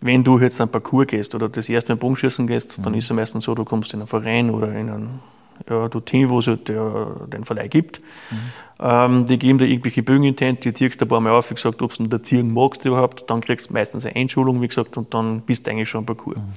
wenn 0.00 0.22
du 0.22 0.38
jetzt 0.38 0.60
einen 0.60 0.70
Parcours 0.70 1.08
gehst 1.08 1.34
oder 1.34 1.48
das 1.48 1.68
erste 1.68 1.92
Mal 1.92 1.96
Bogenschießen 1.96 2.46
gehst, 2.46 2.78
mhm. 2.78 2.82
dann 2.84 2.94
ist 2.94 3.04
es 3.04 3.12
meistens 3.12 3.44
so, 3.44 3.54
du 3.56 3.64
kommst 3.64 3.92
in 3.94 4.00
einen 4.00 4.06
Verein 4.06 4.50
oder 4.50 4.72
in 4.72 4.90
ein 4.90 5.20
ja, 5.68 5.88
dorthin, 5.88 6.28
wo 6.28 6.38
es 6.38 6.46
halt 6.46 6.68
der, 6.68 7.16
den 7.26 7.44
Verleih 7.44 7.68
gibt. 7.68 8.00
Mhm. 8.30 8.36
Ähm, 8.80 9.26
die 9.26 9.38
geben 9.38 9.58
dir 9.58 9.66
irgendwelche 9.66 10.02
Bögen 10.02 10.24
in 10.24 10.36
die 10.36 10.72
ziehst 10.72 11.00
du 11.00 11.04
ein 11.04 11.08
paar 11.08 11.20
Mal 11.20 11.32
auf, 11.32 11.50
wie 11.50 11.54
gesagt, 11.54 11.82
ob 11.82 11.94
du 11.94 12.06
da 12.06 12.22
ziehen 12.22 12.52
magst 12.52 12.84
überhaupt, 12.84 13.28
dann 13.28 13.40
kriegst 13.40 13.70
du 13.70 13.74
meistens 13.74 14.06
eine 14.06 14.14
Einschulung, 14.14 14.62
wie 14.62 14.68
gesagt, 14.68 14.96
und 14.96 15.12
dann 15.14 15.40
bist 15.40 15.66
du 15.66 15.70
eigentlich 15.70 15.88
schon 15.88 16.00
am 16.00 16.06
Parcours. 16.06 16.38
Mhm. 16.38 16.52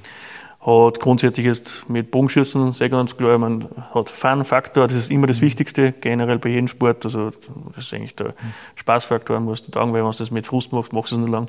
Hat 0.64 1.00
grundsätzlich 1.00 1.44
jetzt 1.44 1.88
mit 1.90 2.12
Bogenschießen 2.12 2.72
sehr 2.74 2.88
ganz 2.88 3.16
klar, 3.16 3.36
man 3.38 3.66
hat 3.92 4.08
Fun-Faktor, 4.08 4.86
das 4.86 4.96
ist 4.96 5.10
immer 5.10 5.26
das 5.26 5.40
mhm. 5.40 5.46
Wichtigste, 5.46 5.92
generell 5.92 6.38
bei 6.38 6.50
jedem 6.50 6.68
Sport, 6.68 7.04
also 7.04 7.30
das 7.74 7.84
ist 7.84 7.94
eigentlich 7.94 8.14
der 8.14 8.28
mhm. 8.28 8.54
Spaßfaktor, 8.76 9.40
musst 9.40 9.66
du 9.66 9.72
sagen, 9.72 9.92
weil 9.92 10.04
wenn 10.04 10.10
du 10.10 10.16
das 10.16 10.30
mit 10.30 10.46
Frust 10.46 10.72
machst, 10.72 10.92
machst 10.92 11.10
du 11.10 11.16
es 11.16 11.22
nicht 11.22 11.32
lang. 11.32 11.48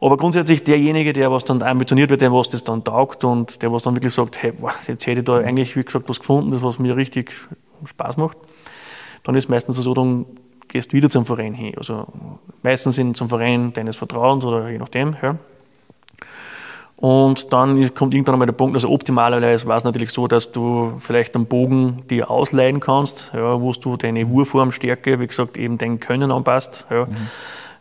Aber 0.00 0.16
grundsätzlich 0.18 0.62
derjenige, 0.62 1.12
der 1.12 1.32
was 1.32 1.44
dann 1.44 1.62
ambitioniert 1.62 2.10
wird, 2.10 2.20
der 2.20 2.32
was 2.32 2.48
das 2.48 2.64
dann 2.64 2.84
taugt 2.84 3.24
und 3.24 3.62
der 3.62 3.72
was 3.72 3.82
dann 3.82 3.96
wirklich 3.96 4.12
sagt, 4.12 4.42
hey, 4.42 4.52
boah, 4.52 4.74
jetzt 4.86 5.06
hätte 5.06 5.20
ich 5.20 5.24
da 5.24 5.38
eigentlich, 5.38 5.74
wie 5.74 5.84
gesagt, 5.84 6.08
was 6.08 6.18
gefunden, 6.18 6.50
das 6.50 6.62
was 6.62 6.78
mir 6.78 6.96
richtig 6.96 7.32
Spaß 7.84 8.18
macht, 8.18 8.36
dann 9.24 9.34
ist 9.36 9.48
meistens 9.48 9.76
so, 9.76 9.94
dann 9.94 10.26
gehst 10.68 10.92
du 10.92 10.96
wieder 10.96 11.08
zum 11.08 11.24
Verein 11.24 11.54
hin. 11.54 11.72
Also 11.78 12.06
meistens 12.62 12.98
in, 12.98 13.14
zum 13.14 13.28
Verein 13.28 13.72
deines 13.72 13.96
Vertrauens 13.96 14.44
oder 14.44 14.68
je 14.68 14.78
nachdem. 14.78 15.16
Ja. 15.22 15.36
Und 16.96 17.52
dann 17.52 17.94
kommt 17.94 18.14
irgendwann 18.14 18.34
einmal 18.34 18.46
der 18.46 18.54
Punkt, 18.54 18.74
also 18.74 18.90
optimalerweise 18.90 19.66
war 19.66 19.76
es 19.76 19.84
natürlich 19.84 20.10
so, 20.10 20.28
dass 20.28 20.52
du 20.52 20.96
vielleicht 20.98 21.34
einen 21.34 21.46
Bogen 21.46 22.04
dir 22.08 22.30
ausleihen 22.30 22.80
kannst, 22.80 23.30
ja, 23.34 23.60
wo 23.60 23.72
du 23.72 23.96
deine 23.96 24.26
Urformstärke, 24.26 25.20
wie 25.20 25.26
gesagt, 25.26 25.56
eben 25.56 25.78
dein 25.78 26.00
Können 26.00 26.30
anpasst. 26.30 26.86
Ja. 26.90 27.04
Mhm 27.06 27.28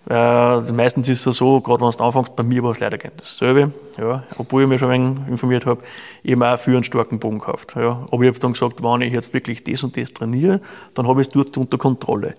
Äh, 0.07 0.71
meistens 0.71 1.09
ist 1.09 1.25
es 1.25 1.37
so, 1.37 1.61
gerade 1.61 1.83
wenn 1.83 1.91
du 1.91 2.03
anfängst, 2.03 2.35
bei 2.35 2.43
mir 2.43 2.61
war 2.63 2.71
es 2.71 2.79
leider 2.79 2.97
dasselbe, 2.97 3.71
ja, 3.97 4.23
obwohl 4.37 4.63
ich 4.63 4.69
mich 4.69 4.79
schon 4.79 4.91
ein 4.91 5.17
wenig 5.17 5.27
informiert 5.29 5.65
habe, 5.65 5.81
ich 6.21 6.33
habe 6.33 6.47
auch 6.47 6.59
für 6.59 6.71
einen 6.71 6.83
starken 6.83 7.19
Bogen 7.19 7.39
gekauft. 7.39 7.75
Ja. 7.75 8.05
Aber 8.11 8.21
ich 8.21 8.29
habe 8.29 8.39
dann 8.39 8.53
gesagt, 8.53 8.83
wenn 8.83 9.01
ich 9.01 9.13
jetzt 9.13 9.33
wirklich 9.33 9.63
das 9.63 9.83
und 9.83 9.97
das 9.97 10.13
trainiere, 10.13 10.61
dann 10.93 11.07
habe 11.07 11.21
ich 11.21 11.27
es 11.27 11.33
dort 11.33 11.57
unter 11.57 11.77
Kontrolle. 11.77 12.35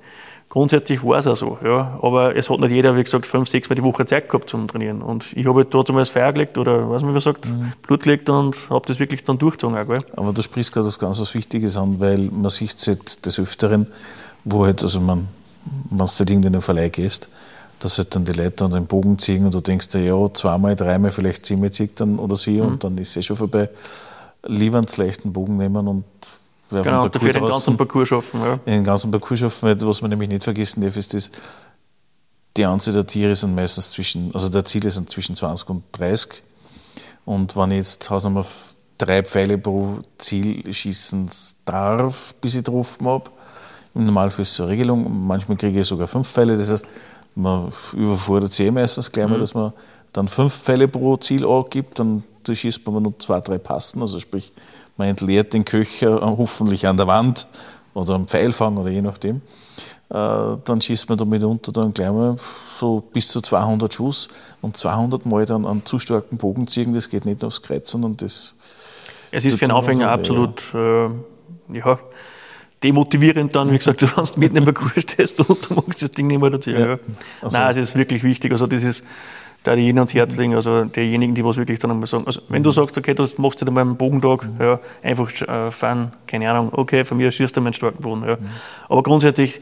Grundsätzlich 0.49 1.03
war 1.03 1.19
es 1.19 1.27
auch 1.27 1.35
so, 1.35 1.59
ja. 1.65 1.99
Aber 2.03 2.37
es 2.37 2.49
hat 2.49 2.61
nicht 2.61 2.71
jeder, 2.71 2.97
wie 2.97 3.03
gesagt, 3.03 3.27
fünf, 3.27 3.49
sechs 3.49 3.69
Mal 3.69 3.75
die 3.75 3.83
Woche 3.83 4.07
Zeit 4.07 4.29
gehabt 4.29 4.49
zum 4.49 4.69
Trainieren. 4.69 5.03
Und 5.03 5.33
ich 5.33 5.45
habe 5.45 5.59
halt 5.59 5.75
dort 5.75 5.89
einmal 5.89 6.03
das 6.03 6.11
Feuer 6.11 6.33
gelegt 6.33 6.57
oder 6.57 6.89
was 6.89 7.03
man 7.03 7.15
gesagt, 7.15 7.49
mhm. 7.49 7.73
Blut 7.83 8.05
gelegt 8.05 8.31
und 8.31 8.57
habe 8.71 8.87
das 8.87 9.01
wirklich 9.01 9.25
dann 9.25 9.39
durchgezogen. 9.39 9.77
Auch, 9.77 9.89
gell. 9.89 9.99
Aber 10.17 10.33
du 10.33 10.43
sprichst 10.43 10.73
gerade 10.73 10.87
was 10.87 11.01
ganz 11.01 11.21
was 11.21 11.35
Wichtiges 11.35 11.77
an, 11.77 11.99
weil 11.99 12.31
man 12.31 12.51
sieht 12.51 12.77
es 12.77 13.21
des 13.21 13.41
Öfteren, 13.41 13.89
wo 14.45 14.65
halt, 14.65 14.85
also 14.85 15.01
man, 15.01 15.27
wenn 15.91 15.99
du 15.99 16.05
halt 16.07 16.31
in 16.31 16.43
den 16.43 16.61
Verleih 16.61 16.91
gehst, 16.91 17.29
dass 17.81 17.99
halt 17.99 18.15
dann 18.15 18.25
die 18.25 18.33
Leute 18.33 18.65
an 18.65 18.73
den 18.73 18.87
Bogen 18.87 19.19
ziehen 19.19 19.45
und 19.45 19.55
du 19.55 19.61
denkst 19.61 19.89
dir, 19.89 20.03
ja, 20.05 20.33
zweimal, 20.33 20.77
dreimal, 20.77 21.11
vielleicht 21.11 21.45
zehnmal 21.45 21.71
zieht 21.71 22.01
dann 22.01 22.19
oder 22.19 22.37
sie 22.37 22.61
mhm. 22.61 22.67
und 22.67 22.85
dann 22.85 22.97
ist 22.99 23.11
es 23.11 23.17
eh 23.17 23.23
schon 23.23 23.37
vorbei. 23.37 23.69
Lieber 24.45 24.79
einen 24.79 24.87
leichten 24.97 25.33
Bogen 25.33 25.57
nehmen 25.57 25.87
und 25.89 26.05
werfen 26.71 26.91
genau, 26.91 27.09
dafür 27.09 27.33
den 27.33 27.45
ganzen 27.45 27.77
Parcours 27.77 28.09
schaffen. 28.09 28.41
Ja. 28.41 28.57
Den 28.57 28.85
ganzen 28.85 29.11
Parcours 29.11 29.41
schaffen, 29.41 29.69
weil 29.69 29.81
was 29.81 30.01
man 30.01 30.11
nämlich 30.11 30.29
nicht 30.29 30.45
vergessen 30.45 30.81
darf, 30.81 30.97
ist 30.97 31.15
das, 31.15 31.31
die 32.57 32.65
Anzahl 32.65 32.95
der 32.95 33.07
Tiere 33.07 33.37
sind 33.37 33.55
meistens 33.55 33.93
zwischen, 33.93 34.35
also 34.35 34.49
der 34.49 34.65
Ziele 34.65 34.91
sind 34.91 35.11
zwischen 35.11 35.37
20 35.37 35.69
und 35.69 35.83
30. 35.93 36.43
Und 37.25 37.57
wenn 37.57 37.73
ich 37.73 37.79
jetzt 37.79 38.09
Hausnummer 38.09 38.47
drei 38.99 39.23
Pfeile 39.23 39.59
pro 39.59 39.99
Ziel 40.17 40.73
schießen 40.73 41.29
darf, 41.67 42.35
bis 42.41 42.55
ich 42.55 42.65
getroffen 42.65 43.07
habe, 43.07 43.31
im 43.95 44.07
Normalfall 44.07 44.43
ist 44.43 44.53
es 44.53 44.61
eine 44.61 44.71
Regelung, 44.71 45.27
manchmal 45.27 45.57
kriege 45.57 45.81
ich 45.81 45.87
sogar 45.87 46.07
fünf 46.07 46.29
Pfeile, 46.29 46.57
das 46.57 46.71
heißt, 46.71 46.87
man 47.37 47.71
überfordert 47.93 48.53
sich 48.53 48.67
eh 48.67 48.71
meistens 48.71 49.13
gleich 49.13 49.29
mal, 49.29 49.37
mhm. 49.37 49.41
dass 49.41 49.55
man 49.55 49.73
dann 50.13 50.29
fünf 50.29 50.55
Pfeile 50.55 50.89
pro 50.89 51.17
Ziel 51.17 51.47
angibt, 51.47 51.99
dann 51.99 52.25
schießt 52.51 52.87
man 52.87 53.03
nur 53.03 53.19
zwei, 53.19 53.41
drei 53.41 53.59
passen, 53.59 54.01
also 54.01 54.19
sprich, 54.19 54.53
man 54.97 55.09
entleert 55.09 55.53
den 55.53 55.65
Köcher 55.65 56.21
hoffentlich 56.23 56.87
an 56.87 56.97
der 56.97 57.07
Wand 57.07 57.47
oder 57.93 58.15
am 58.15 58.27
Pfeilfang 58.27 58.79
oder 58.79 58.91
je 58.91 59.03
nachdem. 59.03 59.43
Äh, 60.09 60.57
dann 60.65 60.81
schießt 60.81 61.09
man 61.09 61.19
damit 61.19 61.43
unter 61.43 61.73
dann 61.73 61.93
gleich 61.93 62.13
mal 62.13 62.37
so 62.69 63.03
bis 63.13 63.29
zu 63.29 63.41
200 63.41 63.93
Schuss 63.93 64.29
und 64.63 64.77
200 64.77 65.27
Mal 65.27 65.47
dann 65.47 65.67
einen 65.67 65.85
zu 65.85 65.99
starken 65.99 66.39
Bogen 66.39 66.69
ziehen, 66.69 66.95
das 66.95 67.11
geht 67.11 67.25
nicht 67.25 67.45
aufs 67.45 67.61
Kreuz, 67.61 67.91
sondern 67.91 68.17
das. 68.17 68.55
Es 69.33 69.45
ist 69.45 69.59
für 69.59 69.65
einen 69.65 69.73
Aufhänger 69.73 70.11
absolut, 70.11 70.63
äh, 70.75 71.09
ja, 71.73 71.99
demotivierend 72.83 73.55
dann, 73.55 73.71
wie 73.73 73.79
gesagt, 73.79 74.03
du 74.03 74.07
kannst 74.07 74.39
mitten 74.39 74.57
im 74.57 74.75
Kurs 74.75 74.93
stehst 74.99 75.41
und 75.41 75.71
du 75.71 75.75
magst 75.75 76.03
das 76.03 76.11
Ding 76.11 76.27
nicht 76.27 76.41
mehr 76.41 76.51
dazu. 76.51 76.71
Ja. 76.71 76.97
Also. 77.43 77.59
Nein, 77.59 77.71
es 77.71 77.77
ist 77.77 77.97
wirklich 77.97 78.23
wichtig. 78.23 78.53
Also 78.53 78.67
das 78.67 78.83
ist 78.83 79.07
da 79.63 79.75
die 79.75 79.83
jenen 79.83 79.99
ans 79.99 80.15
Herz 80.15 80.37
legen, 80.37 80.55
also 80.55 80.85
diejenigen, 80.85 81.35
die 81.35 81.45
was 81.45 81.57
wirklich 81.57 81.81
dann 81.81 81.91
einmal 81.91 82.07
sagen. 82.07 82.25
Also 82.27 82.41
wenn 82.49 82.63
du 82.63 82.71
sagst, 82.71 82.97
okay, 82.97 83.15
du 83.15 83.27
machst 83.39 83.61
jetzt 83.61 83.69
einmal 83.69 83.83
einen 83.83 83.97
Bogentag, 83.97 84.45
mhm. 84.45 84.61
ja, 84.61 84.81
einfach 85.03 85.31
äh, 85.43 85.71
fahren, 85.71 86.13
keine 86.27 86.51
Ahnung, 86.51 86.69
okay, 86.73 87.05
von 87.05 87.17
mir 87.17 87.31
schießt 87.31 87.57
du 87.57 87.61
meinen 87.61 87.73
starken 87.73 88.01
Boden. 88.01 88.23
Ja. 88.23 88.37
Mhm. 88.37 88.47
Aber 88.89 89.03
grundsätzlich 89.03 89.61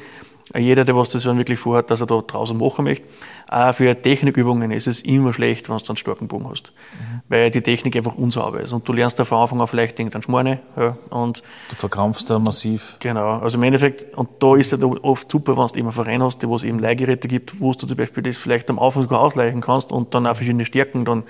jeder, 0.55 0.85
der 0.85 0.95
was 0.95 1.09
das 1.09 1.25
wirklich 1.25 1.59
vorhat, 1.59 1.91
dass 1.91 2.03
er 2.03 2.07
da 2.07 2.21
draußen 2.21 2.57
machen 2.57 2.85
möchte. 2.85 3.07
Auch 3.49 3.75
für 3.75 4.01
Technikübungen 4.01 4.71
ist 4.73 4.87
es 4.87 5.01
immer 5.01 5.33
schlecht, 5.33 5.69
wenn 5.69 5.79
du 5.79 5.85
einen 5.87 5.97
starken 5.97 6.29
Bogen 6.29 6.49
hast. 6.51 6.73
Mhm. 6.73 7.21
Weil 7.29 7.51
die 7.51 7.63
Technik 7.63 7.97
einfach 7.97 8.15
unsauber 8.15 8.61
ist. 8.61 8.73
Und 8.73 8.87
du 8.87 8.93
lernst 8.93 9.19
da 9.19 9.25
von 9.25 9.39
Anfang 9.39 9.61
an 9.61 9.67
vielleicht 9.67 9.99
irgendeinen 9.99 10.23
Schmorne. 10.23 10.61
Ja, 10.77 10.99
und 11.09 11.43
du 11.71 11.77
verkrampfst 11.77 12.27
da 12.29 12.39
massiv. 12.39 12.99
Genau. 13.01 13.39
Also 13.39 13.57
im 13.57 13.63
Endeffekt, 13.63 14.15
und 14.17 14.29
da 14.41 14.55
ist 14.57 14.73
es 14.73 14.83
oft 14.83 15.31
super, 15.31 15.57
wenn 15.57 15.67
du 15.67 15.79
eben 15.79 15.87
einen 15.87 15.93
Verein 15.93 16.23
hast, 16.23 16.47
wo 16.47 16.57
es 16.57 16.65
eben 16.65 16.79
Leihgeräte 16.79 17.27
gibt, 17.27 17.59
wo 17.61 17.73
du 17.73 17.87
zum 17.87 17.97
Beispiel 17.97 18.23
das 18.23 18.37
vielleicht 18.37 18.69
am 18.69 18.79
Anfang 18.79 19.05
sogar 19.05 19.23
ausleichen 19.23 19.63
kannst 19.63 19.93
und 19.93 20.15
dann 20.15 20.27
auch 20.27 20.37
verschiedene 20.37 20.67
Stärken 20.67 21.07
dann 21.07 21.23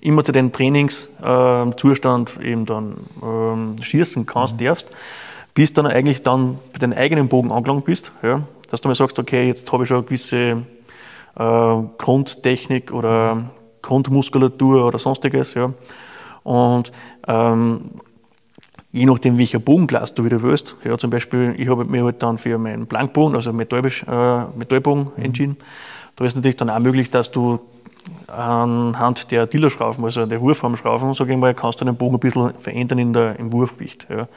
immer 0.00 0.24
zu 0.24 0.32
deinem 0.32 0.50
Trainingszustand 0.50 2.34
ähm, 2.38 2.42
eben 2.42 2.66
dann 2.66 2.96
ähm, 3.22 3.76
schießen 3.82 4.24
kannst, 4.24 4.60
mhm. 4.60 4.64
darfst 4.64 4.90
bis 5.54 5.74
dann 5.74 5.86
eigentlich 5.86 6.22
dann 6.22 6.58
bei 6.72 6.78
deinem 6.78 6.96
eigenen 6.96 7.28
Bogen 7.28 7.52
angelangt 7.52 7.84
bist. 7.84 8.12
Ja 8.22 8.42
dass 8.72 8.80
du 8.80 8.88
mal 8.88 8.94
sagst, 8.94 9.18
okay, 9.18 9.46
jetzt 9.46 9.70
habe 9.70 9.82
ich 9.82 9.88
schon 9.88 9.98
eine 9.98 10.06
gewisse 10.06 10.62
äh, 11.38 11.82
Grundtechnik 11.98 12.90
oder 12.90 13.50
Grundmuskulatur 13.82 14.86
oder 14.86 14.98
sonstiges. 14.98 15.52
Ja. 15.52 15.74
Und 16.42 16.90
ähm, 17.28 17.90
je 18.90 19.04
nachdem, 19.04 19.36
welcher 19.36 19.58
Bogenklasse 19.58 20.14
du 20.14 20.24
wieder 20.24 20.40
willst, 20.40 20.76
ja, 20.84 20.96
zum 20.96 21.10
Beispiel, 21.10 21.54
ich 21.58 21.68
habe 21.68 21.84
mich 21.84 22.02
halt 22.02 22.22
dann 22.22 22.38
für 22.38 22.56
meinen 22.56 22.86
Blankbogen, 22.86 23.36
also 23.36 23.52
Metall, 23.52 23.84
äh, 23.84 24.56
Metallbogen 24.56 25.10
mhm. 25.16 25.22
entschieden. 25.22 25.56
Da 26.16 26.24
ist 26.24 26.34
natürlich 26.34 26.56
dann 26.56 26.70
auch 26.70 26.78
möglich, 26.78 27.10
dass 27.10 27.30
du 27.30 27.60
anhand 28.26 29.30
der 29.32 29.46
Dillerschrauben, 29.46 30.02
also 30.02 30.24
der 30.24 30.40
Wurfarmschrauben, 30.40 31.12
sage 31.12 31.34
ich 31.34 31.38
mal, 31.38 31.54
kannst 31.54 31.82
du 31.82 31.84
den 31.84 31.96
Bogen 31.96 32.16
ein 32.16 32.20
bisschen 32.20 32.54
verändern 32.58 32.98
in 32.98 33.12
der, 33.12 33.38
im 33.38 33.52
Wurfgewicht. 33.52 34.06
Ja. 34.08 34.28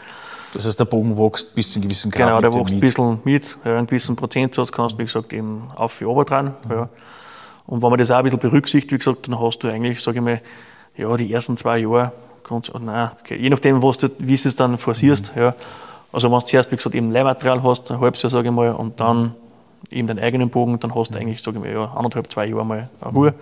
Das 0.56 0.66
heißt, 0.66 0.80
der 0.80 0.86
Bogen 0.86 1.18
wächst 1.18 1.53
bis 1.53 1.72
zu 1.72 1.80
einem 1.80 1.89
gewissen 1.89 2.10
Grad. 2.12 2.28
Genau, 2.28 2.41
der 2.41 2.53
wächst 2.53 2.74
ein 2.74 2.80
bisschen 2.80 3.20
mit. 3.26 3.58
Ja, 3.66 3.76
einen 3.76 3.88
gewissen 3.88 4.16
Prozentsatz 4.16 4.72
kannst 4.72 4.95
du, 4.95 4.99
wie 4.99 5.03
gesagt, 5.03 5.34
eben 5.34 5.64
auf 5.76 5.91
für 5.91 6.06
runter 6.06 6.24
dran. 6.24 6.45
Mhm. 6.66 6.72
Ja. 6.72 6.89
Und 7.68 7.82
wenn 7.82 7.89
man 7.89 7.99
das 7.99 8.10
auch 8.10 8.18
ein 8.18 8.24
bisschen 8.24 8.39
berücksichtigt, 8.39 8.91
wie 8.93 8.97
gesagt, 8.97 9.28
dann 9.28 9.39
hast 9.39 9.60
du 9.60 9.68
eigentlich, 9.68 10.01
sage 10.01 10.20
ich 10.20 10.24
mal, 10.24 10.41
ja, 10.95 11.16
die 11.18 11.32
ersten 11.32 11.58
zwei 11.58 11.80
Jahre, 11.80 12.14
kannst, 12.43 12.74
oh 12.74 12.80
nein, 12.80 13.10
okay, 13.20 13.36
je 13.36 13.49
nachdem, 13.49 13.84
was 13.84 13.97
du, 13.97 14.10
wie 14.18 14.38
du 14.38 14.47
es 14.47 14.56
dann 14.56 14.78
forcierst. 14.78 15.36
Mhm. 15.36 15.41
Ja. 15.41 15.56
Also 16.14 16.32
wenn 16.32 16.39
du 16.39 16.45
zuerst, 16.45 16.72
wie 16.72 16.78
gesagt, 16.78 16.95
eben 16.95 17.12
Leihmaterial 17.12 17.62
hast, 17.62 17.91
ein 17.91 17.99
halbes 17.99 18.22
Jahr, 18.22 18.30
sage 18.30 18.47
ich 18.47 18.56
mal, 18.56 18.72
und 18.72 18.99
dann 19.01 19.36
eben 19.91 20.08
deinen 20.08 20.20
eigenen 20.20 20.49
Bogen, 20.49 20.80
dann 20.80 20.95
hast 20.95 21.10
du 21.10 21.18
mhm. 21.18 21.26
eigentlich, 21.26 21.41
sage 21.41 21.58
ich 21.58 21.64
mal, 21.64 21.74
ja, 21.74 21.84
anderthalb, 21.95 22.32
zwei 22.32 22.45
Jahre 22.47 22.66
mal 22.66 22.89
eine 23.01 23.12
Ruhe. 23.12 23.32
Mhm 23.32 23.36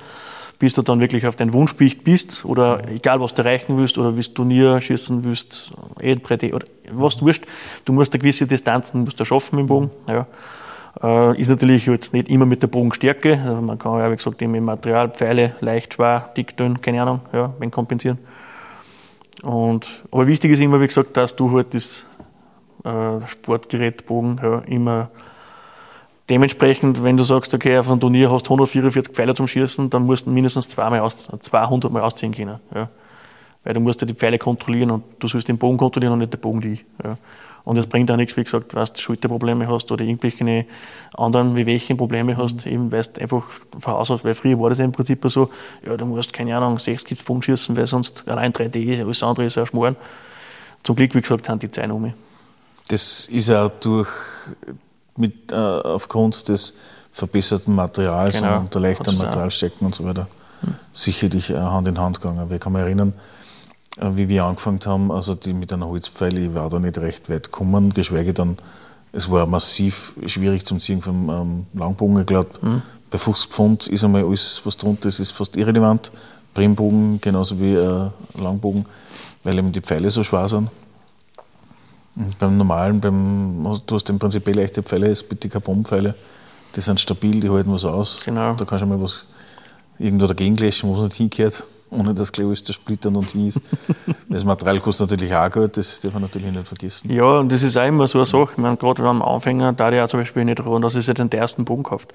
bis 0.59 0.73
du 0.73 0.81
dann 0.81 1.01
wirklich 1.01 1.25
auf 1.27 1.35
dein 1.35 1.53
Wunschgewicht 1.53 2.03
bist 2.03 2.45
oder 2.45 2.87
egal 2.89 3.19
was 3.19 3.33
du 3.33 3.41
erreichen 3.41 3.77
willst 3.77 3.97
oder 3.97 4.15
willst 4.15 4.35
Turnier 4.35 4.79
schießen 4.79 5.23
willst, 5.23 5.73
oder 5.97 6.65
was 6.91 7.17
du 7.17 7.25
willst, 7.25 7.43
du 7.85 7.93
musst 7.93 8.13
eine 8.13 8.19
gewisse 8.19 8.47
Distanzen 8.47 9.03
musst 9.03 9.19
du 9.19 9.25
schaffen 9.25 9.57
dem 9.57 9.67
Bogen. 9.67 9.91
Ja. 10.07 10.27
Äh, 11.01 11.41
ist 11.41 11.49
natürlich 11.49 11.87
halt 11.87 12.13
nicht 12.13 12.29
immer 12.29 12.45
mit 12.45 12.61
der 12.61 12.67
Bogenstärke, 12.67 13.39
also 13.43 13.61
man 13.61 13.79
kann 13.79 13.97
ja 13.99 14.11
wie 14.11 14.15
gesagt 14.15 14.41
eben 14.41 14.53
im 14.53 14.65
Material 14.65 15.09
Pfeile 15.09 15.55
leicht, 15.59 15.95
schwer, 15.95 16.31
dick, 16.37 16.55
dünn, 16.55 16.81
keine 16.81 17.01
Ahnung, 17.01 17.21
ja, 17.33 17.53
wenn 17.59 17.71
kompensieren. 17.71 18.19
Und, 19.41 20.03
aber 20.11 20.27
wichtig 20.27 20.51
ist 20.51 20.61
immer, 20.61 20.79
wie 20.79 20.87
gesagt, 20.87 21.17
dass 21.17 21.35
du 21.35 21.51
halt 21.51 21.73
das 21.73 22.05
äh, 22.85 23.25
Sportgerät 23.27 24.05
Bogen 24.05 24.39
ja, 24.41 24.59
immer 24.59 25.09
Dementsprechend, 26.29 27.03
wenn 27.03 27.17
du 27.17 27.23
sagst, 27.23 27.53
okay, 27.53 27.77
auf 27.77 27.89
einem 27.89 27.99
Turnier 27.99 28.31
hast 28.31 28.47
du 28.47 28.53
144 28.53 29.13
Pfeile 29.13 29.35
zum 29.35 29.47
Schießen, 29.47 29.89
dann 29.89 30.05
musst 30.05 30.25
du 30.25 30.31
mindestens 30.31 30.69
zweimal 30.69 31.01
aus, 31.01 31.27
200 31.27 31.91
Mal 31.91 32.01
ausziehen 32.01 32.33
können. 32.33 32.59
Ja. 32.73 32.89
Weil 33.63 33.73
du 33.73 33.81
musst 33.81 34.01
ja 34.01 34.07
die 34.07 34.13
Pfeile 34.13 34.37
kontrollieren 34.37 34.91
und 34.91 35.03
du 35.19 35.27
sollst 35.27 35.47
den 35.47 35.57
Bogen 35.57 35.77
kontrollieren 35.77 36.13
und 36.13 36.19
nicht 36.19 36.33
den 36.33 36.39
Bogen 36.39 36.61
dich. 36.61 36.85
Ja. 37.03 37.17
Und 37.65 37.77
es 37.77 37.87
bringt 37.87 38.11
auch 38.11 38.17
nichts, 38.17 38.35
wie 38.35 38.43
gesagt, 38.43 38.75
weil 38.75 38.85
du 38.85 38.99
Schulterprobleme 38.99 39.67
hast 39.67 39.91
oder 39.91 40.03
irgendwelche 40.03 40.65
anderen 41.13 41.55
Wehwehchenprobleme 41.55 42.35
hast, 42.37 42.65
mhm. 42.65 42.71
eben 42.71 42.91
weil 42.91 43.03
du 43.03 43.21
einfach 43.21 43.43
von 43.79 43.93
Haus 43.93 44.11
aus, 44.11 44.23
weil 44.23 44.35
früher 44.35 44.59
war 44.59 44.69
das 44.69 44.79
ja 44.79 44.85
im 44.85 44.91
Prinzip 44.91 45.23
so, 45.29 45.49
ja, 45.85 45.95
du 45.95 46.05
musst, 46.05 46.33
keine 46.33 46.55
Ahnung, 46.55 46.77
6 46.77 47.05
Kids 47.05 47.23
Bogen 47.23 47.41
schießen, 47.41 47.75
weil 47.77 47.85
sonst 47.85 48.27
allein 48.27 48.51
3D 48.51 48.77
ist, 48.77 49.01
alles 49.01 49.23
andere 49.23 49.45
ist 49.45 49.55
ja 49.55 49.65
Schmoren. 49.65 49.95
Zum 50.83 50.95
Glück, 50.97 51.15
wie 51.15 51.21
gesagt, 51.21 51.47
haben 51.47 51.59
die 51.59 51.71
Zeit 51.71 51.89
um 51.89 52.01
mich. 52.01 52.13
Das 52.89 53.25
ist 53.27 53.47
ja 53.47 53.69
durch 53.69 54.09
mit, 55.17 55.51
äh, 55.51 55.55
aufgrund 55.55 56.47
des 56.49 56.73
verbesserten 57.11 57.75
Materials 57.75 58.39
genau. 58.39 58.59
und 58.59 58.73
der 58.73 58.81
leichteren 58.81 59.17
Materialstecken 59.17 59.85
und 59.85 59.95
so 59.95 60.03
weiter 60.03 60.27
hm. 60.61 60.75
sicherlich 60.91 61.51
äh, 61.51 61.57
Hand 61.57 61.87
in 61.87 61.99
Hand 61.99 62.21
gegangen. 62.21 62.51
Ich 62.51 62.59
kann 62.59 62.73
mich 62.73 62.81
erinnern, 62.81 63.13
äh, 63.99 64.09
wie 64.13 64.27
wir 64.27 64.45
angefangen 64.45 64.79
haben, 64.85 65.11
also 65.11 65.35
die 65.35 65.53
mit 65.53 65.71
einer 65.71 65.87
Holzpfeile, 65.87 66.39
ich 66.41 66.53
war 66.53 66.69
da 66.69 66.79
nicht 66.79 66.97
recht 66.97 67.29
weit 67.29 67.51
gekommen, 67.51 67.93
geschweige 67.93 68.33
dann, 68.33 68.57
es 69.11 69.29
war 69.29 69.45
massiv 69.45 70.15
schwierig 70.25 70.65
zum 70.65 70.79
Ziehen 70.79 71.01
vom 71.01 71.29
ähm, 71.29 71.65
Langbogen. 71.73 72.19
Ich 72.21 72.25
glaube, 72.25 72.49
hm. 72.61 72.81
bei 73.11 73.19
50 73.19 73.51
Pfund 73.51 73.87
ist 73.87 74.03
einmal 74.03 74.25
alles, 74.25 74.61
was 74.63 74.75
drunter 74.77 75.09
ist, 75.09 75.19
ist 75.19 75.31
fast 75.31 75.55
irrelevant. 75.55 76.11
Brembogen 76.53 77.19
genauso 77.21 77.59
wie 77.59 77.73
äh, 77.73 78.09
Langbogen, 78.39 78.85
weil 79.43 79.57
eben 79.57 79.71
die 79.71 79.81
Pfeile 79.81 80.09
so 80.09 80.23
schwer 80.23 80.47
sind. 80.47 80.69
Und 82.15 82.37
beim 82.37 82.57
normalen, 82.57 83.01
beim, 83.01 83.63
du 83.85 83.95
hast 83.95 84.09
im 84.09 84.19
Prinzip 84.19 84.47
leichte 84.53 84.83
Pfeile, 84.83 85.07
ist 85.07 85.27
bitte 85.27 85.49
Carbonpfeile. 85.49 86.13
Die 86.75 86.81
sind 86.81 86.99
stabil, 86.99 87.39
die 87.39 87.49
halten 87.49 87.71
was 87.71 87.85
aus. 87.85 88.23
Genau. 88.25 88.53
Da 88.53 88.65
kannst 88.65 88.83
du 88.83 88.87
mal 88.87 89.01
was 89.01 89.25
irgendwo 89.99 90.27
dagegen 90.27 90.55
löschen, 90.55 90.89
wo 90.89 90.95
es 90.97 91.03
nicht 91.03 91.15
hingehört, 91.15 91.63
ohne 91.89 92.13
dass 92.13 92.31
alles 92.37 92.63
zersplittern 92.63 93.15
und 93.15 93.31
hin 93.31 93.47
ist. 93.47 93.61
das 94.29 94.43
Material 94.43 94.79
kostet 94.79 95.09
natürlich 95.09 95.33
auch 95.33 95.49
Geld, 95.49 95.77
das 95.77 95.99
darf 95.99 96.13
man 96.13 96.23
natürlich 96.23 96.51
nicht 96.51 96.67
vergessen. 96.67 97.11
Ja, 97.11 97.39
und 97.39 97.51
das 97.51 97.63
ist 97.63 97.77
auch 97.77 97.85
immer 97.85 98.07
so 98.07 98.19
eine 98.19 98.25
Sache. 98.25 98.49
Ich 98.53 98.57
meine, 98.57 98.77
gerade 98.77 99.03
am 99.03 99.21
Anfänger, 99.21 99.73
da 99.73 100.03
auch 100.03 100.07
zum 100.07 100.19
Beispiel 100.19 100.45
nicht 100.45 100.63
ruhen, 100.65 100.81
dass 100.81 100.95
er 100.95 101.01
sich 101.01 101.13
den 101.13 101.31
ersten 101.31 101.65
Bogen 101.65 101.83
kauft. 101.83 102.13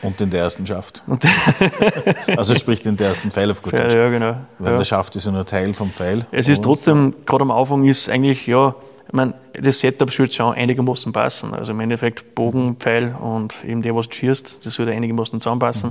Und 0.00 0.20
den 0.20 0.30
der 0.30 0.42
ersten 0.42 0.66
schafft. 0.66 1.02
also 2.36 2.54
sprich 2.54 2.82
den 2.82 2.96
der 2.96 3.08
ersten 3.08 3.30
Pfeil 3.30 3.50
auf 3.50 3.62
gut 3.62 3.72
Deutsch. 3.72 3.94
Ja, 3.94 4.08
genau. 4.08 4.36
Weil 4.58 4.72
ja. 4.72 4.78
der 4.78 4.84
schafft 4.84 5.16
ist 5.16 5.26
ja 5.26 5.32
nur 5.32 5.44
Teil 5.44 5.74
vom 5.74 5.90
Pfeil. 5.90 6.24
Es 6.30 6.48
ist 6.48 6.62
trotzdem, 6.62 7.14
gerade 7.26 7.42
am 7.42 7.50
Anfang 7.50 7.84
ist 7.84 8.08
eigentlich, 8.08 8.46
ja, 8.46 8.74
ich 9.08 9.14
meine, 9.14 9.34
das 9.54 9.80
Setup 9.80 10.10
sollte 10.12 10.34
schon 10.34 10.54
einigermaßen 10.54 11.12
passen. 11.12 11.54
Also 11.54 11.72
im 11.72 11.80
Endeffekt 11.80 12.34
Bogen, 12.34 12.76
Pfeil 12.76 13.14
und 13.14 13.64
eben 13.64 13.80
der, 13.80 13.96
was 13.96 14.08
du 14.08 14.14
schießt, 14.16 14.64
das 14.64 14.74
sollte 14.74 14.92
einigermaßen 14.92 15.40
zusammenpassen. 15.40 15.90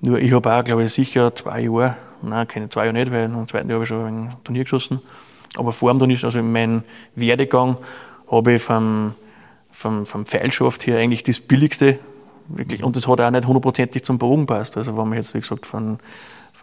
Mhm. 0.00 0.08
Nur 0.08 0.18
ich 0.18 0.32
habe 0.32 0.52
auch, 0.54 0.64
glaube 0.64 0.84
ich, 0.84 0.92
sicher 0.92 1.34
zwei 1.34 1.60
Jahre, 1.60 1.96
nein, 2.22 2.48
keine 2.48 2.68
zwei 2.70 2.86
Jahre 2.86 2.94
nicht, 2.94 3.12
weil 3.12 3.30
im 3.30 3.46
zweiten 3.46 3.68
Jahr 3.68 3.76
habe 3.76 3.84
ich 3.84 3.88
schon 3.88 4.06
ein 4.06 4.34
Turnier 4.42 4.64
geschossen. 4.64 5.00
Aber 5.56 5.72
vor 5.72 5.92
dem 5.92 5.98
Turnier, 5.98 6.18
also 6.24 6.38
in 6.38 6.50
meinem 6.50 6.82
Werdegang, 7.14 7.76
habe 8.30 8.54
ich 8.54 8.62
vom, 8.62 9.14
vom, 9.70 10.06
vom 10.06 10.26
Pfeilschaft 10.26 10.86
her 10.86 10.98
eigentlich 10.98 11.22
das 11.22 11.40
Billigste 11.40 11.98
wirklich, 12.48 12.82
und 12.82 12.96
das 12.96 13.06
hat 13.06 13.20
auch 13.20 13.30
nicht 13.30 13.46
hundertprozentig 13.46 14.02
zum 14.02 14.18
Bogen 14.18 14.46
passt. 14.46 14.76
Also 14.76 14.96
wenn 14.96 15.08
man 15.08 15.18
jetzt, 15.18 15.34
wie 15.34 15.40
gesagt, 15.40 15.66
von 15.66 15.98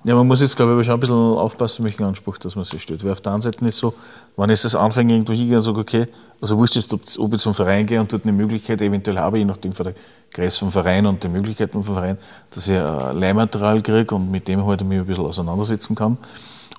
ja, 0.04 0.16
man 0.16 0.28
muss 0.28 0.42
jetzt, 0.42 0.56
glaube 0.56 0.80
ich, 0.80 0.88
schon 0.88 0.96
ein 0.96 1.00
bisschen 1.00 1.16
aufpassen, 1.16 1.86
welchen 1.86 2.06
Anspruch, 2.06 2.38
dass 2.40 2.56
man 2.56 2.66
sich 2.66 2.82
stellt. 2.82 3.04
Weil 3.04 3.12
auf 3.12 3.22
der 3.22 3.34
einen 3.34 3.42
Seite 3.42 3.64
ist 3.66 3.78
so, 3.78 3.94
wenn 4.36 4.50
ich 4.50 4.62
das 4.62 4.76
anfange, 4.76 5.14
irgendwo 5.14 5.34
hingehe 5.34 5.58
und 5.58 5.64
sage, 5.64 5.80
okay, 5.80 6.08
also 6.42 6.58
wurscht 6.58 6.76
ist, 6.76 6.92
ob, 6.94 7.02
ob 7.20 7.34
ich 7.34 7.40
zum 7.40 7.54
Verein 7.54 7.86
gehe 7.86 8.00
und 8.00 8.12
dort 8.12 8.24
eine 8.24 8.34
Möglichkeit 8.34 8.82
eventuell 8.82 9.20
habe, 9.20 9.38
je 9.38 9.46
nachdem 9.46 9.72
von 9.72 9.86
der 9.86 9.94
Größe 10.34 10.60
vom 10.60 10.72
Verein 10.72 11.06
und 11.06 11.24
den 11.24 11.32
Möglichkeiten 11.32 11.84
vom 11.84 11.94
Verein, 11.94 12.18
dass 12.50 12.68
ich 12.68 12.78
ein 12.78 13.18
Leihmaterial 13.18 13.82
kriege 13.82 14.16
und 14.16 14.32
mit 14.32 14.48
dem 14.48 14.66
halt 14.66 14.84
mich 14.84 15.00
ein 15.00 15.06
bisschen 15.06 15.26
auseinandersetzen 15.26 15.96
kann. 15.96 16.18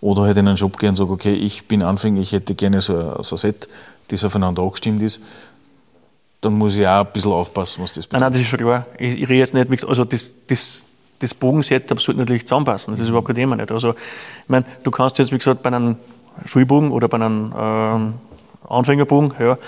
Oder 0.00 0.22
halt 0.22 0.36
in 0.36 0.48
einen 0.48 0.56
Shop 0.56 0.76
gehe 0.78 0.88
und 0.88 0.96
sage, 0.96 1.12
okay, 1.12 1.32
ich 1.32 1.68
bin 1.68 1.84
Anfänger, 1.84 2.20
ich 2.20 2.32
hätte 2.32 2.56
gerne 2.56 2.80
so 2.80 2.96
ein, 2.96 3.22
so 3.22 3.36
ein 3.36 3.38
Set, 3.38 3.68
das 4.08 4.24
aufeinander 4.24 4.62
abgestimmt 4.62 5.00
ist 5.02 5.20
dann 6.42 6.54
muss 6.54 6.76
ich 6.76 6.86
auch 6.86 7.06
ein 7.06 7.12
bisschen 7.12 7.30
aufpassen, 7.30 7.82
was 7.82 7.92
das 7.92 8.04
bedeutet. 8.04 8.12
Nein, 8.12 8.20
nein, 8.20 8.32
das 8.32 8.40
ist 8.40 8.48
schon 8.48 8.58
klar. 8.58 8.86
Ich, 8.98 9.22
ich 9.22 9.28
rede 9.28 9.38
jetzt 9.38 9.54
nicht, 9.54 9.84
also 9.84 10.04
das, 10.04 10.34
das, 10.48 10.84
das 11.22 11.34
Bogensetup 11.34 12.00
sollte 12.00 12.20
natürlich 12.20 12.46
zusammenpassen. 12.46 12.92
Das 12.92 13.00
ist 13.00 13.08
überhaupt 13.08 13.28
kein 13.28 13.36
Thema 13.36 13.56
nicht. 13.56 13.70
Also, 13.70 13.90
ich 13.90 14.48
meine, 14.48 14.64
du 14.82 14.90
kannst 14.90 15.18
jetzt, 15.18 15.32
wie 15.32 15.38
gesagt, 15.38 15.62
bei 15.62 15.70
einem 15.70 15.96
Schulbogen 16.46 16.90
oder 16.90 17.08
bei 17.08 17.16
einem 17.16 17.52
äh, 17.52 18.68
Anfängerbogen, 18.68 19.32
ja, 19.38 19.58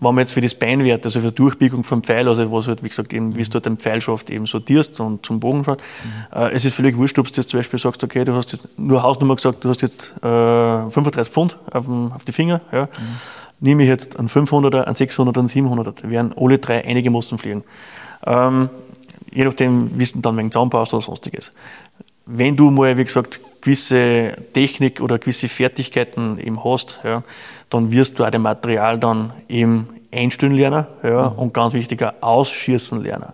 wenn 0.00 0.14
man 0.14 0.22
jetzt 0.22 0.32
für 0.32 0.40
das 0.40 0.54
Beinwert, 0.54 1.04
also 1.04 1.20
für 1.20 1.28
die 1.28 1.34
Durchbiegung 1.34 1.84
vom 1.84 2.02
Pfeil, 2.02 2.26
also 2.26 2.50
was 2.50 2.66
halt, 2.66 2.82
wie 2.82 2.88
gesagt, 2.88 3.12
eben, 3.12 3.36
wie 3.36 3.42
du 3.44 3.60
den 3.60 3.76
Pfeilschaft 3.76 4.30
eben 4.30 4.46
sortierst 4.46 4.98
und 5.00 5.24
zum 5.24 5.38
Bogen 5.38 5.64
schaut, 5.64 5.78
mhm. 5.78 6.38
äh, 6.38 6.50
es 6.52 6.64
ist 6.64 6.74
völlig 6.74 6.96
wurscht, 6.96 7.18
ob 7.18 7.26
du 7.26 7.32
jetzt 7.34 7.50
zum 7.50 7.60
Beispiel 7.60 7.78
sagst, 7.78 8.02
okay, 8.02 8.24
du 8.24 8.34
hast 8.34 8.52
jetzt 8.52 8.78
nur 8.78 9.02
Hausnummer 9.02 9.36
gesagt, 9.36 9.64
du 9.64 9.68
hast 9.68 9.82
jetzt 9.82 10.14
äh, 10.22 10.90
35 10.90 11.32
Pfund 11.32 11.58
auf, 11.70 11.86
dem, 11.86 12.12
auf 12.12 12.24
die 12.24 12.32
Finger, 12.32 12.60
ja. 12.72 12.82
Mhm. 12.82 12.88
Nehme 13.60 13.84
ich 13.84 13.88
jetzt 13.88 14.18
einen 14.18 14.28
500er, 14.28 14.82
einen 14.82 14.96
600er, 14.96 15.38
einen 15.38 15.48
700er, 15.48 16.10
werden 16.10 16.34
alle 16.36 16.58
drei 16.58 16.84
einige 16.84 17.10
Musten 17.10 17.38
fliegen. 17.38 17.62
Ähm, 18.26 18.70
je 19.32 19.44
nachdem, 19.44 19.98
wie 19.98 20.04
du 20.04 20.20
dann 20.20 20.36
wegen 20.36 20.50
zusammenbaust 20.50 20.94
oder 20.94 21.02
sonstiges. 21.02 21.52
Wenn 22.26 22.56
du 22.56 22.70
mal, 22.70 22.96
wie 22.96 23.04
gesagt, 23.04 23.40
gewisse 23.60 24.36
Technik 24.52 25.00
oder 25.00 25.18
gewisse 25.18 25.48
Fertigkeiten 25.48 26.38
eben 26.38 26.62
hast, 26.62 27.00
ja, 27.04 27.22
dann 27.70 27.90
wirst 27.90 28.18
du 28.18 28.24
auch 28.24 28.30
dem 28.30 28.42
Material 28.42 28.98
dann 28.98 29.32
eben 29.48 29.88
einstellen 30.12 30.54
lernen 30.54 30.86
ja, 31.02 31.30
mhm. 31.30 31.38
und 31.38 31.54
ganz 31.54 31.72
wichtiger 31.72 32.14
ausschießen 32.20 33.02
lernen. 33.02 33.32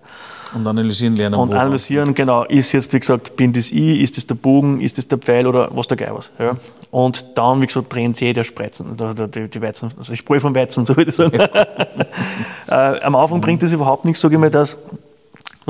Und 0.55 0.67
analysieren 0.67 1.17
lernen. 1.17 1.35
Und 1.35 1.53
analysieren, 1.53 2.15
genau, 2.15 2.45
ist 2.45 2.73
jetzt, 2.73 2.93
wie 2.95 3.01
gesagt, 3.01 3.37
bin 3.37 3.53
das 3.53 3.71
ich, 3.71 4.01
ist 4.01 4.17
das 4.17 4.27
der 4.27 4.35
Bogen, 4.35 4.81
ist 4.81 4.97
das 4.97 5.07
der 5.07 5.19
Pfeil 5.19 5.47
oder 5.47 5.69
was 5.73 5.89
der 5.89 5.99
Geil 5.99 6.13
was. 6.15 6.31
Ja. 6.39 6.57
Und 6.91 7.37
dann, 7.37 7.61
wie 7.61 7.67
gesagt, 7.67 7.93
drehen 7.93 8.15
sie 8.15 8.29
eh 8.29 8.33
der 8.33 8.45
Spreizen, 8.45 8.97
die, 8.97 9.49
die 9.49 9.61
Weizen, 9.61 9.93
also 9.99 10.13
die 10.13 10.17
Sprüh 10.17 10.41
vom 10.41 10.55
Weizen, 10.55 10.85
so 10.87 10.97
würde 10.97 11.11
ich 11.11 11.17
sagen. 11.17 11.39
äh, 12.69 13.01
am 13.03 13.15
Anfang 13.15 13.41
bringt 13.43 13.63
das 13.63 13.73
überhaupt 13.73 14.07
nichts, 14.07 14.21
sage 14.21 14.37
ich 14.37 14.41
mal, 14.41 14.51
dass 14.51 14.79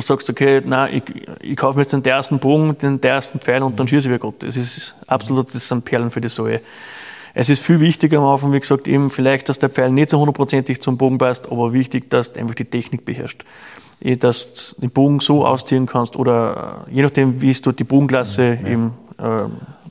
du 0.03 0.07
sagst, 0.07 0.31
okay, 0.31 0.63
nein, 0.65 0.95
ich, 0.95 1.03
ich 1.43 1.57
kaufe 1.57 1.77
mir 1.77 1.83
jetzt 1.83 1.93
den 1.93 2.05
ersten 2.05 2.39
Bogen, 2.39 2.77
den 2.79 3.03
ersten 3.03 3.41
Pfeil 3.41 3.63
und 3.63 3.79
dann 3.79 3.89
schieße 3.89 4.09
ich 4.09 4.15
wie 4.15 4.19
Gott. 4.19 4.43
Das 4.43 4.57
ist 4.57 4.95
absolut, 5.07 5.55
das 5.55 5.69
sind 5.69 5.85
Perlen 5.85 6.11
für 6.11 6.21
die 6.21 6.29
Säue. 6.29 6.61
Es 7.35 7.49
ist 7.49 7.63
viel 7.63 7.81
wichtiger 7.81 8.19
am 8.19 8.25
Anfang, 8.27 8.53
wie 8.53 8.61
gesagt, 8.61 8.89
eben 8.89 9.11
vielleicht, 9.11 9.49
dass 9.49 9.59
der 9.59 9.69
Pfeil 9.69 9.91
nicht 9.91 10.11
so 10.11 10.19
hundertprozentig 10.19 10.81
zum 10.81 10.97
Bogen 10.97 11.19
passt, 11.19 11.51
aber 11.51 11.73
wichtig, 11.73 12.11
dass 12.11 12.33
du 12.33 12.41
einfach 12.41 12.55
die 12.55 12.65
Technik 12.65 13.05
beherrschst. 13.05 13.45
Eh, 14.01 14.17
dass 14.17 14.75
du 14.75 14.83
den 14.83 14.91
Bogen 14.91 15.21
so 15.21 15.45
ausziehen 15.45 15.87
kannst 15.87 16.17
oder 16.17 16.87
je 16.91 17.03
nachdem, 17.03 17.41
wie 17.41 17.53
du 17.53 17.73
die 17.73 17.85
Bogenklasse 17.85 18.59
ja. 18.63 18.69
eben. 18.69 18.93
Äh, 19.19 19.43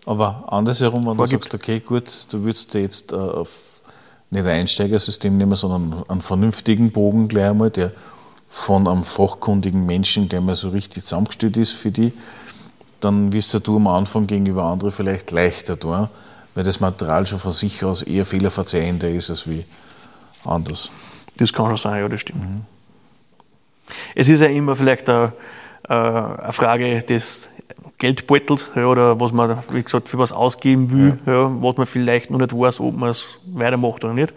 aber 0.06 0.46
andersherum, 0.48 1.06
wenn 1.06 1.16
vorgibt. 1.18 1.46
du 1.46 1.50
sagst, 1.52 1.56
okay, 1.56 1.82
gut, 1.82 2.28
du 2.32 2.44
würdest 2.44 2.74
jetzt 2.76 3.12
äh, 3.12 3.16
auf 3.16 3.82
nicht 4.30 4.46
ein 4.46 4.62
Einsteigersystem 4.62 5.38
nehmen, 5.38 5.56
sondern 5.56 6.04
einen 6.08 6.22
vernünftigen 6.22 6.92
Bogen 6.92 7.28
gleich 7.28 7.50
einmal, 7.50 7.70
der 7.70 7.92
von 8.48 8.88
einem 8.88 9.04
fachkundigen 9.04 9.86
Menschen, 9.86 10.30
der 10.30 10.42
mal 10.42 10.56
so 10.56 10.70
richtig 10.70 11.04
zusammengestellt 11.04 11.58
ist 11.58 11.74
für 11.74 11.92
die, 11.92 12.14
dann 13.00 13.34
wirst 13.34 13.68
du 13.68 13.76
am 13.76 13.88
Anfang 13.88 14.26
gegenüber 14.26 14.64
anderen 14.64 14.92
vielleicht 14.92 15.32
leichter 15.32 15.80
tun, 15.80 16.08
weil 16.56 16.64
das 16.64 16.80
Material 16.80 17.28
schon 17.28 17.40
von 17.40 17.52
sich 17.52 17.84
aus 17.84 18.02
eher 18.02 18.26
fehlerverzeihender 18.26 19.10
ist 19.10 19.30
als 19.30 19.48
wie 19.50 19.66
anders. 20.44 20.92
Das 21.36 21.54
kann 21.54 21.68
schon 21.68 21.78
sein, 21.78 22.02
ja, 22.02 22.10
das 22.10 22.22
stimmt. 22.22 22.44
Mhm. 22.44 22.62
Es 24.16 24.28
ist 24.30 24.42
ja 24.42 24.48
immer 24.48 24.76
vielleicht 24.76 25.10
eine, 25.10 25.34
äh, 25.88 25.94
eine 25.94 26.52
Frage 26.52 27.04
des 27.04 27.50
Geldbeutels 27.98 28.72
ja, 28.76 28.86
oder 28.86 29.20
was 29.20 29.32
man, 29.32 29.58
wie 29.72 29.84
gesagt, 29.84 30.10
für 30.10 30.18
was 30.18 30.32
ausgeben 30.32 30.92
will, 30.92 31.20
ja. 31.26 31.34
ja 31.34 31.62
was 31.62 31.78
man 31.78 31.86
vielleicht 31.86 32.32
noch 32.32 32.40
nicht 32.40 32.58
weiß, 32.58 32.80
ob 32.80 32.96
man 32.96 33.10
es 33.10 33.40
weitermacht 33.54 34.04
oder 34.04 34.14
nicht. 34.14 34.34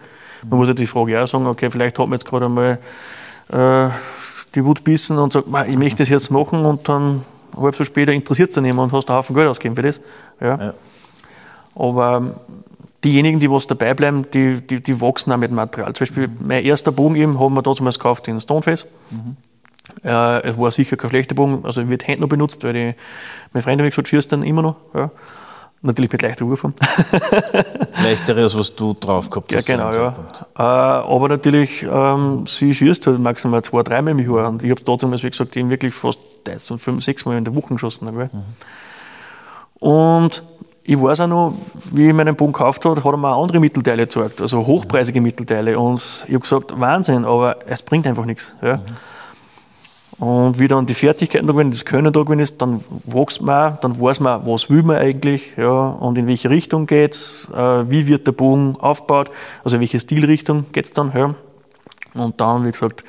Man 0.49 0.59
muss 0.59 0.69
ja 0.69 0.75
die 0.75 0.87
Frage 0.87 1.23
auch 1.23 1.27
sagen, 1.27 1.47
okay, 1.47 1.71
vielleicht 1.71 1.99
hat 1.99 2.07
man 2.07 2.19
jetzt 2.19 2.25
gerade 2.25 2.47
einmal 2.47 2.79
äh, 3.53 3.89
die 4.55 4.65
Wut 4.65 4.85
bissen 4.85 5.19
und 5.19 5.33
sagt, 5.33 5.49
ich 5.69 5.77
möchte 5.77 5.99
das 5.99 6.09
jetzt 6.09 6.31
machen 6.31 6.65
und 6.65 6.89
dann 6.89 7.23
halb 7.57 7.77
so 7.77 7.85
später 7.85 8.13
interessiert 8.13 8.51
es 8.51 8.61
mehr 8.61 8.77
und 8.77 8.93
hast 8.93 9.09
einen 9.09 9.19
Haufen 9.19 9.35
Geld 9.35 9.49
ausgegeben 9.49 9.77
für 9.77 9.83
das. 9.83 10.01
Ja. 10.41 10.59
ja. 10.59 10.75
Aber 11.75 12.17
ähm, 12.17 12.35
diejenigen, 13.05 13.41
die 13.41 13.51
was 13.51 13.67
dabei 13.67 13.95
bleiben, 13.95 14.27
die, 14.33 14.61
die, 14.61 14.81
die 14.81 15.01
wachsen 15.01 15.33
auch 15.33 15.37
mit 15.37 15.51
Material. 15.51 15.93
Zum 15.95 16.07
Beispiel 16.07 16.29
mhm. 16.29 16.37
mein 16.47 16.65
erster 16.65 16.93
Bogen 16.93 17.17
eben 17.17 17.39
haben 17.39 17.55
wir 17.55 17.63
damals 17.63 17.99
gekauft 17.99 18.29
in 18.29 18.41
Stoneface. 18.41 18.87
Mhm. 19.11 19.37
Äh, 20.05 20.49
es 20.49 20.59
war 20.59 20.71
sicher 20.71 20.97
kein 20.97 21.11
schlechter 21.11 21.35
Bogen, 21.35 21.65
also 21.65 21.89
wird 21.89 22.07
heute 22.07 22.21
noch 22.21 22.29
benutzt, 22.29 22.63
weil 22.65 22.73
die, 22.73 22.93
meine 23.53 23.63
Freunde 23.63 23.85
haben 23.85 23.91
gesagt, 23.91 24.09
schießt 24.09 24.33
dann 24.33 24.43
immer 24.43 24.63
noch. 24.63 24.77
Ja. 24.95 25.11
Natürlich 25.83 26.13
mit 26.13 26.21
leichter 26.21 26.47
Wurfform. 26.47 26.75
Leichtere, 28.03 28.43
als 28.43 28.57
was 28.57 28.77
du 28.77 28.95
drauf 28.99 29.31
gehabt 29.31 29.55
hast. 29.55 29.67
Ja, 29.67 29.77
genau, 29.77 29.93
ja. 29.93 30.15
Äh, 30.59 30.63
aber 30.63 31.29
natürlich, 31.31 31.87
ähm, 31.91 32.45
sie 32.47 32.75
schießt 32.75 33.07
halt 33.07 33.19
maximal 33.19 33.63
zwei, 33.63 33.83
dreimal 33.83 34.13
im 34.13 34.19
Jahr. 34.19 34.51
Und 34.51 34.63
ich 34.63 34.71
habe 34.71 34.99
damals, 34.99 35.23
wie 35.23 35.31
gesagt, 35.31 35.57
eben 35.57 35.71
wirklich 35.71 35.95
fast 35.95 36.19
fünf, 36.77 37.03
sechs 37.03 37.25
Mal 37.25 37.39
in 37.39 37.45
der 37.45 37.55
Woche 37.55 37.75
geschossen. 37.75 38.13
Mhm. 38.13 38.29
Und 39.79 40.43
ich 40.83 41.01
weiß 41.01 41.21
auch 41.21 41.29
noch, 41.29 41.55
wie 41.93 42.09
ich 42.09 42.15
meinen 42.15 42.37
Bogen 42.37 42.53
gekauft 42.53 42.85
habe, 42.85 43.03
hat 43.03 43.13
er 43.13 43.17
mir 43.17 43.35
auch 43.35 43.43
andere 43.43 43.61
Mittelteile 43.61 44.03
gezeigt, 44.03 44.43
also 44.43 44.67
hochpreisige 44.67 45.23
Mittelteile. 45.23 45.79
Und 45.79 46.03
ich 46.27 46.35
habe 46.35 46.41
gesagt, 46.41 46.79
Wahnsinn, 46.79 47.25
aber 47.25 47.57
es 47.67 47.81
bringt 47.81 48.07
einfach 48.07 48.27
nichts. 48.27 48.55
Ja. 48.61 48.77
Mhm. 48.77 48.83
Und 50.21 50.59
wie 50.59 50.69
dann 50.69 50.85
die 50.85 50.93
Fertigkeiten 50.93 51.47
da 51.47 51.55
gewesen, 51.55 51.71
das 51.71 51.87
Können 51.87 52.13
da 52.13 52.21
gewesen 52.21 52.41
ist, 52.41 52.61
dann 52.61 52.83
wächst 53.07 53.41
man, 53.41 53.79
dann 53.81 53.99
weiß 53.99 54.21
man, 54.21 54.45
was 54.45 54.69
will 54.69 54.83
man 54.83 54.97
eigentlich, 54.97 55.55
ja, 55.57 55.71
und 55.71 56.19
in 56.19 56.27
welche 56.27 56.51
Richtung 56.51 56.87
geht's, 56.87 57.49
äh, 57.55 57.91
wie 57.91 58.07
wird 58.07 58.27
der 58.27 58.33
Bogen 58.33 58.77
aufgebaut, 58.79 59.31
also 59.65 59.77
in 59.77 59.81
welche 59.81 59.99
Stilrichtung 59.99 60.67
geht's 60.73 60.91
dann, 60.91 61.13
ja. 61.15 61.35
Und 62.13 62.39
dann, 62.39 62.67
wie 62.67 62.71
gesagt, 62.71 63.03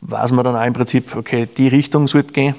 weiß 0.00 0.32
man 0.32 0.46
dann 0.46 0.56
auch 0.56 0.64
im 0.64 0.72
Prinzip, 0.72 1.14
okay, 1.14 1.46
die 1.46 1.68
Richtung 1.68 2.08
sollte 2.08 2.32
gehen, 2.32 2.54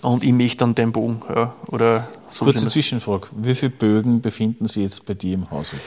und 0.00 0.24
ich 0.24 0.32
möchte 0.32 0.58
dann 0.58 0.74
den 0.74 0.90
Bogen, 0.90 1.22
ja, 1.32 1.54
oder 1.68 2.08
so. 2.30 2.44
Kurze 2.44 2.66
Zwischenfrage, 2.66 3.28
wie 3.36 3.54
viele 3.54 3.70
Bögen 3.70 4.20
befinden 4.20 4.66
Sie 4.66 4.82
jetzt 4.82 5.06
bei 5.06 5.14
dir 5.14 5.34
im 5.34 5.48
Haushalt? 5.52 5.82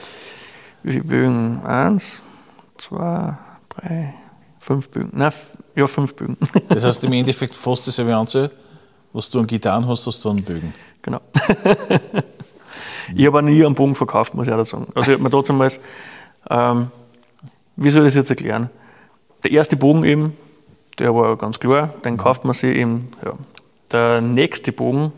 Wie 0.82 0.92
viele 0.92 1.04
Bögen? 1.04 1.62
Eins, 1.62 2.22
zwei, 2.78 3.36
drei, 3.68 4.14
Fünf 4.66 4.88
Bögen. 4.88 5.10
Nein, 5.12 5.32
ja, 5.76 5.86
fünf 5.86 6.16
Bögen. 6.16 6.36
Das 6.68 6.82
heißt 6.82 7.04
im 7.04 7.12
Endeffekt 7.12 7.56
fast 7.56 7.86
dieselbe 7.86 8.16
Anzahl, 8.16 8.50
was 9.12 9.30
du 9.30 9.38
an 9.38 9.46
Gitarren 9.46 9.86
hast, 9.86 10.04
hast 10.08 10.24
du 10.24 10.30
an 10.30 10.42
Bögen. 10.42 10.74
Genau. 11.02 11.20
ich 13.14 13.26
habe 13.26 13.44
nie 13.44 13.64
einen 13.64 13.76
Bogen 13.76 13.94
verkauft, 13.94 14.34
muss 14.34 14.48
ich 14.48 14.52
auch 14.52 14.66
sagen. 14.66 14.88
Also 14.92 15.12
ich 15.12 15.18
habe 15.18 15.22
mir 15.22 15.30
trotzdem 15.30 15.58
mal, 15.58 15.70
ähm, 16.50 16.90
wie 17.76 17.90
soll 17.90 18.02
ich 18.02 18.08
das 18.08 18.16
jetzt 18.16 18.30
erklären? 18.30 18.68
Der 19.44 19.52
erste 19.52 19.76
Bogen 19.76 20.02
eben, 20.02 20.36
der 20.98 21.14
war 21.14 21.36
ganz 21.36 21.60
klar, 21.60 21.94
den 22.04 22.16
kauft 22.16 22.44
man 22.44 22.54
sich 22.54 22.76
eben, 22.76 23.12
ja. 23.24 23.34
Der 23.92 24.20
nächste 24.20 24.72
Bogen, 24.72 25.12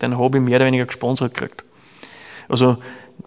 den 0.00 0.18
habe 0.18 0.38
ich 0.38 0.42
mehr 0.42 0.56
oder 0.56 0.66
weniger 0.66 0.86
gesponsert 0.86 1.34
gekriegt. 1.34 1.62
Also 2.48 2.78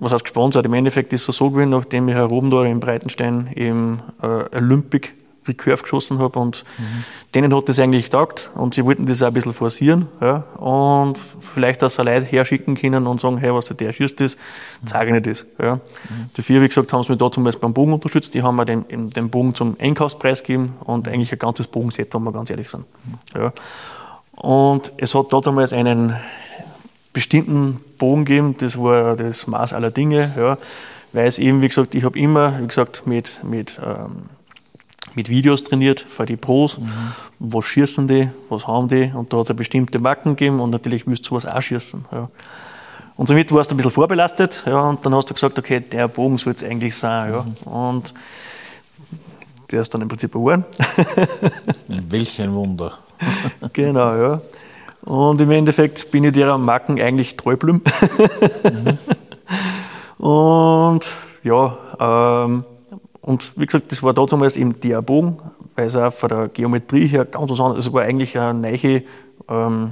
was 0.02 0.11
heißt 0.11 0.26
gesponsert? 0.26 0.65
Im 0.65 0.73
Endeffekt 0.73 1.14
ist 1.14 1.30
es 1.30 1.38
so 1.38 1.49
gewesen, 1.49 1.69
nachdem 1.69 2.10
ich 2.10 2.15
Herr 2.15 2.26
Robendorf 2.26 2.68
in 2.68 2.82
Breitenstein 2.82 3.48
im 3.56 4.02
äh, 4.22 4.57
Olympic 4.57 5.14
Recurve 5.47 5.81
geschossen 5.84 6.19
habe 6.19 6.39
und 6.39 6.63
mhm. 6.77 7.03
denen 7.34 7.55
hat 7.55 7.69
das 7.69 7.80
eigentlich 7.80 8.05
getaugt 8.05 8.49
und 8.55 8.73
sie 8.73 8.85
wollten 8.85 9.05
das 9.05 9.22
auch 9.22 9.27
ein 9.27 9.34
bisschen 9.34 9.53
forcieren 9.53 10.07
ja, 10.22 10.43
und 10.57 11.17
vielleicht 11.17 11.81
dass 11.81 11.95
sie 11.95 12.03
Leute 12.03 12.26
herschicken 12.26 12.76
können 12.76 13.07
und 13.07 13.22
sagen, 13.22 13.38
hey, 13.38 13.53
was 13.53 13.67
der 13.67 13.93
schießt 13.93 14.19
das, 14.19 14.38
zeige 14.85 15.17
ich 15.17 15.23
das. 15.23 15.45
Ja. 15.59 15.76
Mhm. 15.76 15.80
Dafür, 16.35 16.61
wie 16.61 16.67
gesagt, 16.67 16.91
haben 16.93 17.03
sie 17.03 17.11
mich 17.11 17.19
da 17.19 17.31
zum 17.31 17.43
Beispiel 17.43 17.61
beim 17.61 17.73
Bogen 17.73 17.93
unterstützt, 17.93 18.34
die 18.34 18.43
haben 18.43 18.55
mir 18.55 18.65
den, 18.65 19.09
den 19.09 19.30
Bogen 19.30 19.55
zum 19.55 19.76
Einkaufspreis 19.80 20.43
gegeben 20.43 20.76
und 20.84 21.07
eigentlich 21.07 21.31
ein 21.31 21.39
ganzes 21.39 21.67
Bogenset, 21.67 22.13
wenn 22.13 22.23
wir 22.23 22.31
ganz 22.31 22.49
ehrlich 22.49 22.69
sind. 22.69 22.85
Mhm. 23.05 23.41
Ja. 23.41 23.53
Und 24.35 24.91
es 24.97 25.15
hat 25.15 25.31
da 25.31 25.39
damals 25.39 25.72
einen 25.72 26.15
bestimmten 27.15 27.80
Bogen 27.97 28.26
gegeben, 28.26 28.55
das 28.57 28.77
war 28.77 29.15
das 29.15 29.47
Maß 29.47 29.72
aller 29.72 29.89
Dinge, 29.89 30.34
ja, 30.38 30.57
weil 31.13 31.27
es 31.27 31.39
eben, 31.39 31.61
wie 31.61 31.69
gesagt, 31.69 31.95
ich 31.95 32.03
habe 32.03 32.19
immer, 32.19 32.61
wie 32.61 32.67
gesagt, 32.67 33.07
mit, 33.07 33.41
mit, 33.43 33.80
ähm, 33.84 34.23
mit 35.16 35.30
Videos 35.30 35.64
trainiert 35.64 36.00
für 36.00 36.26
die 36.26 36.38
Pros. 36.38 36.78
Mhm. 36.78 36.90
Was 37.40 37.66
schießen 37.66 38.08
die, 38.08 38.30
was 38.50 38.68
haben 38.68 38.88
die? 38.88 39.12
Und 39.14 39.32
da 39.32 39.38
hat 39.38 39.46
es 39.46 39.50
eine 39.50 39.58
bestimmte 39.58 40.00
Marken 40.00 40.36
gegeben 40.36 40.60
und 40.60 40.70
natürlich 40.70 41.08
willst 41.08 41.26
du 41.26 41.30
sowas 41.30 41.46
auch 41.46 41.62
schießen. 41.62 42.06
Ja. 42.12 42.24
Und 43.18 43.28
somit 43.28 43.52
warst 43.52 43.72
du 43.72 43.76
ein 43.76 43.78
bisschen 43.78 43.92
vorbelastet, 43.92 44.64
ja, 44.66 44.82
und 44.82 45.06
dann 45.06 45.16
hast 45.16 45.30
du 45.30 45.34
gesagt, 45.34 45.58
okay, 45.58 45.80
der 45.80 46.10
Bogen 46.10 46.38
soll 46.38 46.54
es 46.54 46.64
eigentlich 46.64 46.96
sein, 46.98 47.32
ja. 47.32 47.44
Mhm. 47.44 47.72
Und 47.72 48.14
der 49.72 49.82
ist 49.82 49.94
dann 49.94 50.02
im 50.02 50.08
Prinzip 50.08 50.34
geworden. 50.34 50.66
Welch 51.88 52.42
ein 52.42 52.54
Wunder. 52.54 52.98
genau, 53.74 54.16
ja. 54.16 54.40
Und 55.04 55.40
im 55.40 55.52
Endeffekt 55.52 56.12
bin 56.12 56.24
ich 56.24 56.34
der 56.34 56.58
Marken 56.58 57.00
eigentlich 57.00 57.38
treu 57.38 57.56
mhm. 57.62 57.82
Und 60.18 61.12
ja, 61.44 61.78
ähm, 62.00 62.66
und 63.26 63.53
wie 63.56 63.65
gesagt, 63.65 63.91
das 63.91 64.03
war 64.03 64.14
damals 64.14 64.56
eben 64.56 64.80
der 64.81 65.02
Bogen, 65.02 65.39
weil 65.73 65.88
es 65.88 65.95
auch 65.95 66.14
von 66.14 66.30
der 66.30 66.47
Geometrie 66.47 67.07
her 67.07 67.26
ganz 67.26 67.49
was 67.49 67.60
anderes, 67.60 67.88
es 67.88 67.91
war 67.91 68.03
eigentlich 68.03 68.38
eine 68.38 68.53
neue, 68.53 69.03
ähm, 69.49 69.91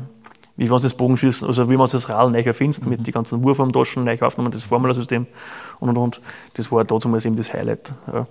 wie 0.55 0.69
man 0.69 0.80
das 0.80 0.93
Bogenschießen, 0.93 1.47
also 1.47 1.68
wie 1.68 1.76
man 1.76 1.89
das 1.89 2.10
Rad 2.10 2.31
neu 2.31 2.41
erfindet, 2.41 2.84
mhm. 2.84 2.91
mit 2.91 3.07
den 3.07 3.11
ganzen 3.11 3.43
Wurfarmtaschen 3.43 4.03
neu 4.03 4.19
aufgenommen, 4.22 4.51
das 4.51 4.65
Formularsystem 4.65 5.26
und 5.80 5.89
und 5.89 5.97
und. 5.97 6.22
Das 6.53 6.72
war 6.72 6.85
damals 6.85 7.26
eben 7.26 7.35
das 7.35 7.51
Highlight. 7.51 7.91
Ja. 8.05 8.19
Mhm. 8.19 8.26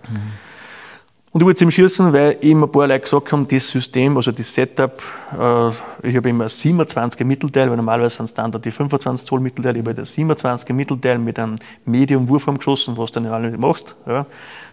Und 1.33 1.41
ich 1.41 1.47
wollte 1.47 1.65
ihm 1.65 1.71
schießen, 1.71 2.13
weil 2.13 2.37
ihm 2.43 2.63
ein 2.63 2.71
paar 2.71 2.87
Leute 2.87 3.01
gesagt 3.01 3.33
haben, 3.33 3.49
das 3.49 3.71
System, 3.71 4.19
also 4.19 4.33
das 4.33 4.55
Setup, 4.55 5.03
äh, 5.33 5.69
ich 6.07 6.15
habe 6.15 6.29
immer 6.29 6.45
ein 6.45 6.51
27er 6.51 7.25
Mittelteil, 7.25 7.71
weil 7.71 7.77
normalerweise 7.79 8.17
sind 8.17 8.29
Standard 8.29 8.63
die 8.63 8.71
25 8.71 9.27
Zoll 9.27 9.41
Mittelteil, 9.41 9.77
ich 9.77 9.83
habe 9.83 9.99
ein 9.99 10.05
27er 10.05 10.75
Mittelteil 10.75 11.19
mit 11.19 11.39
einem 11.39 11.57
Medium 11.87 12.29
Wurfarm 12.29 12.59
geschossen, 12.59 12.99
was 12.99 13.13
du 13.13 13.21
alle 13.33 13.49
nicht 13.51 13.59
machst, 13.59 13.97
ja, 14.07 14.27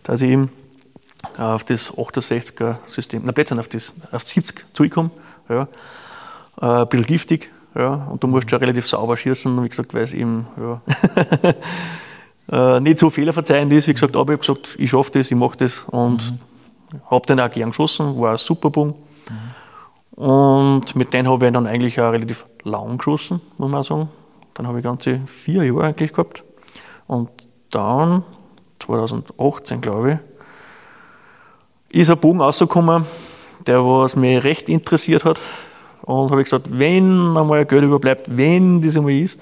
dass 0.04 0.22
ich 0.22 0.32
ihm 0.32 0.50
auf 1.38 1.64
das 1.64 1.94
68er 1.94 2.76
System, 2.86 3.22
na 3.24 3.32
plötzlich 3.32 3.58
auf 3.58 3.70
das 3.70 3.96
auf 4.12 4.24
70 4.24 4.66
zurückkomme, 4.74 5.12
ja, 5.48 5.62
äh, 6.62 6.66
ein 6.82 6.90
bisschen 6.90 7.06
giftig, 7.06 7.52
ja, 7.74 7.88
und 7.88 8.22
du 8.22 8.28
musst 8.28 8.50
schon 8.50 8.60
relativ 8.60 8.86
sauber 8.86 9.16
schießen, 9.16 9.64
wie 9.64 9.70
gesagt, 9.70 9.94
weil 9.94 10.04
es 10.04 10.14
eben, 10.14 10.46
ja, 10.58 10.82
äh, 12.52 12.80
nicht 12.80 13.00
so 13.00 13.10
fehlerverzeihend 13.10 13.72
ist, 13.74 13.88
wie 13.88 13.94
gesagt, 13.94 14.16
aber 14.16 14.34
ich 14.34 14.40
habe 14.40 14.60
gesagt, 14.60 14.76
ich 14.80 14.90
schaffe 14.90 15.12
das, 15.12 15.32
ich 15.32 15.38
mache 15.38 15.58
das 15.58 15.84
und 15.88 16.32
mhm 16.32 16.40
habe 17.10 17.26
den 17.26 17.40
auch 17.40 17.50
gern 17.50 17.70
geschossen, 17.70 18.20
war 18.20 18.32
ein 18.32 18.38
super 18.38 18.70
Bogen. 18.70 18.96
Mhm. 19.30 20.24
Und 20.24 20.96
mit 20.96 21.14
denen 21.14 21.30
habe 21.30 21.48
ich 21.48 21.54
dann 21.54 21.68
eigentlich 21.68 22.00
auch 22.00 22.12
relativ 22.12 22.46
lang 22.64 22.98
geschossen, 22.98 23.42
muss 23.58 23.70
man 23.70 23.84
sagen. 23.84 24.10
Dann 24.54 24.68
habe 24.68 24.80
ich 24.80 24.84
ganze 24.84 25.22
vier 25.26 25.64
Jahre 25.64 25.86
eigentlich 25.86 26.12
gehabt. 26.12 26.44
Und 27.08 27.30
dann, 27.70 28.24
2018 28.80 29.82
glaube 29.82 30.20
ich, 31.90 32.00
ist 32.02 32.10
ein 32.10 32.18
Bogen 32.18 32.42
rausgekommen, 32.42 33.06
der 33.66 33.84
was 33.84 34.16
mich 34.16 34.44
recht 34.44 34.70
interessiert 34.70 35.26
hat. 35.26 35.40
Und 36.02 36.32
habe 36.32 36.42
ich 36.42 36.46
gesagt, 36.46 36.68
wenn 36.78 37.38
einmal 37.38 37.66
Geld 37.66 37.84
überbleibt, 37.84 38.26
wenn 38.36 38.82
das 38.82 38.98
einmal 38.98 39.14
ist, 39.14 39.40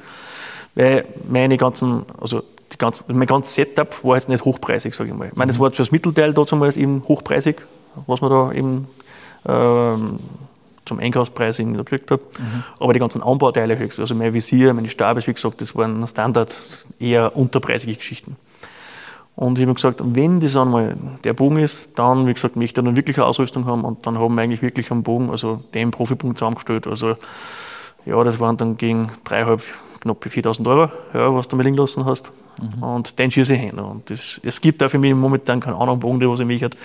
weil 0.77 1.05
meine 1.27 1.57
ganzen, 1.57 2.05
also 2.21 2.43
die 2.71 2.77
ganze, 2.77 3.03
mein 3.07 3.27
ganzes 3.27 3.55
Setup 3.55 4.03
war 4.03 4.15
jetzt 4.15 4.29
nicht 4.29 4.45
hochpreisig, 4.45 4.93
sage 4.93 5.09
ich 5.09 5.15
mal. 5.15 5.27
Ich 5.27 5.35
meine, 5.35 5.51
es 5.51 5.57
mhm. 5.57 5.63
war 5.63 5.71
das 5.71 5.91
Mittelteil 5.91 6.33
damals 6.33 6.77
eben 6.77 7.03
hochpreisig, 7.07 7.65
was 8.05 8.21
man 8.21 8.29
da 8.29 8.51
eben 8.51 8.87
ähm, 9.47 10.19
zum 10.85 10.99
Einkaufspreis 10.99 11.57
irgendwie 11.57 11.79
gekriegt 11.79 12.11
habe. 12.11 12.21
Mhm. 12.23 12.63
Aber 12.79 12.93
die 12.93 12.99
ganzen 12.99 13.23
Anbauteile 13.23 13.79
höchst, 13.79 13.99
also 13.99 14.13
mein 14.13 14.35
Visier, 14.35 14.71
meine 14.75 14.87
Stabes, 14.87 15.25
wie 15.25 15.33
gesagt, 15.33 15.61
das 15.61 15.75
waren 15.75 16.07
Standard, 16.07 16.55
eher 16.99 17.35
unterpreisige 17.35 17.95
Geschichten. 17.95 18.35
Und 19.35 19.57
ich 19.57 19.63
habe 19.63 19.73
gesagt, 19.73 20.01
wenn 20.03 20.39
das 20.39 20.55
einmal 20.55 20.95
der 21.23 21.33
Bogen 21.33 21.57
ist, 21.57 21.97
dann, 21.97 22.27
wie 22.27 22.33
gesagt, 22.33 22.55
möchte 22.55 22.79
ich 22.79 22.85
dann 22.85 22.95
wirklich 22.95 23.17
eine 23.17 23.25
Ausrüstung 23.25 23.65
haben 23.65 23.83
und 23.83 24.05
dann 24.05 24.19
haben 24.19 24.35
wir 24.35 24.43
eigentlich 24.43 24.61
wirklich 24.61 24.91
einen 24.91 25.01
Bogen, 25.01 25.31
also 25.31 25.63
den 25.73 25.89
Profipunkt 25.89 26.37
zusammengestellt. 26.37 26.85
Also, 26.85 27.15
ja, 28.05 28.23
das 28.23 28.39
waren 28.39 28.57
dann 28.57 28.77
gegen 28.77 29.07
dreieinhalb, 29.23 29.63
knapp 30.07 30.31
4000 30.31 30.67
Euro, 30.67 30.91
ja, 31.13 31.33
was 31.33 31.47
du 31.47 31.55
mir 31.55 31.63
liegen 31.63 31.77
lassen 31.77 32.05
hast. 32.05 32.25
Mhm. 32.61 32.83
Und 32.83 33.19
den 33.19 33.31
schieße 33.31 33.53
ich 33.53 33.59
hin. 33.59 33.79
Und 33.79 34.09
das, 34.09 34.39
es 34.43 34.61
gibt 34.61 34.81
auch 34.83 34.89
für 34.89 34.97
mich 34.97 35.13
momentan 35.13 35.59
keinen 35.59 35.75
anderen 35.75 35.99
Bogen, 35.99 36.19
der 36.19 36.29
was 36.29 36.39
ich 36.39 36.45
mich 36.45 36.63
hat, 36.63 36.75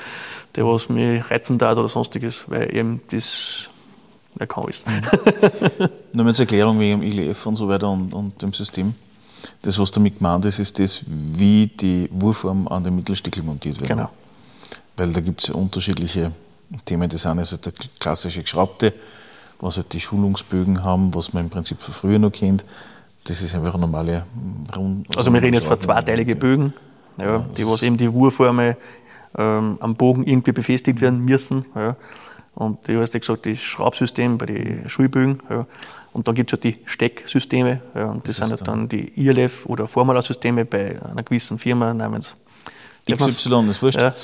der 0.54 0.66
was 0.66 0.88
mich 0.88 1.30
reizen 1.30 1.58
darf 1.58 1.78
oder 1.78 1.88
sonstiges, 1.88 2.44
weil 2.46 2.74
eben 2.74 3.00
das 3.10 3.68
nicht 4.38 4.48
kann 4.48 4.68
ist. 4.68 4.86
Mhm. 4.86 5.88
Nur 6.12 6.26
als 6.26 6.40
Erklärung 6.40 6.78
wegen 6.80 7.02
ILF 7.02 7.46
und 7.46 7.56
so 7.56 7.68
weiter 7.68 7.88
und, 7.88 8.12
und 8.12 8.40
dem 8.42 8.52
System. 8.52 8.94
Das, 9.62 9.78
was 9.78 9.90
damit 9.90 10.18
gemeint 10.18 10.44
ist, 10.44 10.58
ist 10.58 10.78
das, 10.78 11.02
wie 11.06 11.66
die 11.66 12.08
Wurfarm 12.12 12.68
an 12.68 12.84
den 12.84 12.94
Mittelstickel 12.94 13.42
montiert 13.42 13.80
wird. 13.80 13.90
Genau. 13.90 14.08
Weil 14.96 15.12
da 15.12 15.20
gibt 15.20 15.40
es 15.40 15.48
ja 15.48 15.54
unterschiedliche 15.54 16.32
Themen. 16.84 17.08
Das 17.08 17.26
eine 17.26 17.42
ist 17.42 17.52
halt 17.52 17.66
der 17.66 17.72
klassische 17.98 18.42
Geschraubte, 18.42 18.92
was 19.60 19.76
halt 19.76 19.92
die 19.92 20.00
Schulungsbögen 20.00 20.84
haben, 20.84 21.14
was 21.14 21.32
man 21.32 21.44
im 21.44 21.50
Prinzip 21.50 21.80
von 21.80 21.94
früher 21.94 22.18
noch 22.18 22.32
kennt. 22.32 22.64
Das 23.24 23.40
ist 23.40 23.54
einfach 23.54 23.74
eine 23.74 23.82
normale 23.82 24.24
Rund. 24.76 25.16
Also, 25.16 25.32
wir 25.32 25.42
reden 25.42 25.54
jetzt 25.54 25.66
von 25.66 25.80
zweiteiligen 25.80 26.38
Bögen, 26.38 26.72
ja, 27.20 27.36
ja, 27.36 27.38
die 27.56 27.66
was 27.66 27.82
eben 27.82 27.96
die 27.96 28.12
Wurformel 28.12 28.76
ähm, 29.38 29.78
am 29.80 29.94
Bogen 29.94 30.24
irgendwie 30.26 30.52
befestigt 30.52 31.00
werden 31.00 31.20
müssen. 31.20 31.64
Ja. 31.74 31.96
Und 32.54 32.86
du 32.86 33.00
hast 33.00 33.14
ja 33.14 33.20
gesagt, 33.20 33.46
das 33.46 33.58
Schraubsystem 33.58 34.38
bei 34.38 34.46
den 34.46 34.88
Schulbögen. 34.88 35.40
Ja. 35.48 35.66
Und 36.12 36.28
dann 36.28 36.34
gibt 36.34 36.52
es 36.52 36.58
ja 36.58 36.70
die 36.70 36.78
Stecksysteme. 36.84 37.80
Ja, 37.94 38.06
und 38.06 38.28
das, 38.28 38.36
das 38.36 38.48
sind 38.48 38.60
ja 38.60 38.66
dann 38.66 38.88
die 38.88 39.08
ILF 39.16 39.66
oder 39.66 39.86
Formula-Systeme 39.86 40.64
bei 40.64 41.00
einer 41.02 41.22
gewissen 41.22 41.58
Firma 41.58 41.94
namens 41.94 42.34
XY 43.10 43.68
ist 43.68 43.82
wurscht. 43.82 44.00
Ja. 44.00 44.14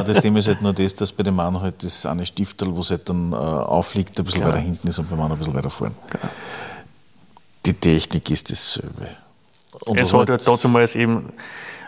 Äh, 0.00 0.04
das 0.04 0.20
Thema 0.20 0.40
ist 0.40 0.48
halt 0.48 0.60
nur 0.60 0.72
das, 0.72 0.94
dass 0.94 1.12
bei 1.12 1.22
dem 1.22 1.36
Mann 1.36 1.60
halt 1.60 1.84
das 1.84 2.04
eine 2.04 2.26
Stiftel, 2.26 2.74
wo 2.74 2.80
es 2.80 2.90
halt 2.90 3.08
dann 3.08 3.32
äh, 3.32 3.36
aufliegt, 3.36 4.18
ein 4.18 4.24
bisschen 4.24 4.40
genau. 4.40 4.52
weiter 4.52 4.64
hinten 4.64 4.88
ist 4.88 4.98
und 4.98 5.08
beim 5.08 5.20
anderen 5.20 5.34
ein 5.34 5.38
bisschen 5.38 5.54
weiter 5.54 5.70
vorne. 5.70 5.94
Genau 6.10 6.28
die 7.66 7.74
Technik 7.74 8.30
ist 8.30 8.50
dasselbe. 8.50 9.08
Und 9.84 10.00
es 10.00 10.12
hat 10.12 10.28
halt 10.28 10.64
damals 10.64 10.94
eben, 10.94 11.32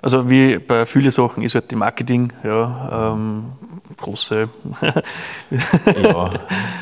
also 0.03 0.29
wie 0.29 0.59
bei 0.59 0.87
vielen 0.87 1.11
Sachen 1.11 1.43
ist 1.43 1.55
halt 1.55 1.71
die 1.71 1.77
Marketing, 1.77 2.33
ja, 2.45 3.13
ähm, 3.13 3.53
große. 3.97 4.49
ja, 6.03 6.31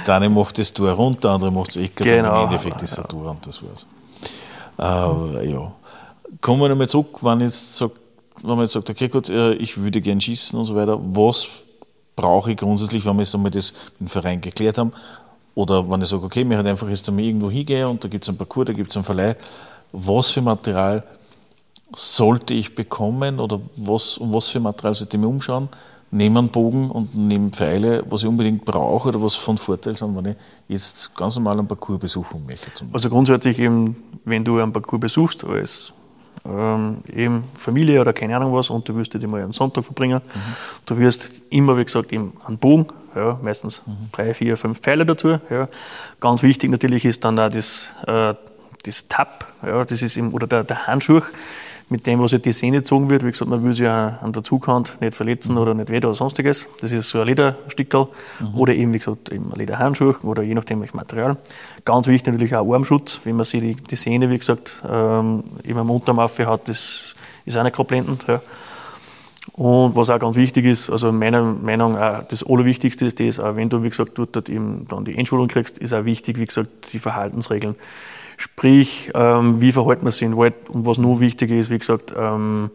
der 0.07 0.15
eine 0.15 0.29
macht 0.29 0.59
das 0.59 0.73
Tor 0.73 0.91
runter, 0.93 1.21
der 1.21 1.31
andere 1.33 1.53
macht 1.53 1.71
es 1.71 1.77
Ecker, 1.77 2.05
genau. 2.05 2.43
im 2.43 2.45
Endeffekt 2.45 2.83
ist 2.83 2.93
es 2.93 2.99
ein 2.99 3.09
Tor 3.09 3.31
und 3.31 3.47
das 3.47 3.63
war's. 3.63 3.87
Aber 4.77 5.43
ja. 5.43 5.73
Kommen 6.41 6.61
wir 6.61 6.69
nochmal 6.69 6.89
zurück, 6.89 7.19
wenn, 7.23 7.41
jetzt 7.41 7.77
sagt, 7.77 7.97
wenn 8.43 8.51
man 8.51 8.61
jetzt 8.61 8.73
sagt, 8.73 8.91
okay, 8.91 9.09
gut, 9.09 9.29
äh, 9.29 9.55
ich 9.55 9.79
würde 9.79 10.01
gern 10.01 10.21
schießen 10.21 10.59
und 10.59 10.67
so 10.67 10.77
weiter, 10.77 10.99
was 11.01 11.49
brauche 12.15 12.51
ich 12.51 12.57
grundsätzlich, 12.57 13.05
wenn 13.05 13.17
wir 13.17 13.23
jetzt 13.23 13.35
einmal 13.35 13.51
das 13.51 13.73
mit 13.99 14.01
dem 14.01 14.09
Verein 14.09 14.41
geklärt 14.41 14.79
haben, 14.79 14.93
oder 15.59 15.91
wenn 15.91 16.01
ich 16.03 16.09
sage, 16.09 16.23
okay, 16.23 16.45
mir 16.45 16.57
halt 16.57 16.69
einfach 16.69 16.89
jetzt 16.89 17.09
einmal 17.09 17.25
irgendwo 17.25 17.51
hingehe 17.51 17.89
und 17.89 18.05
da 18.05 18.07
gibt 18.07 18.23
es 18.23 18.29
einen 18.29 18.39
Parcours, 18.39 18.67
da 18.67 18.73
gibt 18.73 18.91
es 18.91 18.97
einen 18.97 19.03
Verleih, 19.03 19.35
was 19.91 20.31
für 20.31 20.41
Material 20.41 21.03
sollte 21.93 22.55
ich 22.55 22.77
bekommen 22.77 23.41
oder 23.41 23.61
was, 23.77 24.19
um 24.19 24.33
was 24.33 24.47
für 24.47 24.61
Material 24.61 24.95
sollte 24.95 25.17
ich 25.17 25.21
mir 25.21 25.27
umschauen? 25.27 25.69
Neben 26.13 26.39
einen 26.39 26.49
Bogen 26.49 26.93
und 26.93 27.17
neben 27.17 27.53
Pfeile, 27.53 28.05
was 28.09 28.23
ich 28.23 28.29
unbedingt 28.29 28.65
brauche 28.65 29.09
oder 29.09 29.21
was 29.21 29.35
von 29.35 29.59
Vorteil 29.59 29.97
sind, 29.97 30.17
wenn 30.17 30.27
ich 30.27 30.37
jetzt 30.69 31.17
ganz 31.17 31.35
normal 31.35 31.59
einen 31.59 31.67
Parcours 31.67 31.99
besuchen 31.99 32.47
möchte. 32.47 32.71
also 32.93 33.11
grundsätzlich 33.11 33.59
eben, 33.59 33.97
wenn 34.25 34.45
du 34.45 34.61
einen 34.61 34.73
Parcours 34.73 35.01
besuchst 35.01 35.43
als 35.43 35.93
ähm, 36.45 36.99
eben 37.13 37.45
Familie 37.55 38.01
oder 38.01 38.13
keine 38.13 38.37
Ahnung 38.37 38.55
was 38.55 38.71
und 38.71 38.89
du 38.89 38.95
wirst 38.95 39.13
dich 39.13 39.27
mal 39.27 39.43
einen 39.43 39.53
Sonntag 39.53 39.85
verbringen, 39.85 40.23
mhm. 40.25 40.41
du 40.87 40.99
wirst 40.99 41.31
immer, 41.51 41.77
wie 41.77 41.85
gesagt, 41.85 42.13
eben 42.13 42.33
einen 42.47 42.59
Bogen 42.59 42.87
ja, 43.19 43.39
meistens 43.43 43.83
mhm. 43.87 44.09
drei, 44.13 44.35
vier, 44.35 44.57
fünf 44.57 44.81
Pfeile 44.81 45.05
dazu. 45.05 45.39
Ja. 45.51 45.69
Ganz 46.21 46.43
wichtig 46.43 46.71
natürlich 46.71 47.05
ist 47.05 47.25
dann 47.25 47.39
auch 47.39 47.51
das, 47.51 47.91
äh, 48.07 48.35
das 48.85 49.09
Tab, 49.09 49.53
ja, 49.65 49.85
das 49.85 50.03
ist 50.03 50.17
eben, 50.17 50.33
oder 50.33 50.47
der, 50.47 50.65
der 50.65 50.87
Handschuh, 50.87 51.21
mit 51.91 52.07
dem, 52.07 52.21
was 52.21 52.33
halt 52.33 52.45
die 52.45 52.53
Sehne 52.53 52.79
gezogen 52.79 53.09
wird. 53.09 53.25
Wie 53.25 53.31
gesagt, 53.31 53.51
man 53.51 53.65
will 53.65 53.73
sich 53.73 53.85
ja 53.85 54.19
an 54.23 54.33
der 54.33 54.43
Zugkant 54.43 55.01
nicht 55.01 55.15
verletzen 55.15 55.57
oder 55.57 55.75
nicht 55.75 55.91
weh 55.91 55.97
oder 55.97 56.15
sonstiges. 56.15 56.69
Das 56.81 56.93
ist 56.93 57.09
so 57.09 57.21
ein 57.21 57.27
Lederstickel 57.27 58.09
mhm. 58.41 58.55
oder 58.55 58.75
eben, 58.75 58.93
wie 58.93 58.99
gesagt, 58.99 59.33
eben 59.33 59.51
ein 59.53 59.59
Lederhandschuh 59.59 60.15
oder 60.23 60.43
je 60.43 60.55
nachdem 60.55 60.81
welches 60.81 60.95
Material. 60.95 61.39
Ganz 61.85 62.07
wichtig 62.07 62.33
natürlich 62.33 62.55
auch 62.57 62.73
Armschutz, 62.73 63.21
wenn 63.25 63.37
man 63.37 63.47
sich 63.47 63.61
die, 63.61 63.75
die 63.75 63.97
Sehne, 63.97 64.29
wie 64.29 64.39
gesagt, 64.39 64.83
ähm, 64.89 65.43
immer 65.65 65.81
am 65.81 65.91
Unterarm 65.91 66.21
hat, 66.21 66.69
das 66.69 67.15
ist 67.47 67.57
auch 67.57 67.63
nicht 67.63 67.75
gerade 67.75 67.89
blendend. 67.89 68.27
Ja. 68.29 68.43
Und 69.53 69.97
was 69.97 70.11
auch 70.11 70.19
ganz 70.19 70.37
wichtig 70.37 70.65
ist, 70.67 70.91
also 70.91 71.11
meiner 71.13 71.43
Meinung 71.43 71.93
nach, 71.93 72.25
das 72.25 72.45
Allerwichtigste 72.45 73.07
ist 73.07 73.21
das, 73.21 73.41
auch 73.41 73.57
wenn 73.57 73.69
du, 73.69 73.83
wie 73.83 73.91
gesagt, 73.91 74.13
dort 74.17 74.49
eben 74.49 74.87
dann 74.89 75.05
die 75.05 75.19
Einschulung 75.19 75.49
kriegst, 75.49 75.79
ist 75.79 75.93
auch 75.93 76.05
wichtig, 76.05 76.39
wie 76.39 76.47
gesagt, 76.47 76.93
die 76.93 76.99
Verhaltensregeln. 76.99 77.75
Sprich, 78.37 79.11
ähm, 79.15 79.61
wie 79.61 79.73
verhalten 79.73 80.05
wir 80.05 80.13
sich 80.13 80.23
in 80.23 80.37
Wald 80.37 80.55
und 80.69 80.87
was 80.87 80.99
nur 80.99 81.19
wichtig 81.19 81.51
ist, 81.51 81.71
wie 81.71 81.79
gesagt, 81.79 82.15
ähm, 82.17 82.71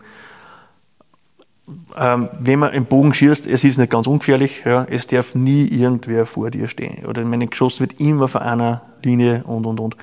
ähm, 1.98 2.30
wenn 2.40 2.60
man 2.60 2.73
im 2.73 2.85
Bogen 2.85 3.14
schießt, 3.14 3.48
es 3.48 3.64
ist 3.64 3.77
nicht 3.77 3.91
ganz 3.91 4.06
ungefährlich, 4.07 4.64
ja, 4.65 4.85
es 4.90 5.07
darf 5.07 5.34
nie 5.34 5.65
irgendwer 5.65 6.26
vor 6.26 6.52
dir 6.52 6.68
stehen. 6.68 7.06
Oder 7.06 7.23
meine 7.26 7.48
Geschoss 7.48 7.80
wird 7.80 7.99
immer 8.02 8.27
von 8.27 8.41
einer 8.41 8.81
Linie 9.02 9.44
und 9.45 9.65
und 9.65 9.80
und. 9.80 9.95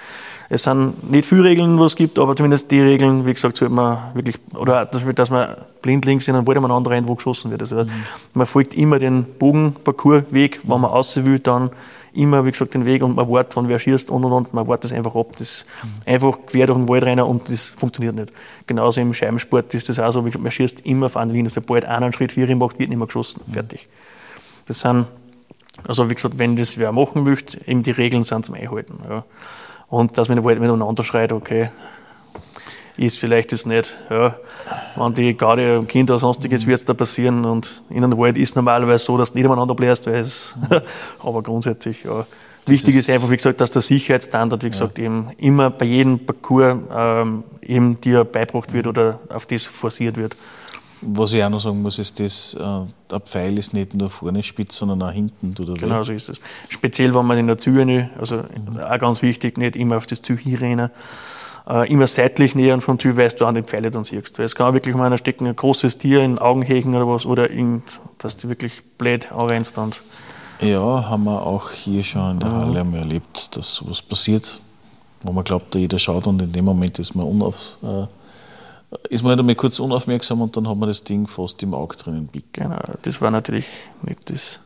Es 0.49 0.65
sind 0.65 1.11
nicht 1.11 1.27
viele 1.27 1.45
Regeln, 1.45 1.79
was 1.79 1.93
es 1.93 1.97
gibt, 1.97 2.19
aber 2.19 2.35
zumindest 2.35 2.71
die 2.71 2.81
Regeln, 2.81 3.27
wie 3.27 3.35
gesagt, 3.35 3.57
sollte 3.57 3.75
man 3.75 4.15
wirklich, 4.15 4.37
oder 4.55 4.87
dass 4.87 5.31
man 5.31 5.57
blindlings 5.83 6.29
in 6.29 6.35
einen 6.35 6.47
Wald 6.47 6.59
umeinander 6.59 6.91
rennt, 6.91 7.09
wo 7.09 7.15
geschossen 7.15 7.51
wird. 7.51 7.63
Also 7.63 7.85
mhm. 7.85 7.91
man 8.35 8.47
folgt 8.47 8.75
immer 8.75 8.99
den 8.99 9.25
Bogenparcoursweg, 9.25 10.61
wenn 10.65 10.81
man 10.81 10.91
aussehen 10.91 11.27
will, 11.27 11.39
dann 11.39 11.71
immer, 12.13 12.45
wie 12.45 12.51
gesagt, 12.51 12.75
den 12.75 12.87
Weg 12.87 13.03
und 13.03 13.17
man 13.17 13.29
wartet, 13.29 13.57
wann 13.57 13.69
wer 13.69 13.79
schießt 13.79 14.11
und 14.11 14.25
und 14.25 14.33
und, 14.33 14.55
man 14.55 14.67
wartet 14.67 14.91
das 14.91 14.93
einfach 14.93 15.15
ab. 15.15 15.29
Das 15.39 15.65
mhm. 15.83 15.89
einfach 16.13 16.39
quer 16.47 16.67
durch 16.67 16.79
den 16.79 16.89
Wald 16.89 17.05
rennen 17.05 17.25
und 17.25 17.49
das 17.49 17.73
funktioniert 17.73 18.15
nicht. 18.15 18.31
Genauso 18.67 19.01
im 19.01 19.15
Scheibensport 19.15 19.73
ist 19.75 19.89
das 19.89 19.99
auch 19.99 20.11
so, 20.13 20.23
man 20.23 20.51
schießt 20.51 20.87
immer 20.87 21.07
auf 21.07 21.17
einer 21.17 21.33
Linie. 21.33 21.51
Sobald 21.51 21.85
einer 21.85 22.07
einen 22.07 22.13
Schritt 22.13 22.33
vier 22.33 22.55
macht, 22.57 22.79
wird 22.79 22.89
nicht 22.89 22.99
mehr 22.99 23.07
geschossen. 23.07 23.41
Mhm. 23.47 23.53
Fertig. 23.53 23.87
Das 24.67 24.81
sind, 24.81 25.07
also 25.87 26.11
wie 26.11 26.15
gesagt, 26.15 26.39
wenn 26.39 26.57
das 26.57 26.79
wer 26.79 26.93
machen 26.93 27.25
möchte, 27.25 27.59
eben 27.67 27.83
die 27.83 27.91
Regeln 27.91 28.23
sind 28.23 28.47
zum 28.47 28.55
Einhalten. 28.55 28.99
Ja. 29.09 29.25
Und 29.89 30.19
dass 30.19 30.29
man 30.29 30.45
Wald 30.45 30.61
miteinander 30.61 31.03
schreit, 31.03 31.33
okay, 31.33 31.71
ist 32.97 33.19
vielleicht 33.19 33.53
das 33.53 33.67
nicht. 33.67 33.97
Ja. 34.09 34.37
Wenn 34.97 35.15
die 35.15 35.37
Garde 35.37 35.79
am 35.79 35.87
Kind 35.87 36.11
oder 36.11 36.19
sonstiges 36.19 36.67
wird 36.67 36.89
da 36.89 36.95
passieren 36.95 37.45
und 37.45 37.83
in 37.91 38.05
einem 38.05 38.19
Wald 38.19 38.37
ist 38.37 38.57
normalerweise 38.57 39.05
so, 39.05 39.17
dass 39.17 39.33
du 39.33 39.39
nicht 39.39 39.47
umeinander 39.47 39.75
bläst, 39.75 40.07
weil 40.07 40.17
es, 40.17 40.55
aber 41.23 41.43
grundsätzlich, 41.43 42.05
ja. 42.05 42.27
Wichtig 42.67 42.95
ist, 42.95 43.09
ist, 43.09 43.15
einfach, 43.15 43.31
wie 43.31 43.37
gesagt, 43.37 43.61
dass 43.61 43.71
der 43.71 43.83
Sicherheitsstandard, 43.83 44.63
wie 44.63 44.71
gesagt, 44.71 44.99
ja. 44.99 45.05
eben 45.05 45.31
immer 45.39 45.71
bei 45.71 45.87
jedem 45.87 46.25
Parcours 46.25 46.77
ähm, 46.95 47.43
eben 47.63 48.01
dir 48.01 48.25
beibracht 48.25 48.73
wird 48.73 48.87
oder 48.87 49.19
auf 49.29 49.47
das 49.47 49.67
forciert 49.67 50.17
wird. 50.17 50.37
Was 51.03 51.33
ich 51.33 51.43
auch 51.43 51.49
noch 51.49 51.61
sagen 51.61 51.81
muss, 51.81 51.99
ist, 51.99 52.21
dass 52.21 52.55
äh, 52.55 52.61
der 53.11 53.21
Pfeil 53.21 53.57
ist 53.57 53.73
nicht 53.73 53.95
nur 53.95 54.11
vorne 54.11 54.43
spitz, 54.43 54.77
sondern 54.77 55.03
auch 55.03 55.11
hinten. 55.11 55.55
Oder 55.59 55.75
genau 55.75 56.03
so 56.03 56.13
ist 56.13 56.29
es. 56.29 56.39
Speziell, 56.69 57.15
wenn 57.15 57.25
man 57.25 57.39
in 57.39 57.47
der 57.47 57.57
Züge, 57.57 58.11
also 58.19 58.37
mhm. 58.37 58.79
auch 58.79 58.99
ganz 58.99 59.23
wichtig, 59.23 59.57
nicht 59.57 59.77
immer 59.77 59.97
auf 59.97 60.07
das 60.07 60.21
Ziel 60.21 60.37
hinrennen 60.37 60.91
äh, 61.71 61.91
immer 61.91 62.07
seitlich 62.07 62.55
nähern 62.55 62.81
vom 62.81 62.99
Typ, 62.99 63.17
weil 63.17 63.29
du 63.29 63.47
an 63.47 63.55
den 63.55 63.65
Pfeile 63.65 63.91
dann 63.91 64.05
siehst. 64.05 64.39
Weil 64.39 64.45
es 64.45 64.55
kann 64.55 64.75
wirklich 64.75 64.95
mal 64.97 65.07
einer 65.07 65.19
stecken, 65.19 65.47
ein 65.47 65.55
großes 65.55 65.99
Tier 65.99 66.21
in 66.21 66.39
Augenhäken 66.39 66.95
oder 66.95 67.07
was, 67.07 67.27
oder 67.27 67.49
in, 67.49 67.83
dass 68.19 68.37
du 68.37 68.49
wirklich 68.49 68.83
blöd 68.99 69.31
anrennst. 69.31 69.79
Und 69.79 70.03
ja, 70.61 71.09
haben 71.09 71.25
wir 71.25 71.47
auch 71.47 71.71
hier 71.71 72.03
schon 72.03 72.33
in 72.33 72.39
der 72.41 72.53
Halle 72.53 72.81
einmal 72.81 73.01
erlebt, 73.01 73.57
dass 73.57 73.75
sowas 73.75 74.03
passiert, 74.03 74.61
wo 75.23 75.33
man 75.33 75.45
glaubt, 75.45 75.75
jeder 75.75 75.99
schaut 75.99 76.27
und 76.27 76.43
in 76.43 76.53
dem 76.53 76.65
Moment 76.65 76.99
ist 76.99 77.15
man 77.15 77.27
unauf, 77.27 77.79
äh, 77.83 78.07
ist 79.09 79.23
man 79.23 79.31
halt 79.31 79.41
einmal 79.41 79.55
kurz 79.55 79.79
unaufmerksam 79.79 80.43
und 80.43 80.57
dann 80.57 80.69
hat 80.69 80.77
man 80.77 80.89
das 80.89 81.05
Ding 81.05 81.27
fast 81.27 81.63
im 81.63 81.73
Auge 81.73 81.97
drinnen. 81.97 82.29
Genau, 82.53 82.81
das 83.03 83.21
war 83.21 83.31
natürlich 83.31 83.65
nicht 84.03 84.29
das 84.29 84.59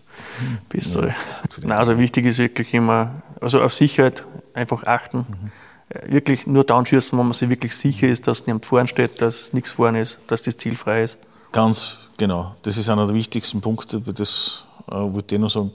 Bessere. 0.71 1.09
Ja, 1.09 1.15
Nein, 1.63 1.79
also 1.79 1.99
wichtig 1.99 2.25
ist 2.25 2.39
wirklich 2.39 2.73
immer, 2.73 3.23
also 3.41 3.61
auf 3.61 3.75
Sicherheit 3.75 4.27
einfach 4.55 4.85
achten. 4.85 5.19
Mhm 5.29 5.64
wirklich 6.07 6.47
nur 6.47 6.65
down 6.65 6.87
schießen, 6.87 7.19
wenn 7.19 7.27
man 7.27 7.35
sich 7.35 7.49
wirklich 7.49 7.77
sicher 7.77 8.09
ist, 8.09 8.27
dass 8.27 8.47
niemand 8.47 8.67
vorne 8.67 8.89
steht, 8.89 9.21
dass 9.21 9.53
nichts 9.53 9.73
vorne 9.73 10.01
ist, 10.01 10.19
dass 10.27 10.43
das 10.43 10.57
Ziel 10.57 10.77
frei 10.77 11.05
ist. 11.05 11.19
Ganz 11.53 11.99
genau. 12.17 12.55
Das 12.63 12.77
ist 12.77 12.89
einer 12.89 13.07
der 13.07 13.15
wichtigsten 13.15 13.61
Punkte, 13.61 14.01
das 14.01 14.67
äh, 14.91 14.95
wollte 14.95 15.37
ich 15.37 15.41
noch 15.41 15.51
sagen. 15.51 15.73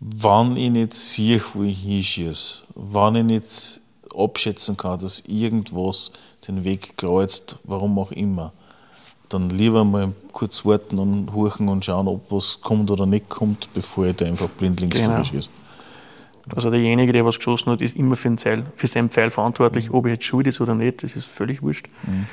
Wenn 0.00 0.56
ich 0.56 0.70
nicht 0.70 0.94
sehe, 0.94 1.40
wo 1.54 1.62
ich 1.62 1.78
hinschieße, 1.78 2.64
wenn 2.74 3.16
ich 3.16 3.24
nicht 3.24 3.80
abschätzen 4.14 4.76
kann, 4.76 4.98
dass 4.98 5.20
irgendwas 5.20 6.10
den 6.46 6.64
Weg 6.64 6.96
kreuzt, 6.96 7.56
warum 7.64 7.98
auch 7.98 8.10
immer, 8.10 8.52
dann 9.28 9.48
lieber 9.48 9.84
mal 9.84 10.12
kurz 10.32 10.64
warten 10.64 10.98
und 10.98 11.32
horchen 11.32 11.68
und 11.68 11.84
schauen, 11.84 12.08
ob 12.08 12.30
was 12.30 12.60
kommt 12.60 12.90
oder 12.90 13.06
nicht 13.06 13.28
kommt, 13.28 13.72
bevor 13.72 14.06
ich 14.06 14.16
da 14.16 14.26
einfach 14.26 14.48
blindlings 14.48 14.96
genau. 14.96 15.22
schieße. 15.24 15.48
Also 16.54 16.70
derjenige, 16.70 17.12
der 17.12 17.24
was 17.24 17.36
geschossen 17.36 17.70
hat, 17.70 17.80
ist 17.80 17.96
immer 17.96 18.16
für, 18.16 18.28
den 18.28 18.38
Pfeil, 18.38 18.66
für 18.76 18.86
seinen 18.86 19.10
Pfeil 19.10 19.30
verantwortlich, 19.30 19.88
mhm. 19.88 19.94
ob 19.94 20.06
er 20.06 20.12
jetzt 20.12 20.24
schuld 20.24 20.46
ist 20.46 20.60
oder 20.60 20.74
nicht, 20.74 21.02
das 21.02 21.16
ist 21.16 21.26
völlig 21.26 21.62
wurscht. 21.62 21.86
Mhm. 22.04 22.26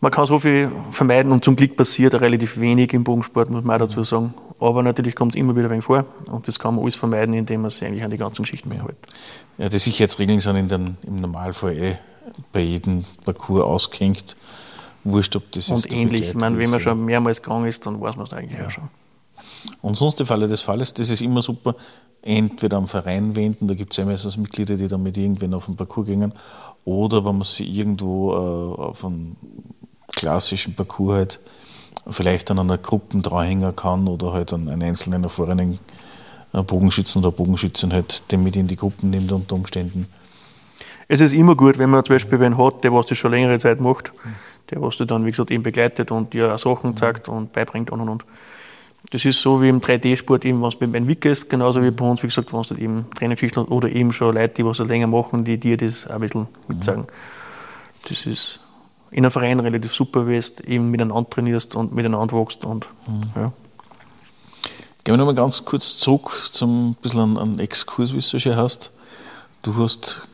Man 0.00 0.12
kann 0.12 0.26
so 0.26 0.38
viel 0.38 0.70
vermeiden 0.90 1.32
und 1.32 1.44
zum 1.44 1.56
Glück 1.56 1.76
passiert 1.76 2.14
relativ 2.20 2.60
wenig 2.60 2.92
im 2.92 3.04
Bogensport, 3.04 3.48
muss 3.48 3.64
man 3.64 3.76
auch 3.76 3.86
dazu 3.86 4.04
sagen. 4.04 4.34
Aber 4.60 4.82
natürlich 4.82 5.14
kommt 5.14 5.34
es 5.34 5.40
immer 5.40 5.56
wieder 5.56 5.66
ein 5.66 5.70
wenig 5.70 5.84
vor 5.84 6.04
und 6.26 6.46
das 6.46 6.58
kann 6.58 6.74
man 6.74 6.84
alles 6.84 6.94
vermeiden, 6.94 7.34
indem 7.34 7.62
man 7.62 7.70
sich 7.70 7.84
eigentlich 7.84 8.04
an 8.04 8.10
die 8.10 8.18
ganzen 8.18 8.42
Geschichten 8.42 8.68
mehr 8.68 8.82
hält. 8.82 8.96
Ja, 9.58 9.68
die 9.68 9.78
Sicherheitsregeln 9.78 10.40
sind 10.40 10.56
in 10.56 10.68
den, 10.68 10.96
im 11.06 11.20
Normalfall 11.20 11.72
eh 11.72 11.96
bei 12.52 12.60
jedem 12.60 13.02
Parcours 13.24 13.62
ausgehängt. 13.62 14.36
Wurscht, 15.04 15.36
ob 15.36 15.50
das 15.52 15.68
Und 15.68 15.92
ähnlich, 15.92 16.28
ich 16.28 16.34
meine, 16.34 16.58
wenn 16.58 16.70
man 16.70 16.80
schon 16.80 17.04
mehrmals 17.04 17.42
gegangen 17.42 17.66
ist, 17.66 17.84
dann 17.86 18.00
weiß 18.00 18.16
man 18.16 18.26
es 18.26 18.32
eigentlich 18.32 18.58
ja. 18.58 18.66
auch 18.66 18.70
schon. 18.70 18.88
Und 19.82 19.96
sonst 19.96 20.20
im 20.20 20.26
Falle 20.26 20.48
des 20.48 20.62
Falles, 20.62 20.94
das 20.94 21.10
ist 21.10 21.22
immer 21.22 21.42
super, 21.42 21.74
entweder 22.22 22.78
am 22.78 22.86
Verein 22.86 23.36
wenden, 23.36 23.68
da 23.68 23.74
gibt 23.74 23.92
es 23.92 23.98
ja 23.98 24.04
meistens 24.04 24.36
Mitglieder, 24.36 24.76
die 24.76 24.88
damit 24.88 25.16
irgendwann 25.16 25.54
auf 25.54 25.66
den 25.66 25.76
Parcours 25.76 26.06
gehen, 26.06 26.32
oder 26.84 27.24
wenn 27.24 27.36
man 27.36 27.44
sich 27.44 27.68
irgendwo 27.68 28.32
äh, 28.32 28.82
auf 28.82 29.04
einem 29.04 29.36
klassischen 30.14 30.74
Parcours 30.74 31.14
halt 31.14 31.40
vielleicht 32.08 32.50
an 32.50 32.58
einer 32.58 32.78
Gruppe 32.78 33.18
dranhängen 33.18 33.74
kann 33.74 34.08
oder 34.08 34.32
halt 34.32 34.52
an 34.52 34.68
einen 34.68 34.82
einzelnen 34.82 35.22
erfahrenen 35.22 35.78
äh, 36.52 36.62
Bogenschützen 36.62 37.20
oder 37.20 37.30
Bogenschützen 37.30 37.92
halt 37.92 38.30
den 38.30 38.42
mit 38.42 38.56
in 38.56 38.66
die 38.66 38.76
Gruppen 38.76 39.10
nimmt 39.10 39.32
unter 39.32 39.54
Umständen. 39.54 40.06
Es 41.08 41.20
ist 41.20 41.32
immer 41.32 41.54
gut, 41.54 41.78
wenn 41.78 41.90
man 41.90 42.04
zum 42.04 42.14
Beispiel 42.14 42.40
wen 42.40 42.56
hat, 42.56 42.84
der 42.84 42.92
was 42.92 43.06
das 43.06 43.18
schon 43.18 43.30
längere 43.30 43.58
Zeit 43.58 43.80
macht, 43.80 44.12
der 44.70 44.80
was 44.80 44.96
du 44.96 45.04
dann, 45.04 45.24
wie 45.24 45.30
gesagt, 45.30 45.50
eben 45.50 45.62
begleitet 45.62 46.10
und 46.10 46.32
dir 46.32 46.54
auch 46.54 46.58
Sachen 46.58 46.96
zeigt 46.96 47.28
und 47.28 47.52
beibringt 47.52 47.90
und 47.90 48.00
und 48.00 48.08
und. 48.08 48.24
Das 49.10 49.24
ist 49.24 49.40
so 49.40 49.60
wie 49.60 49.68
im 49.68 49.80
3D-Sport, 49.80 50.44
eben, 50.44 50.60
wenn 50.60 50.68
es 50.68 50.76
beim 50.76 51.06
Wick 51.06 51.24
ist, 51.24 51.50
genauso 51.50 51.82
wie 51.82 51.90
bei 51.90 52.08
uns, 52.08 52.22
wie 52.22 52.26
gesagt, 52.26 52.52
wenn 52.52 52.60
es 52.60 52.70
eben 52.72 53.06
Trainergeschichten 53.14 53.64
oder 53.66 53.88
eben 53.90 54.12
schon 54.12 54.34
Leute, 54.34 54.54
die 54.54 54.64
was 54.64 54.78
länger 54.78 55.06
machen, 55.06 55.44
die 55.44 55.58
dir 55.58 55.76
das 55.76 56.06
auch 56.06 56.14
ein 56.14 56.20
bisschen 56.20 56.48
mitsagen. 56.68 57.06
Das 58.08 58.26
ist 58.26 58.60
in 59.10 59.24
einem 59.24 59.30
Verein 59.30 59.60
relativ 59.60 59.94
super, 59.94 60.26
weil 60.26 60.40
du 60.40 60.64
eben 60.64 60.90
miteinander 60.90 61.28
trainierst 61.28 61.76
und 61.76 61.94
miteinander 61.94 62.36
wächst. 62.36 62.64
Und, 62.64 62.88
mhm. 63.06 63.22
ja. 63.36 63.52
Gehen 65.04 65.12
wir 65.12 65.16
nochmal 65.18 65.34
ganz 65.34 65.64
kurz 65.64 65.98
zurück 65.98 66.32
zum 66.50 66.96
bisschen 67.00 67.36
an, 67.38 67.58
Exkurs, 67.58 68.12
wie 68.12 68.16
du 68.16 68.22
so 68.22 68.38
schön 68.38 68.56
hast. 68.56 68.90
Du 69.62 69.76
hast 69.76 70.26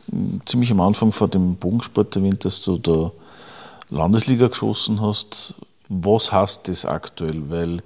ziemlich 0.45 0.71
am 0.71 0.81
Anfang 0.81 1.11
vor 1.11 1.27
dem 1.27 1.55
Bogensport 1.57 2.15
erwähnt, 2.15 2.43
dass 2.45 2.61
du 2.61 2.77
da 2.77 3.11
Landesliga 3.89 4.47
geschossen 4.47 5.01
hast 5.01 5.55
was 5.91 6.31
heißt 6.31 6.69
das 6.69 6.85
aktuell? 6.85 7.49
Weil, 7.49 7.81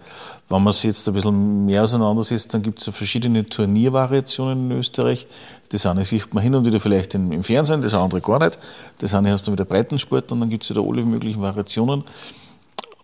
wenn 0.49 0.63
man 0.63 0.71
sich 0.71 0.83
jetzt 0.83 1.07
ein 1.07 1.13
bisschen 1.15 1.65
mehr 1.65 1.83
auseinandersetzt, 1.83 2.53
dann 2.53 2.61
gibt 2.61 2.79
es 2.79 2.85
ja 2.85 2.91
verschiedene 2.91 3.45
Turniervariationen 3.45 4.69
in 4.69 4.77
Österreich. 4.77 5.25
Das 5.69 5.87
eine 5.87 6.05
sieht 6.05 6.31
man 6.33 6.43
hin 6.43 6.53
und 6.53 6.65
wieder 6.65 6.79
vielleicht 6.79 7.15
im 7.15 7.43
Fernsehen, 7.43 7.81
das 7.81 7.95
andere 7.95 8.21
gar 8.21 8.39
nicht. 8.39 8.59
Das 8.99 9.15
eine 9.15 9.31
hast 9.31 9.47
du 9.47 9.51
wieder 9.51 9.65
Breitensport 9.65 10.31
und 10.31 10.39
dann 10.39 10.49
gibt 10.49 10.63
es 10.63 10.69
da 10.69 10.81
alle 10.81 11.03
möglichen 11.03 11.41
Variationen. 11.41 12.03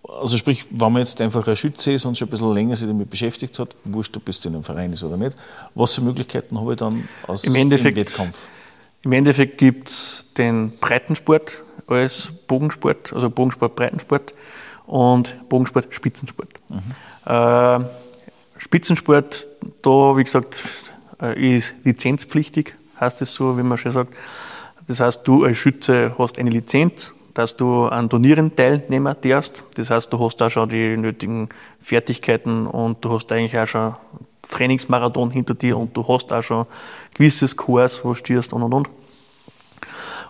Also 0.07 0.37
sprich, 0.37 0.65
wenn 0.69 0.91
man 0.91 1.01
jetzt 1.01 1.19
einfach 1.19 1.47
ein 1.47 1.55
Schütze 1.55 1.93
ist 1.93 2.05
und 2.05 2.15
schon 2.15 2.27
ein 2.27 2.31
bisschen 2.31 2.53
länger 2.53 2.75
sich 2.75 2.87
damit 2.87 3.09
beschäftigt 3.09 3.57
hat, 3.57 3.75
wurscht, 3.85 4.15
ob 4.17 4.29
es 4.29 4.43
in 4.45 4.53
einem 4.53 4.63
Verein 4.63 4.93
ist 4.93 5.03
oder 5.03 5.17
nicht, 5.17 5.35
was 5.73 5.95
für 5.95 6.01
Möglichkeiten 6.01 6.59
habe 6.59 6.73
ich 6.73 6.77
dann 6.77 7.07
aus 7.25 7.43
Im 7.43 7.55
Endeffekt, 7.55 7.97
Wettkampf? 7.97 8.51
Im 9.03 9.13
Endeffekt 9.13 9.57
gibt 9.57 9.89
es 9.89 10.27
den 10.37 10.71
Breitensport 10.79 11.53
als 11.87 12.29
Bogensport, 12.47 13.13
also 13.13 13.29
Bogensport, 13.31 13.75
Breitensport 13.75 14.33
und 14.91 15.37
Bogensport, 15.47 15.87
Spitzensport. 15.91 16.49
Mhm. 16.67 16.81
Äh, 17.25 17.79
Spitzensport, 18.57 19.47
da, 19.81 20.17
wie 20.17 20.23
gesagt, 20.23 20.61
äh, 21.21 21.55
ist 21.55 21.75
lizenzpflichtig, 21.85 22.75
heißt 22.99 23.21
es 23.21 23.33
so, 23.33 23.57
wie 23.57 23.63
man 23.63 23.77
schon 23.77 23.93
sagt. 23.93 24.13
Das 24.87 24.99
heißt, 24.99 25.25
du 25.25 25.45
als 25.45 25.57
Schütze 25.57 26.13
hast 26.17 26.37
eine 26.37 26.49
Lizenz, 26.49 27.15
dass 27.33 27.55
du 27.55 27.85
an 27.85 28.09
Turnieren 28.09 28.53
teilnehmen 28.53 29.15
darfst. 29.21 29.63
Das 29.75 29.89
heißt, 29.89 30.11
du 30.11 30.19
hast 30.19 30.41
auch 30.41 30.49
schon 30.49 30.67
die 30.67 30.97
nötigen 30.97 31.47
Fertigkeiten 31.79 32.67
und 32.67 33.03
du 33.05 33.13
hast 33.13 33.31
eigentlich 33.31 33.57
auch 33.57 33.67
schon 33.67 33.95
Trainingsmarathon 34.41 35.31
hinter 35.31 35.53
dir 35.53 35.77
und 35.77 35.95
du 35.95 36.05
hast 36.05 36.33
auch 36.33 36.43
schon 36.43 36.65
gewisses 37.13 37.55
Kurs, 37.55 38.03
wo 38.03 38.09
du 38.09 38.15
stehst 38.15 38.51
und 38.51 38.63
und 38.63 38.73
und. 38.73 38.89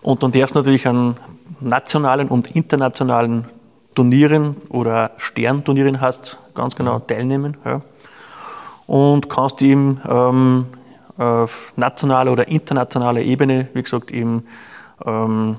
Und 0.03 0.21
dann 0.21 0.31
darfst 0.31 0.53
du 0.53 0.59
natürlich 0.59 0.87
an 0.87 1.17
nationalen 1.59 2.27
und 2.27 2.55
internationalen 2.55 3.47
Turnieren 3.95 4.55
oder 4.69 5.11
Sternturnieren 5.17 6.01
hast, 6.01 6.37
ganz 6.55 6.75
genau 6.75 6.99
mhm. 6.99 7.07
teilnehmen. 7.07 7.57
Ja. 7.65 7.81
Und 8.87 9.29
kannst 9.29 9.61
eben 9.61 10.01
ähm, 10.07 10.65
auf 11.17 11.73
nationaler 11.75 12.31
oder 12.31 12.47
internationaler 12.47 13.21
Ebene, 13.21 13.67
wie 13.73 13.83
gesagt, 13.83 14.11
eben 14.11 14.45
ähm, 15.05 15.57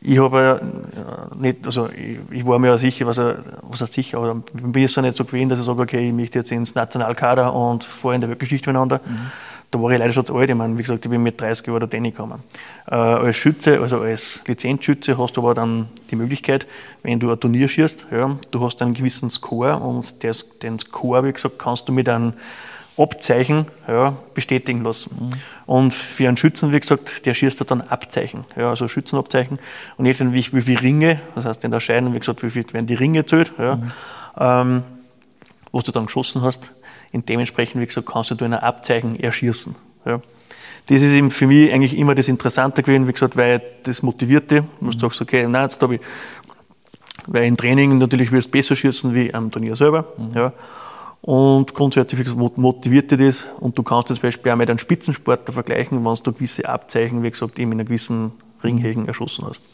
ich 0.00 0.18
habe 0.18 0.40
ja 0.40 0.60
nicht, 1.36 1.66
also 1.66 1.88
ich, 1.88 2.18
ich, 2.30 2.46
war 2.46 2.58
mir 2.58 2.68
ja 2.68 2.78
sicher, 2.78 3.06
was 3.06 3.18
was 3.18 3.80
er 3.80 3.86
sicher, 3.88 4.18
aber 4.18 4.42
mir 4.62 4.84
ist 4.84 4.96
es 4.96 5.02
nicht 5.02 5.16
so 5.16 5.24
gewesen, 5.24 5.48
dass 5.48 5.58
ich 5.58 5.64
sage, 5.64 5.82
okay, 5.82 6.08
ich 6.08 6.14
möchte 6.14 6.38
jetzt 6.38 6.52
ins 6.52 6.74
Nationalkader 6.74 7.52
und 7.52 7.82
fahre 7.82 8.14
in 8.14 8.20
der 8.20 8.30
Weltgeschichte 8.30 8.70
miteinander. 8.70 9.00
Mhm. 9.04 9.30
Da 9.70 9.82
war 9.82 9.90
ich 9.90 9.98
leider 9.98 10.12
schon 10.12 10.24
zu 10.24 10.34
alt. 10.34 10.48
Ich 10.48 10.56
meine, 10.56 10.76
wie 10.78 10.82
gesagt, 10.82 11.04
ich 11.04 11.10
bin 11.10 11.22
mit 11.22 11.40
30 11.40 11.66
Jahren 11.66 11.88
da 11.88 11.98
gekommen. 11.98 12.42
Äh, 12.86 12.94
als 12.94 13.36
Schütze, 13.36 13.80
also 13.80 14.00
als 14.00 14.42
Lizenzschütze 14.46 15.18
hast 15.18 15.36
du 15.36 15.42
aber 15.42 15.54
dann 15.54 15.88
die 16.10 16.16
Möglichkeit, 16.16 16.66
wenn 17.02 17.20
du 17.20 17.30
ein 17.30 17.38
Turnier 17.38 17.68
schießt, 17.68 18.06
ja, 18.10 18.36
du 18.50 18.64
hast 18.64 18.80
einen 18.80 18.94
gewissen 18.94 19.28
Score 19.28 19.76
und 19.76 20.24
das, 20.24 20.58
den 20.60 20.78
Score, 20.78 21.24
wie 21.24 21.32
gesagt, 21.32 21.58
kannst 21.58 21.88
du 21.88 21.92
mit 21.92 22.08
einem 22.08 22.32
Abzeichen 22.96 23.66
ja, 23.86 24.16
bestätigen 24.34 24.82
lassen. 24.82 25.10
Mhm. 25.18 25.32
Und 25.66 25.94
für 25.94 26.26
einen 26.26 26.36
Schützen, 26.36 26.72
wie 26.72 26.80
gesagt, 26.80 27.26
der 27.26 27.34
schießt 27.34 27.62
dann 27.70 27.82
Abzeichen, 27.82 28.44
ja, 28.56 28.70
also 28.70 28.88
Schützenabzeichen. 28.88 29.58
Und 29.98 30.04
nicht 30.04 30.20
wie, 30.20 30.52
wie 30.52 30.62
viele 30.62 30.80
Ringe, 30.80 31.20
das 31.34 31.44
heißt 31.44 31.62
in 31.64 31.70
der 31.70 31.80
Scheidung, 31.80 32.14
wie 32.14 32.18
gesagt, 32.18 32.42
wie 32.42 32.50
viel 32.50 32.64
werden 32.72 32.86
die 32.86 32.94
Ringe 32.94 33.24
zählt, 33.26 33.52
ja, 33.58 33.76
mhm. 33.76 33.92
ähm, 34.38 34.82
was 35.70 35.84
du 35.84 35.92
dann 35.92 36.06
geschossen 36.06 36.42
hast. 36.42 36.72
Und 37.12 37.28
dementsprechend, 37.28 37.80
wie 37.80 37.86
gesagt, 37.86 38.06
kannst 38.06 38.30
du 38.30 38.44
in 38.44 38.52
ein 38.52 38.60
Abzeichen 38.60 39.18
erschießen. 39.18 39.74
Ja. 40.04 40.20
Das 40.88 41.02
ist 41.02 41.12
eben 41.12 41.30
für 41.30 41.46
mich 41.46 41.72
eigentlich 41.72 41.96
immer 41.96 42.14
das 42.14 42.28
Interessante 42.28 42.82
gewesen, 42.82 43.06
wie 43.08 43.12
gesagt, 43.12 43.36
weil 43.36 43.60
das 43.82 44.02
motivierte. 44.02 44.64
Du 44.80 44.86
mhm. 44.86 44.98
sagst, 44.98 45.20
okay, 45.20 45.46
nein, 45.46 45.64
jetzt 45.64 45.82
habe 45.82 45.96
ich, 45.96 46.00
weil 47.26 47.44
im 47.44 47.56
Training 47.56 47.98
natürlich 47.98 48.32
wirst 48.32 48.48
du 48.48 48.52
besser 48.52 48.74
schießen 48.74 49.14
wie 49.14 49.32
am 49.34 49.50
Turnier 49.50 49.76
selber. 49.76 50.06
Mhm. 50.16 50.30
Ja. 50.34 50.52
Und 51.20 51.74
grundsätzlich 51.74 52.34
motiviert 52.34 53.10
dich 53.10 53.18
das. 53.18 53.46
Und 53.60 53.76
du 53.76 53.82
kannst 53.82 54.08
zum 54.08 54.18
Beispiel 54.18 54.52
auch 54.52 54.56
mit 54.56 54.70
einem 54.70 54.78
Spitzensportler 54.78 55.52
vergleichen, 55.52 56.02
wenn 56.02 56.14
du 56.14 56.32
gewisse 56.32 56.66
Abzeichen, 56.68 57.22
wie 57.22 57.30
gesagt, 57.30 57.58
eben 57.58 57.72
in 57.72 57.80
einer 57.80 57.86
gewissen 57.86 58.32
Ringhegen 58.62 59.06
erschossen 59.06 59.46
hast. 59.46 59.64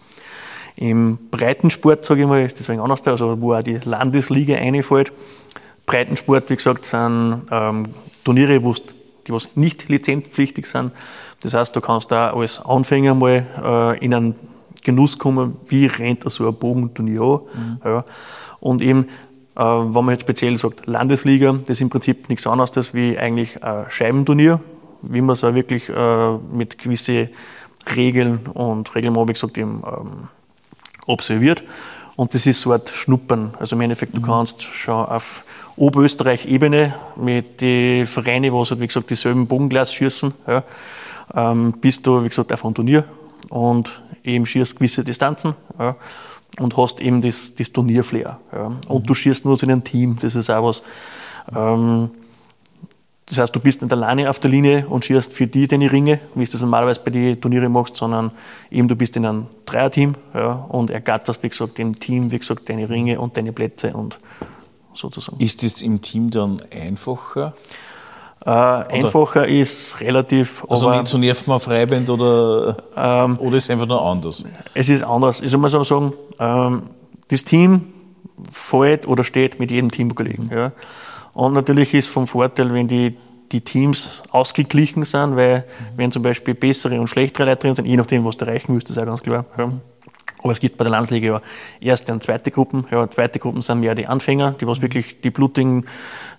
Im 0.77 1.19
Breitensport, 1.31 2.05
sage 2.05 2.23
ich 2.23 2.27
mal, 2.27 2.44
ist 2.44 2.59
deswegen 2.59 2.81
anders, 2.81 3.06
also 3.06 3.40
wo 3.40 3.55
auch 3.55 3.62
die 3.62 3.78
Landesliga 3.85 4.56
reinfällt. 4.56 5.12
Breitensport, 5.86 6.51
wie 6.51 6.56
gesagt, 6.56 6.85
sind 6.85 7.43
ähm, 7.51 7.86
Turniere, 8.24 8.61
die 8.61 9.32
was 9.32 9.56
nicht 9.56 9.89
lizenzpflichtig 9.89 10.66
sind. 10.66 10.93
Das 11.43 11.55
heißt, 11.55 11.77
du 11.77 11.81
kannst 11.81 12.11
da 12.11 12.31
als 12.31 12.61
Anfänger 12.61 13.15
mal 13.15 13.47
äh, 13.62 14.05
in 14.05 14.15
einen 14.15 14.35
Genuss 14.82 15.19
kommen, 15.19 15.56
wie 15.69 15.86
rennt 15.86 16.31
so 16.31 16.47
ein 16.47 16.55
Bogenturnier 16.55 17.23
an. 17.23 17.40
Mhm. 17.55 17.81
Ja. 17.85 18.05
Und 18.61 18.82
eben 18.82 19.09
äh, 19.56 19.61
wenn 19.61 20.05
man 20.05 20.11
jetzt 20.11 20.23
speziell 20.23 20.56
sagt 20.56 20.86
Landesliga, 20.86 21.52
das 21.52 21.70
ist 21.70 21.81
im 21.81 21.90
Prinzip 21.90 22.28
nichts 22.28 22.47
anderes 22.47 22.93
wie 22.93 23.16
eigentlich 23.16 23.62
ein 23.62 23.86
Scheibenturnier, 23.89 24.61
wie 25.02 25.20
man 25.20 25.35
es 25.35 25.44
auch 25.44 25.55
wirklich 25.55 25.89
äh, 25.89 26.36
mit 26.52 26.78
gewissen 26.78 27.28
Regeln 27.94 28.47
und 28.47 28.94
Regeln, 28.94 29.16
habe 29.16 29.31
ich 29.31 29.40
gesagt, 29.40 29.59
eben, 29.59 29.82
ähm, 29.86 30.28
observiert. 31.06 31.62
Und 32.16 32.35
das 32.35 32.47
ist 32.47 32.61
so 32.61 32.73
ein 32.73 32.81
Schnuppern. 32.93 33.55
Also 33.59 33.77
im 33.77 33.82
Endeffekt, 33.82 34.16
du 34.16 34.20
mhm. 34.20 34.27
kannst 34.27 34.62
schon 34.62 35.05
auf 35.05 35.44
Oberösterreich-Ebene 35.76 36.94
mit 37.16 37.60
den 37.60 38.06
Vereinen, 38.06 38.52
wo 38.52 38.64
halt, 38.64 38.80
wie 38.80 38.86
gesagt, 38.86 39.10
dieselben 39.10 39.46
Bogenglas 39.46 39.92
schießen, 39.92 40.34
ja, 40.46 40.64
ähm, 41.34 41.74
bist 41.80 42.06
du, 42.06 42.22
wie 42.22 42.28
gesagt, 42.28 42.52
auf 42.52 42.64
einem 42.64 42.74
Turnier 42.74 43.05
und 43.48 44.02
eben 44.22 44.46
schießt 44.46 44.76
gewisse 44.76 45.05
Distanzen. 45.05 45.55
Ja 45.78 45.96
und 46.60 46.76
hast 46.76 47.01
eben 47.01 47.20
das, 47.20 47.55
das 47.55 47.72
Turnierflair. 47.72 48.38
Ja. 48.52 48.64
Und 48.88 49.02
mhm. 49.02 49.06
du 49.06 49.14
schießt 49.14 49.44
nur 49.44 49.59
zu 49.59 49.66
einem 49.66 49.82
Team, 49.82 50.16
das 50.20 50.34
ist 50.34 50.51
auch 50.51 50.68
was. 50.68 50.82
Ähm, 51.55 52.10
das 53.26 53.38
heißt, 53.38 53.56
du 53.56 53.60
bist 53.60 53.80
nicht 53.80 53.90
alleine 53.90 54.28
auf 54.28 54.38
der 54.38 54.51
Linie 54.51 54.86
und 54.86 55.06
schießt 55.06 55.32
für 55.32 55.46
die 55.46 55.66
deine 55.66 55.90
Ringe, 55.90 56.20
wie 56.34 56.44
du 56.44 56.52
das 56.52 56.60
normalerweise 56.60 57.01
bei 57.02 57.10
den 57.10 57.40
Turnieren 57.40 57.72
machst, 57.72 57.96
sondern 57.96 58.32
eben 58.70 58.86
du 58.86 58.96
bist 58.96 59.16
in 59.16 59.24
einem 59.24 59.46
Dreierteam 59.64 60.14
ja, 60.34 60.48
und 60.68 60.90
ergatterst, 60.90 61.42
wie 61.42 61.48
gesagt, 61.48 61.78
dem 61.78 61.98
Team, 61.98 62.30
wie 62.30 62.38
gesagt, 62.38 62.68
deine 62.68 62.88
Ringe 62.88 63.18
und 63.18 63.36
deine 63.36 63.52
Plätze 63.52 63.94
und 63.94 64.18
sozusagen. 64.94 65.38
Ist 65.40 65.62
das 65.62 65.82
im 65.82 66.00
Team 66.00 66.30
dann 66.30 66.62
einfacher? 66.70 67.54
Äh, 68.44 68.50
einfacher 68.50 69.48
ist 69.48 70.00
relativ. 70.00 70.64
Also 70.68 70.90
nicht 70.90 71.06
so 71.06 71.16
nerven 71.16 71.52
auf 71.52 71.62
Freiband 71.62 72.10
oder, 72.10 72.76
ähm, 72.96 73.38
oder 73.38 73.56
ist 73.56 73.64
es 73.64 73.70
einfach 73.70 73.86
nur 73.86 74.04
anders? 74.04 74.44
Es 74.74 74.88
ist 74.88 75.02
anders. 75.02 75.40
Ich 75.40 75.50
soll 75.50 75.60
mal 75.60 75.70
so 75.70 75.82
sagen, 75.82 76.12
ähm, 76.38 76.82
das 77.28 77.44
Team 77.44 77.92
fällt 78.50 79.08
oder 79.08 79.24
steht 79.24 79.58
mit 79.60 79.70
jedem 79.70 79.90
Teamkollegen. 79.90 80.50
Ja. 80.52 80.72
Und 81.32 81.54
natürlich 81.54 81.94
ist 81.94 82.08
vom 82.08 82.26
Vorteil, 82.26 82.72
wenn 82.74 82.86
die, 82.86 83.16
die 83.50 83.62
Teams 83.62 84.22
ausgeglichen 84.30 85.04
sind, 85.04 85.36
weil 85.36 85.64
wenn 85.96 86.10
zum 86.10 86.22
Beispiel 86.22 86.54
bessere 86.54 87.00
und 87.00 87.08
schlechtere 87.08 87.46
Leute 87.46 87.62
drin 87.66 87.74
sind, 87.74 87.86
je 87.86 87.96
nachdem, 87.96 88.24
was 88.24 88.36
du 88.36 88.44
erreichen 88.44 88.74
müsst, 88.74 88.90
ist 88.90 88.98
auch 88.98 89.06
ganz 89.06 89.22
klar. 89.22 89.46
Ja. 89.56 89.72
Aber 90.44 90.52
es 90.52 90.60
gibt 90.60 90.76
bei 90.76 90.84
der 90.84 90.92
Landesliga 90.92 91.26
ja 91.26 91.40
erste 91.80 92.12
und 92.12 92.22
zweite 92.22 92.50
Gruppen. 92.50 92.86
Ja, 92.90 93.08
zweite 93.08 93.38
Gruppen 93.38 93.62
sind 93.62 93.80
mehr 93.80 93.94
die 93.94 94.06
Anfänger, 94.06 94.52
die 94.52 94.66
was 94.66 94.76
mhm. 94.76 94.82
wirklich 94.82 95.22
die 95.22 95.30
blutigen 95.30 95.86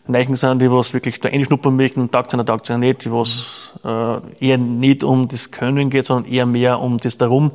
Neichen 0.06 0.36
sind, 0.36 0.61
die 0.61 0.72
was 0.72 0.94
wirklich 0.94 1.19
da 1.19 1.30
einschnuppern 1.30 1.76
möchten, 1.76 2.11
taugt 2.11 2.32
es 2.32 2.45
taugt 2.45 2.69
es 2.69 2.77
nicht, 2.77 3.06
die 3.06 3.11
was 3.11 3.73
äh, 3.84 4.45
eher 4.45 4.60
nicht 4.60 5.03
um 5.03 5.27
das 5.27 5.49
Können 5.49 5.90
geht, 5.90 6.06
sondern 6.06 6.32
eher 6.32 6.45
mehr 6.45 6.82
um 6.82 6.99
das 6.99 7.18
Darum. 7.18 7.45
Mhm. 7.45 7.52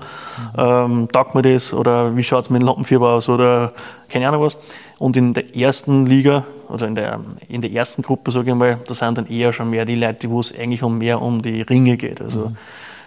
Ähm, 0.59 1.09
taugt 1.12 1.36
mir 1.36 1.43
das 1.43 1.72
oder 1.72 2.16
wie 2.16 2.24
schaut 2.24 2.43
es 2.43 2.51
mit 2.51 2.62
dem 2.62 2.66
Lampenfieber 2.66 3.10
aus 3.10 3.28
oder 3.28 3.72
keine 4.09 4.27
Ahnung 4.27 4.43
was. 4.43 4.59
Und 4.98 5.16
in 5.16 5.35
der 5.35 5.55
ersten 5.55 6.06
Liga, 6.06 6.44
also 6.68 6.85
in 6.85 6.97
der, 6.97 7.20
in 7.48 7.62
der 7.62 7.70
ersten 7.70 8.02
Gruppe, 8.02 8.32
sage 8.32 8.51
ich 8.51 8.56
mal, 8.56 8.77
da 8.89 8.93
sind 8.93 9.16
dann 9.16 9.28
eher 9.28 9.52
schon 9.52 9.70
mehr 9.70 9.85
die 9.85 9.94
Leute, 9.94 10.28
wo 10.28 10.40
es 10.40 10.52
eigentlich 10.59 10.82
um 10.82 10.98
mehr 10.98 11.22
um 11.22 11.43
die 11.43 11.62
Ringe 11.62 11.97
geht. 11.97 12.20
Also 12.20 12.47
mhm 12.48 12.56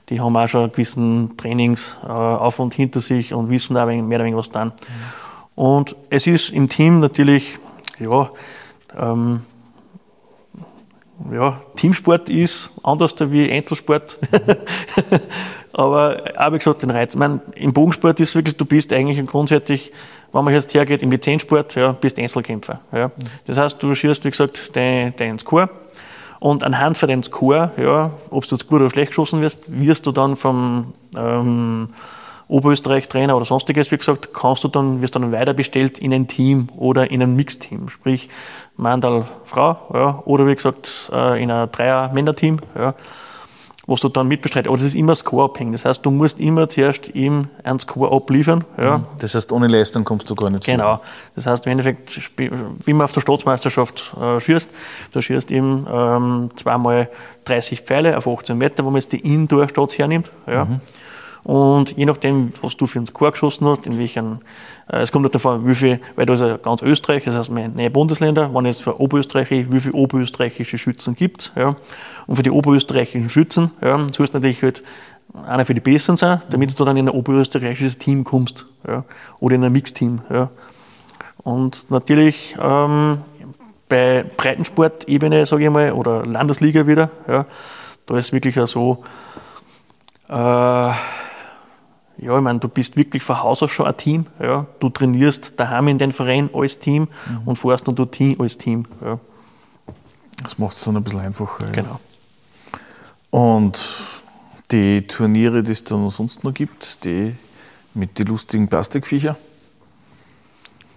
die 0.10 0.20
haben 0.20 0.36
auch 0.36 0.48
schon 0.48 0.64
einen 0.64 0.72
gewissen 0.72 1.38
Trainingsaufwand 1.38 2.74
hinter 2.74 3.02
sich 3.02 3.34
und 3.34 3.50
wissen 3.50 3.78
auch 3.78 3.86
mehr 3.86 4.04
oder 4.04 4.20
weniger 4.20 4.38
was 4.38 4.50
dann. 4.50 4.70
Mhm. 4.70 4.74
Und 5.56 5.96
es 6.10 6.28
ist 6.28 6.50
im 6.50 6.68
Team 6.68 7.00
natürlich, 7.00 7.58
ja, 8.00 8.30
ähm, 8.98 9.42
ja, 11.32 11.62
Teamsport 11.76 12.30
ist 12.30 12.72
anders 12.84 13.16
wie 13.20 13.50
Einzelsport. 13.50 14.18
Aber 15.74 16.22
auch 16.38 16.52
wie 16.52 16.58
gesagt, 16.58 16.84
den 16.84 16.90
Reiz. 16.90 17.14
Ich 17.14 17.20
meine, 17.20 17.40
Im 17.56 17.72
Bogensport 17.72 18.20
ist 18.20 18.30
es 18.30 18.36
wirklich, 18.36 18.58
du 18.58 18.66
bist 18.66 18.92
eigentlich 18.92 19.26
grundsätzlich, 19.26 19.92
wenn 20.32 20.44
man 20.44 20.54
jetzt 20.54 20.74
hergeht, 20.74 21.02
im 21.02 21.12
Lizenzsport, 21.12 21.76
ja, 21.76 21.92
bist 21.94 22.20
Einzelkämpfer. 22.20 22.82
Ja. 22.92 23.12
Das 23.46 23.58
heißt, 23.58 23.82
du 23.82 23.94
schießt, 23.94 24.26
wie 24.26 24.32
gesagt, 24.32 24.76
dein, 24.76 25.16
dein 25.16 25.40
Score 25.40 25.70
und 26.44 26.66
anhand 26.66 26.98
von 26.98 27.08
deinem 27.08 27.24
Score, 27.24 27.72
ja, 27.78 28.12
ob 28.30 28.46
du 28.46 28.56
jetzt 28.56 28.68
gut 28.68 28.82
oder 28.82 28.90
schlecht 28.90 29.12
geschossen 29.12 29.40
wirst, 29.40 29.64
wirst 29.68 30.06
du 30.06 30.12
dann 30.12 30.36
vom 30.36 30.94
ähm, 31.16 31.94
Oberösterreich-Trainer 32.50 33.38
oder 33.38 33.46
sonstiges, 33.46 33.92
wie 33.92 33.98
gesagt, 33.98 34.34
kannst 34.34 34.66
du 34.66 34.68
dann, 34.68 35.02
wirst 35.02 35.16
dann 35.16 35.32
weiter 35.32 35.54
bestellt 35.54 36.00
in 36.00 36.14
ein 36.14 36.28
Team 36.28 36.68
oder 36.76 37.10
in 37.10 37.24
ein 37.24 37.38
Mixteam. 37.38 37.88
Sprich, 37.88 38.28
Mandal 38.76 39.24
Frau, 39.46 39.78
ja, 39.94 40.22
oder 40.26 40.46
wie 40.46 40.54
gesagt, 40.54 41.10
äh, 41.14 41.42
in 41.42 41.50
ein 41.50 41.72
Dreier-Männer-Team. 41.72 42.60
Ja 42.78 42.94
was 43.86 44.00
du 44.00 44.10
dann 44.10 44.28
mitbestreitest. 44.28 44.68
Aber 44.70 44.78
das 44.78 44.86
ist 44.86 44.96
immer 44.96 45.16
Score-abhängig. 45.16 45.74
Das 45.74 45.86
heißt, 45.86 46.06
du 46.06 46.12
musst 46.12 46.40
immer 46.40 46.70
zuerst 46.70 47.14
ihm 47.16 47.50
einen 47.64 47.80
Score 47.80 48.16
abliefern. 48.16 48.64
Ja. 48.78 49.00
Mhm. 49.00 49.06
Das 49.20 49.36
heißt, 49.36 49.52
ohne 49.52 49.68
Leistung 49.68 50.06
kommst 50.06 50.30
du 50.30 50.36
gar 50.36 50.50
nicht 50.50 50.66
Genau. 50.66 51.02
Das 51.36 51.46
heißt, 51.46 51.66
im 51.66 51.74
Endeffekt, 51.74 52.20
wie 52.38 52.94
man 52.94 53.06
auf 53.06 53.14
der 53.14 53.22
Staatsmeisterschaft 53.22 54.16
äh, 54.22 54.40
schießt, 54.40 54.70
du 55.12 55.22
schießt 55.22 55.52
eben 55.52 55.86
ähm, 55.92 56.50
zweimal 56.56 57.10
30 57.46 57.82
Pfeile 57.82 58.18
auf 58.18 58.28
18 58.28 58.58
Meter, 58.58 58.86
wo 58.86 58.90
man 58.90 59.02
jetzt 59.02 59.12
die 59.12 59.20
Indoor-Stats 59.20 59.98
hernimmt. 59.98 60.32
Ja. 60.48 60.66
Mhm. 60.66 60.82
Und 61.44 61.98
je 61.98 62.06
nachdem, 62.06 62.54
was 62.62 62.78
du 62.78 62.86
für 62.86 63.00
einen 63.00 63.06
Score 63.06 63.32
geschossen 63.32 63.68
hast, 63.68 63.86
in 63.86 63.98
welchen, 63.98 64.40
äh, 64.88 65.02
es 65.02 65.12
kommt 65.12 65.26
halt 65.26 65.36
davon, 65.36 65.68
wie 65.68 65.76
viel, 65.76 66.00
weil 66.16 66.26
da 66.26 66.34
ist 66.34 66.42
ja 66.42 66.58
ganz 66.58 66.82
Österreich, 66.82 67.26
das 67.26 67.36
heißt 67.36 67.52
meine 67.52 67.90
Bundesländer, 67.90 68.54
wenn 68.54 68.66
jetzt 68.66 68.82
für 68.82 69.00
Oberösterreich, 69.00 69.50
wie 69.50 69.80
viele 69.80 69.94
oberösterreichische 69.94 70.78
Schützen 70.78 71.16
gibt 71.16 71.52
ja. 71.56 71.76
Und 72.28 72.36
für 72.38 72.44
die 72.44 72.52
oberösterreichischen 72.52 73.30
Schützen, 73.30 73.72
ja, 73.82 73.98
sollst 74.12 74.34
du 74.34 74.38
natürlich 74.38 74.64
halt 74.64 74.84
einer 75.48 75.66
für 75.66 75.74
die 75.74 75.82
Besseren 75.82 76.16
sein, 76.16 76.42
damit 76.50 76.80
du 76.80 76.86
dann 76.86 76.96
in 76.96 77.10
ein 77.10 77.14
oberösterreichisches 77.14 77.98
Team 77.98 78.24
kommst, 78.24 78.66
ja. 78.88 79.04
Oder 79.40 79.56
in 79.56 79.64
ein 79.66 79.72
Mixteam, 79.72 80.22
ja. 80.30 80.50
Und 81.44 81.92
natürlich, 81.92 82.56
ähm, 82.62 83.20
bei 83.90 84.24
Breitensport-Ebene, 84.38 85.46
sage 85.46 85.66
ich 85.66 85.70
mal, 85.70 85.92
oder 85.92 86.26
Landesliga 86.26 86.88
wieder, 86.88 87.12
ja, 87.28 87.46
da 88.06 88.18
ist 88.18 88.32
wirklich 88.32 88.58
so, 88.66 89.04
äh, 90.30 90.92
ja, 92.18 92.38
ich 92.38 92.44
meine, 92.44 92.60
du 92.60 92.68
bist 92.68 92.96
wirklich 92.96 93.24
von 93.24 93.42
Haus 93.42 93.64
aus 93.64 93.72
schon 93.72 93.88
ein 93.88 93.98
Team. 93.98 94.26
Ja. 94.40 94.66
Du 94.80 94.90
trainierst 94.90 95.60
daheim 95.60 95.88
in 95.88 95.98
den 95.98 96.12
Verein 96.12 96.50
als 96.54 96.80
Team 96.80 97.08
mhm. 97.28 97.42
und 97.46 97.56
fährst 97.56 97.88
dann 97.88 97.96
dort 97.96 98.18
als 98.40 98.58
Team. 98.58 98.86
Ja. 99.02 99.16
Das 100.44 100.58
macht 100.58 100.76
es 100.76 100.84
dann 100.84 100.98
ein 100.98 101.04
bisschen 101.04 101.22
einfacher. 101.22 101.66
Genau. 101.72 102.00
Und 103.32 103.80
die 104.72 105.08
Turniere, 105.08 105.64
die 105.64 105.72
es 105.72 105.84
dann 105.84 106.10
sonst 106.10 106.44
noch 106.44 106.54
gibt, 106.54 107.04
die 107.04 107.36
mit 107.94 108.20
den 108.20 108.28
lustigen 108.28 108.68
Plastikviecher. 108.68 109.38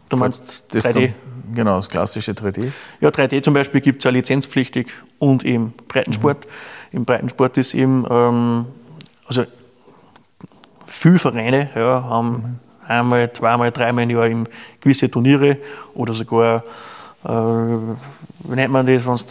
Du 0.09 0.17
meinst 0.17 0.65
das 0.71 0.85
3D? 0.85 0.93
Dann, 0.95 1.15
genau, 1.55 1.77
das 1.77 1.89
klassische 1.89 2.33
3D. 2.33 2.71
Ja, 3.01 3.09
3D 3.09 3.43
zum 3.43 3.55
Beispiel 3.55 3.81
gibt 3.81 3.99
es 3.99 4.05
ja 4.05 4.11
lizenzpflichtig 4.11 4.89
und 5.19 5.45
im 5.45 5.73
Breitensport. 5.89 6.45
Mhm. 6.47 6.99
Im 6.99 7.05
Breitensport 7.05 7.57
ist 7.57 7.75
eben, 7.75 8.07
ähm, 8.09 8.67
also 9.27 9.45
viele 10.87 11.19
Vereine 11.19 11.71
ja, 11.75 12.05
haben 12.05 12.31
mhm. 12.31 12.59
einmal, 12.89 13.33
zweimal, 13.33 13.71
dreimal 13.73 14.05
im 14.05 14.11
Jahr 14.11 14.29
gewisse 14.81 15.11
Turniere 15.11 15.59
oder 15.95 16.13
sogar, 16.13 16.63
äh, 17.25 17.29
wie 17.29 18.55
nennt 18.55 18.73
man 18.73 18.87
das, 18.87 19.07
wenn 19.07 19.17
du 19.17 19.23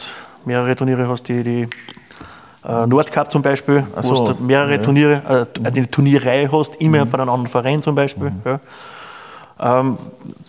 mehrere 0.46 0.76
Turniere 0.76 1.08
hast, 1.08 1.24
die, 1.28 1.44
die 1.44 1.68
äh, 2.68 2.88
Nordcup 2.88 3.32
zum 3.32 3.42
Beispiel, 3.42 3.86
Ach 3.96 4.04
wo 4.04 4.16
so, 4.16 4.34
du 4.34 4.44
mehrere 4.44 4.74
ja. 4.74 4.78
Mhm. 4.78 4.84
Turniere, 4.84 5.48
äh, 5.56 5.66
eine 5.66 5.90
Turnierreihe 5.90 6.52
hast, 6.52 6.76
immer 6.82 7.06
bei 7.06 7.20
einem 7.20 7.30
anderen 7.30 7.48
Verein 7.50 7.82
zum 7.82 7.96
Beispiel. 7.96 8.32
Ja. 8.44 8.60
Ähm, 9.58 9.98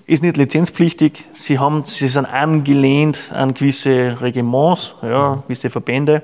ist 0.06 0.22
nicht 0.22 0.36
lizenzpflichtig. 0.36 1.24
Sie, 1.32 1.58
haben, 1.58 1.84
sie 1.84 2.08
sind 2.08 2.26
angelehnt 2.26 3.30
an 3.32 3.54
gewisse 3.54 4.20
Reglements, 4.20 4.94
ja, 5.02 5.42
gewisse 5.46 5.70
Verbände. 5.70 6.22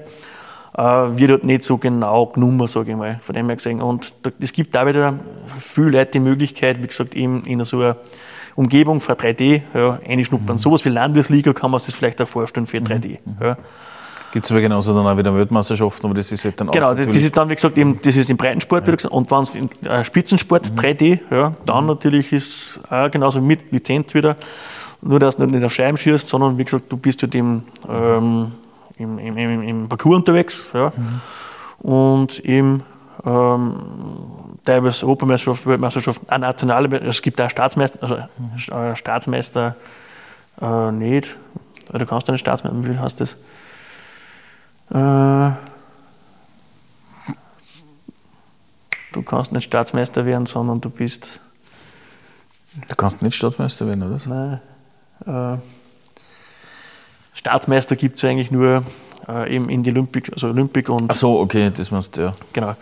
Äh, 0.76 0.82
wird 0.82 1.30
dort 1.30 1.44
nicht 1.44 1.64
so 1.64 1.76
genau 1.76 2.26
genommen, 2.26 2.66
sage 2.66 2.92
ich 2.92 2.96
mal, 2.96 3.18
von 3.20 3.34
dem 3.34 3.46
her 3.46 3.56
gesehen. 3.56 3.82
Und 3.82 4.14
es 4.40 4.52
gibt 4.52 4.74
da 4.74 4.86
wieder 4.86 5.14
viele 5.58 5.90
Leute 5.90 6.12
die 6.12 6.20
Möglichkeit, 6.20 6.82
wie 6.82 6.86
gesagt, 6.86 7.14
in, 7.14 7.42
in 7.42 7.62
so 7.64 7.80
einer 7.80 7.96
Umgebung 8.54 9.00
für 9.00 9.12
3D 9.12 9.62
ja, 9.74 9.98
einschnuppern. 10.06 10.56
Sowas 10.56 10.84
wie 10.84 10.88
Landesliga 10.88 11.52
kann 11.52 11.70
man 11.70 11.80
sich 11.80 11.88
das 11.88 11.94
vielleicht 11.96 12.22
auch 12.22 12.28
vorstellen 12.28 12.66
für 12.66 12.78
3D. 12.78 13.18
Ja. 13.40 13.56
Gibt 14.32 14.46
es 14.46 14.50
aber 14.50 14.62
genauso 14.62 14.94
dann 14.94 15.06
auch 15.06 15.18
wieder 15.18 15.34
Weltmeisterschaften, 15.36 16.06
aber 16.06 16.14
das 16.14 16.32
ist 16.32 16.42
halt 16.46 16.58
dann 16.58 16.68
Genau, 16.68 16.80
das, 16.80 16.80
das 16.80 16.92
außergewöhnlich. 16.92 17.24
ist 17.24 17.36
dann, 17.36 17.50
wie 17.50 17.54
gesagt, 17.54 17.76
eben, 17.76 18.00
das 18.02 18.16
ist 18.16 18.30
im 18.30 18.38
Breitensport, 18.38 18.86
wie 18.86 18.92
gesagt, 18.92 19.12
und 19.12 19.30
wenn 19.30 19.42
es 19.42 19.56
im 19.56 19.68
äh, 19.84 20.02
Spitzensport 20.02 20.72
3D, 20.74 21.20
ja, 21.30 21.52
dann 21.66 21.84
natürlich 21.84 22.32
ist 22.32 22.80
auch 22.88 23.10
genauso 23.10 23.42
mit 23.42 23.70
Lizenz 23.70 24.14
wieder, 24.14 24.36
nur 25.02 25.20
dass 25.20 25.36
du 25.36 25.44
nicht 25.44 25.62
auf 25.62 25.74
Scheiben 25.74 25.98
schießt, 25.98 26.26
sondern 26.26 26.56
wie 26.56 26.64
gesagt, 26.64 26.84
du 26.88 26.96
bist 26.96 27.20
halt 27.22 27.34
im, 27.34 27.64
ähm, 27.86 28.52
im, 28.96 29.18
im, 29.18 29.36
im, 29.36 29.62
im 29.62 29.88
Parcours 29.88 30.16
unterwegs 30.16 30.68
ja, 30.74 30.92
und 31.78 32.38
im 32.40 32.82
ähm, 33.24 33.76
teilweise 34.64 35.06
Europameisterschaft, 35.06 35.66
Weltmeisterschaft, 35.66 36.22
auch 36.30 36.38
nationale, 36.38 37.00
es 37.02 37.22
gibt 37.22 37.40
auch 37.40 37.50
Staatsmeister, 37.50 38.02
also 38.02 38.16
äh, 38.74 38.96
Staatsmeister 38.96 39.76
äh, 40.60 40.92
nicht, 40.92 41.36
du 41.92 42.06
kannst 42.06 42.28
nicht 42.28 42.40
Staatsmeister, 42.40 42.88
wie 42.88 42.98
heißt 42.98 43.20
das? 43.20 43.38
Äh, 44.90 45.56
Du 49.12 49.22
kannst 49.22 49.52
nicht 49.52 49.64
Staatsmeister 49.64 50.24
werden, 50.24 50.46
sondern 50.46 50.80
du 50.80 50.88
bist. 50.88 51.40
Du 52.88 52.96
kannst 52.96 53.20
nicht 53.22 53.34
Stadtmeister 53.34 53.86
werden, 53.86 54.02
oder? 54.02 54.60
Nein, 55.26 55.58
äh, 55.58 55.58
Staatsmeister 57.42 57.96
gibt 57.96 58.18
es 58.18 58.24
eigentlich 58.24 58.52
nur 58.52 58.84
äh, 59.28 59.52
eben 59.52 59.68
in 59.68 59.82
die 59.82 59.90
Olympic, 59.90 60.32
also 60.32 60.46
Olympic 60.46 60.88
und 60.88 61.10
Ach 61.10 61.16
so, 61.16 61.40
okay, 61.40 61.72
das 61.76 61.90
meinst 61.90 62.16
du, 62.16 62.20
ja. 62.20 62.32
genau. 62.52 62.76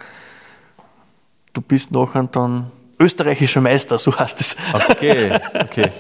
Du 1.54 1.62
bist 1.62 1.90
nachher 1.92 2.24
dann 2.24 2.70
österreichischer 2.98 3.62
Meister, 3.62 3.98
so 3.98 4.16
heißt 4.16 4.38
es. 4.38 4.56
Okay, 4.90 5.32
okay. 5.54 5.90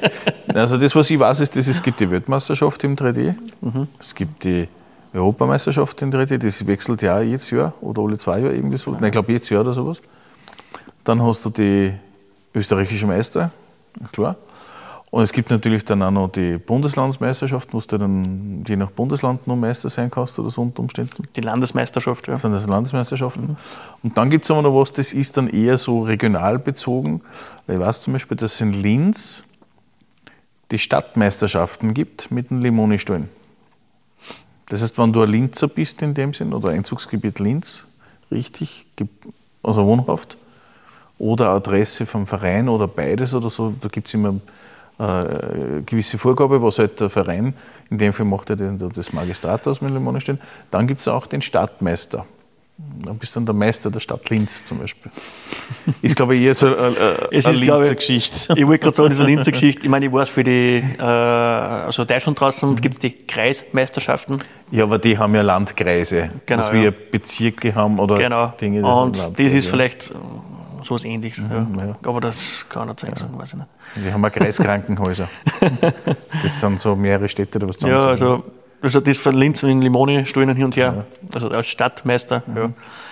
Also 0.52 0.76
das, 0.76 0.94
was 0.94 1.08
ich 1.08 1.18
weiß, 1.18 1.40
ist, 1.40 1.56
dass 1.56 1.68
es 1.68 1.82
gibt 1.82 2.00
die 2.00 2.10
Weltmeisterschaft 2.10 2.84
im 2.84 2.96
3D, 2.96 3.34
es 3.98 4.14
gibt 4.14 4.44
die 4.44 4.68
Europameisterschaft 5.14 6.02
im 6.02 6.10
3D, 6.12 6.36
das 6.36 6.66
wechselt 6.66 7.00
ja 7.00 7.18
jedes 7.22 7.50
Jahr 7.50 7.72
oder 7.80 8.02
alle 8.02 8.18
zwei 8.18 8.40
Jahre 8.40 8.54
irgendwie 8.54 8.76
so. 8.76 8.90
Nein, 8.90 9.04
ich 9.04 9.12
glaube 9.12 9.32
jedes 9.32 9.48
Jahr 9.48 9.62
oder 9.62 9.72
sowas. 9.72 10.02
Dann 11.02 11.22
hast 11.22 11.46
du 11.46 11.48
die 11.48 11.94
österreichische 12.54 13.06
Meister, 13.06 13.50
klar. 14.12 14.36
Und 15.10 15.24
es 15.24 15.32
gibt 15.32 15.50
natürlich 15.50 15.84
dann 15.84 16.02
auch 16.02 16.12
noch 16.12 16.28
die 16.28 16.56
Bundeslandsmeisterschaft, 16.56 17.74
wo 17.74 17.80
du 17.80 17.98
dann 17.98 18.64
je 18.66 18.76
nach 18.76 18.92
Bundesland 18.92 19.46
noch 19.48 19.56
Meister 19.56 19.88
sein 19.90 20.08
kannst 20.08 20.38
oder 20.38 20.50
so 20.50 20.62
unter 20.62 20.80
Umständen. 20.80 21.26
Die 21.34 21.40
Landesmeisterschaft, 21.40 22.28
ja. 22.28 22.34
Das 22.34 22.42
sind 22.42 22.52
das 22.52 22.68
Landesmeisterschaften. 22.68 23.56
Und 24.04 24.16
dann 24.16 24.30
gibt 24.30 24.44
es 24.44 24.50
aber 24.52 24.62
noch 24.62 24.74
was, 24.74 24.92
das 24.92 25.12
ist 25.12 25.36
dann 25.36 25.48
eher 25.48 25.78
so 25.78 26.02
regional 26.04 26.60
bezogen. 26.60 27.22
Ich 27.66 27.78
weiß 27.78 28.02
zum 28.02 28.12
Beispiel, 28.12 28.36
dass 28.36 28.54
es 28.54 28.60
in 28.60 28.72
Linz 28.72 29.42
die 30.70 30.78
Stadtmeisterschaften 30.78 31.92
gibt 31.92 32.30
mit 32.30 32.50
den 32.50 32.60
Limonistollen. 32.60 33.28
Das 34.68 34.82
heißt, 34.82 34.96
wenn 34.98 35.12
du 35.12 35.22
ein 35.22 35.28
Linzer 35.28 35.66
bist 35.66 36.00
in 36.02 36.14
dem 36.14 36.32
Sinn, 36.32 36.52
oder 36.52 36.68
Einzugsgebiet 36.68 37.40
Linz, 37.40 37.86
richtig, 38.30 38.86
also 39.64 39.84
wohnhaft, 39.84 40.38
oder 41.18 41.48
Adresse 41.50 42.06
vom 42.06 42.28
Verein 42.28 42.68
oder 42.68 42.86
beides 42.86 43.34
oder 43.34 43.50
so, 43.50 43.74
da 43.80 43.88
gibt 43.88 44.06
es 44.06 44.14
immer 44.14 44.36
äh, 45.00 45.80
gewisse 45.86 46.18
Vorgabe, 46.18 46.62
was 46.62 46.78
halt 46.78 47.00
der 47.00 47.08
Verein, 47.08 47.54
in 47.90 47.98
dem 47.98 48.12
Fall 48.12 48.26
macht 48.26 48.50
er 48.50 48.56
den, 48.56 48.78
das 48.94 49.12
Magistrat 49.12 49.66
aus 49.66 49.80
Limonenstein. 49.80 50.38
Dann 50.70 50.86
gibt 50.86 51.00
es 51.00 51.08
auch 51.08 51.26
den 51.26 51.40
Stadtmeister. 51.42 52.26
Dann 53.04 53.18
bist 53.18 53.36
du 53.36 53.40
dann 53.40 53.44
der 53.46 53.54
Meister 53.54 53.90
der 53.90 54.00
Stadt 54.00 54.30
Linz 54.30 54.64
zum 54.64 54.78
Beispiel. 54.78 55.12
Ist, 56.02 56.16
glaube 56.16 56.34
ich, 56.36 56.42
eher 56.42 56.54
so 56.54 56.66
eine, 56.68 56.76
eine, 56.78 56.94
Es 57.30 57.44
eine 57.44 57.58
glaube 57.60 57.80
Linzer 57.80 57.92
ich- 57.92 57.98
Geschichte. 57.98 58.54
Ich 58.56 58.66
wollte 58.66 58.84
gerade 58.84 58.96
sagen, 58.96 59.08
das 59.10 59.18
ist 59.18 59.24
eine 59.24 59.34
Linzer 59.36 59.52
Geschichte. 59.52 59.82
Ich 59.82 59.88
meine, 59.90 60.06
ich 60.06 60.12
weiß, 60.12 60.30
für 60.30 60.44
die, 60.44 60.82
äh, 60.98 61.02
also 61.02 62.04
Deutschland 62.06 62.40
draußen 62.40 62.76
gibt 62.76 62.94
es 62.94 62.98
die 63.00 63.10
Kreismeisterschaften. 63.26 64.38
Ja, 64.70 64.84
aber 64.84 64.98
die 64.98 65.18
haben 65.18 65.34
ja 65.34 65.42
Landkreise, 65.42 66.30
Genau, 66.46 66.60
was 66.60 66.68
ja. 66.68 66.74
wir 66.74 66.90
Bezirke 66.90 67.74
haben 67.74 67.98
oder 67.98 68.16
Genau. 68.16 68.46
Dinge. 68.58 68.82
Und 68.86 69.14
sind 69.16 69.38
das 69.38 69.52
ist 69.52 69.68
vielleicht 69.68 70.10
äh, 70.12 70.14
sowas 70.82 71.04
ähnliches. 71.04 71.44
ja. 71.50 71.66
ja. 71.86 71.96
Aber 72.04 72.20
das 72.20 72.66
kann 72.68 72.88
er 72.88 72.96
zeigen, 72.96 73.16
sagen, 73.16 73.38
weiß 73.38 73.50
ich 73.50 73.54
nicht. 73.56 73.68
Wir 73.96 74.12
haben 74.12 74.24
auch 74.24 74.32
Kreiskrankenhäuser. 74.32 75.28
das 76.42 76.60
sind 76.60 76.80
so 76.80 76.94
mehrere 76.96 77.28
Städte, 77.28 77.58
die 77.58 77.68
was 77.68 77.76
Ja, 77.82 77.88
zusammen 77.88 78.08
also, 78.10 78.44
also 78.82 79.00
das 79.00 79.18
von 79.18 79.34
Linz 79.34 79.62
in 79.62 79.82
Limone 79.82 80.24
stehen 80.26 80.54
hin 80.54 80.64
und 80.64 80.76
her. 80.76 81.04
Also 81.34 81.48
als 81.50 81.68
Stadtmeister. 81.68 82.42
Ja. 82.54 82.66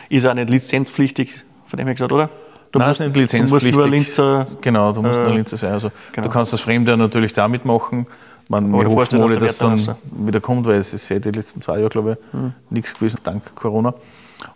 Ist 0.09 0.27
auch 0.27 0.35
nicht 0.35 0.51
lizenzpflichtig, 0.51 1.41
von 1.67 1.77
dem 1.77 1.87
her 1.87 1.95
gesagt, 1.95 2.13
oder? 2.13 2.31
Du 2.73 2.79
Nein, 2.79 2.89
musst, 2.89 3.01
nicht 3.01 3.17
Du 3.17 3.21
lizenzpflichtig. 3.21 3.73
musst 3.75 3.79
nur 3.79 3.89
Linzer. 3.89 4.47
Genau, 4.61 4.93
du 4.93 5.03
musst 5.03 5.19
Äh, 5.19 5.23
nur 5.25 5.35
Linzer 5.35 5.57
sein. 5.57 5.73
Also, 5.73 5.91
genau. 6.13 6.27
Du 6.27 6.33
kannst 6.33 6.53
das 6.53 6.61
Fremde 6.61 6.97
natürlich 6.97 7.33
damit 7.33 7.65
machen. 7.65 8.07
Man, 8.51 8.71
wir 8.73 8.85
du 8.85 8.95
hoffen 8.97 9.21
alle, 9.23 9.39
dass 9.39 9.59
dann 9.59 9.77
Wertterrasse. 9.79 9.97
wieder 10.27 10.41
kommt, 10.41 10.67
weil 10.67 10.79
es 10.79 10.95
ist 10.95 11.09
ja 11.11 11.19
die 11.19 11.31
letzten 11.31 11.61
zwei 11.61 11.79
Jahre, 11.79 11.91
glaube 11.91 12.13
ich, 12.19 12.33
Hm. 12.33 12.53
nichts 12.71 12.95
gewesen, 12.95 13.21
dank 13.23 13.55
Corona. 13.55 13.93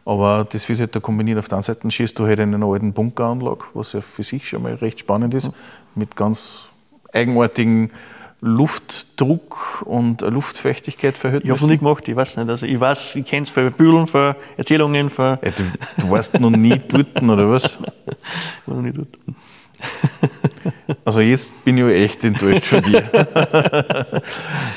Aber 0.04 0.46
das 0.50 0.68
wird 0.68 0.80
halt 0.80 0.94
da 0.94 1.00
kombiniert. 1.00 1.38
Auf 1.38 1.48
der 1.48 1.58
einen 1.58 1.62
Seite 1.62 1.90
schießt 1.90 2.18
du 2.18 2.26
halt 2.26 2.38
in 2.38 2.54
einer 2.54 2.66
alten 2.66 2.92
Bunkeranlage, 2.92 3.64
was 3.74 3.92
ja 3.92 4.00
für 4.00 4.22
sich 4.22 4.48
schon 4.48 4.62
mal 4.62 4.74
recht 4.74 5.00
spannend 5.00 5.34
ist, 5.34 5.50
mit 5.94 6.16
ganz 6.16 6.66
eigenartigen 7.12 7.90
Luftdruck 8.40 9.82
und 9.86 10.20
Luftfeuchtigkeit 10.22 11.14
Ich 11.16 11.24
habe 11.24 11.52
es 11.52 11.62
nie 11.62 11.78
gemacht, 11.78 12.08
ich 12.08 12.16
weiß 12.16 12.38
nicht. 12.38 12.48
Also 12.48 12.66
ich 12.66 12.78
weiß, 12.78 13.14
ich 13.14 13.24
kenne 13.24 13.44
es 13.44 13.50
von 13.50 13.72
Büdeln, 13.72 14.08
von 14.08 14.34
Erzählungen, 14.56 15.10
von. 15.10 15.38
Ey, 15.40 15.52
du, 15.52 15.62
du 15.98 16.10
warst 16.10 16.38
noch 16.40 16.50
nie 16.50 16.80
dort, 16.88 17.22
oder 17.22 17.48
was? 17.48 17.64
Ich 17.64 18.66
war 18.66 18.76
noch 18.76 18.82
nie 18.82 18.92
dort. 18.92 19.08
Also 21.04 21.20
jetzt 21.20 21.64
bin 21.64 21.78
ich 21.78 21.84
echt 21.84 22.24
enttäuscht 22.24 22.64
von 22.64 22.82
dir. 22.82 23.02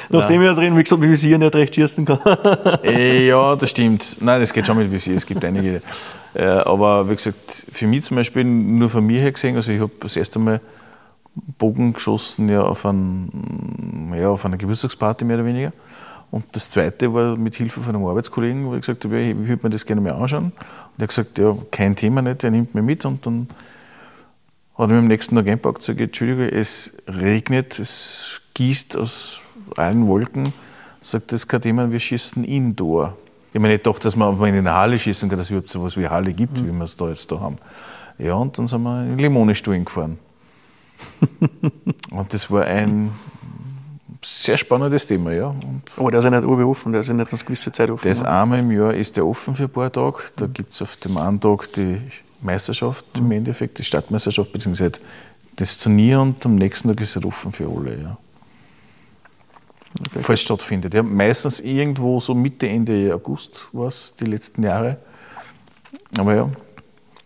Nachdem 0.10 0.42
ich 0.42 0.48
ja 0.48 0.54
drin, 0.54 0.78
wie 0.78 0.84
gesagt, 0.84 1.02
wie 1.02 1.10
Visier 1.10 1.38
nicht 1.38 1.56
recht 1.56 1.76
schießen 1.76 2.06
kann. 2.06 2.20
Äh, 2.84 3.28
ja, 3.28 3.56
das 3.56 3.70
stimmt. 3.70 4.18
Nein, 4.22 4.40
das 4.40 4.54
geht 4.54 4.66
schon 4.66 4.78
mit 4.78 4.92
Visier. 4.92 5.16
Es 5.16 5.26
gibt 5.26 5.44
einige. 5.44 5.82
Äh, 6.34 6.44
aber 6.44 7.10
wie 7.10 7.16
gesagt, 7.16 7.66
für 7.72 7.88
mich 7.88 8.04
zum 8.04 8.18
Beispiel, 8.18 8.44
nur 8.44 8.90
von 8.90 9.06
mir 9.06 9.22
her 9.22 9.32
gesehen, 9.32 9.56
also 9.56 9.72
ich 9.72 9.80
habe 9.80 9.92
das 10.00 10.16
erste 10.16 10.40
Mal 10.40 10.62
Bogen 11.58 11.94
geschossen 11.94 12.50
ja, 12.50 12.62
auf, 12.62 12.86
ein, 12.86 14.14
ja, 14.18 14.30
auf 14.30 14.46
einer 14.46 14.58
Geburtstagsparty 14.58 15.26
mehr 15.26 15.38
oder 15.38 15.46
weniger. 15.46 15.74
Und 16.32 16.46
das 16.54 16.70
zweite 16.70 17.14
war 17.14 17.38
mit 17.38 17.56
Hilfe 17.56 17.82
von 17.82 17.96
einem 17.96 18.06
Arbeitskollegen, 18.06 18.66
wo 18.66 18.74
ich 18.76 18.82
gesagt 18.82 19.06
habe, 19.06 19.20
ich 19.20 19.38
würde 19.38 19.64
mir 19.64 19.70
das 19.70 19.86
gerne 19.86 20.02
mal 20.02 20.14
anschauen. 20.14 20.46
Und 20.46 21.00
er 21.00 21.04
hat 21.04 21.10
gesagt, 21.10 21.38
ja, 21.38 21.56
kein 21.72 21.96
Thema 21.96 22.22
nicht, 22.22 22.44
er 22.44 22.52
nimmt 22.52 22.74
mich 22.74 22.84
mit 22.84 23.06
und 23.06 23.26
dann 23.26 23.48
hat 24.78 24.90
mir 24.90 24.98
am 24.98 25.06
nächsten 25.06 25.36
Tag 25.36 25.48
eingepackt 25.48 25.78
und 25.78 25.82
gesagt, 25.82 26.00
Entschuldigung, 26.00 26.50
es 26.50 26.98
regnet, 27.08 27.80
es 27.80 28.42
gießt 28.54 28.98
aus 28.98 29.42
allen 29.76 30.08
Wolken. 30.08 30.54
Sagt, 31.02 31.32
das 31.32 31.42
ist 31.42 31.48
kein 31.48 31.62
Thema, 31.62 31.92
wir 31.92 32.00
schießen 32.00 32.44
indoor. 32.44 33.16
Ich 33.54 33.62
meine 33.62 33.76
nicht 33.76 33.86
doch, 33.86 34.00
dass 34.00 34.16
man 34.16 34.36
in 34.36 34.56
eine 34.56 34.74
Halle 34.74 35.00
schießen 35.00 35.30
kann, 35.30 35.38
dass 35.38 35.48
es 35.48 35.52
überhaupt 35.52 35.70
so 35.70 35.80
etwas 35.80 35.98
wie 35.98 36.08
Halle 36.08 36.34
gibt, 36.34 36.66
wie 36.66 36.74
wir 36.74 36.84
es 36.84 36.98
da 36.98 37.08
jetzt 37.08 37.32
da 37.32 37.40
haben. 37.40 37.58
Ja, 38.18 38.34
und 38.34 38.58
dann 38.58 38.68
sind 38.68 38.84
wir 38.84 39.02
in 39.04 39.18
Limonestuhlen 39.18 39.86
gefahren. 39.86 40.20
und 42.12 42.34
das 42.34 42.50
war 42.52 42.66
ein 42.66 43.12
sehr 44.22 44.58
spannendes 44.58 45.08
Thema, 45.08 45.32
ja. 45.32 45.48
Und 45.48 45.84
Aber 45.98 46.12
der 46.12 46.20
ist 46.20 46.26
ja 46.26 46.32
nicht 46.32 46.46
offen, 46.46 46.92
der 46.92 47.02
ist 47.02 47.08
ja 47.08 47.14
nicht 47.14 47.32
eine 47.32 47.44
gewisse 47.44 47.72
Zeit 47.72 47.90
offen. 47.90 48.08
das 48.08 48.22
ne? 48.22 48.30
einmal 48.30 48.60
im 48.60 48.72
Jahr 48.72 48.94
ist 48.94 49.16
der 49.18 49.26
offen 49.26 49.56
für 49.56 49.64
ein 49.64 49.70
paar 49.70 49.92
Tage. 49.92 50.20
Da 50.36 50.48
gibt 50.48 50.74
es 50.74 50.82
auf 50.82 50.96
dem 50.98 51.18
einen 51.18 51.40
Tag 51.40 51.72
die 51.74 52.02
Meisterschaft 52.42 53.06
im 53.18 53.32
Endeffekt, 53.32 53.78
die 53.78 53.84
Stadtmeisterschaft, 53.84 54.52
beziehungsweise 54.52 54.94
das 55.56 55.78
Turnier 55.78 56.22
und 56.22 56.46
am 56.46 56.56
nächsten 56.56 56.90
Tag 56.90 57.02
ist 57.02 57.16
es 57.16 57.24
offen 57.24 57.52
für 57.52 57.68
alle. 57.68 58.02
Ja. 58.02 58.18
Falls 60.10 60.40
es 60.40 60.42
stattfindet. 60.42 60.94
Ja, 60.94 61.04
meistens 61.04 61.62
irgendwo 61.62 62.20
so 62.20 62.34
Mitte, 62.34 62.68
Ende 62.68 63.14
August 63.14 63.68
war 63.72 63.88
es 63.88 64.14
die 64.20 64.26
letzten 64.26 64.64
Jahre. 64.64 64.98
Aber 66.18 66.36
ja, 66.36 66.50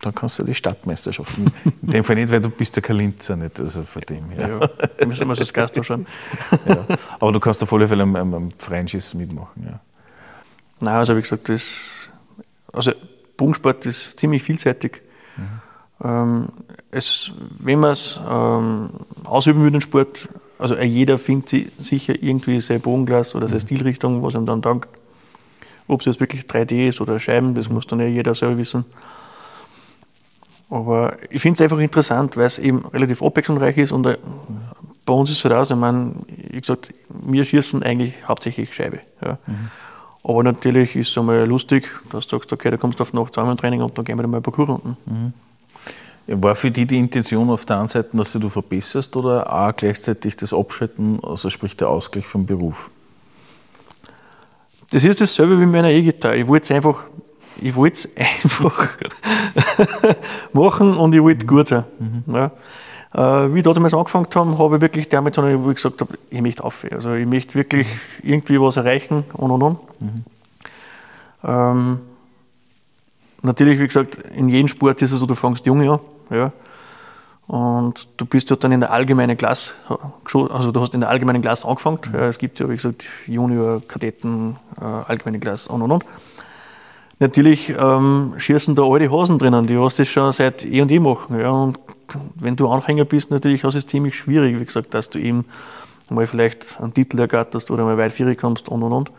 dann 0.02 0.14
kannst 0.14 0.38
du 0.38 0.44
die 0.44 0.54
Stadtmeisterschaft. 0.54 1.36
In 1.38 1.52
dem 1.92 2.04
Fall 2.04 2.16
nicht, 2.16 2.30
weil 2.30 2.40
du 2.40 2.48
bist 2.48 2.76
ja 2.76 2.82
kein 2.82 2.96
Linzer, 2.96 3.36
nicht? 3.36 3.58
Also 3.58 3.82
von 3.82 4.02
dem 4.02 4.30
her. 4.30 4.48
Ja, 4.48 4.86
da 4.98 5.06
müssen 5.06 5.26
wir 5.26 5.34
das 5.34 5.52
Gast 5.52 5.76
anschauen. 5.76 6.06
Ja. 6.66 6.86
Aber 7.18 7.32
du 7.32 7.40
kannst 7.40 7.62
auf 7.62 7.72
alle 7.72 7.88
Fälle 7.88 8.04
am, 8.04 8.14
am, 8.16 8.34
am 8.34 8.52
freien 8.58 8.86
Schießen 8.86 9.18
mitmachen. 9.18 9.64
Ja. 9.66 9.80
Nein, 10.80 10.94
also 10.94 11.16
wie 11.16 11.20
gesagt, 11.20 11.48
das, 11.48 11.62
also 12.72 12.92
Bogensport 13.40 13.86
ist 13.86 14.18
ziemlich 14.18 14.42
vielseitig. 14.42 14.98
Ähm, 16.02 16.48
es, 16.90 17.32
wenn 17.58 17.80
man 17.80 17.90
es 17.92 18.18
ähm, 18.28 18.90
ausüben 19.24 19.62
will, 19.62 19.70
den 19.70 19.80
Sport, 19.82 20.28
also 20.58 20.76
jeder 20.78 21.18
findet 21.18 21.48
si- 21.50 21.70
sicher 21.78 22.14
irgendwie 22.22 22.60
sein 22.60 22.80
Bogenglas 22.80 23.34
oder 23.34 23.48
seine 23.48 23.60
Stilrichtung, 23.60 24.22
was 24.22 24.34
ihm 24.34 24.46
dann 24.46 24.62
dankt. 24.62 24.88
ob 25.88 26.00
es 26.00 26.06
jetzt 26.06 26.20
wirklich 26.20 26.42
3D 26.44 26.88
ist 26.88 27.00
oder 27.00 27.18
Scheiben, 27.20 27.54
das 27.54 27.68
muss 27.68 27.86
dann 27.86 28.00
ja 28.00 28.06
jeder 28.06 28.34
selber 28.34 28.56
wissen. 28.56 28.84
Aber 30.70 31.16
ich 31.30 31.42
finde 31.42 31.56
es 31.56 31.60
einfach 31.62 31.78
interessant, 31.80 32.36
weil 32.36 32.46
es 32.46 32.58
eben 32.58 32.84
relativ 32.86 33.22
abwechslungsreich 33.22 33.76
ist 33.78 33.92
und 33.92 34.06
äh, 34.06 34.16
bei 35.04 35.12
uns 35.12 35.30
ist 35.30 35.38
es 35.38 35.44
halt 35.44 35.54
auch 35.54 35.64
so, 35.64 35.74
ich 35.74 35.80
meine, 35.80 36.12
wie 36.50 36.60
gesagt, 36.60 36.94
wir 37.08 37.44
schießen 37.44 37.82
eigentlich 37.82 38.14
hauptsächlich 38.26 38.72
Scheibe. 38.74 39.00
Ja. 39.24 39.38
Mhm. 39.46 39.70
Aber 40.22 40.42
natürlich 40.42 40.96
ist 40.96 41.10
es 41.10 41.18
einmal 41.18 41.46
lustig, 41.46 41.88
dass 42.10 42.26
du 42.26 42.36
sagst, 42.36 42.52
okay, 42.52 42.70
da 42.70 42.76
kommst 42.76 42.98
du 42.98 43.02
auf 43.02 43.12
Nacht 43.12 43.34
zweimal 43.34 43.56
Training 43.56 43.80
und 43.82 43.96
dann 43.96 44.04
gehen 44.04 44.18
wir 44.18 44.22
dann 44.22 44.30
mal 44.30 44.38
ein 44.38 44.42
paar 44.42 44.52
Kurrunden. 44.52 44.96
Mhm. 45.06 45.32
War 46.26 46.54
für 46.54 46.70
die 46.70 46.86
die 46.86 46.98
Intention 46.98 47.50
auf 47.50 47.64
der 47.64 47.78
einen 47.78 47.88
Seite, 47.88 48.10
dass 48.12 48.32
du 48.32 48.48
verbesserst 48.48 49.16
oder 49.16 49.52
auch 49.52 49.74
gleichzeitig 49.74 50.36
das 50.36 50.52
Abschalten, 50.52 51.18
also 51.24 51.50
sprich 51.50 51.76
der 51.76 51.88
Ausgleich 51.88 52.26
vom 52.26 52.46
Beruf? 52.46 52.90
Das 54.92 55.02
ist 55.04 55.20
dasselbe 55.20 55.56
wie 55.56 55.64
mit 55.64 55.72
meiner 55.72 55.90
E-Gitarre. 55.90 56.36
Ich 56.36 56.46
wollte 56.46 56.64
es 56.64 56.70
einfach, 56.70 57.04
ich 57.60 57.74
wollte 57.74 57.94
es 57.94 58.16
einfach 58.44 58.88
machen 60.52 60.96
und 60.96 61.14
ich 61.14 61.22
wollte 61.22 61.46
gut 61.46 61.68
sein. 61.68 61.84
Mhm. 61.98 62.34
Ja. 62.34 62.52
Äh, 63.12 63.18
wie 63.52 63.58
ich 63.58 63.64
damals 63.64 63.92
angefangen 63.92 64.28
habe, 64.32 64.58
habe 64.58 64.76
ich 64.76 64.82
wirklich 64.82 65.08
damit, 65.08 65.34
sondern 65.34 65.68
ich 65.68 65.74
gesagt 65.74 66.00
habe, 66.00 66.16
ich 66.30 66.40
möchte 66.40 66.62
auf. 66.62 66.86
Also 66.90 67.14
ich 67.14 67.26
möchte 67.26 67.54
wirklich 67.54 67.88
irgendwie 68.22 68.60
was 68.60 68.76
erreichen 68.76 69.24
und 69.32 69.50
und 69.50 69.62
und. 69.62 69.78
Mhm. 70.00 70.24
Ähm, 71.42 72.00
natürlich, 73.42 73.80
wie 73.80 73.86
gesagt, 73.86 74.18
in 74.18 74.48
jedem 74.48 74.68
Sport 74.68 75.02
ist 75.02 75.12
es 75.12 75.18
so, 75.18 75.26
du 75.26 75.34
fängst 75.34 75.66
jung 75.66 75.88
an. 75.88 75.98
Ja. 76.30 76.52
Und 77.48 78.06
du 78.16 78.26
bist 78.26 78.48
dort 78.48 78.62
dann 78.62 78.70
in 78.70 78.78
der 78.78 78.92
allgemeinen 78.92 79.36
Klasse, 79.36 79.74
also 80.32 80.70
du 80.70 80.80
hast 80.80 80.94
in 80.94 81.00
der 81.00 81.10
allgemeinen 81.10 81.42
Klasse 81.42 81.66
angefangen. 81.66 81.98
Mhm. 82.06 82.14
Ja, 82.14 82.28
es 82.28 82.38
gibt 82.38 82.60
ja, 82.60 82.68
wie 82.68 82.76
gesagt, 82.76 83.06
Junior, 83.26 83.82
Kadetten, 83.88 84.56
äh, 84.80 84.84
allgemeine 84.84 85.40
Klasse 85.40 85.72
und 85.72 85.82
und 85.82 85.90
und. 85.90 86.04
Natürlich 87.18 87.74
ähm, 87.76 88.34
schießen 88.38 88.76
da 88.76 88.82
alte 88.84 89.10
Hosen 89.10 89.38
drinnen, 89.38 89.66
die 89.66 89.78
was 89.78 89.96
das 89.96 90.08
schon 90.08 90.32
seit 90.32 90.64
eh 90.64 90.80
und 90.80 90.92
eh 90.92 91.00
machen. 91.00 91.40
Ja. 91.40 91.50
Und 91.50 91.78
wenn 92.36 92.56
du 92.56 92.68
Anfänger 92.68 93.04
bist, 93.04 93.30
natürlich 93.30 93.64
ist 93.64 93.74
es 93.74 93.86
ziemlich 93.86 94.16
schwierig, 94.16 94.58
wie 94.58 94.64
gesagt, 94.64 94.94
dass 94.94 95.10
du 95.10 95.18
eben 95.18 95.44
mal 96.08 96.26
vielleicht 96.26 96.80
einen 96.80 96.94
Titel 96.94 97.18
ergatterst 97.20 97.70
oder 97.70 97.84
mal 97.84 97.96
weit 97.96 98.12
vier 98.12 98.34
kommst 98.34 98.68
und 98.68 98.82
und 98.82 98.92
und. 98.92 99.10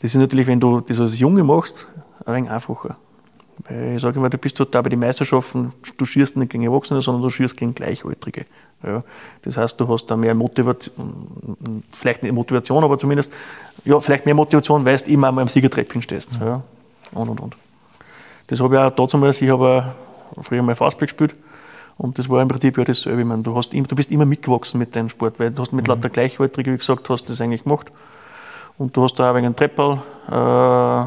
Das 0.00 0.14
ist 0.14 0.20
natürlich, 0.20 0.46
wenn 0.46 0.60
du 0.60 0.80
das 0.80 1.00
als 1.00 1.18
Junge 1.18 1.44
machst, 1.44 1.88
ein 2.26 2.34
wenig 2.34 2.50
einfacher. 2.50 2.96
Weil 3.68 3.96
ich 3.96 4.02
sage 4.02 4.18
immer, 4.18 4.30
du 4.30 4.38
bist 4.38 4.58
dort 4.58 4.74
da 4.74 4.82
bei 4.82 4.88
den 4.88 4.98
Meisterschaften, 4.98 5.72
du 5.96 6.04
schießt 6.04 6.36
nicht 6.36 6.50
gegen 6.50 6.64
Erwachsene, 6.64 7.02
sondern 7.02 7.22
du 7.22 7.30
schießt 7.30 7.56
gegen 7.56 7.74
Gleichaltrige. 7.74 8.44
Ja, 8.82 9.00
das 9.42 9.56
heißt, 9.56 9.78
du 9.80 9.86
hast 9.88 10.06
da 10.06 10.16
mehr 10.16 10.34
Motivation, 10.34 11.84
vielleicht 11.92 12.22
nicht 12.22 12.32
Motivation, 12.32 12.82
aber 12.82 12.98
zumindest, 12.98 13.32
ja, 13.84 14.00
vielleicht 14.00 14.26
mehr 14.26 14.34
Motivation, 14.34 14.84
weil 14.84 14.96
du 14.96 15.10
immer 15.10 15.28
einmal 15.28 15.42
am 15.42 15.48
Siegertreppchen 15.48 16.02
stehst. 16.02 16.38
Ja, 16.40 16.62
und 17.12 17.28
und 17.28 17.40
und. 17.40 17.56
Das 18.48 18.60
habe 18.60 18.74
ich 18.74 18.80
auch 18.80 19.08
damals, 19.08 19.40
ich 19.40 19.50
habe 19.50 19.94
früher 20.40 20.62
mal 20.62 20.74
Faustball 20.74 21.06
gespielt 21.06 21.34
und 21.98 22.18
das 22.18 22.28
war 22.28 22.42
im 22.42 22.48
Prinzip 22.48 22.78
ja 22.78 22.84
dasselbe. 22.84 23.20
Ich 23.20 23.26
meine, 23.26 23.42
du, 23.42 23.54
hast, 23.54 23.72
du 23.72 23.94
bist 23.94 24.10
immer 24.10 24.26
mitgewachsen 24.26 24.78
mit 24.78 24.94
deinem 24.96 25.08
Sport, 25.08 25.38
weil 25.38 25.50
du 25.50 25.62
hast 25.62 25.72
mit 25.72 25.86
mhm. 25.86 25.94
lauter 25.94 26.08
Gleichaltrigen, 26.08 26.74
wie 26.74 26.78
gesagt, 26.78 27.08
hast 27.10 27.28
das 27.28 27.40
eigentlich 27.40 27.64
gemacht. 27.64 27.90
Und 28.78 28.96
du 28.96 29.02
hast 29.04 29.14
da 29.18 29.30
auch 29.30 29.36
wegen 29.36 29.54
Treppel, 29.54 29.98
äh, 30.30 31.02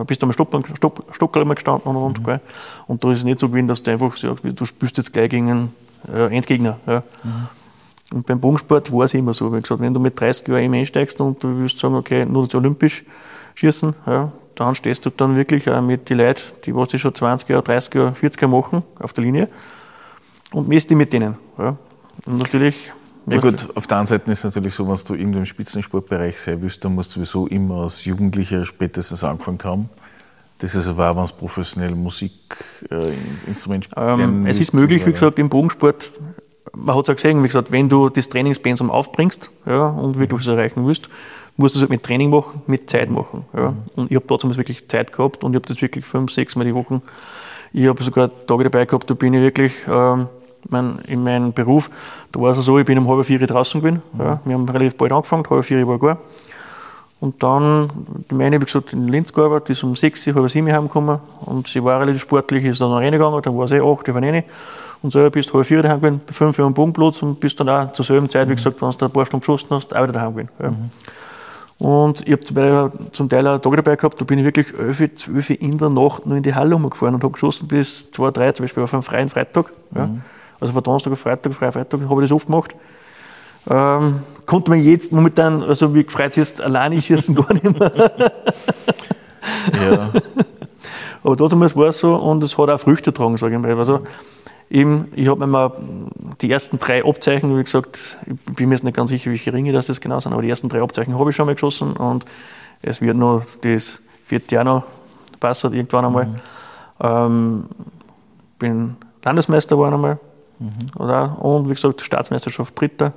äh, 0.00 0.04
bist 0.06 0.22
am 0.22 0.32
Stockerl 0.32 0.64
Stopp, 0.74 1.04
Stopp, 1.12 1.32
gestanden 1.32 1.94
und, 1.94 1.96
und, 1.96 2.26
mhm. 2.26 2.40
und 2.86 3.04
da 3.04 3.10
ist 3.10 3.18
es 3.18 3.24
nicht 3.24 3.38
so 3.38 3.48
gewesen, 3.48 3.68
dass 3.68 3.82
du 3.82 3.90
einfach 3.90 4.16
sagst, 4.16 4.42
du 4.44 4.64
spielst 4.64 4.96
jetzt 4.96 5.12
gleich 5.12 5.30
gegen 5.30 5.50
einen 5.50 5.74
äh, 6.12 6.34
Endgegner. 6.34 6.78
Ja. 6.86 7.02
Mhm. 7.22 7.48
Und 8.12 8.26
beim 8.26 8.40
Bogensport 8.40 8.92
war 8.92 9.04
es 9.04 9.14
immer 9.14 9.34
so. 9.34 9.52
Wie 9.52 9.60
gesagt, 9.60 9.80
wenn 9.80 9.92
du 9.92 10.00
mit 10.00 10.18
30 10.18 10.48
Jahren 10.48 10.74
einsteigst 10.74 11.20
und 11.20 11.42
du 11.42 11.58
willst 11.58 11.78
sagen, 11.78 11.94
okay, 11.94 12.24
nur 12.24 12.44
das 12.44 12.54
olympisch 12.54 13.04
schießen, 13.54 13.94
ja, 14.06 14.32
dann 14.54 14.74
stehst 14.74 15.04
du 15.04 15.10
dann 15.10 15.36
wirklich 15.36 15.68
auch 15.68 15.82
mit 15.82 16.08
den 16.08 16.18
Leuten, 16.18 16.42
die 16.64 16.74
was 16.74 16.88
die 16.88 16.98
schon 16.98 17.14
20 17.14 17.48
Jahre, 17.48 17.62
30 17.62 17.94
Jahre, 17.94 18.14
40 18.14 18.42
Jahre 18.42 18.52
machen, 18.54 18.82
auf 18.98 19.12
der 19.12 19.24
Linie 19.24 19.48
und 20.52 20.68
misst 20.68 20.90
die 20.90 20.94
mit 20.94 21.12
denen. 21.12 21.36
Ja. 21.58 21.76
Und 22.26 22.38
natürlich. 22.38 22.92
Ja 23.26 23.38
gut, 23.40 23.68
auf 23.74 23.86
der 23.86 23.98
einen 23.98 24.06
Seite 24.06 24.30
ist 24.30 24.40
es 24.40 24.44
natürlich 24.44 24.74
so, 24.74 24.86
wenn 24.86 24.96
du 24.96 25.14
irgendwo 25.14 25.38
im 25.38 25.46
Spitzensportbereich 25.46 26.38
sein 26.38 26.60
willst, 26.60 26.84
dann 26.84 26.94
musst 26.94 27.16
du 27.16 27.24
sowieso 27.24 27.46
immer 27.46 27.82
als 27.82 28.04
Jugendlicher 28.04 28.64
spätestens 28.66 29.24
angefangen 29.24 29.60
haben. 29.64 29.88
Das 30.58 30.74
ist 30.74 30.86
aber 30.86 31.10
auch, 31.10 31.16
wenn 31.16 31.24
es 31.24 31.32
professionell 31.32 31.94
Musikinstrument 31.94 33.88
äh, 33.96 34.22
ähm, 34.22 34.46
Es 34.46 34.60
ist 34.60 34.74
möglich, 34.74 35.04
wie 35.06 35.12
gesagt, 35.12 35.38
im 35.38 35.48
Bogensport, 35.48 36.12
man 36.74 36.96
hat 36.96 37.04
es 37.04 37.10
auch 37.10 37.14
gesehen, 37.14 37.42
wie 37.42 37.48
gesagt, 37.48 37.72
wenn 37.72 37.88
du 37.88 38.08
das 38.08 38.28
Trainingspensum 38.28 38.90
aufbringst 38.90 39.50
ja, 39.66 39.86
und 39.86 40.18
wirklich 40.18 40.40
was 40.40 40.46
erreichen 40.46 40.86
willst, 40.86 41.08
musst 41.56 41.74
du 41.74 41.78
es 41.78 41.82
halt 41.82 41.90
mit 41.90 42.02
Training 42.02 42.30
machen, 42.30 42.62
mit 42.66 42.90
Zeit 42.90 43.10
machen. 43.10 43.44
Ja. 43.54 43.70
Mhm. 43.70 43.82
Und 43.96 44.10
ich 44.10 44.16
habe 44.16 44.26
damals 44.38 44.58
wirklich 44.58 44.88
Zeit 44.88 45.12
gehabt 45.12 45.44
und 45.44 45.52
ich 45.52 45.56
habe 45.56 45.66
das 45.66 45.80
wirklich 45.80 46.04
fünf, 46.04 46.32
sechs 46.32 46.56
Mal 46.56 46.64
die 46.64 46.74
Woche. 46.74 46.98
Ich 47.76 47.88
habe 47.88 48.00
sogar 48.04 48.30
Tage 48.46 48.62
dabei 48.64 48.86
gehabt, 48.86 49.10
da 49.10 49.14
bin 49.14 49.34
ich 49.34 49.40
wirklich. 49.40 49.72
Ähm, 49.88 50.28
mein, 50.70 51.00
in 51.08 51.24
meinem 51.24 51.52
Beruf, 51.52 51.90
da 52.32 52.40
war 52.40 52.56
es 52.56 52.64
so, 52.64 52.78
ich 52.78 52.86
bin 52.86 52.96
um 52.98 53.08
halb 53.08 53.26
vier 53.26 53.44
draußen 53.44 53.80
gewesen. 53.80 54.00
Mhm. 54.12 54.20
Ja, 54.20 54.40
wir 54.44 54.54
haben 54.54 54.68
relativ 54.68 54.96
bald 54.96 55.10
angefangen, 55.10 55.44
halb 55.50 55.64
vier 55.64 55.86
war 55.86 55.98
gar. 55.98 56.18
Und 57.20 57.42
dann, 57.42 57.90
die 58.30 58.34
meine, 58.36 58.60
wie 58.60 58.64
gesagt, 58.64 58.92
in 58.92 59.08
Linz 59.08 59.32
gearbeitet, 59.32 59.70
ist 59.70 59.82
um 59.82 59.96
sechs, 59.96 60.24
halb 60.24 60.48
sieben 60.48 60.72
heimgekommen 60.72 61.18
und 61.46 61.66
sie 61.66 61.82
war 61.82 62.00
relativ 62.00 62.22
sportlich, 62.22 62.64
ist 62.64 62.80
dann 62.80 62.92
reingegangen, 62.92 63.42
dann 63.42 63.58
war 63.58 63.66
sie 63.66 63.80
acht, 63.80 64.06
ich 64.06 64.14
war 64.14 64.22
rein. 64.22 64.44
Und 65.02 65.10
selber 65.10 65.30
bist 65.30 65.50
du 65.50 65.54
halb 65.54 65.66
vier 65.66 65.82
daheim 65.82 66.00
gewesen, 66.00 66.20
fünf 66.30 66.58
Uhr 66.58 66.66
am 66.66 66.74
Bogenplatz 66.74 67.22
und 67.22 67.40
bist 67.40 67.58
dann 67.58 67.68
auch 67.68 67.92
zur 67.92 68.04
selben 68.04 68.30
Zeit, 68.30 68.46
wie 68.46 68.52
mhm. 68.52 68.56
gesagt, 68.56 68.80
wenn 68.80 68.90
du 68.90 69.04
ein 69.04 69.10
paar 69.10 69.26
Stunden 69.26 69.40
geschossen 69.40 69.68
hast, 69.70 69.96
auch 69.96 70.02
wieder 70.04 70.12
daheim 70.12 70.32
gewesen. 70.32 70.50
Ja. 70.62 70.70
Mhm. 70.70 70.90
Und 71.78 72.26
ich 72.26 72.32
habe 72.32 72.92
zum 73.12 73.28
Teil 73.28 73.48
auch 73.48 73.58
Tage 73.58 73.76
dabei 73.76 73.96
gehabt, 73.96 74.20
da 74.20 74.24
bin 74.24 74.38
ich 74.38 74.44
wirklich 74.44 74.72
11, 74.78 75.14
12 75.16 75.50
in 75.50 75.78
der 75.78 75.90
Nacht 75.90 76.24
nur 76.24 76.36
in 76.36 76.42
die 76.42 76.54
Halle 76.54 76.76
umgefahren 76.76 77.14
und 77.14 77.24
habe 77.24 77.32
geschossen 77.32 77.66
bis 77.68 78.10
2, 78.12 78.30
3, 78.30 78.52
zum 78.52 78.64
Beispiel 78.64 78.82
auf 78.82 78.94
einem 78.94 79.02
freien 79.02 79.28
Freitag. 79.28 79.72
Ja. 79.94 80.06
Mhm. 80.06 80.22
Also 80.60 80.72
von 80.72 80.82
Donnerstag 80.82 81.12
auf 81.12 81.20
Freitag, 81.20 81.52
Freitag, 81.52 81.90
Freitag 81.90 82.08
habe 82.08 82.22
ich 82.22 82.28
das 82.28 82.36
oft 82.36 82.46
gemacht. 82.46 82.74
Ähm, 83.68 84.20
konnte 84.46 84.70
man 84.70 84.82
jetzt 84.82 85.12
momentan, 85.12 85.62
also 85.62 85.94
wie 85.94 86.04
gefreut 86.04 86.36
ist, 86.36 86.60
alleine 86.60 87.00
schießen 87.00 87.34
gar 87.34 87.52
nicht 87.52 87.78
mehr. 87.78 88.12
ja. 89.72 90.10
Aber 91.22 91.36
damals 91.36 91.74
war 91.74 91.88
es 91.88 92.00
so 92.00 92.14
und 92.14 92.44
es 92.44 92.56
hat 92.56 92.68
auch 92.68 92.78
Früchte 92.78 93.10
getragen, 93.10 93.36
sage 93.36 93.56
ich 93.56 93.60
mal. 93.60 93.76
Also, 93.76 94.00
eben, 94.74 95.08
ich 95.14 95.28
habe 95.28 95.40
mir 95.40 95.46
mal 95.46 95.72
die 96.40 96.50
ersten 96.50 96.78
drei 96.78 97.04
Abzeichen, 97.04 97.56
wie 97.56 97.62
gesagt, 97.62 98.16
ich 98.26 98.54
bin 98.54 98.68
mir 98.68 98.74
jetzt 98.74 98.84
nicht 98.84 98.96
ganz 98.96 99.10
sicher, 99.10 99.30
welche 99.30 99.52
Ringe 99.52 99.72
das 99.72 100.00
genau 100.00 100.20
sind, 100.20 100.32
aber 100.32 100.42
die 100.42 100.50
ersten 100.50 100.68
drei 100.68 100.82
Abzeichen 100.82 101.18
habe 101.18 101.30
ich 101.30 101.36
schon 101.36 101.46
mal 101.46 101.54
geschossen 101.54 101.92
und 101.96 102.24
es 102.82 103.00
wird 103.00 103.16
noch 103.16 103.42
das 103.62 104.00
vierte 104.24 104.54
Jahr 104.54 104.64
noch 104.64 104.84
passen, 105.40 105.72
irgendwann 105.72 106.04
einmal. 106.04 106.26
Mhm. 106.26 106.34
Ähm, 107.00 107.64
bin 108.58 108.96
Landesmeister 109.22 109.76
geworden 109.76 109.94
einmal 109.94 110.18
Mhm. 110.58 110.90
Oder? 110.96 111.42
Und 111.42 111.68
wie 111.68 111.74
gesagt, 111.74 112.00
Staatsmeisterschaft 112.00 112.78
Dritter 112.78 113.12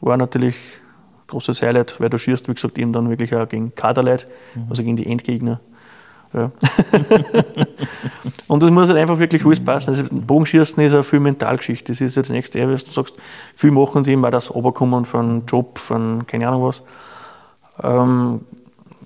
war 0.00 0.16
natürlich 0.16 0.56
ein 0.56 1.26
großes 1.28 1.62
Highlight, 1.62 2.00
weil 2.00 2.10
du 2.10 2.18
schießt, 2.18 2.48
wie 2.48 2.54
gesagt, 2.54 2.78
eben 2.78 2.92
dann 2.92 3.08
wirklich 3.10 3.34
auch 3.34 3.48
gegen 3.48 3.74
Kaderleute, 3.74 4.26
mhm. 4.54 4.66
also 4.70 4.82
gegen 4.82 4.96
die 4.96 5.06
Endgegner. 5.06 5.60
Ja. 6.32 6.50
und 8.48 8.62
das 8.62 8.70
muss 8.70 8.88
halt 8.88 8.98
einfach 8.98 9.18
wirklich 9.18 9.44
alles 9.44 9.64
passen. 9.64 9.90
Also 9.90 10.04
Bogenschießen 10.10 10.82
ist 10.82 10.92
eine 10.92 11.02
viel 11.02 11.20
Mentalgeschichte. 11.20 11.92
Das 11.92 12.00
ist 12.00 12.16
jetzt 12.16 12.30
nächste, 12.30 12.70
was 12.70 12.84
du 12.84 12.90
sagst, 12.90 13.14
viel 13.54 13.70
machen 13.70 14.04
sie 14.04 14.12
immer 14.12 14.30
das 14.30 14.50
Oberkommen 14.50 15.04
von 15.04 15.46
Job, 15.46 15.78
von 15.78 16.26
keine 16.26 16.48
Ahnung 16.48 16.64
was. 16.64 16.84
Ähm, 17.82 18.40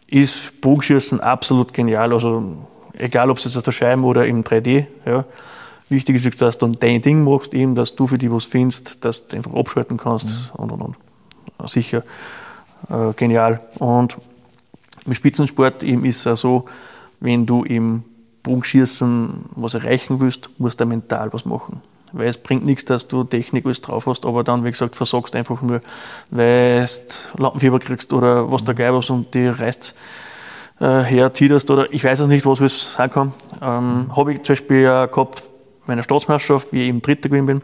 ist 0.07 0.61
Bogenschießen 0.61 1.21
absolut 1.21 1.73
genial. 1.73 2.13
Also 2.13 2.43
egal, 2.99 3.31
ob 3.31 3.39
es 3.39 3.45
jetzt 3.45 3.57
aus 3.57 3.63
der 3.63 3.73
Scheibe 3.73 4.03
oder 4.03 4.27
im 4.27 4.45
3D. 4.45 4.87
Ja. 5.07 5.25
Wichtig 5.89 6.25
ist, 6.25 6.43
dass 6.43 6.59
du 6.59 6.67
dann 6.67 6.77
dein 6.81 7.03
Ding 7.03 7.23
machst, 7.23 7.55
eben, 7.55 7.75
dass 7.75 7.95
du 7.95 8.07
für 8.07 8.19
dich 8.19 8.31
was 8.31 8.45
findest, 8.45 9.05
dass 9.05 9.27
du 9.27 9.37
einfach 9.37 9.55
abschalten 9.55 9.97
kannst 9.97 10.27
mhm. 10.27 10.63
und 10.63 10.73
und 10.73 10.83
und. 10.83 10.97
Sicher 11.71 12.03
äh, 12.89 13.13
genial. 13.15 13.61
Und 13.79 14.17
im 15.07 15.15
Spitzensport 15.15 15.83
eben 15.83 16.05
ist 16.05 16.27
es 16.27 16.41
so, 16.41 16.65
wenn 17.23 17.47
du 17.47 17.63
im 17.63 18.03
Bogenschießen 18.43 19.47
was 19.55 19.75
erreichen 19.75 20.21
willst, 20.21 20.49
musst 20.59 20.81
du 20.81 20.87
mental 20.87 21.33
was 21.33 21.45
machen. 21.45 21.81
Weil 22.13 22.29
es 22.29 22.37
bringt 22.37 22.65
nichts, 22.65 22.85
dass 22.85 23.09
du 23.09 23.25
Technik 23.25 23.65
alles 23.65 23.81
drauf 23.81 24.07
hast, 24.07 24.27
aber 24.27 24.45
dann, 24.45 24.65
wie 24.65 24.71
gesagt, 24.71 24.97
versagst 24.97 25.35
einfach 25.35 25.63
nur, 25.63 25.81
weil 26.31 26.85
du 26.85 27.43
Lampenfieber 27.43 27.79
kriegst 27.79 28.13
oder 28.13 28.51
was 28.51 28.65
der 28.65 28.75
Geil 28.75 28.93
was 28.93 29.09
und 29.09 29.33
die 29.33 29.47
reißt 29.47 29.95
äh, 30.81 31.03
her, 31.03 31.31
das 31.31 31.71
oder 31.71 31.93
ich 31.93 32.05
weiß 32.05 32.21
auch 32.21 32.27
nicht, 32.27 32.45
was 32.45 32.61
es 32.61 32.95
sein 32.95 33.11
kann. 33.11 33.33
Ähm. 33.63 34.15
Habe 34.15 34.35
ich 34.35 34.43
zum 34.43 34.55
Beispiel 34.55 34.85
äh, 34.85 35.09
gehabt 35.09 35.43
meiner 35.87 36.03
Staatsmeisterschaft, 36.03 36.73
wie 36.73 36.83
ich 36.83 36.89
eben 36.89 37.03
Dritter 37.03 37.29
gewesen 37.29 37.47
bin, 37.47 37.63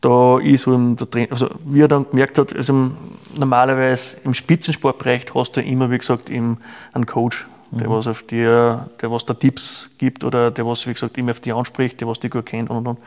da 0.00 0.38
ist 0.38 0.62
so 0.62 0.94
der 0.94 1.10
Trainer, 1.10 1.32
also 1.32 1.48
wie 1.64 1.82
er 1.82 1.88
dann 1.88 2.08
gemerkt 2.08 2.38
hat, 2.38 2.54
also 2.54 2.90
normalerweise 3.36 4.18
im 4.24 4.34
Spitzensportbereich 4.34 5.26
hast 5.34 5.56
du 5.56 5.62
immer, 5.62 5.90
wie 5.90 5.98
gesagt, 5.98 6.30
eben 6.30 6.58
einen 6.92 7.06
Coach, 7.06 7.46
der 7.70 7.88
mhm. 7.88 7.92
was 7.92 8.06
auf 8.06 8.22
dir, 8.22 8.88
der 9.00 9.10
was 9.10 9.24
da 9.24 9.34
Tipps 9.34 9.90
gibt 9.98 10.24
oder 10.24 10.50
der 10.50 10.66
was, 10.66 10.86
wie 10.86 10.92
gesagt, 10.92 11.18
immer 11.18 11.32
auf 11.32 11.40
dich 11.40 11.54
anspricht, 11.54 12.00
der 12.00 12.08
was 12.08 12.18
dich 12.18 12.30
gut 12.30 12.46
kennt 12.46 12.70
und 12.70 12.78
und 12.78 12.86
und. 12.86 12.98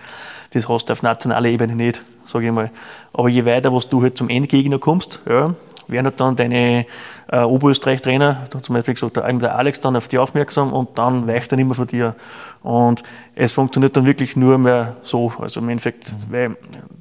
Das 0.51 0.69
hast 0.69 0.89
du 0.89 0.93
auf 0.93 1.01
nationaler 1.01 1.49
Ebene 1.49 1.75
nicht, 1.75 2.03
sage 2.25 2.45
ich 2.45 2.51
mal. 2.51 2.71
Aber 3.13 3.29
je 3.29 3.45
weiter, 3.45 3.73
was 3.73 3.89
du 3.89 4.03
halt 4.03 4.17
zum 4.17 4.29
Endgegner 4.29 4.79
kommst, 4.79 5.19
ja, 5.27 5.55
werden 5.91 6.05
halt 6.05 6.19
dann 6.19 6.35
deine 6.35 6.85
äh, 7.31 7.41
Oberösterreich-Trainer, 7.41 8.45
zum 8.61 8.75
Beispiel 8.75 8.93
gesagt, 8.93 9.17
der, 9.17 9.31
der 9.33 9.55
Alex 9.55 9.79
dann 9.79 9.95
auf 9.95 10.07
dich 10.07 10.19
aufmerksam 10.19 10.73
und 10.73 10.97
dann 10.97 11.27
weicht 11.27 11.51
er 11.51 11.63
mehr 11.63 11.75
von 11.75 11.87
dir. 11.87 12.15
Und 12.63 13.03
es 13.35 13.53
funktioniert 13.53 13.95
dann 13.95 14.05
wirklich 14.05 14.35
nur 14.35 14.57
mehr 14.57 14.97
so. 15.03 15.31
Also 15.39 15.59
im 15.59 15.69
Endeffekt, 15.69 16.11
mhm. 16.11 16.33
weil 16.33 16.57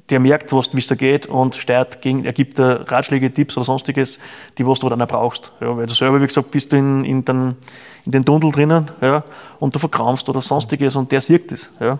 der 0.09 0.19
merkt, 0.19 0.51
wie 0.51 0.79
es 0.79 0.87
da 0.87 0.95
geht 0.95 1.27
und 1.27 1.55
steuert 1.55 2.01
gegen, 2.01 2.25
er 2.25 2.33
gibt 2.33 2.57
dir 2.57 2.85
Ratschläge, 2.87 3.31
Tipps 3.31 3.57
oder 3.57 3.65
sonstiges, 3.65 4.19
die 4.57 4.65
was 4.65 4.79
du 4.79 4.89
dann 4.89 5.01
auch 5.01 5.07
brauchst. 5.07 5.53
Ja, 5.59 5.75
weil 5.75 5.87
du 5.87 5.93
selber, 5.93 6.21
wie 6.21 6.27
gesagt, 6.27 6.51
bist 6.51 6.71
du 6.71 6.77
in, 6.77 7.05
in, 7.05 7.25
den, 7.25 7.55
in 8.05 8.11
den 8.11 8.25
Tunnel 8.25 8.51
drinnen 8.51 8.91
ja, 9.01 9.23
und 9.59 9.73
du 9.73 9.79
verkrampfst 9.79 10.27
oder 10.29 10.41
sonstiges 10.41 10.95
und 10.95 11.11
der 11.11 11.21
sieht 11.21 11.51
das. 11.51 11.71
Ja 11.79 11.99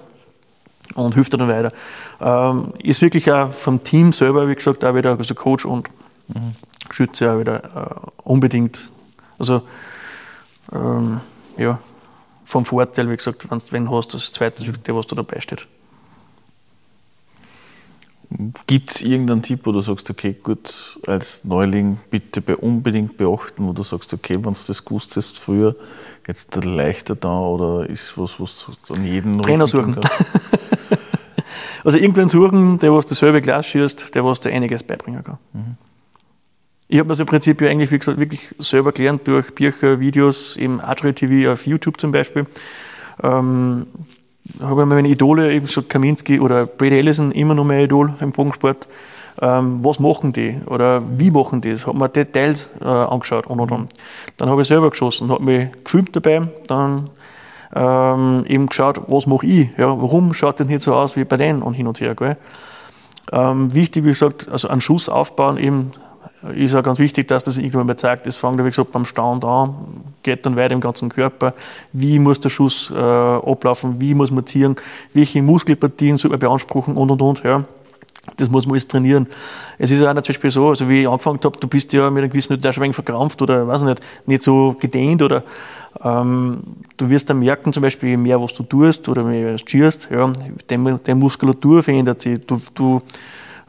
und 0.96 1.14
hilft 1.14 1.34
dann 1.34 1.48
weiter. 1.48 1.72
Ähm, 2.20 2.74
ist 2.80 3.02
wirklich 3.02 3.32
auch 3.32 3.52
vom 3.52 3.84
Team 3.84 4.14
selber, 4.14 4.48
wie 4.48 4.56
gesagt, 4.56 4.84
auch 4.84 4.96
wieder, 4.96 5.18
also 5.18 5.36
Coach 5.36 5.66
und 5.66 5.88
mhm. 6.34 6.56
Schütze 6.90 7.32
auch 7.32 7.40
wieder 7.40 7.64
äh, 7.64 8.10
unbedingt, 8.24 8.92
also 9.38 9.64
ähm, 10.72 11.22
ja, 11.58 11.80
vom 12.44 12.66
Vorteil, 12.66 13.10
wie 13.10 13.16
gesagt, 13.16 13.48
wenn 13.72 13.86
du 13.86 13.96
hast, 13.96 14.14
das 14.14 14.32
zweite, 14.32 14.70
der, 14.72 14.96
was 14.96 15.08
da 15.08 15.16
dabei 15.16 15.40
steht. 15.40 15.68
Gibt 18.66 18.92
es 18.92 19.02
irgendeinen 19.02 19.42
Tipp, 19.42 19.62
wo 19.66 19.74
du 19.74 19.82
sagst, 19.82 20.10
okay, 20.10 20.34
gut, 20.42 21.00
als 21.06 21.44
Neuling 21.44 21.98
bitte 22.10 22.42
bei 22.42 22.56
unbedingt 22.56 23.18
beachten, 23.18 23.68
wo 23.68 23.74
du 23.74 23.84
sagst, 23.84 24.14
okay, 24.14 24.36
wenn 24.36 24.54
du 24.54 24.60
das 24.68 24.86
gewusst 24.86 25.18
hast 25.18 25.38
früher, 25.38 25.76
jetzt 26.28 26.64
leichter 26.64 27.16
da 27.16 27.40
oder 27.40 27.90
ist 27.90 28.18
was, 28.18 28.40
was 28.40 28.66
du 28.88 28.94
an 28.94 29.04
jeden 29.04 29.42
Trainer 29.42 29.68
suchen. 29.68 29.98
also 31.84 31.98
irgendwann 31.98 32.30
suchen, 32.30 32.80
der 32.80 32.94
was 32.94 33.06
dasselbe 33.06 33.42
Glas 33.42 33.68
schießt, 33.68 34.16
der 34.16 34.24
was 34.24 34.40
dir 34.40 34.52
einiges 34.52 34.84
beibringen 34.84 35.24
kann. 35.24 35.38
Mhm. 35.52 35.78
Ich 36.94 37.00
habe 37.00 37.08
mir 37.08 37.14
das 37.14 37.22
im 37.22 37.26
Prinzip 37.26 37.62
ja 37.62 37.70
eigentlich, 37.70 37.90
wie 37.90 38.00
gesagt, 38.00 38.20
wirklich 38.20 38.42
selber 38.60 38.92
gelernt 38.92 39.26
durch 39.26 39.56
Bücher, 39.56 40.02
Videos, 40.02 40.58
im 40.58 40.82
Atrio 40.82 41.14
TV 41.14 41.50
auf 41.50 41.66
YouTube 41.66 41.98
zum 42.02 42.12
Beispiel. 42.12 42.44
Ähm, 43.24 43.88
habe 44.60 44.82
ich 44.82 44.88
meine 44.88 45.08
Idole, 45.08 45.54
eben 45.54 45.68
so 45.68 45.84
Kaminski 45.84 46.42
oder 46.42 46.66
Brady 46.66 46.98
Ellison, 46.98 47.32
immer 47.32 47.56
noch 47.56 47.64
mein 47.64 47.80
Idol 47.80 48.14
im 48.20 48.34
Bogensport. 48.34 48.90
Ähm, 49.42 49.80
was 49.86 50.02
machen 50.02 50.34
die 50.34 50.60
oder 50.66 51.02
wie 51.18 51.32
machen 51.32 51.62
die 51.62 51.72
das? 51.72 51.88
Habe 51.88 51.98
mir 51.98 52.10
Details 52.10 52.70
äh, 52.82 52.84
angeschaut 52.84 53.48
und 53.48 53.62
und 53.62 53.72
und. 53.72 53.94
Dann 54.36 54.50
habe 54.50 54.62
ich 54.62 54.68
selber 54.68 54.90
geschossen, 54.90 55.30
habe 55.32 55.46
mich 55.46 55.72
gefilmt 55.86 56.14
dabei, 56.14 56.50
dann 56.68 57.10
ähm, 57.74 58.44
eben 58.48 58.68
geschaut, 58.68 59.00
was 59.08 59.28
mache 59.28 59.46
ich? 59.46 59.70
Ja, 59.78 59.88
warum 59.88 60.34
schaut 60.34 60.60
das 60.60 60.68
nicht 60.68 60.82
so 60.82 60.94
aus 60.94 61.16
wie 61.16 61.24
bei 61.24 61.38
denen 61.38 61.62
und 61.62 61.74
hin 61.74 61.88
und 61.88 62.02
her? 62.02 62.16
Gell? 62.16 62.36
Ähm, 63.32 63.74
wichtig, 63.74 64.04
wie 64.04 64.10
gesagt, 64.10 64.50
also 64.52 64.68
einen 64.68 64.82
Schuss 64.82 65.08
aufbauen 65.08 65.58
eben 65.58 65.92
ist 66.56 66.76
auch 66.76 66.84
ganz 66.84 67.00
wichtig, 67.00 67.28
dass 67.28 67.44
das 67.44 67.58
irgendwann 67.58 67.88
mal 67.88 67.98
zeigt. 67.98 68.26
Das 68.26 68.38
fängt, 68.38 68.58
wie 68.60 68.64
gesagt, 68.64 68.92
beim 68.92 69.06
Stand 69.06 69.46
an, 69.46 69.76
geht 70.24 70.46
dann 70.46 70.56
weiter 70.56 70.74
im 70.74 70.82
ganzen 70.82 71.10
Körper. 71.10 71.54
Wie 71.94 72.20
muss 72.20 72.40
der 72.40 72.50
Schuss 72.50 72.92
äh, 72.92 72.96
ablaufen? 72.96 74.00
Wie 74.00 74.14
muss 74.14 74.32
man 74.32 74.46
ziehen? 74.46 74.76
Welche 75.14 75.42
Muskelpartien 75.42 76.18
soll 76.18 76.32
man 76.32 76.40
beanspruchen? 76.40 76.96
Und, 76.98 77.12
und, 77.12 77.22
und. 77.22 77.44
Ja. 77.44 77.66
Das 78.38 78.50
muss 78.50 78.66
man 78.66 78.74
alles 78.74 78.88
trainieren. 78.88 79.28
Es 79.80 79.90
ist 79.90 80.00
ja 80.00 80.12
auch 80.12 80.14
zum 80.14 80.22
Beispiel 80.22 80.52
so, 80.52 80.70
also 80.70 80.88
wie 80.88 81.02
ich 81.02 81.08
angefangen 81.08 81.40
habe, 81.44 81.58
du 81.60 81.68
bist 81.68 81.92
ja 81.92 82.10
mit 82.12 82.24
einem 82.24 82.32
gewissen 82.32 82.62
schon 82.72 82.84
ein 82.84 82.94
verkrampft 82.94 83.42
oder, 83.42 83.68
weiß 83.68 83.82
nicht, 83.82 84.02
nicht 84.28 84.44
so 84.44 84.76
gedehnt 84.80 85.24
oder 85.24 85.44
ähm, 86.04 86.62
du 86.98 87.10
wirst 87.10 87.30
dann 87.32 87.40
merken, 87.40 87.74
zum 87.74 87.82
Beispiel, 87.82 88.10
je 88.10 88.18
mehr 88.18 88.40
was 88.40 88.54
du 88.54 88.62
tust 88.62 89.10
oder 89.10 89.24
mehr 89.24 89.58
du 89.58 89.64
schierst, 89.66 90.08
ja, 90.12 90.32
deine 90.68 91.16
Muskulatur 91.16 91.82
verändert 91.82 92.22
sich. 92.22 92.46
Du, 92.46 92.62
du 92.76 93.00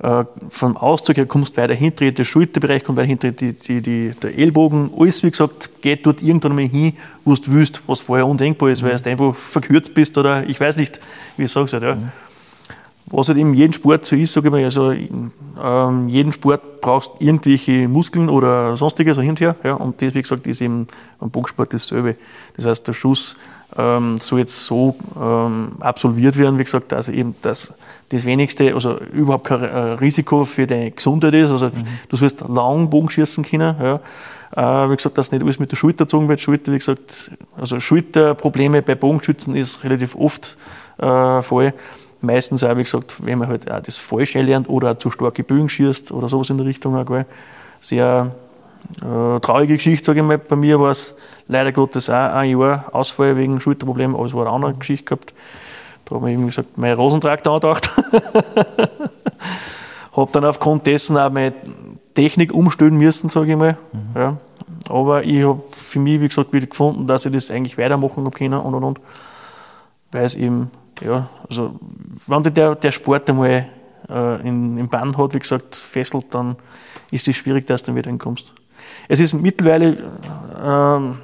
äh, 0.02 0.24
vom 0.50 0.76
Auszug 0.76 1.16
her 1.16 1.26
kommst 1.26 1.56
weiter 1.56 1.74
hinter, 1.74 2.10
der 2.10 2.24
Schulterbereich 2.24 2.82
kommt 2.82 2.98
weiter 2.98 3.08
hinter, 3.08 3.30
die, 3.30 3.52
die, 3.52 3.80
die, 3.80 4.12
der 4.20 4.36
Ellbogen, 4.36 4.90
alles 4.98 5.22
wie 5.22 5.30
gesagt, 5.30 5.70
geht 5.80 6.04
dort 6.04 6.20
irgendwann 6.22 6.56
mal 6.56 6.66
hin, 6.66 6.94
wo 7.24 7.34
du 7.34 7.52
willst, 7.52 7.82
was 7.86 8.00
vorher 8.00 8.26
undenkbar 8.26 8.70
ist, 8.70 8.82
weil 8.82 8.96
du 8.96 9.10
einfach 9.10 9.34
verkürzt 9.34 9.94
bist 9.94 10.18
oder 10.18 10.48
ich 10.48 10.58
weiß 10.58 10.76
nicht, 10.76 11.00
wie 11.36 11.44
ich 11.44 11.52
sage 11.52 11.78
ja. 11.78 11.96
Was 13.06 13.28
halt 13.28 13.38
in 13.38 13.52
jedem 13.52 13.74
Sport 13.74 14.06
so 14.06 14.16
ist, 14.16 14.32
sage 14.32 14.48
ich 14.48 14.52
mal, 14.52 14.64
also 14.64 14.90
ähm, 14.90 16.08
jedem 16.08 16.32
Sport 16.32 16.80
brauchst 16.80 17.12
du 17.12 17.24
irgendwelche 17.24 17.86
Muskeln 17.86 18.28
oder 18.28 18.76
sonstiges 18.76 19.16
so 19.16 19.22
hinterher, 19.22 19.54
ja, 19.62 19.74
und 19.74 20.00
das, 20.02 20.14
wie 20.14 20.22
gesagt, 20.22 20.46
ist 20.46 20.62
eben 20.62 20.88
am 21.20 21.30
Bogensport 21.30 21.74
dasselbe. 21.74 22.14
Das 22.56 22.66
heißt, 22.66 22.88
der 22.88 22.92
Schuss 22.92 23.36
ähm, 23.76 24.18
soll 24.18 24.40
jetzt 24.40 24.66
so 24.66 24.94
ähm, 25.20 25.72
absolviert 25.80 26.36
werden, 26.36 26.58
wie 26.58 26.64
gesagt, 26.64 26.92
dass 26.92 27.08
eben 27.08 27.34
das, 27.42 27.74
das 28.10 28.24
wenigste, 28.24 28.74
also 28.74 28.98
überhaupt 28.98 29.44
kein 29.44 29.62
äh, 29.62 29.78
Risiko 29.94 30.44
für 30.44 30.66
deine 30.66 30.90
Gesundheit 30.90 31.34
ist. 31.34 31.50
Also 31.50 31.66
mhm. 31.66 31.82
du 32.08 32.16
sollst 32.16 32.42
lang 32.48 32.90
Bogen 32.90 33.08
schießen 33.08 33.44
können. 33.44 33.76
Ja. 33.80 34.00
Äh, 34.54 34.90
wie 34.90 34.96
gesagt, 34.96 35.16
dass 35.16 35.32
nicht 35.32 35.42
alles 35.42 35.58
mit 35.58 35.70
der 35.70 35.76
Schulter 35.76 36.04
gezogen 36.04 36.28
wird. 36.28 36.40
Schulter, 36.40 36.72
wie 36.72 36.78
gesagt, 36.78 37.30
also 37.58 37.80
Schulterprobleme 37.80 38.82
bei 38.82 38.94
Bogenschützen 38.94 39.56
ist 39.56 39.82
relativ 39.84 40.14
oft 40.14 40.58
äh, 40.98 41.40
Fall. 41.40 41.74
Meistens 42.20 42.62
auch, 42.62 42.76
wie 42.76 42.84
gesagt, 42.84 43.16
wenn 43.24 43.38
man 43.38 43.48
halt 43.48 43.70
auch 43.70 43.80
das 43.80 43.96
Falsche 43.96 44.42
lernt 44.42 44.68
oder 44.68 44.92
auch 44.92 44.98
zu 44.98 45.10
starke 45.10 45.42
Bögen 45.42 45.68
schießt 45.68 46.12
oder 46.12 46.28
sowas 46.28 46.50
in 46.50 46.58
der 46.58 46.66
Richtung. 46.66 46.94
Auch, 46.96 47.24
sehr 47.80 48.32
äh, 49.00 49.40
traurige 49.40 49.76
Geschichte, 49.76 50.06
sage 50.06 50.20
ich 50.20 50.26
mal. 50.26 50.38
Bei 50.38 50.56
mir 50.56 50.80
war 50.80 50.90
es 50.90 51.16
leider 51.48 51.72
Gottes 51.72 52.10
auch 52.10 52.14
ein 52.14 52.58
Jahr 52.58 52.86
Ausfall 52.92 53.36
wegen 53.36 53.60
Schulterproblemen, 53.60 54.16
aber 54.16 54.26
es 54.26 54.34
war 54.34 54.46
eine 54.46 54.54
andere 54.54 54.74
Geschichte 54.74 55.04
gehabt. 55.04 55.32
Da 56.04 56.16
habe 56.16 56.30
ich 56.30 56.34
eben 56.34 56.46
gesagt, 56.46 56.76
mein 56.76 56.94
Rosentraktor 56.94 57.54
angedacht. 57.54 57.90
habe 60.16 60.30
dann 60.32 60.44
aufgrund 60.44 60.86
dessen 60.86 61.16
auch 61.16 61.30
meine 61.30 61.54
Technik 62.14 62.52
umstellen 62.52 62.96
müssen, 62.96 63.28
sage 63.28 63.52
ich 63.52 63.56
mal. 63.56 63.78
Mhm. 63.92 64.20
Ja. 64.20 64.36
Aber 64.88 65.24
ich 65.24 65.46
habe 65.46 65.62
für 65.70 65.98
mich, 65.98 66.20
wie 66.20 66.28
gesagt, 66.28 66.52
wieder 66.52 66.66
gefunden, 66.66 67.06
dass 67.06 67.24
ich 67.24 67.32
das 67.32 67.50
eigentlich 67.50 67.78
weitermachen 67.78 68.24
habe 68.24 68.36
können 68.36 68.60
und 68.60 68.74
und 68.74 68.84
und. 68.84 69.00
Weil 70.10 70.24
es 70.24 70.34
eben, 70.34 70.70
ja, 71.00 71.28
also, 71.48 71.76
wenn 72.26 72.42
der, 72.42 72.74
der 72.74 72.92
Sport 72.92 73.30
einmal 73.30 73.66
äh, 74.08 74.46
in, 74.46 74.76
im 74.76 74.88
Bann 74.88 75.16
hat, 75.16 75.34
wie 75.34 75.38
gesagt, 75.38 75.76
fesselt, 75.76 76.26
dann 76.30 76.56
ist 77.10 77.28
es 77.28 77.36
schwierig, 77.36 77.66
dass 77.66 77.82
du 77.82 77.86
dann 77.86 77.96
wieder 77.96 78.10
hinkommst. 78.10 78.52
Es 79.08 79.20
ist 79.20 79.34
mittlerweile 79.34 79.96
ähm, 80.62 81.18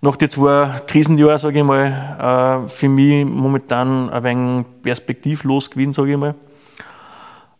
nach 0.00 0.16
den 0.16 0.30
zwei 0.30 0.80
Krisenjahren, 0.86 1.38
sage 1.38 1.58
ich 1.58 1.64
mal, 1.64 2.64
äh, 2.66 2.68
für 2.68 2.88
mich 2.88 3.24
momentan 3.24 4.10
ein 4.10 4.24
wenig 4.24 4.66
perspektivlos 4.82 5.70
gewesen, 5.70 5.92
sage 5.92 6.12
ich 6.12 6.16
mal. 6.16 6.34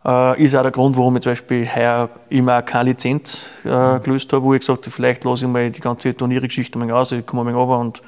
Äh, 0.05 0.43
ist 0.43 0.55
auch 0.55 0.63
der 0.63 0.71
Grund, 0.71 0.97
warum 0.97 1.17
ich 1.17 1.23
zum 1.23 1.33
Beispiel 1.33 1.67
heuer 1.67 2.09
immer 2.29 2.63
keine 2.63 2.91
Lizenz 2.91 3.45
äh, 3.65 3.99
gelöst 4.01 4.33
habe, 4.33 4.43
wo 4.43 4.55
ich 4.55 4.61
gesagt 4.61 4.87
habe, 4.87 4.91
vielleicht 4.91 5.25
lasse 5.25 5.47
ich 5.47 5.51
mal 5.51 5.71
die 5.71 5.81
ganze 5.81 6.17
Turniergeschichte 6.17 6.79
mal 6.79 6.91
aus, 6.93 7.13
ich 7.13 7.27
komme 7.27 7.45
mal 7.45 7.55
runter 7.55 7.79
und 7.79 8.01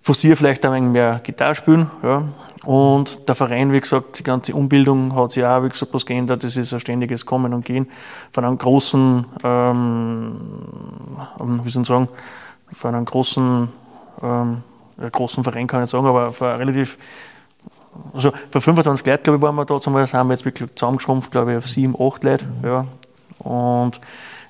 forciere 0.00 0.36
vielleicht 0.36 0.64
ein 0.64 0.72
wenig 0.72 0.92
mehr 0.92 1.20
Gitarre 1.22 1.54
spielen. 1.54 1.90
Ja. 2.02 2.28
Und 2.64 3.26
der 3.26 3.34
Verein, 3.34 3.72
wie 3.72 3.80
gesagt, 3.80 4.18
die 4.18 4.22
ganze 4.22 4.54
Umbildung 4.54 5.14
hat 5.14 5.32
sich 5.32 5.44
auch, 5.44 5.62
wie 5.62 5.70
gesagt, 5.70 5.94
was 5.94 6.04
geändert. 6.04 6.44
Das 6.44 6.56
ist 6.56 6.72
ein 6.74 6.80
ständiges 6.80 7.24
Kommen 7.24 7.54
und 7.54 7.64
Gehen 7.64 7.88
von 8.32 8.44
einem 8.44 8.58
großen, 8.58 9.24
ähm, 9.42 10.40
wie 11.64 11.70
soll 11.70 11.82
ich 11.82 11.88
sagen, 11.88 12.08
von 12.72 12.94
einem 12.94 13.06
großen, 13.06 13.68
ähm, 14.22 14.62
großen 15.10 15.42
Verein 15.42 15.66
kann 15.66 15.80
ich 15.80 15.84
nicht 15.84 15.90
sagen, 15.90 16.06
aber 16.06 16.32
von 16.32 16.48
relativ, 16.48 16.98
also 18.12 18.30
für 18.50 18.60
25 18.60 19.06
Leute, 19.06 19.22
glaube 19.22 19.38
ich, 19.38 19.42
waren 19.42 19.54
wir 19.54 19.64
da 19.64 19.80
zumal, 19.80 20.06
haben 20.12 20.28
wir 20.28 20.34
jetzt 20.34 20.44
wirklich 20.44 20.74
zusammengeschrumpft, 20.74 21.32
glaube 21.32 21.52
ich, 21.52 21.58
auf 21.58 21.68
7, 21.68 21.96
8 21.98 22.24
Leute, 22.24 22.44
ja. 22.62 22.84
Und 23.38 24.00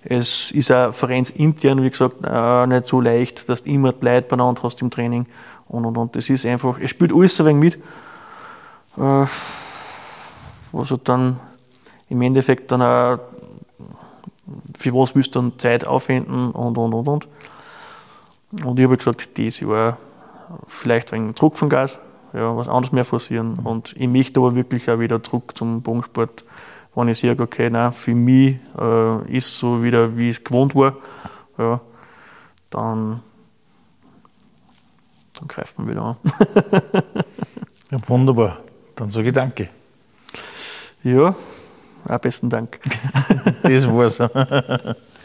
es 0.03 0.51
ist 0.51 0.73
auch 0.73 0.93
vereinsintern, 0.93 1.82
wie 1.82 1.91
gesagt, 1.91 2.23
nicht 2.69 2.85
so 2.87 3.01
leicht, 3.01 3.49
dass 3.49 3.62
du 3.62 3.70
immer 3.70 3.95
Leute 4.01 4.23
beieinander 4.23 4.62
hast 4.65 4.82
im 4.82 4.91
Training 4.91 5.27
und, 5.71 5.87
und, 5.87 5.97
und. 5.97 6.17
Das 6.17 6.29
ist 6.29 6.45
einfach, 6.45 6.79
es 6.81 6.91
spielt 6.91 7.13
alles 7.13 7.41
ein 7.41 7.47
wenig 7.47 7.77
mit, 7.77 7.85
äh, 8.99 9.27
was 10.73 10.91
halt 10.91 11.09
dann 11.09 11.41
im 12.09 12.23
Endeffekt 12.23 12.71
dann 12.73 12.83
auch, 12.83 13.19
für 14.79 14.93
was 14.95 15.15
willst 15.15 15.35
du 15.35 15.41
dann 15.41 15.59
Zeit 15.59 15.87
aufwenden 15.87 16.51
und, 16.51 16.77
und, 16.77 16.93
und, 16.93 17.09
und. 17.09 17.29
Und 18.65 18.79
ich 18.79 18.85
habe 18.85 18.97
gesagt, 18.97 19.37
dieses 19.37 19.61
Jahr 19.61 19.97
vielleicht 20.67 21.13
ein 21.13 21.35
Druck 21.37 21.57
vom 21.57 21.69
Gas, 21.69 22.01
ja, 22.33 22.57
was 22.57 22.67
anderes 22.67 22.91
mehr 22.91 23.05
forcieren. 23.05 23.61
Und 23.61 23.95
ich 23.97 24.09
möchte 24.09 24.41
aber 24.41 24.57
wirklich 24.57 24.91
auch 24.91 24.99
wieder 24.99 25.23
zurück 25.23 25.57
zum 25.57 25.83
Bogensport, 25.83 26.45
wenn 26.97 27.09
ich 27.09 27.21
sage, 27.21 27.41
okay, 27.45 27.71
nein, 27.71 27.93
für 27.93 28.15
mich 28.15 28.57
äh, 28.77 29.37
ist 29.37 29.57
so 29.57 29.83
wieder, 29.85 30.17
wie 30.17 30.31
es 30.31 30.43
gewohnt 30.43 30.75
war, 30.75 30.97
ja, 31.59 31.81
dann, 32.71 33.23
dann 35.41 35.49
greifen 35.49 35.87
wir 35.87 35.93
wieder 35.93 36.03
an. 36.03 36.17
ja, 37.91 38.09
wunderbar. 38.09 38.59
Dann 38.95 39.11
sage 39.11 39.29
ich 39.29 39.35
Danke. 39.35 39.69
Ja, 41.03 41.35
auch 42.07 42.19
besten 42.19 42.51
Dank. 42.51 42.79
das 43.62 43.89
war's. 43.89 44.19